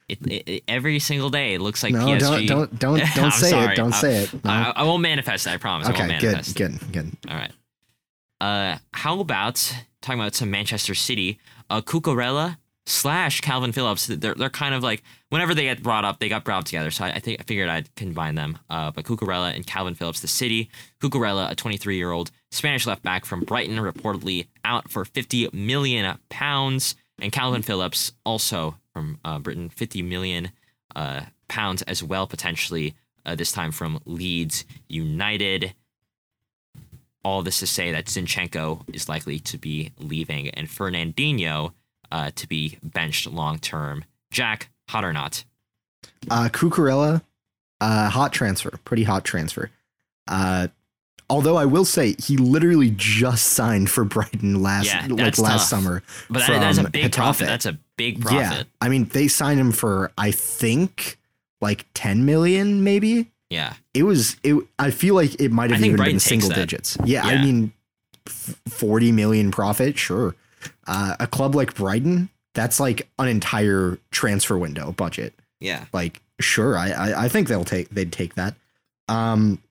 it, 0.08 0.20
it, 0.28 0.50
it, 0.50 0.64
every 0.68 1.00
single 1.00 1.30
day 1.30 1.56
it 1.56 1.62
looks 1.62 1.84
like 1.84 1.94
no, 1.94 2.06
PSG. 2.06 2.48
Don't 2.48 2.80
don't 2.80 3.00
don't, 3.00 3.02
don't 3.16 3.32
say 3.32 3.50
sorry. 3.50 3.74
it. 3.74 3.76
Don't 3.76 3.94
I, 3.94 4.02
say 4.02 4.24
it. 4.24 4.34
No. 4.34 4.52
I, 4.52 4.74
I, 4.76 4.84
won't 4.84 5.02
manifest 5.02 5.48
it. 5.48 5.52
I 5.52 5.58
promise. 5.58 5.90
Okay, 5.90 6.18
good, 6.20 6.46
good, 6.56 6.92
good. 6.92 7.12
All 7.30 7.36
right. 7.36 7.52
Uh, 8.42 8.78
how 8.94 9.20
about 9.20 9.74
talking 10.02 10.20
about 10.20 10.36
some 10.36 10.52
Manchester 10.52 10.94
City? 10.94 11.40
Uh, 11.70 11.82
Cucurella 11.82 12.58
slash 12.86 13.42
Kalvin 13.42 13.74
Phillips. 13.74 14.08
They're 14.08 14.36
they're 14.36 14.50
kind 14.50 14.76
of 14.76 14.84
like 14.84 15.02
whenever 15.30 15.54
they 15.54 15.64
get 15.64 15.82
brought 15.82 16.06
up, 16.06 16.20
they 16.20 16.30
got 16.30 16.44
brought 16.44 16.60
up 16.60 16.66
together. 16.66 16.92
So 16.92 17.06
I, 17.06 17.14
I 17.14 17.20
think 17.20 17.40
I 17.40 17.44
figured 17.44 17.70
I'd 17.70 17.94
combine 17.96 18.36
them. 18.36 18.60
Uh, 18.70 18.92
but 18.92 19.06
Cucurella 19.06 19.56
and 19.56 19.66
Kalvin 19.66 19.98
Phillips, 19.98 20.20
the 20.20 20.28
City. 20.28 20.70
Cucurella, 21.02 21.52
a 21.52 21.56
23 21.56 21.98
year 21.98 22.12
old 22.12 22.32
Spanish 22.52 22.86
left 22.86 23.04
back 23.04 23.26
from 23.26 23.42
Brighton, 23.42 23.78
reportedly 23.78 24.48
out 24.64 24.90
for 24.90 25.06
50 25.06 25.50
million 25.54 26.18
pounds, 26.30 26.96
and 27.20 27.32
Kalvin 27.32 27.64
Phillips 27.64 28.14
also 28.26 28.78
from 28.94 29.20
uh, 29.24 29.40
Britain, 29.40 29.70
50 29.70 30.02
million 30.02 30.52
uh, 30.96 31.22
pounds 31.48 31.82
as 31.84 32.04
well, 32.04 32.28
potentially, 32.28 32.96
uh, 33.26 33.36
this 33.36 33.52
time 33.52 33.72
from 33.72 34.00
Leeds 34.06 34.66
United. 34.88 35.74
All 37.24 37.42
this 37.42 37.60
to 37.60 37.68
say 37.68 37.92
that 37.92 38.06
Zinchenko 38.06 38.84
is 38.94 39.10
likely 39.10 39.40
to 39.40 39.58
be 39.58 39.92
leaving 39.98 40.50
and 40.50 40.68
Fernandinho 40.68 41.74
uh, 42.12 42.32
to 42.36 42.48
be 42.48 42.78
benched 42.84 43.28
long 43.28 43.58
term. 43.58 44.06
Jack, 44.32 44.70
hot 44.90 45.04
or 45.04 45.14
not? 45.14 45.44
Uh, 46.30 46.50
Cucurella, 46.52 47.24
uh, 47.82 48.10
hot 48.10 48.32
transfer, 48.32 48.72
pretty 48.86 49.04
hot 49.04 49.24
transfer. 49.26 49.72
Although 51.30 51.58
I 51.58 51.66
will 51.66 51.86
say 51.86 52.16
he 52.20 52.38
literally 52.38 52.94
just 52.96 53.48
signed 53.48 53.90
for 53.90 54.04
Brighton 54.04 54.62
last 54.62 54.88
yeah, 54.88 55.08
like 55.10 55.38
last 55.38 55.40
tough. 55.40 55.62
summer. 55.62 56.04
But 56.30 56.46
that, 56.48 56.60
that's 56.60 56.78
a 56.78 56.90
big 56.90 57.12
profit. 57.12 57.48
That's 57.48 57.66
a 57.66 57.80
big 57.98 58.22
profit. 58.22 58.40
Yeah, 58.40 58.64
I 58.82 58.90
mean 58.90 59.06
they 59.06 59.28
signed 59.28 59.60
him 59.60 59.72
for 59.72 60.12
I 60.18 60.32
think 60.32 61.18
like 61.62 61.86
ten 61.94 62.26
million, 62.26 62.84
maybe. 62.84 63.32
Yeah, 63.50 63.74
it 63.94 64.04
was. 64.04 64.38
It. 64.44 64.56
I 64.80 64.92
feel 64.92 65.16
like 65.16 65.40
it 65.40 65.52
might 65.52 65.72
have 65.72 65.84
even 65.84 65.96
Brighton 65.98 66.16
been 66.16 66.20
single 66.20 66.50
that. 66.50 66.56
digits. 66.56 66.98
Yeah, 67.06 67.26
yeah, 67.26 67.34
I 67.34 67.42
mean, 67.44 67.74
forty 68.68 69.12
million 69.12 69.52
profit, 69.52 69.98
sure. 69.98 70.36
Uh, 70.88 71.16
a 71.20 71.28
club 71.28 71.56
like 71.56 71.76
Brighton, 71.76 72.30
that's 72.54 72.80
like 72.80 73.08
an 73.20 73.28
entire 73.28 74.00
transfer 74.12 74.58
window 74.58 74.92
budget. 74.92 75.34
Yeah, 75.60 75.86
like 75.94 76.22
sure, 76.40 76.78
I, 76.78 76.90
I, 76.90 77.24
I 77.26 77.30
think 77.30 77.48
they'll 77.48 77.66
take 77.66 77.90
they'd 77.90 78.12
take 78.12 78.36
that. 78.36 78.56
Um, 79.08 79.62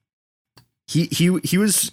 he 0.87 1.05
he 1.05 1.39
he 1.43 1.57
was 1.57 1.91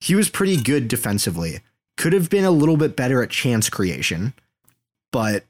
he 0.00 0.14
was 0.14 0.28
pretty 0.28 0.56
good 0.56 0.88
defensively. 0.88 1.60
Could 1.96 2.12
have 2.12 2.28
been 2.28 2.44
a 2.44 2.50
little 2.50 2.76
bit 2.76 2.96
better 2.96 3.22
at 3.22 3.30
chance 3.30 3.70
creation, 3.70 4.34
but 5.12 5.44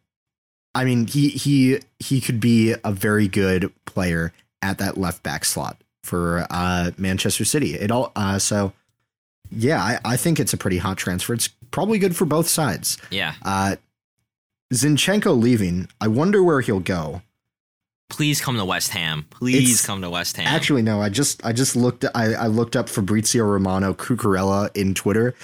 I 0.74 0.84
mean 0.84 1.06
he 1.06 1.28
he 1.30 1.80
he 1.98 2.20
could 2.20 2.40
be 2.40 2.74
a 2.84 2.92
very 2.92 3.28
good 3.28 3.72
player 3.84 4.32
at 4.62 4.78
that 4.78 4.98
left 4.98 5.22
back 5.22 5.44
slot 5.44 5.76
for 6.02 6.46
uh, 6.50 6.90
Manchester 6.98 7.44
City. 7.44 7.74
It 7.74 7.90
all 7.90 8.12
uh, 8.14 8.38
so 8.38 8.72
yeah, 9.50 9.82
I, 9.82 9.98
I 10.04 10.16
think 10.16 10.40
it's 10.40 10.52
a 10.52 10.56
pretty 10.56 10.78
hot 10.78 10.96
transfer. 10.96 11.34
It's 11.34 11.48
probably 11.70 11.98
good 11.98 12.16
for 12.16 12.24
both 12.24 12.48
sides. 12.48 12.98
Yeah. 13.10 13.34
Uh, 13.42 13.76
Zinchenko 14.72 15.40
leaving. 15.40 15.88
I 16.00 16.08
wonder 16.08 16.42
where 16.42 16.60
he'll 16.60 16.80
go 16.80 17.22
please 18.08 18.40
come 18.40 18.56
to 18.56 18.64
West 18.64 18.90
Ham. 18.90 19.26
Please 19.30 19.72
it's, 19.72 19.86
come 19.86 20.02
to 20.02 20.10
West 20.10 20.36
Ham. 20.36 20.46
Actually, 20.46 20.82
no. 20.82 21.00
I 21.00 21.08
just 21.08 21.44
I 21.44 21.52
just 21.52 21.76
looked. 21.76 22.04
I, 22.14 22.34
I 22.34 22.46
looked 22.46 22.76
up 22.76 22.88
Fabrizio 22.88 23.44
Romano 23.44 23.94
Cucurella 23.94 24.74
in 24.76 24.94
Twitter. 24.94 25.34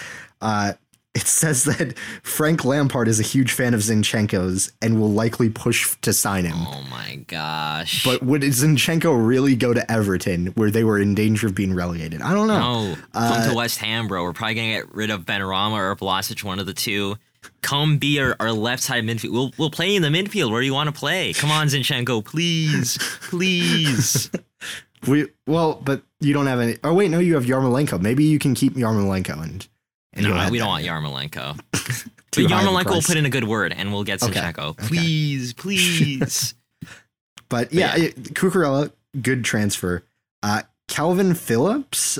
Uh, 0.40 0.74
it 1.12 1.26
says 1.26 1.64
that 1.64 1.98
Frank 2.22 2.64
Lampard 2.64 3.08
is 3.08 3.18
a 3.18 3.24
huge 3.24 3.50
fan 3.50 3.74
of 3.74 3.80
Zinchenko's 3.80 4.72
and 4.80 5.00
will 5.00 5.10
likely 5.10 5.48
push 5.48 5.96
to 6.02 6.12
sign 6.12 6.44
him. 6.44 6.54
Oh 6.56 6.84
my 6.88 7.16
gosh! 7.26 8.04
But 8.04 8.22
would 8.22 8.42
Zinchenko 8.42 9.26
really 9.26 9.56
go 9.56 9.74
to 9.74 9.90
Everton, 9.90 10.46
where 10.48 10.70
they 10.70 10.84
were 10.84 11.00
in 11.00 11.16
danger 11.16 11.48
of 11.48 11.54
being 11.54 11.74
relegated? 11.74 12.22
I 12.22 12.32
don't 12.32 12.46
know. 12.46 12.94
No, 12.94 12.94
come 12.94 13.02
uh, 13.14 13.48
to 13.48 13.56
West 13.56 13.78
Ham, 13.78 14.06
bro. 14.06 14.22
We're 14.22 14.32
probably 14.32 14.54
gonna 14.54 14.68
get 14.68 14.94
rid 14.94 15.10
of 15.10 15.26
Ben 15.26 15.40
Benrahma 15.40 15.72
or 15.72 15.96
Vlasic, 15.96 16.44
one 16.44 16.60
of 16.60 16.66
the 16.66 16.74
two 16.74 17.16
come 17.62 17.98
be 17.98 18.20
our, 18.20 18.36
our 18.40 18.52
left 18.52 18.82
side 18.82 19.04
midfield. 19.04 19.32
We'll 19.32 19.52
we'll 19.58 19.70
play 19.70 19.94
in 19.94 20.02
the 20.02 20.08
midfield 20.08 20.50
where 20.50 20.62
you 20.62 20.74
want 20.74 20.92
to 20.92 20.98
play. 20.98 21.32
Come 21.32 21.50
on, 21.50 21.68
Zinchenko, 21.68 22.24
please, 22.24 22.98
please. 23.22 24.30
we 25.06 25.28
well, 25.46 25.74
but 25.74 26.02
you 26.20 26.32
don't 26.32 26.46
have 26.46 26.60
any. 26.60 26.76
Oh 26.84 26.94
wait, 26.94 27.10
no, 27.10 27.18
you 27.18 27.34
have 27.34 27.44
Yarmolenko. 27.44 28.00
Maybe 28.00 28.24
you 28.24 28.38
can 28.38 28.54
keep 28.54 28.74
Yarmolenko 28.74 29.42
and. 29.42 29.66
and 30.12 30.26
no, 30.26 30.48
we 30.50 30.58
don't 30.58 30.68
want 30.68 30.84
Yarmolenko. 30.84 31.60
but 31.72 32.32
Yarmolenko 32.32 32.90
will 32.90 33.02
put 33.02 33.16
in 33.16 33.26
a 33.26 33.30
good 33.30 33.44
word, 33.44 33.72
and 33.76 33.92
we'll 33.92 34.04
get 34.04 34.20
Zinchenko. 34.20 34.58
Okay. 34.58 34.86
Please, 34.86 35.52
okay. 35.52 35.62
please. 35.62 36.54
but 37.48 37.72
yeah, 37.72 37.92
but 37.92 38.00
yeah. 38.00 38.08
Cucurella, 38.08 38.92
good 39.20 39.44
transfer. 39.44 40.04
Uh, 40.42 40.62
Kalvin 40.88 41.36
Phillips 41.36 42.18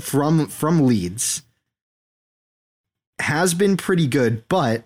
from 0.00 0.48
from 0.48 0.86
Leeds 0.86 1.42
has 3.18 3.54
been 3.54 3.76
pretty 3.76 4.06
good, 4.06 4.46
but 4.48 4.84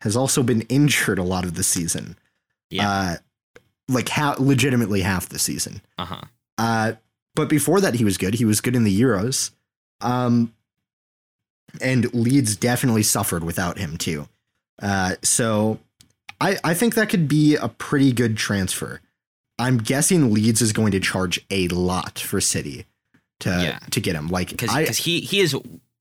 has 0.00 0.16
also 0.16 0.42
been 0.42 0.62
injured 0.62 1.18
a 1.18 1.24
lot 1.24 1.44
of 1.44 1.54
the 1.54 1.64
season. 1.64 2.16
Yeah. 2.70 2.88
Uh, 2.88 3.16
like 3.88 4.08
ha- 4.10 4.36
legitimately 4.38 5.00
half 5.00 5.28
the 5.28 5.38
season. 5.38 5.80
Uh-huh. 5.98 6.20
Uh 6.56 6.92
but 7.34 7.48
before 7.48 7.80
that 7.80 7.94
he 7.94 8.04
was 8.04 8.18
good. 8.18 8.34
He 8.34 8.44
was 8.44 8.60
good 8.60 8.76
in 8.76 8.84
the 8.84 9.00
Euros. 9.00 9.50
Um 10.00 10.54
and 11.80 12.12
Leeds 12.14 12.56
definitely 12.56 13.02
suffered 13.02 13.44
without 13.44 13.78
him 13.78 13.96
too. 13.96 14.28
Uh 14.80 15.14
so 15.22 15.78
I 16.40 16.58
I 16.62 16.74
think 16.74 16.94
that 16.94 17.08
could 17.08 17.28
be 17.28 17.56
a 17.56 17.68
pretty 17.68 18.12
good 18.12 18.36
transfer. 18.36 19.00
I'm 19.58 19.78
guessing 19.78 20.32
Leeds 20.32 20.62
is 20.62 20.72
going 20.72 20.92
to 20.92 21.00
charge 21.00 21.44
a 21.50 21.68
lot 21.68 22.18
for 22.18 22.40
City 22.40 22.86
to 23.40 23.50
yeah. 23.50 23.78
to 23.90 24.00
get 24.00 24.14
him. 24.14 24.28
Like 24.28 24.50
because 24.50 24.98
he 24.98 25.20
he 25.20 25.40
is 25.40 25.56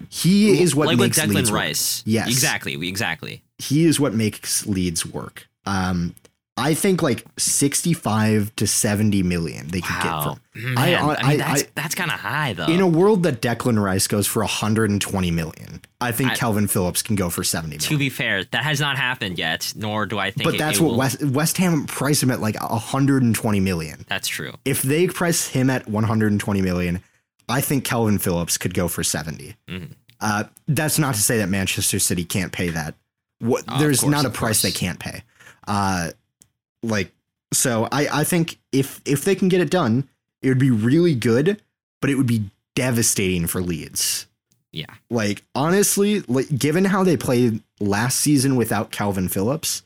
he 0.10 0.62
is 0.62 0.76
what 0.76 0.88
like 0.88 0.98
makes 0.98 1.20
Declan 1.20 1.36
Leeds 1.36 1.52
Rice. 1.52 2.02
Work. 2.02 2.14
Yes, 2.14 2.28
exactly, 2.28 2.88
exactly. 2.88 3.44
He 3.58 3.86
is 3.86 4.00
what 4.00 4.14
makes 4.14 4.66
Leeds 4.66 5.06
work. 5.06 5.48
Um, 5.66 6.16
I 6.60 6.74
think 6.74 7.04
like 7.04 7.24
sixty-five 7.38 8.56
to 8.56 8.66
seventy 8.66 9.22
million 9.22 9.68
they 9.68 9.82
could 9.82 9.96
wow. 10.04 10.04
get 10.04 10.24
from. 10.24 10.74
Man, 10.74 10.78
I, 10.78 10.94
I, 10.96 11.16
I 11.16 11.30
mean, 11.30 11.38
that's, 11.38 11.64
that's 11.76 11.96
kind 11.96 12.10
of 12.10 12.20
high 12.20 12.54
though. 12.54 12.66
In 12.66 12.82
a 12.82 12.88
world 12.88 13.24
that 13.24 13.42
Declan 13.42 13.82
Rice 13.82 14.08
goes 14.08 14.26
for 14.26 14.44
hundred 14.44 14.90
and 14.90 15.00
twenty 15.00 15.30
million, 15.30 15.82
I 16.02 16.12
think 16.12 16.32
Kalvin 16.32 16.68
Phillips 16.68 17.04
can 17.04 17.16
go 17.16 17.30
for 17.30 17.44
seventy. 17.44 17.78
Million. 17.78 17.90
To 17.92 17.98
be 17.98 18.10
fair, 18.10 18.44
that 18.44 18.64
has 18.64 18.80
not 18.80 18.98
happened 18.98 19.38
yet, 19.38 19.72
nor 19.76 20.08
do 20.08 20.18
I 20.18 20.32
think. 20.32 20.50
But 20.50 20.58
that's 20.58 20.80
it 20.80 20.82
what 20.82 20.92
will. 20.92 20.98
West 20.98 21.24
West 21.24 21.58
Ham 21.58 21.86
price 21.86 22.24
him 22.24 22.32
at 22.32 22.42
like 22.42 22.56
hundred 22.56 23.22
and 23.22 23.36
twenty 23.36 23.60
million. 23.60 24.04
That's 24.10 24.28
true. 24.28 24.54
If 24.66 24.82
they 24.82 25.08
price 25.08 25.48
him 25.48 25.70
at 25.70 25.88
one 25.88 26.06
hundred 26.06 26.32
and 26.32 26.42
twenty 26.42 26.64
million, 26.64 27.04
I 27.50 27.62
think 27.62 27.86
Kalvin 27.86 28.20
Phillips 28.22 28.58
could 28.58 28.74
go 28.74 28.88
for 28.88 29.04
70 29.04 29.56
mm-hmm. 29.68 29.86
Uh, 30.20 30.46
that's 30.68 30.98
not 30.98 31.14
to 31.14 31.22
say 31.22 31.38
that 31.38 31.48
Manchester 31.48 32.00
City 32.00 32.26
can't 32.26 32.52
pay 32.52 32.70
that. 32.70 32.96
What, 33.38 33.64
oh, 33.68 33.78
there's 33.78 34.02
course, 34.02 34.12
not 34.12 34.26
a 34.26 34.32
price 34.32 34.64
they 34.64 34.72
can't 34.72 34.98
pay. 34.98 35.22
Uh, 35.68 36.10
like 36.82 37.12
so, 37.54 37.88
I 37.92 38.08
I 38.12 38.24
think 38.24 38.58
if 38.72 39.00
if 39.06 39.24
they 39.24 39.36
can 39.36 39.48
get 39.48 39.62
it 39.62 39.70
done, 39.70 40.10
it 40.42 40.50
would 40.50 40.58
be 40.58 40.72
really 40.72 41.14
good, 41.14 41.62
but 42.02 42.10
it 42.10 42.16
would 42.16 42.26
be 42.26 42.50
devastating 42.74 43.48
for 43.48 43.62
Leeds. 43.62 44.26
Yeah. 44.72 44.94
Like 45.10 45.44
honestly, 45.56 46.22
like 46.22 46.50
given 46.58 46.86
how 46.86 47.04
they 47.04 47.18
played 47.18 47.62
last 47.80 48.20
season 48.20 48.56
without 48.56 48.92
Calvin 48.92 49.28
Phillips, 49.28 49.84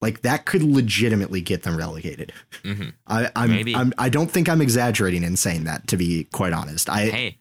like 0.00 0.22
that 0.22 0.46
could 0.46 0.62
legitimately 0.62 1.40
get 1.40 1.62
them 1.62 1.76
relegated. 1.76 2.32
hmm 2.64 2.90
I, 3.06 3.30
I'm, 3.36 3.50
Maybe. 3.50 3.74
I'm 3.74 3.92
I 3.98 4.08
don't 4.08 4.30
think 4.30 4.48
I'm 4.48 4.60
exaggerating 4.60 5.22
in 5.24 5.36
saying 5.36 5.64
that. 5.64 5.86
To 5.88 5.96
be 5.96 6.24
quite 6.24 6.52
honest, 6.52 6.88
I 6.88 7.06
Hey, 7.06 7.38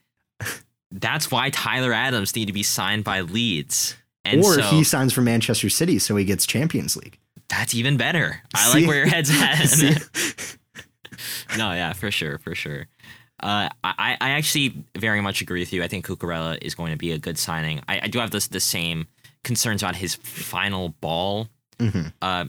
that's 0.92 1.30
why 1.32 1.50
Tyler 1.52 1.94
Adams 1.94 2.36
need 2.36 2.46
to 2.46 2.54
be 2.54 2.64
signed 2.64 3.04
by 3.04 3.22
Leeds. 3.22 3.96
And 4.26 4.44
or 4.44 4.56
so 4.56 4.62
he 4.64 4.84
signs 4.84 5.14
for 5.14 5.22
Manchester 5.22 5.70
City, 5.70 5.98
so 6.00 6.16
he 6.16 6.26
gets 6.26 6.46
Champions 6.46 6.98
League. 6.98 7.18
that's 7.48 7.74
even 7.74 7.98
better. 7.98 8.42
I 8.54 8.68
See? 8.70 8.80
like 8.80 8.88
where 8.88 8.98
your 8.98 9.08
head's 9.08 9.32
at. 9.32 10.58
No, 11.58 11.72
yeah, 11.74 11.94
for 11.94 12.12
sure, 12.12 12.38
for 12.38 12.56
sure. 12.56 12.88
Uh, 13.42 13.70
I, 13.84 14.18
I 14.20 14.30
actually 14.32 14.86
very 14.98 15.22
much 15.22 15.42
agree 15.42 15.60
with 15.62 15.74
you. 15.74 15.84
I 15.84 15.88
think 15.88 16.06
Cucurella 16.06 16.58
is 16.62 16.76
going 16.76 16.92
to 16.92 16.98
be 16.98 17.12
a 17.12 17.18
good 17.18 17.38
signing. 17.38 17.82
I, 17.88 18.02
I 18.04 18.08
do 18.08 18.20
have 18.20 18.32
this 18.32 18.48
the 18.48 18.60
same 18.60 19.08
concerns 19.44 19.82
about 19.82 19.96
his 19.96 20.16
final 20.16 20.90
ball, 20.90 21.48
Mhm. 21.80 22.14
uh, 22.22 22.46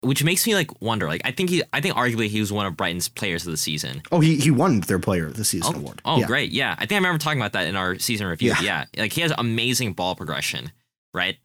which 0.00 0.22
makes 0.22 0.46
me 0.46 0.54
like 0.54 0.80
wonder. 0.80 1.08
Like 1.08 1.22
I 1.24 1.32
think 1.32 1.50
he, 1.50 1.62
I 1.72 1.80
think 1.80 1.96
arguably 1.96 2.28
he 2.28 2.38
was 2.40 2.52
one 2.52 2.66
of 2.66 2.76
Brighton's 2.76 3.08
players 3.08 3.44
of 3.46 3.50
the 3.50 3.56
season. 3.56 4.02
Oh, 4.12 4.20
he 4.20 4.36
he 4.36 4.50
won 4.50 4.80
their 4.80 4.98
Player 5.00 5.26
of 5.26 5.34
the 5.36 5.44
Season 5.44 5.74
Oh, 5.74 5.78
award. 5.78 6.00
oh 6.04 6.18
Yeah. 6.20 6.26
great, 6.26 6.52
yeah. 6.52 6.74
I 6.78 6.82
think 6.86 6.92
I 6.92 6.96
remember 6.96 7.18
talking 7.18 7.40
about 7.40 7.52
that 7.54 7.66
in 7.66 7.74
our 7.76 7.98
season 7.98 8.26
review. 8.28 8.50
Yeah. 8.62 8.84
Yeah. 8.94 9.02
like 9.02 9.12
he 9.12 9.22
has 9.22 9.32
amazing 9.36 9.94
ball 9.94 10.14
progression, 10.14 10.70
right? 11.12 11.36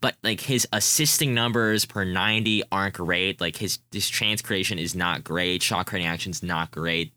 But 0.00 0.16
like 0.22 0.40
his 0.40 0.66
assisting 0.72 1.34
numbers 1.34 1.84
per 1.84 2.04
ninety 2.04 2.62
aren't 2.72 2.94
great. 2.94 3.40
Like 3.40 3.56
his 3.56 3.80
his 3.92 4.08
chance 4.08 4.40
creation 4.40 4.78
is 4.78 4.94
not 4.94 5.22
great. 5.24 5.62
Shot 5.62 5.86
creating 5.86 6.08
action's 6.08 6.42
not 6.42 6.70
great. 6.70 7.12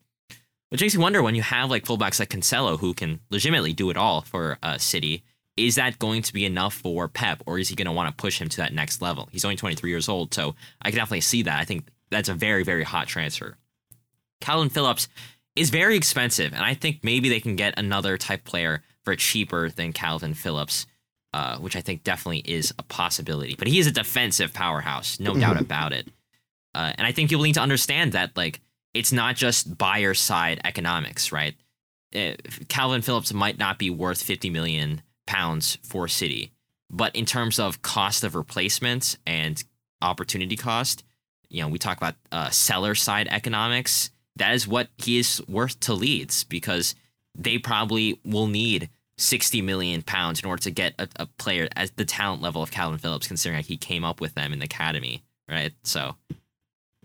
Which 0.69 0.81
makes 0.81 0.93
you 0.93 0.99
wonder 0.99 1.21
when 1.23 1.35
you 1.35 1.43
have 1.43 1.69
like 1.69 1.85
fullbacks 1.85 2.19
like 2.19 2.29
Cancelo 2.29 2.79
who 2.79 2.93
can 2.93 3.19
legitimately 3.29 3.73
do 3.73 3.89
it 3.89 3.97
all 3.97 4.21
for 4.21 4.57
uh, 4.63 4.77
City. 4.77 5.23
Is 5.67 5.75
that 5.75 5.99
going 5.99 6.23
to 6.23 6.33
be 6.33 6.45
enough 6.45 6.73
for 6.73 7.07
Pep, 7.07 7.43
or 7.45 7.59
is 7.59 7.69
he 7.69 7.75
going 7.75 7.85
to 7.85 7.91
want 7.91 8.09
to 8.09 8.19
push 8.19 8.41
him 8.41 8.49
to 8.49 8.57
that 8.57 8.73
next 8.73 9.01
level? 9.01 9.29
He's 9.31 9.45
only 9.45 9.55
23 9.55 9.89
years 9.89 10.09
old, 10.09 10.33
so 10.33 10.55
I 10.81 10.89
can 10.89 10.97
definitely 10.97 11.21
see 11.21 11.43
that. 11.43 11.59
I 11.59 11.65
think 11.65 11.87
that's 12.09 12.29
a 12.29 12.33
very, 12.33 12.63
very 12.63 12.83
hot 12.83 13.07
transfer. 13.07 13.57
Kalvin 14.41 14.71
Phillips 14.71 15.07
is 15.55 15.69
very 15.69 15.95
expensive, 15.95 16.53
and 16.53 16.63
I 16.63 16.73
think 16.73 17.03
maybe 17.03 17.29
they 17.29 17.39
can 17.39 17.55
get 17.55 17.77
another 17.77 18.17
type 18.17 18.43
player 18.43 18.81
for 19.03 19.15
cheaper 19.15 19.69
than 19.69 19.93
Kalvin 19.93 20.35
Phillips, 20.35 20.87
uh, 21.33 21.57
which 21.57 21.75
I 21.75 21.81
think 21.81 22.03
definitely 22.03 22.39
is 22.39 22.73
a 22.79 22.83
possibility. 22.83 23.55
But 23.55 23.67
he 23.67 23.77
is 23.77 23.85
a 23.85 23.91
defensive 23.91 24.53
powerhouse, 24.53 25.19
no 25.19 25.35
doubt 25.35 25.59
about 25.61 25.93
it. 25.93 26.07
Uh, 26.73 26.93
and 26.97 27.05
I 27.05 27.11
think 27.11 27.29
people 27.29 27.43
need 27.43 27.53
to 27.53 27.61
understand 27.61 28.13
that, 28.13 28.35
like, 28.35 28.61
it's 28.93 29.11
not 29.11 29.35
just 29.35 29.77
buyer 29.77 30.13
side 30.13 30.59
economics, 30.65 31.31
right? 31.31 31.53
Uh, 32.15 32.35
Kalvin 32.67 33.03
Phillips 33.03 33.31
might 33.31 33.59
not 33.59 33.77
be 33.77 33.89
worth 33.89 34.21
50 34.23 34.49
million 34.49 35.01
pounds 35.31 35.77
for 35.81 36.09
City, 36.09 36.51
but 36.89 37.15
in 37.15 37.25
terms 37.25 37.57
of 37.57 37.81
cost 37.81 38.25
of 38.25 38.35
replacement 38.35 39.17
and 39.25 39.63
opportunity 40.01 40.57
cost, 40.57 41.05
you 41.49 41.61
know, 41.61 41.69
we 41.69 41.79
talk 41.79 41.95
about 41.95 42.15
uh, 42.33 42.49
seller 42.49 42.95
side 42.95 43.29
economics. 43.31 44.11
That 44.35 44.53
is 44.53 44.67
what 44.67 44.89
he 44.97 45.19
is 45.19 45.41
worth 45.47 45.79
to 45.81 45.93
Leeds 45.93 46.43
because 46.43 46.95
they 47.33 47.57
probably 47.57 48.19
will 48.25 48.47
need 48.47 48.89
60 49.17 49.61
million 49.61 50.01
pounds 50.01 50.41
in 50.41 50.49
order 50.49 50.63
to 50.63 50.71
get 50.71 50.95
a, 50.99 51.07
a 51.15 51.25
player 51.25 51.69
at 51.77 51.95
the 51.95 52.05
talent 52.05 52.41
level 52.41 52.61
of 52.61 52.71
Kalvin 52.71 52.99
Phillips, 52.99 53.27
considering 53.27 53.59
like 53.59 53.67
he 53.67 53.77
came 53.77 54.03
up 54.03 54.19
with 54.19 54.33
them 54.33 54.51
in 54.51 54.59
the 54.59 54.65
academy, 54.65 55.23
right? 55.49 55.71
So 55.83 56.15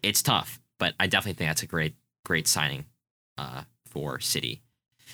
it's 0.03 0.21
tough, 0.23 0.61
but 0.79 0.95
I 0.99 1.07
definitely 1.07 1.35
think 1.35 1.51
that's 1.51 1.63
a 1.63 1.67
great, 1.67 1.95
great 2.25 2.49
signing 2.49 2.87
uh, 3.39 3.63
for 3.85 4.19
City. 4.19 4.63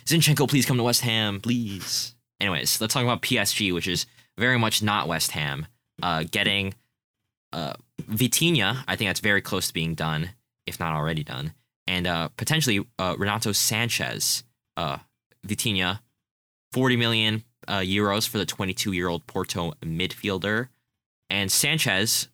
Zinchenko, 0.06 0.48
please 0.48 0.64
come 0.64 0.78
to 0.78 0.82
West 0.82 1.02
Ham, 1.02 1.40
please. 1.40 2.14
Anyways, 2.42 2.80
let's 2.80 2.92
talk 2.92 3.04
about 3.04 3.22
PSG, 3.22 3.72
which 3.72 3.86
is 3.86 4.04
very 4.36 4.58
much 4.58 4.82
not 4.82 5.06
West 5.06 5.30
Ham. 5.30 5.66
Uh, 6.02 6.24
getting 6.28 6.74
uh, 7.52 7.74
Vitinha, 8.02 8.82
I 8.88 8.96
think 8.96 9.08
that's 9.08 9.20
very 9.20 9.40
close 9.40 9.68
to 9.68 9.72
being 9.72 9.94
done, 9.94 10.30
if 10.66 10.80
not 10.80 10.92
already 10.92 11.22
done, 11.22 11.54
and 11.86 12.04
uh, 12.04 12.28
potentially 12.36 12.84
uh, 12.98 13.14
Renato 13.16 13.50
Sanches. 13.50 14.42
Uh, 14.76 14.98
Vitinha, 15.46 16.00
40 16.72 16.96
million 16.96 17.44
uh, 17.68 17.78
euros 17.78 18.28
for 18.28 18.38
the 18.38 18.46
22 18.46 18.92
year 18.92 19.06
old 19.06 19.24
Porto 19.28 19.74
midfielder, 19.80 20.68
and 21.30 21.48
Sanches, 21.48 22.26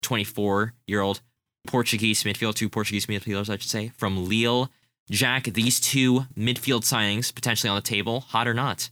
24 0.00 0.72
year 0.86 1.02
old 1.02 1.20
Portuguese 1.66 2.24
midfield, 2.24 2.54
two 2.54 2.70
Portuguese 2.70 3.04
midfielders, 3.04 3.50
I 3.50 3.58
should 3.58 3.70
say, 3.70 3.92
from 3.98 4.28
Lille. 4.28 4.70
Jack, 5.10 5.44
these 5.44 5.78
two 5.78 6.26
midfield 6.38 6.84
signings 6.84 7.34
potentially 7.34 7.68
on 7.68 7.76
the 7.76 7.82
table, 7.82 8.20
hot 8.20 8.48
or 8.48 8.54
not? 8.54 8.88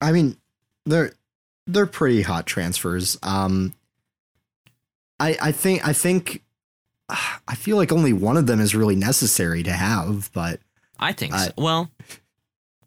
I 0.00 0.12
mean, 0.12 0.36
they're 0.86 1.12
they're 1.66 1.86
pretty 1.86 2.22
hot 2.22 2.46
transfers. 2.46 3.18
Um, 3.22 3.74
I 5.20 5.36
I 5.40 5.52
think 5.52 5.86
I 5.86 5.92
think 5.92 6.42
I 7.08 7.54
feel 7.54 7.76
like 7.76 7.92
only 7.92 8.12
one 8.12 8.36
of 8.36 8.46
them 8.46 8.60
is 8.60 8.74
really 8.74 8.96
necessary 8.96 9.62
to 9.62 9.72
have, 9.72 10.30
but 10.32 10.60
I 10.98 11.12
think 11.12 11.32
I- 11.34 11.46
so. 11.46 11.52
Well, 11.58 11.90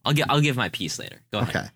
I'll 0.06 0.14
give 0.14 0.26
I'll 0.30 0.42
give 0.42 0.56
my 0.56 0.70
piece 0.70 1.00
later. 1.00 1.22
Go 1.32 1.40
ahead. 1.40 1.56
okay. 1.56 1.68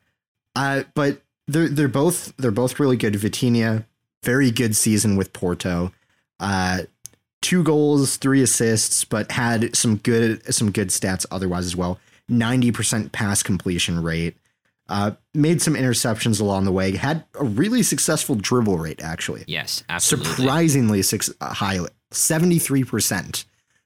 Uh, 0.55 0.83
but 0.93 1.21
they're 1.47 1.69
they're 1.69 1.87
both 1.87 2.35
they're 2.37 2.51
both 2.51 2.79
really 2.79 2.97
good. 2.97 3.13
Vitinha, 3.13 3.85
very 4.23 4.51
good 4.51 4.75
season 4.75 5.15
with 5.15 5.33
Porto. 5.33 5.91
Uh, 6.39 6.83
two 7.41 7.63
goals, 7.63 8.17
three 8.17 8.41
assists, 8.41 9.05
but 9.05 9.31
had 9.31 9.75
some 9.75 9.97
good 9.97 10.53
some 10.53 10.71
good 10.71 10.89
stats 10.89 11.25
otherwise 11.31 11.65
as 11.65 11.75
well. 11.75 11.99
Ninety 12.27 12.71
percent 12.71 13.11
pass 13.11 13.43
completion 13.43 14.01
rate. 14.03 14.35
Uh, 14.91 15.11
made 15.33 15.61
some 15.61 15.73
interceptions 15.75 16.41
along 16.41 16.65
the 16.65 16.71
way. 16.71 16.91
Had 16.97 17.23
a 17.39 17.45
really 17.45 17.81
successful 17.81 18.35
dribble 18.35 18.77
rate 18.77 19.01
actually. 19.01 19.45
Yes, 19.47 19.83
absolutely. 19.87 20.31
Surprisingly 20.35 21.01
six, 21.01 21.29
uh, 21.39 21.53
high, 21.53 21.79
seventy 22.11 22.59
three 22.59 22.83
percent 22.83 23.45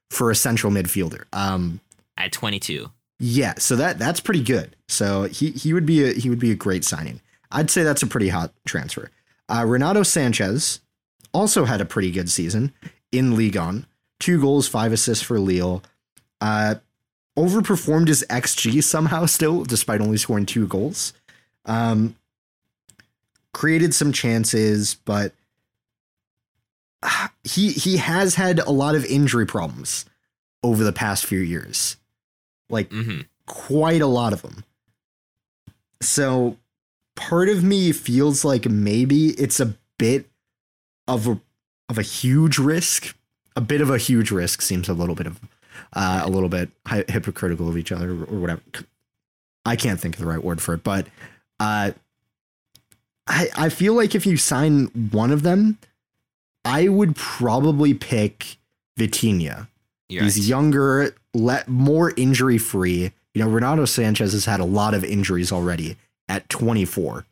for 0.10 0.32
a 0.32 0.36
central 0.36 0.74
midfielder. 0.74 1.26
Um, 1.32 1.80
At 2.18 2.32
22. 2.32 2.90
yeah, 3.20 3.54
so 3.60 3.76
that 3.76 4.00
that's 4.00 4.20
pretty 4.20 4.44
good. 4.44 4.76
So 4.88 5.24
he 5.26 5.52
he 5.52 5.74
would 5.74 5.86
be 5.86 6.04
a 6.10 6.14
he 6.14 6.30
would 6.30 6.40
be 6.40 6.50
a 6.52 6.56
great 6.56 6.84
signing. 6.84 7.22
I'd 7.52 7.70
say 7.70 7.84
that's 7.84 8.02
a 8.02 8.08
pretty 8.08 8.30
hot 8.30 8.52
transfer. 8.66 9.12
Uh, 9.48 9.64
Renato 9.68 10.02
Sanches 10.02 10.80
also 11.34 11.66
had 11.66 11.82
a 11.82 11.86
pretty 11.86 12.10
good 12.10 12.32
season 12.32 12.74
in 13.12 13.36
Ligue 13.36 13.58
1. 13.58 13.86
Two 14.20 14.42
goals, 14.42 14.68
five 14.68 14.92
assists 14.92 15.24
for 15.24 15.40
Lille. 15.40 15.84
Uh, 16.42 16.76
overperformed 17.38 18.08
his 18.08 18.26
XG 18.30 18.84
somehow 18.84 19.26
still, 19.26 19.64
despite 19.64 20.02
only 20.02 20.18
scoring 20.18 20.46
two 20.46 20.68
goals. 20.68 21.14
Um, 21.66 22.16
created 23.54 23.94
some 23.94 24.12
chances, 24.12 24.98
but 25.06 25.34
he 27.44 27.72
he 27.72 27.98
has 27.98 28.36
had 28.36 28.60
a 28.60 28.72
lot 28.72 28.96
of 28.96 29.06
injury 29.06 29.46
problems 29.46 30.06
over 30.64 30.84
the 30.84 30.94
past 30.94 31.26
few 31.26 31.40
years. 31.40 31.98
Like 32.70 32.92
hmm 32.92 33.22
quite 33.46 34.02
a 34.02 34.08
lot 34.08 34.34
of 34.34 34.42
them. 34.42 34.64
So 36.02 36.58
part 37.16 37.50
of 37.50 37.64
me 37.64 37.92
feels 37.92 38.44
like 38.44 38.68
maybe 38.68 39.30
it's 39.30 39.60
a 39.60 39.76
bit 39.98 40.30
of 41.08 41.28
a 41.28 41.40
of 41.90 41.98
a 41.98 42.04
huge 42.04 42.58
risk. 42.58 43.16
A 43.56 43.62
bit 43.62 43.80
of 43.80 43.90
a 43.90 43.98
huge 43.98 44.32
risk 44.32 44.62
seems 44.62 44.90
a 44.90 44.94
little 44.94 45.16
bit 45.16 45.28
of 45.28 45.40
uh, 45.94 46.22
a 46.24 46.30
little 46.30 46.50
bit 46.50 46.70
hy- 46.86 47.06
hypocritical 47.08 47.68
of 47.70 47.78
each 47.78 47.92
other 47.92 48.10
or 48.12 48.40
whatever. 48.40 48.62
I 49.66 49.76
can't 49.76 50.00
think 50.00 50.16
of 50.16 50.20
the 50.22 50.28
right 50.28 50.44
word 50.44 50.62
for 50.62 50.74
it, 50.76 50.84
but 50.84 51.08
uh, 51.60 51.92
I 53.28 53.48
I 53.56 53.70
feel 53.70 53.94
like 53.94 54.16
if 54.16 54.26
you 54.26 54.38
sign 54.38 54.86
one 55.12 55.32
of 55.32 55.44
them, 55.44 55.78
I 56.64 56.88
would 56.88 57.16
probably 57.16 57.94
pick 57.94 58.58
Vitinha. 58.98 59.68
You're 60.08 60.24
He's 60.24 60.38
right. 60.38 60.48
younger, 60.48 61.16
let 61.34 61.68
more 61.68 62.14
injury 62.16 62.58
free. 62.58 63.12
You 63.34 63.44
know, 63.44 63.50
Renato 63.50 63.84
Sanches 63.84 64.32
has 64.32 64.46
had 64.46 64.60
a 64.60 64.66
lot 64.66 64.94
of 64.94 65.04
injuries 65.04 65.52
already 65.52 65.98
at 66.30 66.48
24. 66.50 67.26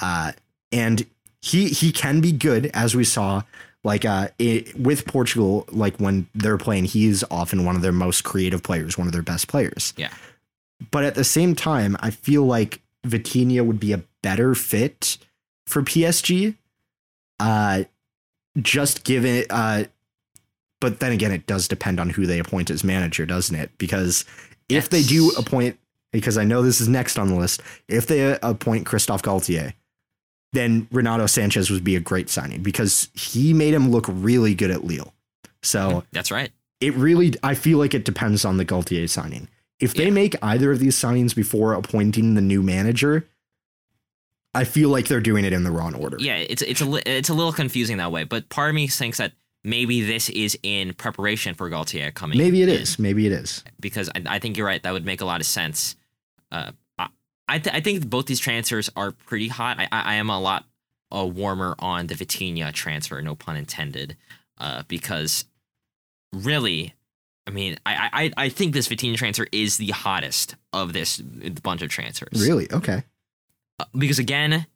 Uh, 0.00 0.32
and 0.72 1.06
he 1.42 1.68
he 1.68 1.92
can 1.92 2.20
be 2.20 2.32
good, 2.32 2.70
as 2.72 2.94
we 2.94 3.04
saw, 3.04 3.42
like 3.84 4.04
uh, 4.04 4.28
it, 4.38 4.78
with 4.78 5.06
Portugal. 5.06 5.66
Like 5.70 5.96
when 5.98 6.28
they're 6.34 6.58
playing, 6.58 6.86
he's 6.86 7.22
often 7.30 7.64
one 7.64 7.76
of 7.76 7.82
their 7.82 7.92
most 7.92 8.24
creative 8.24 8.62
players, 8.62 8.98
one 8.98 9.06
of 9.06 9.12
their 9.12 9.22
best 9.22 9.46
players. 9.48 9.94
Yeah. 9.96 10.12
But 10.90 11.04
at 11.04 11.14
the 11.14 11.24
same 11.24 11.54
time, 11.54 11.96
I 12.00 12.10
feel 12.10 12.44
like 12.44 12.80
Vitinha 13.06 13.64
would 13.64 13.78
be 13.78 13.92
a 13.92 14.02
better 14.22 14.54
fit 14.54 15.18
for 15.66 15.82
PSG. 15.82 16.56
Uh, 17.38 17.84
just 18.60 19.04
given 19.04 19.44
uh, 19.50 19.84
but 20.84 21.00
then 21.00 21.12
again, 21.12 21.32
it 21.32 21.46
does 21.46 21.66
depend 21.66 21.98
on 21.98 22.10
who 22.10 22.26
they 22.26 22.38
appoint 22.38 22.68
as 22.68 22.84
manager, 22.84 23.24
doesn't 23.24 23.56
it? 23.56 23.70
Because 23.78 24.26
if 24.68 24.90
they 24.90 25.02
do 25.02 25.30
appoint, 25.38 25.78
because 26.12 26.36
I 26.36 26.44
know 26.44 26.60
this 26.60 26.78
is 26.78 26.88
next 26.88 27.18
on 27.18 27.28
the 27.28 27.36
list, 27.36 27.62
if 27.88 28.06
they 28.06 28.34
uh, 28.34 28.38
appoint 28.42 28.84
Christophe 28.84 29.22
Galtier, 29.22 29.72
then 30.54 30.88
Renato 30.90 31.24
Sanches 31.24 31.70
would 31.70 31.84
be 31.84 31.96
a 31.96 32.00
great 32.00 32.30
signing 32.30 32.62
because 32.62 33.08
he 33.14 33.52
made 33.52 33.74
him 33.74 33.90
look 33.90 34.06
really 34.08 34.54
good 34.54 34.70
at 34.70 34.84
Lille. 34.84 35.12
So 35.62 36.04
That's 36.12 36.30
right. 36.30 36.50
it 36.80 36.94
really, 36.94 37.34
I 37.42 37.54
feel 37.54 37.78
like 37.78 37.94
it 37.94 38.04
depends 38.04 38.44
on 38.44 38.56
the 38.56 38.64
Galtier 38.64 39.08
signing. 39.08 39.48
If 39.80 39.94
they 39.94 40.04
Yeah. 40.04 40.10
make 40.10 40.36
either 40.42 40.70
of 40.72 40.78
these 40.78 40.96
signings 40.96 41.34
before 41.34 41.74
appointing 41.74 42.34
the 42.34 42.40
new 42.40 42.62
manager, 42.62 43.26
I 44.54 44.64
feel 44.64 44.88
like 44.88 45.08
they're 45.08 45.20
doing 45.20 45.44
it 45.44 45.52
in 45.52 45.64
the 45.64 45.70
wrong 45.72 45.94
order. 45.94 46.16
Yeah, 46.20 46.36
it's 46.36 46.62
it's 46.62 46.80
a 46.80 47.10
it's 47.18 47.28
a 47.28 47.34
little 47.34 47.52
confusing 47.52 47.96
that 47.96 48.12
way. 48.12 48.22
But 48.24 48.48
part 48.50 48.68
of 48.68 48.74
me 48.76 48.86
thinks 48.86 49.18
that 49.18 49.32
maybe 49.64 50.02
this 50.02 50.28
is 50.30 50.56
in 50.62 50.94
preparation 50.94 51.54
for 51.54 51.68
Galtier 51.68 52.14
coming. 52.14 52.38
Maybe 52.38 52.62
it 52.62 52.68
in. 52.68 52.76
is. 52.76 52.98
Maybe 52.98 53.26
it 53.26 53.32
is. 53.32 53.64
because 53.80 54.08
I, 54.14 54.22
I 54.26 54.38
think 54.38 54.56
you're 54.56 54.66
right. 54.66 54.80
That 54.82 54.92
would 54.92 55.04
make 55.04 55.20
a 55.20 55.24
lot 55.24 55.40
of 55.40 55.46
sense. 55.46 55.96
Uh, 56.52 56.70
I 57.48 57.54
I, 57.54 57.58
th- 57.58 57.74
I 57.76 57.80
think 57.80 58.08
both 58.08 58.26
these 58.26 58.40
transfers 58.40 58.90
are 58.96 59.12
pretty 59.12 59.48
hot. 59.48 59.78
I, 59.78 59.88
I 59.92 60.00
I 60.00 60.14
am 60.14 60.30
a 60.30 60.40
lot 60.40 60.64
uh, 61.14 61.26
warmer 61.26 61.74
on 61.78 62.06
the 62.06 62.14
Vitinha 62.14 62.72
transfer, 62.72 63.20
no 63.22 63.34
pun 63.34 63.56
intended, 63.56 64.16
uh, 64.58 64.82
because 64.88 65.44
really, 66.32 66.94
I 67.46 67.50
mean, 67.50 67.76
I, 67.86 68.32
I 68.36 68.44
I 68.44 68.48
think 68.48 68.74
this 68.74 68.88
Vitinha 68.88 69.16
transfer 69.16 69.46
is 69.52 69.76
the 69.76 69.90
hottest 69.90 70.56
of 70.72 70.92
this 70.92 71.18
bunch 71.18 71.82
of 71.82 71.90
transfers. 71.90 72.40
Really? 72.40 72.70
Okay. 72.72 73.04
Uh, 73.78 73.84
because 73.96 74.18
again, 74.18 74.66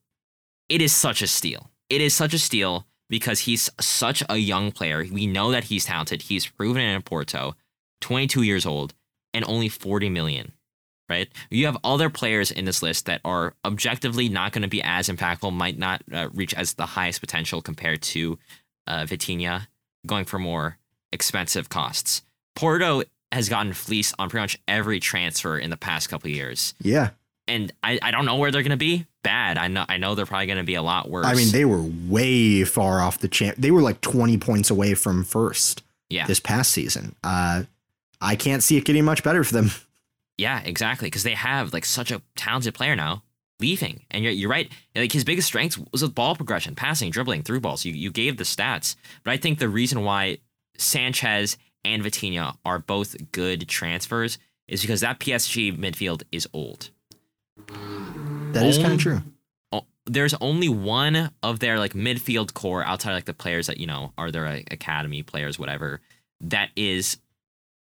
it 0.69 0.83
is 0.83 0.95
such 0.95 1.23
a 1.23 1.27
steal. 1.27 1.71
It 1.89 2.01
is 2.01 2.15
such 2.15 2.35
a 2.35 2.39
steal 2.39 2.87
because 3.09 3.41
he's 3.41 3.71
such 3.81 4.23
a 4.29 4.37
young 4.37 4.71
player. 4.73 5.05
We 5.11 5.27
know 5.27 5.51
that 5.51 5.65
he's 5.65 5.87
talented. 5.87 6.23
He's 6.23 6.47
proven 6.47 6.83
it 6.83 6.95
in 6.95 7.03
Porto, 7.03 7.55
22 8.01 8.43
years 8.43 8.67
old, 8.67 8.95
and 9.33 9.45
only 9.47 9.69
40 9.69 10.11
million. 10.11 10.53
Right? 11.09 11.29
You 11.51 11.67
have 11.67 11.79
other 11.85 12.11
players 12.11 12.51
in 12.51 12.65
this 12.67 12.83
list 12.83 13.07
that 13.07 13.21
are 13.25 13.55
objectively 13.65 14.29
not 14.29 14.53
going 14.53 14.63
to 14.63 14.69
be 14.69 14.83
as 14.83 15.09
impactful, 15.09 15.53
might 15.55 15.79
not 15.79 16.03
uh, 16.13 16.29
reach 16.35 16.53
as 16.53 16.75
the 16.75 16.85
highest 16.85 17.21
potential 17.21 17.63
compared 17.63 18.03
to 18.03 18.39
uh, 18.87 19.05
Vitinha, 19.05 19.69
going 20.07 20.27
for 20.27 20.39
more 20.39 20.77
expensive 21.13 21.71
costs. 21.71 22.23
Porto 22.55 23.03
has 23.33 23.49
gotten 23.49 23.73
fleeced 23.73 24.15
on 24.19 24.29
pretty 24.29 24.43
much 24.43 24.59
every 24.69 25.01
transfer 25.01 25.59
in 25.59 25.71
the 25.71 25.77
past 25.77 26.09
couple 26.09 26.29
of 26.31 26.35
years 26.37 26.75
Yeah. 26.81 27.11
and 27.47 27.73
I, 27.83 27.99
I 28.03 28.11
don't 28.11 28.25
know 28.27 28.37
where 28.37 28.51
they're 28.51 28.63
gonna 28.63 28.77
be. 28.77 29.07
Bad. 29.23 29.59
I 29.59 29.69
know 29.69 29.85
I 29.89 29.97
know 29.99 30.15
they're 30.15 30.27
probably 30.27 30.47
gonna 30.47 30.65
be 30.65 30.75
a 30.75 30.83
lot 30.83 31.11
worse. 31.11 31.27
I 31.27 31.35
mean, 31.35 31.51
they 31.53 31.65
were 31.65 31.83
way 32.09 32.65
far 32.65 33.01
off 33.01 33.19
the 33.19 33.29
champ. 33.29 33.57
They 33.59 33.71
were 33.71 33.83
like 33.83 34.01
20 34.01 34.39
points 34.39 34.71
away 34.71 34.95
from 34.95 35.25
first 35.25 35.83
yeah, 36.09 36.27
this 36.27 36.41
past 36.41 36.71
season. 36.73 37.15
Uh, 37.23 37.65
I 38.21 38.37
can't 38.37 38.63
see 38.63 38.77
it 38.79 38.85
getting 38.85 39.05
much 39.05 39.23
better 39.23 39.45
for 39.45 39.53
them. 39.55 39.71
yeah, 40.39 40.61
exactly. 40.65 41.07
Because 41.07 41.25
they 41.25 41.35
have 41.35 41.73
like 41.73 41.85
such 41.85 42.11
a 42.11 42.23
talented 42.37 42.75
player 42.75 42.97
now 42.97 43.23
leaving, 43.61 44.07
and 44.11 44.25
you're 44.25 44.33
you're 44.33 44.49
right. 44.51 44.71
Like 44.95 45.13
his 45.13 45.25
biggest 45.25 45.49
strength 45.49 45.79
was 45.93 46.03
with 46.03 46.15
ball 46.15 46.37
progression, 46.37 46.75
passing, 46.75 47.11
dribbling, 47.11 47.43
through 47.43 47.61
balls. 47.61 47.85
You 47.85 47.93
you 47.93 48.11
gave 48.11 48.37
the 48.37 48.45
stats, 48.45 48.97
but 49.25 49.33
I 49.33 49.37
think 49.37 49.59
the 49.59 49.69
reason 49.69 50.05
why 50.05 50.39
Sanches 50.79 51.57
and 51.85 52.03
Vitinha 52.03 52.57
are 52.65 52.79
both 52.79 53.17
good 53.33 53.69
transfers 53.69 54.39
is 54.69 54.81
because 54.81 55.01
that 55.01 55.19
PSG 55.19 55.77
midfield 55.77 56.23
is 56.31 56.47
old. 56.53 56.91
That 58.53 58.65
is 58.65 58.79
kind 58.79 58.95
of 58.95 59.01
true. 59.01 59.21
o- 59.73 59.87
there's 60.07 60.35
only 60.41 60.69
one 60.69 61.31
of 61.43 61.59
their 61.61 61.79
like 61.79 61.93
midfield 61.93 62.55
core 62.55 62.85
outside 62.85 63.13
like 63.13 63.25
the 63.27 63.35
players 63.35 63.67
that 63.67 63.79
you 63.79 63.87
know 63.87 64.13
are 64.17 64.31
their 64.31 64.45
like, 64.49 64.73
academy 64.73 65.23
players 65.23 65.59
whatever 65.59 66.01
that 66.41 66.71
is 66.77 67.19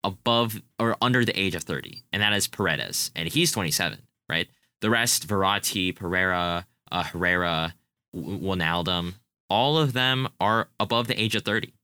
above 0.05 0.61
or 0.79 0.97
under 1.03 1.25
the 1.25 1.39
age 1.39 1.55
of 1.55 1.63
30 1.63 2.03
and 2.13 2.23
that 2.23 2.33
is 2.33 2.47
Paredes 2.47 3.11
and 3.15 3.29
he's 3.29 3.53
27 3.53 3.99
right 4.29 4.49
the 4.81 4.91
rest 4.91 5.29
Verratti 5.29 5.95
Pereira 5.95 6.67
uh, 6.91 7.05
Herrera 7.05 7.75
Wijnaldum 8.15 9.15
all 9.49 9.79
of 9.79 9.93
them 9.93 10.29
are 10.41 10.69
above 10.79 11.07
the 11.07 11.21
age 11.21 11.35
of 11.35 11.45
30 11.45 11.75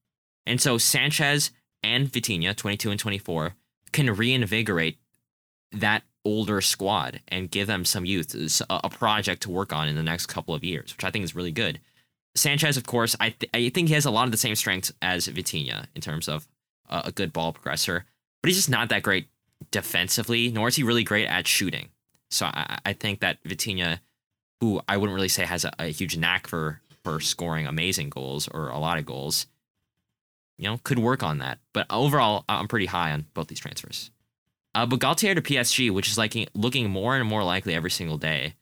and 0.47 0.61
so 0.61 0.77
Sanches 0.77 1.51
and 1.83 2.09
Vitinha 2.09 2.57
22 2.57 2.91
and 2.91 3.01
24 3.01 3.55
can 3.93 4.14
reinvigorate 4.14 4.99
that 5.73 6.03
older 6.25 6.61
squad 6.61 7.21
and 7.29 7.51
give 7.51 7.69
them 7.69 7.85
some 7.85 8.05
youth, 8.05 8.35
a 8.69 8.91
project 8.91 9.43
to 9.43 9.51
work 9.51 9.73
on 9.73 9.89
in 9.89 9.95
the 9.95 10.03
next 10.03 10.27
couple 10.27 10.55
of 10.55 10.64
years, 10.64 10.93
which 10.95 11.05
I 11.05 11.11
think 11.11 11.25
is 11.25 11.37
really 11.37 11.53
good. 11.53 11.81
Sanches, 12.37 12.77
of 12.77 12.85
course, 12.85 13.17
I 13.19 13.31
th- 13.31 13.51
I 13.55 13.71
think 13.71 13.89
he 13.89 13.95
has 13.95 14.05
a 14.05 14.11
lot 14.11 14.25
of 14.25 14.33
the 14.33 14.37
same 14.37 14.57
strengths 14.57 14.93
as 15.01 15.29
Vitinha 15.29 15.87
in 15.95 16.03
terms 16.03 16.29
of 16.29 16.47
a 16.91 17.12
good 17.12 17.32
ball 17.32 17.53
progressor, 17.53 18.03
but 18.43 18.49
he's 18.49 18.57
just 18.57 18.70
not 18.70 18.89
that 18.89 19.03
great 19.03 19.28
defensively, 19.70 20.51
nor 20.51 20.68
is 20.68 20.76
he 20.76 20.82
really 20.82 21.05
great 21.05 21.26
at 21.26 21.47
shooting. 21.47 21.89
So 22.30 22.47
I, 22.47 22.78
I 22.87 22.93
think 22.93 23.20
that 23.20 23.43
Vitinha, 23.45 24.01
who 24.61 24.80
I 24.89 24.97
wouldn't 24.97 25.14
really 25.14 25.28
say 25.28 25.45
has 25.45 25.64
a, 25.64 25.72
a 25.78 25.87
huge 25.87 26.16
knack 26.16 26.47
for 26.47 26.80
for 27.05 27.20
scoring 27.20 27.66
amazing 27.66 28.11
goals 28.11 28.49
or 28.49 28.68
a 28.68 28.78
lot 28.78 28.99
of 28.99 29.07
goals, 29.07 29.47
you 30.59 30.64
know, 30.64 30.80
could 30.82 30.99
work 30.99 31.22
on 31.22 31.39
that. 31.39 31.59
But 31.72 31.87
overall, 31.89 32.45
I'm 32.49 32.66
pretty 32.66 32.87
high 32.87 33.12
on 33.12 33.26
both 33.32 33.47
these 33.47 33.61
transfers. 33.61 34.11
Uh, 34.74 34.87
but 34.87 34.99
Galtier 34.99 35.34
to 35.34 35.41
PSG, 35.41 35.91
which 35.91 36.09
is 36.09 36.18
like 36.18 36.34
looking 36.55 36.91
more 36.91 37.16
and 37.16 37.28
more 37.28 37.45
likely 37.45 37.74
every 37.74 37.91
single 37.91 38.18
day. 38.18 38.55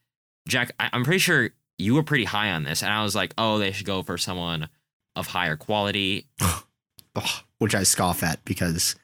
Jack, 0.46 0.72
I, 0.78 0.90
I'm 0.92 1.04
pretty 1.04 1.18
sure 1.18 1.50
you 1.78 1.94
were 1.94 2.02
pretty 2.02 2.24
high 2.24 2.50
on 2.50 2.64
this, 2.64 2.82
and 2.82 2.92
I 2.92 3.02
was 3.02 3.14
like, 3.14 3.34
oh, 3.38 3.58
they 3.58 3.72
should 3.72 3.86
go 3.86 4.02
for 4.02 4.18
someone 4.18 4.68
of 5.16 5.26
higher 5.26 5.56
quality. 5.56 6.28
Ugh, 7.16 7.42
which 7.58 7.74
I 7.74 7.82
scoff 7.84 8.22
at 8.22 8.44
because 8.44 8.96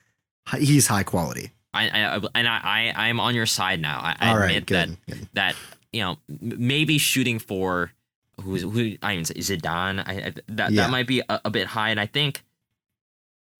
he's 0.58 0.86
high 0.88 1.02
quality. 1.04 1.52
I, 1.72 1.88
I 1.88 2.20
and 2.34 2.48
I, 2.48 2.92
I 2.96 3.08
I'm 3.08 3.20
on 3.20 3.34
your 3.34 3.46
side 3.46 3.80
now. 3.80 4.00
I, 4.00 4.16
I 4.18 4.30
All 4.30 4.36
admit 4.38 4.54
right, 4.54 4.66
that 4.66 4.86
good. 4.88 4.96
good. 5.18 5.28
that 5.34 5.54
you 5.92 6.00
know 6.02 6.16
maybe 6.40 6.98
shooting 6.98 7.38
for 7.38 7.92
who's 8.40 8.62
who 8.62 8.96
I 9.02 9.14
mean 9.14 9.24
Zidane. 9.24 10.02
I, 10.06 10.12
I 10.12 10.32
that 10.48 10.72
Yeah. 10.72 10.82
that 10.82 10.90
might 10.90 11.06
be 11.06 11.20
a, 11.28 11.40
a 11.44 11.50
bit 11.50 11.68
high, 11.68 11.90
and 11.90 12.00
I 12.00 12.06
think 12.06 12.42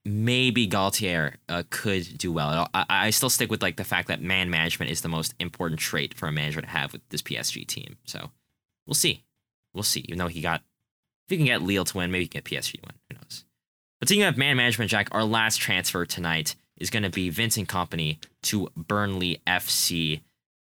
maybe 0.05 0.67
Galtier 0.67 1.35
uh, 1.49 1.63
could 1.71 2.17
do 2.19 2.33
well. 2.33 2.69
I, 2.75 2.85
I 2.89 3.11
still 3.11 3.31
stick 3.31 3.51
with 3.51 3.63
like 3.63 3.77
the 3.77 3.85
fact 3.85 4.09
that 4.09 4.23
man 4.23 4.51
management 4.51 4.91
is 4.91 5.03
the 5.03 5.09
most 5.09 5.35
important 5.39 5.79
trait 5.81 6.15
for 6.15 6.27
a 6.27 6.33
manager 6.33 6.61
to 6.61 6.67
have 6.67 6.93
with 6.93 7.07
this 7.11 7.23
PSG 7.23 7.67
team. 7.67 7.97
So 8.05 8.31
we'll 8.87 8.95
see, 8.95 9.23
we'll 9.75 9.83
see. 9.83 10.01
Even 10.09 10.19
though 10.19 10.29
he 10.29 10.41
got, 10.41 10.63
if 11.27 11.33
you 11.33 11.37
can 11.37 11.47
get 11.47 11.63
Lille 11.63 11.85
to 11.85 11.97
win, 11.99 12.11
maybe 12.11 12.25
you 12.25 12.29
can 12.29 12.41
get 12.43 12.45
PSG 12.63 12.73
to 12.73 12.81
win. 12.87 12.95
But 14.01 14.09
speaking 14.09 14.25
of 14.25 14.39
man 14.39 14.57
management, 14.57 14.91
Jack, 14.91 15.09
our 15.13 15.25
last 15.25 15.61
transfer 15.61 16.07
tonight 16.07 16.57
is 16.79 16.89
going 16.89 17.03
to 17.03 17.11
be 17.11 17.29
Vincent 17.29 17.69
Kompany 17.69 18.17
to 18.45 18.69
Burnley 18.75 19.43
FC. 19.47 20.23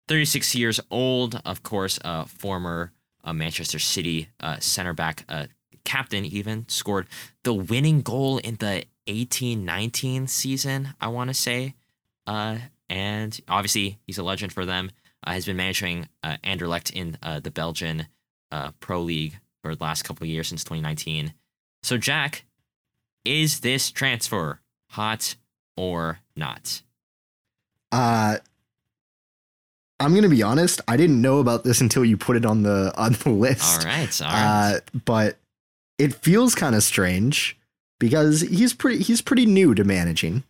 36 0.09 0.55
years 0.55 0.81
old, 0.91 1.41
of 1.45 1.63
course, 1.63 1.99
uh, 2.03 2.25
former 2.25 2.93
uh, 3.23 3.35
Manchester 3.35 3.79
City 3.79 4.29
uh, 4.41 4.59
center 4.61 4.95
back, 4.95 5.25
uh, 5.29 5.47
captain, 5.85 6.25
even 6.25 6.65
scored 6.69 7.09
the 7.43 7.53
winning 7.53 8.01
goal 8.01 8.39
in 8.39 8.57
the 8.57 8.85
18 9.07 9.65
19 9.65 10.27
season, 10.29 10.95
I 10.99 11.09
want 11.09 11.29
to 11.29 11.35
say. 11.35 11.75
Uh, 12.27 12.59
and 12.89 13.39
obviously, 13.49 13.99
he's 14.07 14.17
a 14.17 14.23
legend 14.23 14.53
for 14.53 14.65
them. 14.65 14.91
Uh, 15.23 15.33
has 15.33 15.45
been 15.45 15.57
managing 15.57 16.09
Anderlecht 16.25 16.91
in 16.93 17.19
the 17.43 17.51
Belgian 17.51 18.07
Pro 18.81 19.03
League 19.03 19.39
for 19.63 19.75
the 19.75 19.83
last 19.85 20.05
couple 20.05 20.25
of 20.25 20.31
years 20.31 20.49
since 20.49 20.65
2019. 20.65 21.35
So, 21.83 21.99
Jack, 21.99 22.46
is 23.27 23.61
this 23.61 23.91
transfer 23.91 24.61
hot 24.91 25.35
or 25.77 26.21
not? 26.37 26.83
Uh, 27.93 28.37
I'm 29.99 30.15
gonna 30.15 30.29
be 30.29 30.43
honest. 30.43 30.81
I 30.87 30.97
didn't 30.97 31.21
know 31.21 31.39
about 31.39 31.65
this 31.65 31.81
until 31.81 32.05
you 32.05 32.17
put 32.17 32.37
it 32.37 32.45
on 32.45 32.63
the 32.63 32.93
on 32.97 33.13
the 33.13 33.31
list. 33.31 33.81
All 33.81 33.87
right, 33.87 34.23
all 34.23 34.29
right. 34.29 34.75
Uh, 34.77 34.81
but 35.05 35.39
it 35.99 36.15
feels 36.15 36.55
kind 36.55 36.75
of 36.75 36.83
strange 36.83 37.59
because 37.99 38.43
he's 38.43 38.75
pretty 38.75 39.03
he's 39.03 39.23
pretty 39.23 39.47
new 39.47 39.75
to 39.75 39.85
managing. 39.85 40.45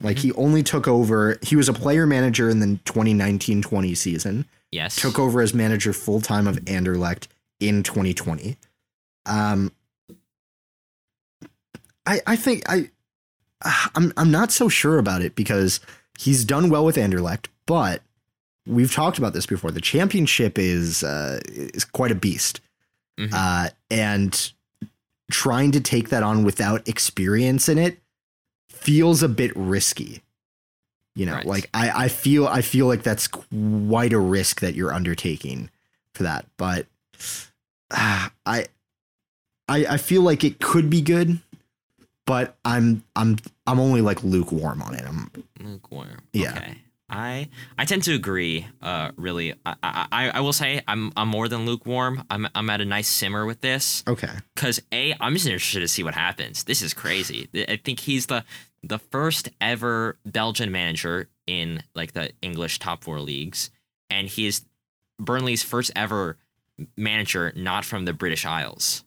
Like 0.00 0.18
he 0.18 0.32
only 0.32 0.62
took 0.62 0.86
over. 0.86 1.38
He 1.42 1.56
was 1.56 1.68
a 1.68 1.72
player 1.72 2.06
manager 2.06 2.48
in 2.48 2.60
the 2.60 2.78
2019-20 2.84 3.96
season. 3.96 4.44
yes. 4.70 4.94
Took 4.94 5.18
over 5.18 5.40
as 5.40 5.52
manager 5.52 5.92
full 5.92 6.20
time 6.20 6.46
of 6.46 6.56
Anderlecht 6.66 7.26
in 7.58 7.82
2020. 7.82 8.56
Um, 9.26 9.72
I 12.08 12.20
I 12.26 12.36
think 12.36 12.62
I 12.68 12.90
I'm 13.94 14.12
I'm 14.16 14.30
not 14.30 14.50
so 14.52 14.68
sure 14.68 14.98
about 14.98 15.22
it 15.22 15.34
because 15.34 15.80
he's 16.18 16.44
done 16.44 16.70
well 16.70 16.84
with 16.84 16.96
Anderlecht, 16.96 17.46
but 17.66 18.02
we've 18.66 18.92
talked 18.92 19.18
about 19.18 19.32
this 19.32 19.46
before. 19.46 19.70
The 19.70 19.80
championship 19.80 20.58
is 20.58 21.02
uh, 21.04 21.40
is 21.46 21.84
quite 21.84 22.10
a 22.12 22.14
beast, 22.16 22.60
Mhm. 23.18 23.30
uh, 23.32 23.70
and 23.90 24.52
trying 25.30 25.72
to 25.72 25.80
take 25.80 26.08
that 26.08 26.22
on 26.22 26.42
without 26.44 26.86
experience 26.88 27.68
in 27.68 27.76
it 27.78 27.98
feels 28.70 29.22
a 29.22 29.28
bit 29.28 29.52
risky. 29.54 30.22
You 31.14 31.26
know, 31.26 31.34
Right. 31.34 31.46
like 31.46 31.70
I, 31.74 32.04
I 32.04 32.08
feel 32.08 32.46
I 32.46 32.62
feel 32.62 32.86
like 32.86 33.02
that's 33.02 33.26
quite 33.26 34.12
a 34.12 34.18
risk 34.20 34.60
that 34.60 34.74
you're 34.74 34.94
undertaking 34.94 35.68
for 36.14 36.22
that. 36.22 36.46
But 36.56 36.86
uh, 37.90 38.28
I, 38.46 38.66
I 39.68 39.86
I 39.86 39.96
feel 39.96 40.22
like 40.22 40.44
it 40.44 40.60
could 40.60 40.88
be 40.88 41.00
good, 41.02 41.40
but 42.28 42.58
I'm 42.62 43.02
I'm 43.16 43.36
I'm 43.66 43.80
only 43.80 44.02
like 44.02 44.22
lukewarm 44.22 44.82
on 44.82 44.94
it. 44.94 45.04
I'm 45.04 45.30
lukewarm. 45.60 46.18
Yeah. 46.34 46.50
Okay. 46.50 46.78
I 47.08 47.48
I 47.78 47.86
tend 47.86 48.02
to 48.02 48.12
agree. 48.14 48.66
Uh, 48.82 49.12
really, 49.16 49.54
I, 49.64 49.74
I 49.82 50.30
I 50.34 50.40
will 50.40 50.52
say 50.52 50.82
I'm 50.86 51.10
I'm 51.16 51.28
more 51.28 51.48
than 51.48 51.64
lukewarm. 51.64 52.22
I'm 52.28 52.46
I'm 52.54 52.68
at 52.68 52.82
a 52.82 52.84
nice 52.84 53.08
simmer 53.08 53.46
with 53.46 53.62
this 53.62 54.04
okay. 54.06 54.28
because 54.54 54.82
a 54.92 55.14
I'm 55.18 55.32
just 55.32 55.46
interested 55.46 55.80
to 55.80 55.88
see 55.88 56.02
what 56.02 56.12
happens. 56.12 56.64
This 56.64 56.82
is 56.82 56.92
crazy. 56.92 57.48
I 57.66 57.80
think 57.82 58.00
he's 58.00 58.26
the 58.26 58.44
the 58.82 58.98
first 58.98 59.48
ever 59.58 60.18
Belgian 60.26 60.70
manager 60.70 61.30
in 61.46 61.82
like 61.94 62.12
the 62.12 62.32
English 62.42 62.78
top 62.78 63.04
four 63.04 63.20
leagues, 63.20 63.70
and 64.10 64.28
he 64.28 64.46
is 64.46 64.66
Burnley's 65.18 65.62
first 65.62 65.90
ever 65.96 66.36
manager 66.94 67.54
not 67.56 67.86
from 67.86 68.04
the 68.04 68.12
British 68.12 68.44
Isles. 68.44 69.02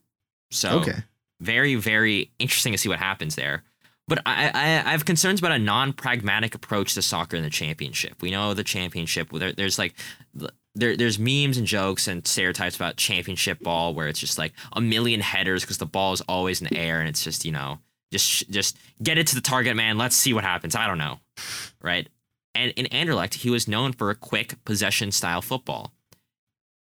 So 0.50 0.80
Okay. 0.80 1.04
Very 1.42 1.76
very 1.76 2.32
interesting 2.40 2.72
to 2.72 2.78
see 2.78 2.90
what 2.90 3.00
happens 3.00 3.36
there. 3.36 3.64
But 4.08 4.20
I, 4.26 4.52
I, 4.54 4.90
I 4.90 4.92
have 4.92 5.06
concerns 5.06 5.40
about 5.40 5.54
a 5.54 5.60
non-pragmatic 5.60 6.54
approach 6.54 6.96
to 6.96 7.02
soccer 7.02 7.38
in 7.38 7.44
the 7.44 7.50
championship. 7.50 8.22
We 8.22 8.32
know 8.32 8.54
the 8.54 8.64
championship. 8.64 9.30
There, 9.32 9.54
there's 9.54 9.80
like 9.80 9.94
there, 10.76 10.98
there's 10.98 11.20
memes 11.20 11.58
and 11.58 11.68
jokes 11.68 12.08
and 12.08 12.26
stereotypes 12.26 12.76
about 12.76 12.98
championship 12.98 13.60
ball 13.62 13.94
where 13.94 14.08
it's 14.08 14.20
just 14.20 14.38
like 14.38 14.54
a 14.74 14.82
million 14.82 15.22
headers 15.22 15.64
because 15.64 15.78
the 15.78 15.86
ball 15.86 16.14
is 16.14 16.22
always 16.22 16.62
in 16.62 16.68
the 16.68 16.78
air 16.78 17.00
and 17.00 17.08
it's 17.08 17.24
just 17.24 17.46
you 17.46 17.52
know 17.52 17.80
just 18.12 18.50
just 18.50 18.78
get 19.02 19.18
it 19.18 19.28
to 19.28 19.36
the 19.36 19.42
target 19.42 19.76
man. 19.76 19.98
Let's 19.98 20.16
see 20.16 20.34
what 20.34 20.44
happens. 20.44 20.76
I 20.76 20.88
don't 20.88 20.98
know, 20.98 21.20
right? 21.82 22.08
And 22.54 22.72
in 22.72 22.86
Anderlecht, 22.88 23.36
he 23.36 23.50
was 23.50 23.68
known 23.68 23.94
for 23.94 24.10
a 24.10 24.16
quick 24.16 24.64
possession 24.66 25.12
style 25.12 25.42
football. 25.42 25.94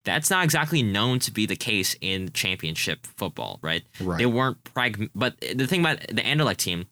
That's 0.06 0.30
not 0.30 0.44
exactly 0.44 0.84
known 0.84 1.18
to 1.18 1.32
be 1.32 1.46
the 1.46 1.56
case 1.56 1.96
in 2.00 2.30
championship 2.32 3.06
football, 3.16 3.58
right? 3.60 3.82
Right. 4.00 4.18
They 4.18 4.26
weren't 4.26 4.62
prag. 4.62 5.10
But 5.16 5.34
the 5.40 5.66
thing 5.66 5.80
about 5.80 5.98
the 6.06 6.22
Anderlecht 6.22 6.58
team, 6.58 6.86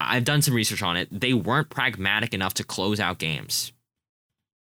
I've 0.00 0.24
done 0.24 0.40
some 0.40 0.54
research 0.54 0.82
on 0.82 0.96
it. 0.96 1.08
They 1.12 1.34
weren't 1.34 1.68
pragmatic 1.68 2.32
enough 2.32 2.54
to 2.54 2.64
close 2.64 2.98
out 2.98 3.18
games, 3.18 3.72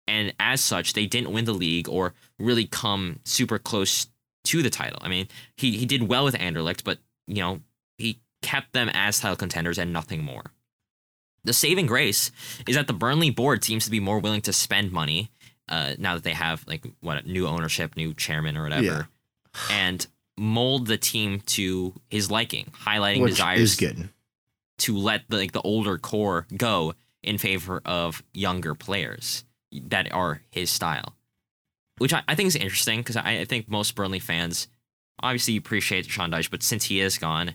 and 0.06 0.34
as 0.38 0.60
such, 0.60 0.94
they 0.94 1.06
didn't 1.06 1.32
win 1.32 1.46
the 1.46 1.54
league 1.54 1.88
or 1.88 2.14
really 2.38 2.68
come 2.68 3.22
super 3.24 3.58
close 3.58 4.08
to 4.44 4.62
the 4.62 4.70
title. 4.70 5.00
I 5.02 5.08
mean, 5.08 5.30
he 5.56 5.78
he 5.78 5.86
did 5.86 6.10
well 6.10 6.26
with 6.26 6.36
Anderlecht, 6.36 6.84
but 6.84 7.00
you 7.26 7.42
know 7.42 7.62
he 7.98 8.20
kept 8.42 8.74
them 8.74 8.90
as 8.94 9.22
title 9.22 9.38
contenders 9.38 9.78
and 9.78 9.94
nothing 9.94 10.22
more. 10.22 10.44
The 11.46 11.54
saving 11.54 11.86
grace 11.86 12.32
is 12.68 12.76
that 12.76 12.88
the 12.88 12.94
Burnley 12.94 13.30
board 13.30 13.64
seems 13.64 13.86
to 13.86 13.92
be 13.92 14.02
more 14.02 14.20
willing 14.20 14.42
to 14.42 14.52
spend 14.52 14.92
money 14.92 15.32
uh, 15.70 15.94
now 15.98 16.16
that 16.16 16.24
they 16.24 16.34
have 16.34 16.66
like 16.68 16.86
what 17.02 17.26
new 17.26 17.48
ownership, 17.48 17.96
new 17.96 18.14
chairman 18.14 18.58
or 18.58 18.64
whatever, 18.64 18.84
Yeah. 18.84 19.04
and 19.70 20.08
mold 20.38 20.88
the 20.88 20.98
team 20.98 21.42
to 21.42 21.94
his 22.10 22.32
liking, 22.32 22.72
highlighting 22.86 23.22
Which 23.22 23.34
desires 23.34 23.60
is 23.62 23.76
good. 23.76 24.10
to 24.80 24.98
let 24.98 25.24
the, 25.30 25.38
like 25.38 25.52
the 25.52 25.62
older 25.62 25.98
core 25.98 26.48
go 26.56 26.94
in 27.24 27.38
favor 27.38 27.82
of 27.86 28.24
younger 28.34 28.74
players 28.76 29.44
that 29.72 30.12
are 30.12 30.42
his 30.50 30.70
style, 30.70 31.16
which 32.00 32.14
I, 32.14 32.24
I 32.28 32.36
think 32.36 32.48
is 32.48 32.56
interesting 32.56 33.00
because 33.00 33.16
I, 33.18 33.40
I 33.40 33.46
think 33.46 33.70
most 33.70 33.94
Burnley 33.96 34.20
fans 34.20 34.68
obviously 35.22 35.56
appreciate 35.58 36.06
Sean 36.08 36.32
Dyche, 36.32 36.50
but 36.50 36.64
since 36.64 36.86
he 36.86 37.00
is 37.00 37.18
gone, 37.20 37.54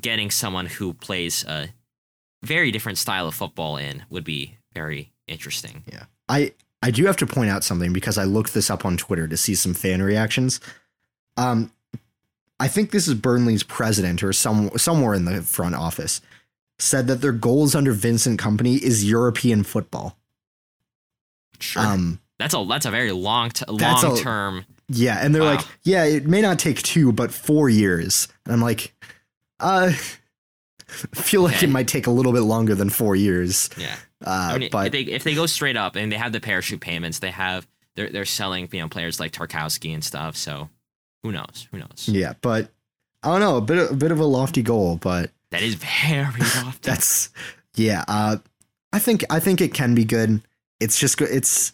getting 0.00 0.30
someone 0.30 0.66
who 0.66 0.94
plays 0.94 1.44
a 1.44 1.68
very 2.42 2.70
different 2.70 2.98
style 2.98 3.26
of 3.26 3.34
football 3.34 3.76
in 3.76 4.04
would 4.08 4.24
be 4.24 4.58
very 4.74 5.12
interesting. 5.26 5.82
Yeah. 5.90 6.04
I 6.28 6.52
I 6.82 6.90
do 6.90 7.06
have 7.06 7.16
to 7.18 7.26
point 7.26 7.48
out 7.50 7.62
something 7.64 7.92
because 7.92 8.18
I 8.18 8.24
looked 8.24 8.54
this 8.54 8.68
up 8.70 8.84
on 8.84 8.96
Twitter 8.96 9.28
to 9.28 9.36
see 9.36 9.54
some 9.54 9.74
fan 9.74 10.02
reactions. 10.02 10.60
Um 11.36 11.72
I 12.60 12.68
think 12.68 12.90
this 12.90 13.08
is 13.08 13.14
Burnley's 13.14 13.62
president 13.62 14.22
or 14.22 14.32
some 14.32 14.70
somewhere 14.76 15.14
in 15.14 15.24
the 15.24 15.42
front 15.42 15.74
office 15.74 16.20
said 16.78 17.06
that 17.06 17.20
their 17.20 17.32
goals 17.32 17.74
under 17.74 17.92
Vincent 17.92 18.40
Kompany 18.40 18.78
is 18.80 19.08
European 19.08 19.62
football. 19.62 20.16
Sure, 21.60 21.82
Um 21.82 22.20
that's 22.38 22.54
a 22.54 22.64
that's 22.68 22.86
a 22.86 22.90
very 22.90 23.12
long 23.12 23.50
t- 23.50 23.64
long 23.68 24.16
term. 24.18 24.64
yeah, 24.88 25.18
and 25.24 25.34
they're 25.34 25.42
Wow. 25.42 25.54
like, 25.56 25.66
yeah, 25.84 26.04
it 26.04 26.26
may 26.26 26.40
not 26.40 26.58
take 26.58 26.82
2 26.82 27.12
but 27.12 27.32
4 27.32 27.68
years. 27.68 28.26
And 28.44 28.52
I'm 28.52 28.60
like, 28.60 28.94
uh 29.60 29.92
feel 31.14 31.42
like 31.42 31.56
Okay. 31.56 31.66
it 31.66 31.70
might 31.70 31.88
take 31.88 32.06
a 32.06 32.10
little 32.10 32.32
bit 32.32 32.40
longer 32.42 32.74
than 32.74 32.90
4 32.90 33.16
years. 33.16 33.68
Yeah. 33.76 33.96
Uh 34.24 34.52
I 34.54 34.58
mean, 34.58 34.68
but 34.70 34.86
if 34.86 34.92
they 34.92 35.00
if 35.02 35.24
they 35.24 35.34
go 35.34 35.46
straight 35.46 35.76
up 35.76 35.96
and 35.96 36.10
they 36.12 36.16
have 36.16 36.32
the 36.32 36.40
parachute 36.40 36.80
payments, 36.80 37.18
they 37.18 37.30
have 37.30 37.66
they're 37.96 38.08
they're 38.10 38.24
selling 38.24 38.68
you 38.72 38.80
know 38.80 38.88
players 38.88 39.18
like 39.20 39.32
Tarkowski 39.32 39.92
and 39.94 40.04
stuff. 40.04 40.36
So 40.36 40.68
who 41.22 41.32
knows? 41.32 41.68
Who 41.70 41.78
knows? 41.78 42.04
yeah, 42.08 42.34
but 42.40 42.70
I 43.22 43.28
don't 43.28 43.40
know, 43.40 43.56
a 43.56 43.60
bit 43.60 43.78
of, 43.78 43.90
a 43.92 43.94
bit 43.94 44.10
of 44.10 44.18
a 44.20 44.24
lofty 44.24 44.62
goal, 44.62 44.96
but 44.96 45.30
That 45.50 45.62
is 45.62 45.74
very 45.76 46.24
lofty. 46.56 46.78
That's 46.90 47.30
yeah. 47.76 48.04
Uh, 48.08 48.36
I 48.92 48.98
think 48.98 49.24
I 49.30 49.38
think 49.40 49.60
it 49.60 49.72
can 49.74 49.94
be 49.94 50.04
good. 50.04 50.40
It's 50.80 50.98
just 50.98 51.20
it's 51.20 51.72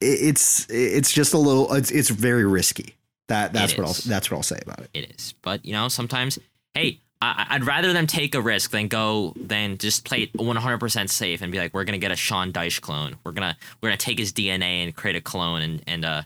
it's 0.00 0.66
it's 0.70 1.12
just 1.12 1.34
a 1.34 1.38
little. 1.38 1.72
It's 1.74 1.90
it's 1.90 2.10
very 2.10 2.44
risky. 2.44 2.94
That 3.28 3.52
that's 3.52 3.72
It 3.72 3.78
what 3.78 3.86
I'll 3.88 3.94
that's 4.06 4.30
what 4.30 4.36
I'll 4.36 4.42
say 4.42 4.58
about 4.62 4.80
it. 4.80 4.90
it 4.92 5.14
is. 5.16 5.34
But 5.42 5.64
you 5.64 5.72
know, 5.72 5.88
sometimes 5.88 6.38
hey, 6.74 7.00
I, 7.24 7.46
I'd 7.50 7.64
rather 7.64 7.92
them 7.92 8.06
take 8.06 8.34
a 8.34 8.40
risk 8.40 8.70
than 8.70 8.88
go 8.88 9.32
than 9.36 9.78
just 9.78 10.04
play 10.04 10.22
it 10.24 10.32
100% 10.34 11.10
safe 11.10 11.42
and 11.42 11.50
be 11.52 11.58
like, 11.58 11.72
we're 11.74 11.84
gonna 11.84 11.98
get 11.98 12.10
a 12.12 12.16
Sean 12.16 12.52
Dyche 12.52 12.80
clone. 12.80 13.16
We're 13.24 13.32
gonna 13.32 13.56
we're 13.80 13.88
gonna 13.88 13.96
take 13.96 14.18
his 14.18 14.32
DNA 14.32 14.84
and 14.84 14.94
create 14.94 15.16
a 15.16 15.20
clone 15.20 15.62
and 15.62 15.82
and 15.86 16.04
uh 16.04 16.22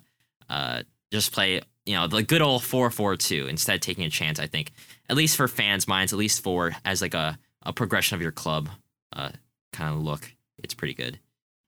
uh 0.49 0.83
just 1.13 1.33
play 1.33 1.61
you 1.87 1.95
know 1.95 2.07
the 2.07 2.23
good 2.23 2.43
old 2.43 2.63
4-4-2 2.63 3.49
instead 3.49 3.75
of 3.75 3.81
taking 3.81 4.05
a 4.05 4.11
chance. 4.11 4.39
I 4.39 4.47
think 4.47 4.73
at 5.09 5.17
least 5.17 5.37
for 5.37 5.49
fans' 5.49 5.89
minds, 5.89 6.13
at 6.13 6.19
least 6.19 6.43
for 6.43 6.73
as 6.85 7.01
like 7.03 7.15
a 7.15 7.39
a 7.63 7.73
progression 7.73 8.15
of 8.15 8.23
your 8.23 8.33
club 8.33 8.69
uh 9.13 9.31
kind 9.73 9.95
of 9.95 10.03
look, 10.03 10.33
it's 10.59 10.75
pretty 10.75 10.95
good. 10.95 11.19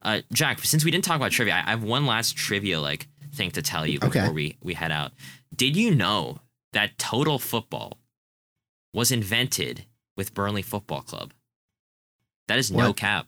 Uh, 0.02 0.22
Jack, 0.32 0.60
since 0.60 0.82
we 0.84 0.90
didn't 0.90 1.04
talk 1.04 1.16
about 1.16 1.30
trivia, 1.30 1.54
I 1.54 1.58
I 1.66 1.70
have 1.70 1.82
one 1.84 2.06
last 2.06 2.36
trivia 2.36 2.80
like 2.80 3.06
thing 3.34 3.50
to 3.52 3.62
tell 3.62 3.86
you 3.86 4.00
before 4.00 4.22
Okay. 4.24 4.32
we 4.32 4.56
we 4.62 4.74
head 4.74 4.90
out. 4.92 5.12
Did 5.54 5.76
you 5.76 5.94
know 5.94 6.40
that 6.72 6.96
total 6.98 7.38
football 7.38 7.98
was 8.92 9.10
invented 9.10 9.86
with 10.16 10.34
Burnley 10.34 10.62
Football 10.62 11.02
Club? 11.02 11.32
That 12.48 12.58
is 12.58 12.72
no 12.72 12.92
cap. 12.92 13.26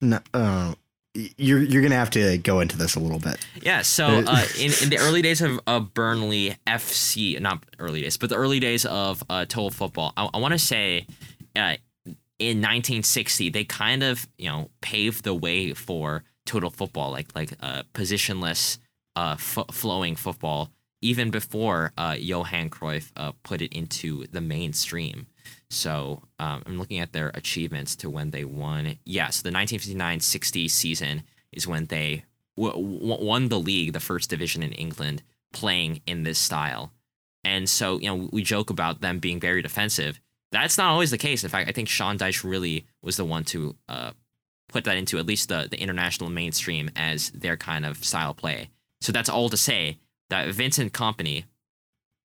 No, 0.00 0.20
uh, 0.34 0.74
you're 1.14 1.62
you're 1.62 1.82
gonna 1.82 1.94
have 1.94 2.10
to 2.10 2.38
go 2.38 2.60
into 2.60 2.76
this 2.76 2.94
a 2.96 3.00
little 3.00 3.18
bit. 3.18 3.38
Yeah, 3.62 3.82
so 3.82 4.06
uh, 4.26 4.44
in, 4.58 4.72
in 4.82 4.90
the 4.90 4.98
early 4.98 5.22
days 5.22 5.40
of, 5.40 5.60
of 5.66 5.94
Burnley 5.94 6.56
FC, 6.66 7.40
not 7.40 7.64
early 7.78 8.02
days, 8.02 8.16
but 8.16 8.28
the 8.28 8.36
early 8.36 8.60
days 8.60 8.84
of 8.84 9.22
uh, 9.30 9.44
total 9.46 9.70
football, 9.70 10.12
I, 10.16 10.28
I 10.34 10.38
want 10.38 10.52
to 10.52 10.58
say 10.58 11.06
uh, 11.54 11.76
in 12.38 12.58
1960, 12.58 13.50
they 13.50 13.64
kind 13.64 14.02
of, 14.02 14.26
you 14.36 14.48
know, 14.48 14.70
paved 14.80 15.24
the 15.24 15.34
way 15.34 15.72
for 15.72 16.24
total 16.44 16.70
football, 16.70 17.10
like 17.10 17.34
like 17.34 17.52
uh, 17.60 17.82
positionless, 17.94 18.78
uh, 19.14 19.36
f- 19.38 19.64
flowing 19.70 20.16
football, 20.16 20.70
even 21.02 21.30
before 21.30 21.92
uh, 21.96 22.16
Johan 22.18 22.70
Cruyff 22.70 23.12
uh, 23.16 23.32
put 23.42 23.62
it 23.62 23.72
into 23.72 24.26
the 24.32 24.40
mainstream. 24.40 25.26
So 25.70 26.22
um, 26.38 26.62
I'm 26.66 26.78
looking 26.78 26.98
at 26.98 27.12
their 27.12 27.30
achievements 27.34 27.96
to 27.96 28.10
when 28.10 28.30
they 28.30 28.44
won. 28.44 28.98
Yes, 29.04 29.42
the 29.42 29.50
1959-60 29.50 30.70
season 30.70 31.22
is 31.52 31.66
when 31.66 31.86
they 31.86 32.24
w- 32.56 32.98
w- 32.98 33.24
won 33.24 33.48
the 33.48 33.58
league, 33.58 33.92
the 33.92 34.00
first 34.00 34.30
division 34.30 34.62
in 34.62 34.72
England, 34.72 35.22
playing 35.52 36.02
in 36.06 36.22
this 36.22 36.38
style. 36.38 36.92
And 37.44 37.68
so, 37.68 37.98
you 37.98 38.08
know, 38.08 38.28
we 38.32 38.42
joke 38.42 38.70
about 38.70 39.00
them 39.00 39.18
being 39.18 39.38
very 39.38 39.62
defensive. 39.62 40.20
That's 40.52 40.78
not 40.78 40.90
always 40.90 41.10
the 41.10 41.18
case. 41.18 41.44
In 41.44 41.50
fact, 41.50 41.68
I 41.68 41.72
think 41.72 41.88
Sean 41.88 42.18
Dyche 42.18 42.42
really 42.42 42.86
was 43.02 43.16
the 43.16 43.24
one 43.24 43.44
to 43.44 43.76
uh, 43.88 44.12
put 44.68 44.84
that 44.84 44.96
into 44.96 45.18
at 45.18 45.26
least 45.26 45.48
the, 45.48 45.68
the 45.70 45.80
international 45.80 46.30
mainstream 46.30 46.90
as 46.96 47.30
their 47.30 47.56
kind 47.56 47.86
of 47.86 48.04
style 48.04 48.34
play. 48.34 48.70
So 49.00 49.12
that's 49.12 49.28
all 49.28 49.48
to 49.50 49.56
say 49.56 49.98
that 50.30 50.48
Vincent 50.48 50.92
Kompany 50.92 51.44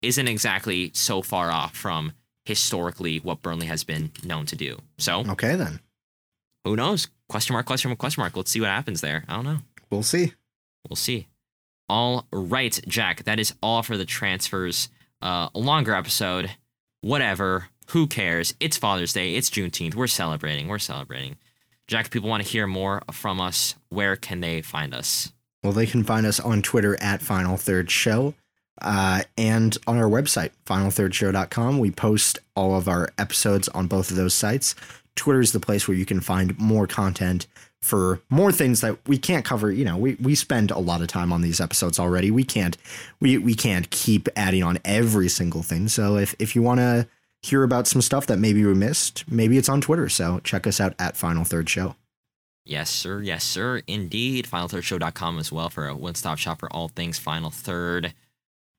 isn't 0.02 0.28
exactly 0.28 0.90
so 0.94 1.22
far 1.22 1.50
off 1.50 1.76
from 1.76 2.12
historically 2.44 3.18
what 3.18 3.42
Burnley 3.42 3.66
has 3.66 3.84
been 3.84 4.10
known 4.24 4.46
to 4.46 4.56
do. 4.56 4.78
So 4.98 5.24
Okay, 5.28 5.56
then 5.56 5.80
who 6.64 6.76
knows? 6.76 7.08
Question 7.28 7.52
mark, 7.54 7.66
question 7.66 7.90
mark, 7.90 7.98
question 7.98 8.22
mark. 8.22 8.36
Let's 8.36 8.50
see 8.50 8.60
what 8.60 8.70
happens 8.70 9.00
there. 9.00 9.24
I 9.28 9.36
don't 9.36 9.44
know. 9.44 9.58
we'll 9.90 10.02
see. 10.02 10.32
We'll 10.88 10.96
see. 10.96 11.26
All 11.88 12.26
right, 12.32 12.78
Jack. 12.88 13.24
That 13.24 13.38
is 13.40 13.52
all 13.62 13.82
for 13.82 13.96
the 13.96 14.04
transfers. 14.04 14.88
Uh, 15.20 15.48
a 15.54 15.58
longer 15.58 15.94
episode. 15.94 16.50
Whatever. 17.02 17.68
Who 17.90 18.06
cares? 18.06 18.54
It's 18.60 18.76
Father's 18.76 19.12
Day. 19.12 19.34
It's 19.34 19.50
Juneteenth. 19.50 19.94
We're 19.94 20.06
celebrating. 20.06 20.68
We're 20.68 20.78
celebrating. 20.78 21.36
Jack, 21.88 22.06
if 22.06 22.10
people 22.12 22.30
want 22.30 22.42
to 22.44 22.48
hear 22.48 22.66
more 22.68 23.02
from 23.12 23.40
us, 23.40 23.74
where 23.88 24.14
can 24.16 24.40
they 24.40 24.62
find 24.62 24.94
us? 24.94 25.32
Well, 25.62 25.72
they 25.72 25.86
can 25.86 26.04
find 26.04 26.26
us 26.26 26.40
on 26.40 26.62
Twitter 26.62 27.00
at 27.02 27.20
Final 27.20 27.56
Third 27.56 27.90
Show 27.90 28.34
uh, 28.80 29.22
and 29.36 29.76
on 29.86 29.98
our 29.98 30.08
website, 30.08 30.50
finalthirdshow.com. 30.66 31.78
We 31.78 31.90
post 31.90 32.38
all 32.56 32.74
of 32.74 32.88
our 32.88 33.10
episodes 33.18 33.68
on 33.68 33.86
both 33.86 34.10
of 34.10 34.16
those 34.16 34.34
sites. 34.34 34.74
Twitter 35.16 35.40
is 35.40 35.52
the 35.52 35.60
place 35.60 35.86
where 35.86 35.96
you 35.96 36.06
can 36.06 36.20
find 36.20 36.58
more 36.58 36.86
content 36.86 37.46
for 37.82 38.20
more 38.30 38.52
things 38.52 38.80
that 38.80 38.96
we 39.06 39.18
can't 39.18 39.44
cover. 39.44 39.70
You 39.70 39.84
know, 39.84 39.96
we, 39.96 40.14
we 40.14 40.34
spend 40.34 40.70
a 40.70 40.78
lot 40.78 41.02
of 41.02 41.08
time 41.08 41.32
on 41.32 41.42
these 41.42 41.60
episodes 41.60 41.98
already. 41.98 42.30
We 42.30 42.44
can't 42.44 42.76
we, 43.20 43.38
we 43.38 43.54
can't 43.54 43.90
keep 43.90 44.28
adding 44.36 44.62
on 44.62 44.78
every 44.84 45.28
single 45.28 45.62
thing. 45.62 45.88
So 45.88 46.16
if, 46.16 46.34
if 46.38 46.54
you 46.54 46.62
want 46.62 46.80
to 46.80 47.06
hear 47.42 47.62
about 47.62 47.86
some 47.86 48.02
stuff 48.02 48.26
that 48.26 48.38
maybe 48.38 48.64
we 48.64 48.74
missed, 48.74 49.24
maybe 49.30 49.56
it's 49.58 49.68
on 49.68 49.80
Twitter. 49.80 50.08
So 50.08 50.40
check 50.40 50.66
us 50.66 50.80
out 50.80 50.94
at 50.98 51.16
Final 51.16 51.44
Third 51.44 51.68
Show. 51.68 51.96
Yes, 52.64 52.90
sir. 52.90 53.20
Yes, 53.20 53.44
sir. 53.44 53.82
Indeed. 53.86 54.46
FinalThirdShow.com 54.46 55.38
as 55.38 55.50
well 55.50 55.70
for 55.70 55.88
a 55.88 55.96
one 55.96 56.14
stop 56.14 56.38
shop 56.38 56.60
for 56.60 56.72
all 56.72 56.88
things 56.88 57.18
Final 57.18 57.50
Third. 57.50 58.14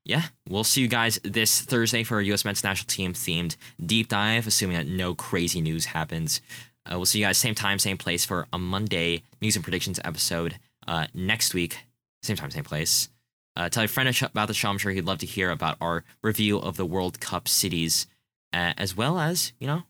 Yeah, 0.04 0.24
we'll 0.50 0.64
see 0.64 0.82
you 0.82 0.88
guys 0.88 1.20
this 1.24 1.62
Thursday 1.62 2.04
for 2.04 2.20
a 2.20 2.26
U.S. 2.26 2.44
men's 2.44 2.64
national 2.64 2.88
team 2.88 3.14
themed 3.14 3.56
deep 3.84 4.08
dive, 4.08 4.48
assuming 4.48 4.78
that 4.78 4.88
no 4.88 5.14
crazy 5.14 5.62
news 5.62 5.86
happens. 5.86 6.42
Uh, 6.86 6.96
we'll 6.96 7.06
see 7.06 7.20
you 7.20 7.26
guys 7.26 7.38
same 7.38 7.54
time, 7.54 7.78
same 7.78 7.98
place 7.98 8.26
for 8.26 8.48
a 8.52 8.58
Monday 8.58 9.22
news 9.42 9.56
and 9.56 9.64
predictions 9.64 10.00
episode 10.04 10.58
uh, 10.88 11.06
next 11.14 11.54
week. 11.54 11.78
Same 12.24 12.36
time, 12.36 12.50
same 12.50 12.64
place. 12.64 13.10
Uh, 13.56 13.70
tell 13.70 13.84
your 13.84 13.90
friend 13.90 14.10
about 14.24 14.48
the 14.48 14.54
show. 14.54 14.70
I'm 14.70 14.78
sure 14.78 14.92
he'd 14.92 15.06
love 15.06 15.20
to 15.20 15.26
hear 15.26 15.52
about 15.52 15.78
our 15.80 16.04
review 16.24 16.58
of 16.58 16.78
the 16.78 16.86
World 16.86 17.20
Cup 17.20 17.48
cities, 17.48 18.08
uh, 18.54 18.74
as 18.78 18.96
well 18.96 19.20
as, 19.20 19.54
you 19.60 19.68
know, 19.68 19.84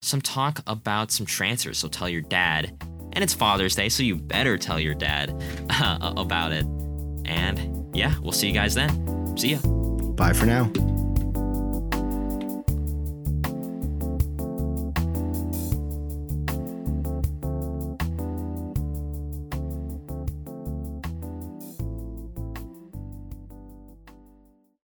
some 0.00 0.20
talk 0.20 0.62
about 0.66 1.10
some 1.10 1.26
transfers. 1.26 1.78
So 1.78 1.88
tell 1.88 2.08
your 2.08 2.20
dad. 2.22 2.78
And 3.12 3.22
it's 3.22 3.34
Father's 3.34 3.74
Day, 3.74 3.88
so 3.88 4.02
you 4.02 4.16
better 4.16 4.56
tell 4.56 4.80
your 4.80 4.94
dad 4.94 5.42
uh, 5.70 6.14
about 6.16 6.52
it. 6.52 6.66
And 7.24 7.94
yeah, 7.94 8.14
we'll 8.22 8.32
see 8.32 8.48
you 8.48 8.54
guys 8.54 8.74
then. 8.74 9.36
See 9.36 9.52
ya. 9.52 9.58
Bye 9.58 10.32
for 10.32 10.46
now. 10.46 10.70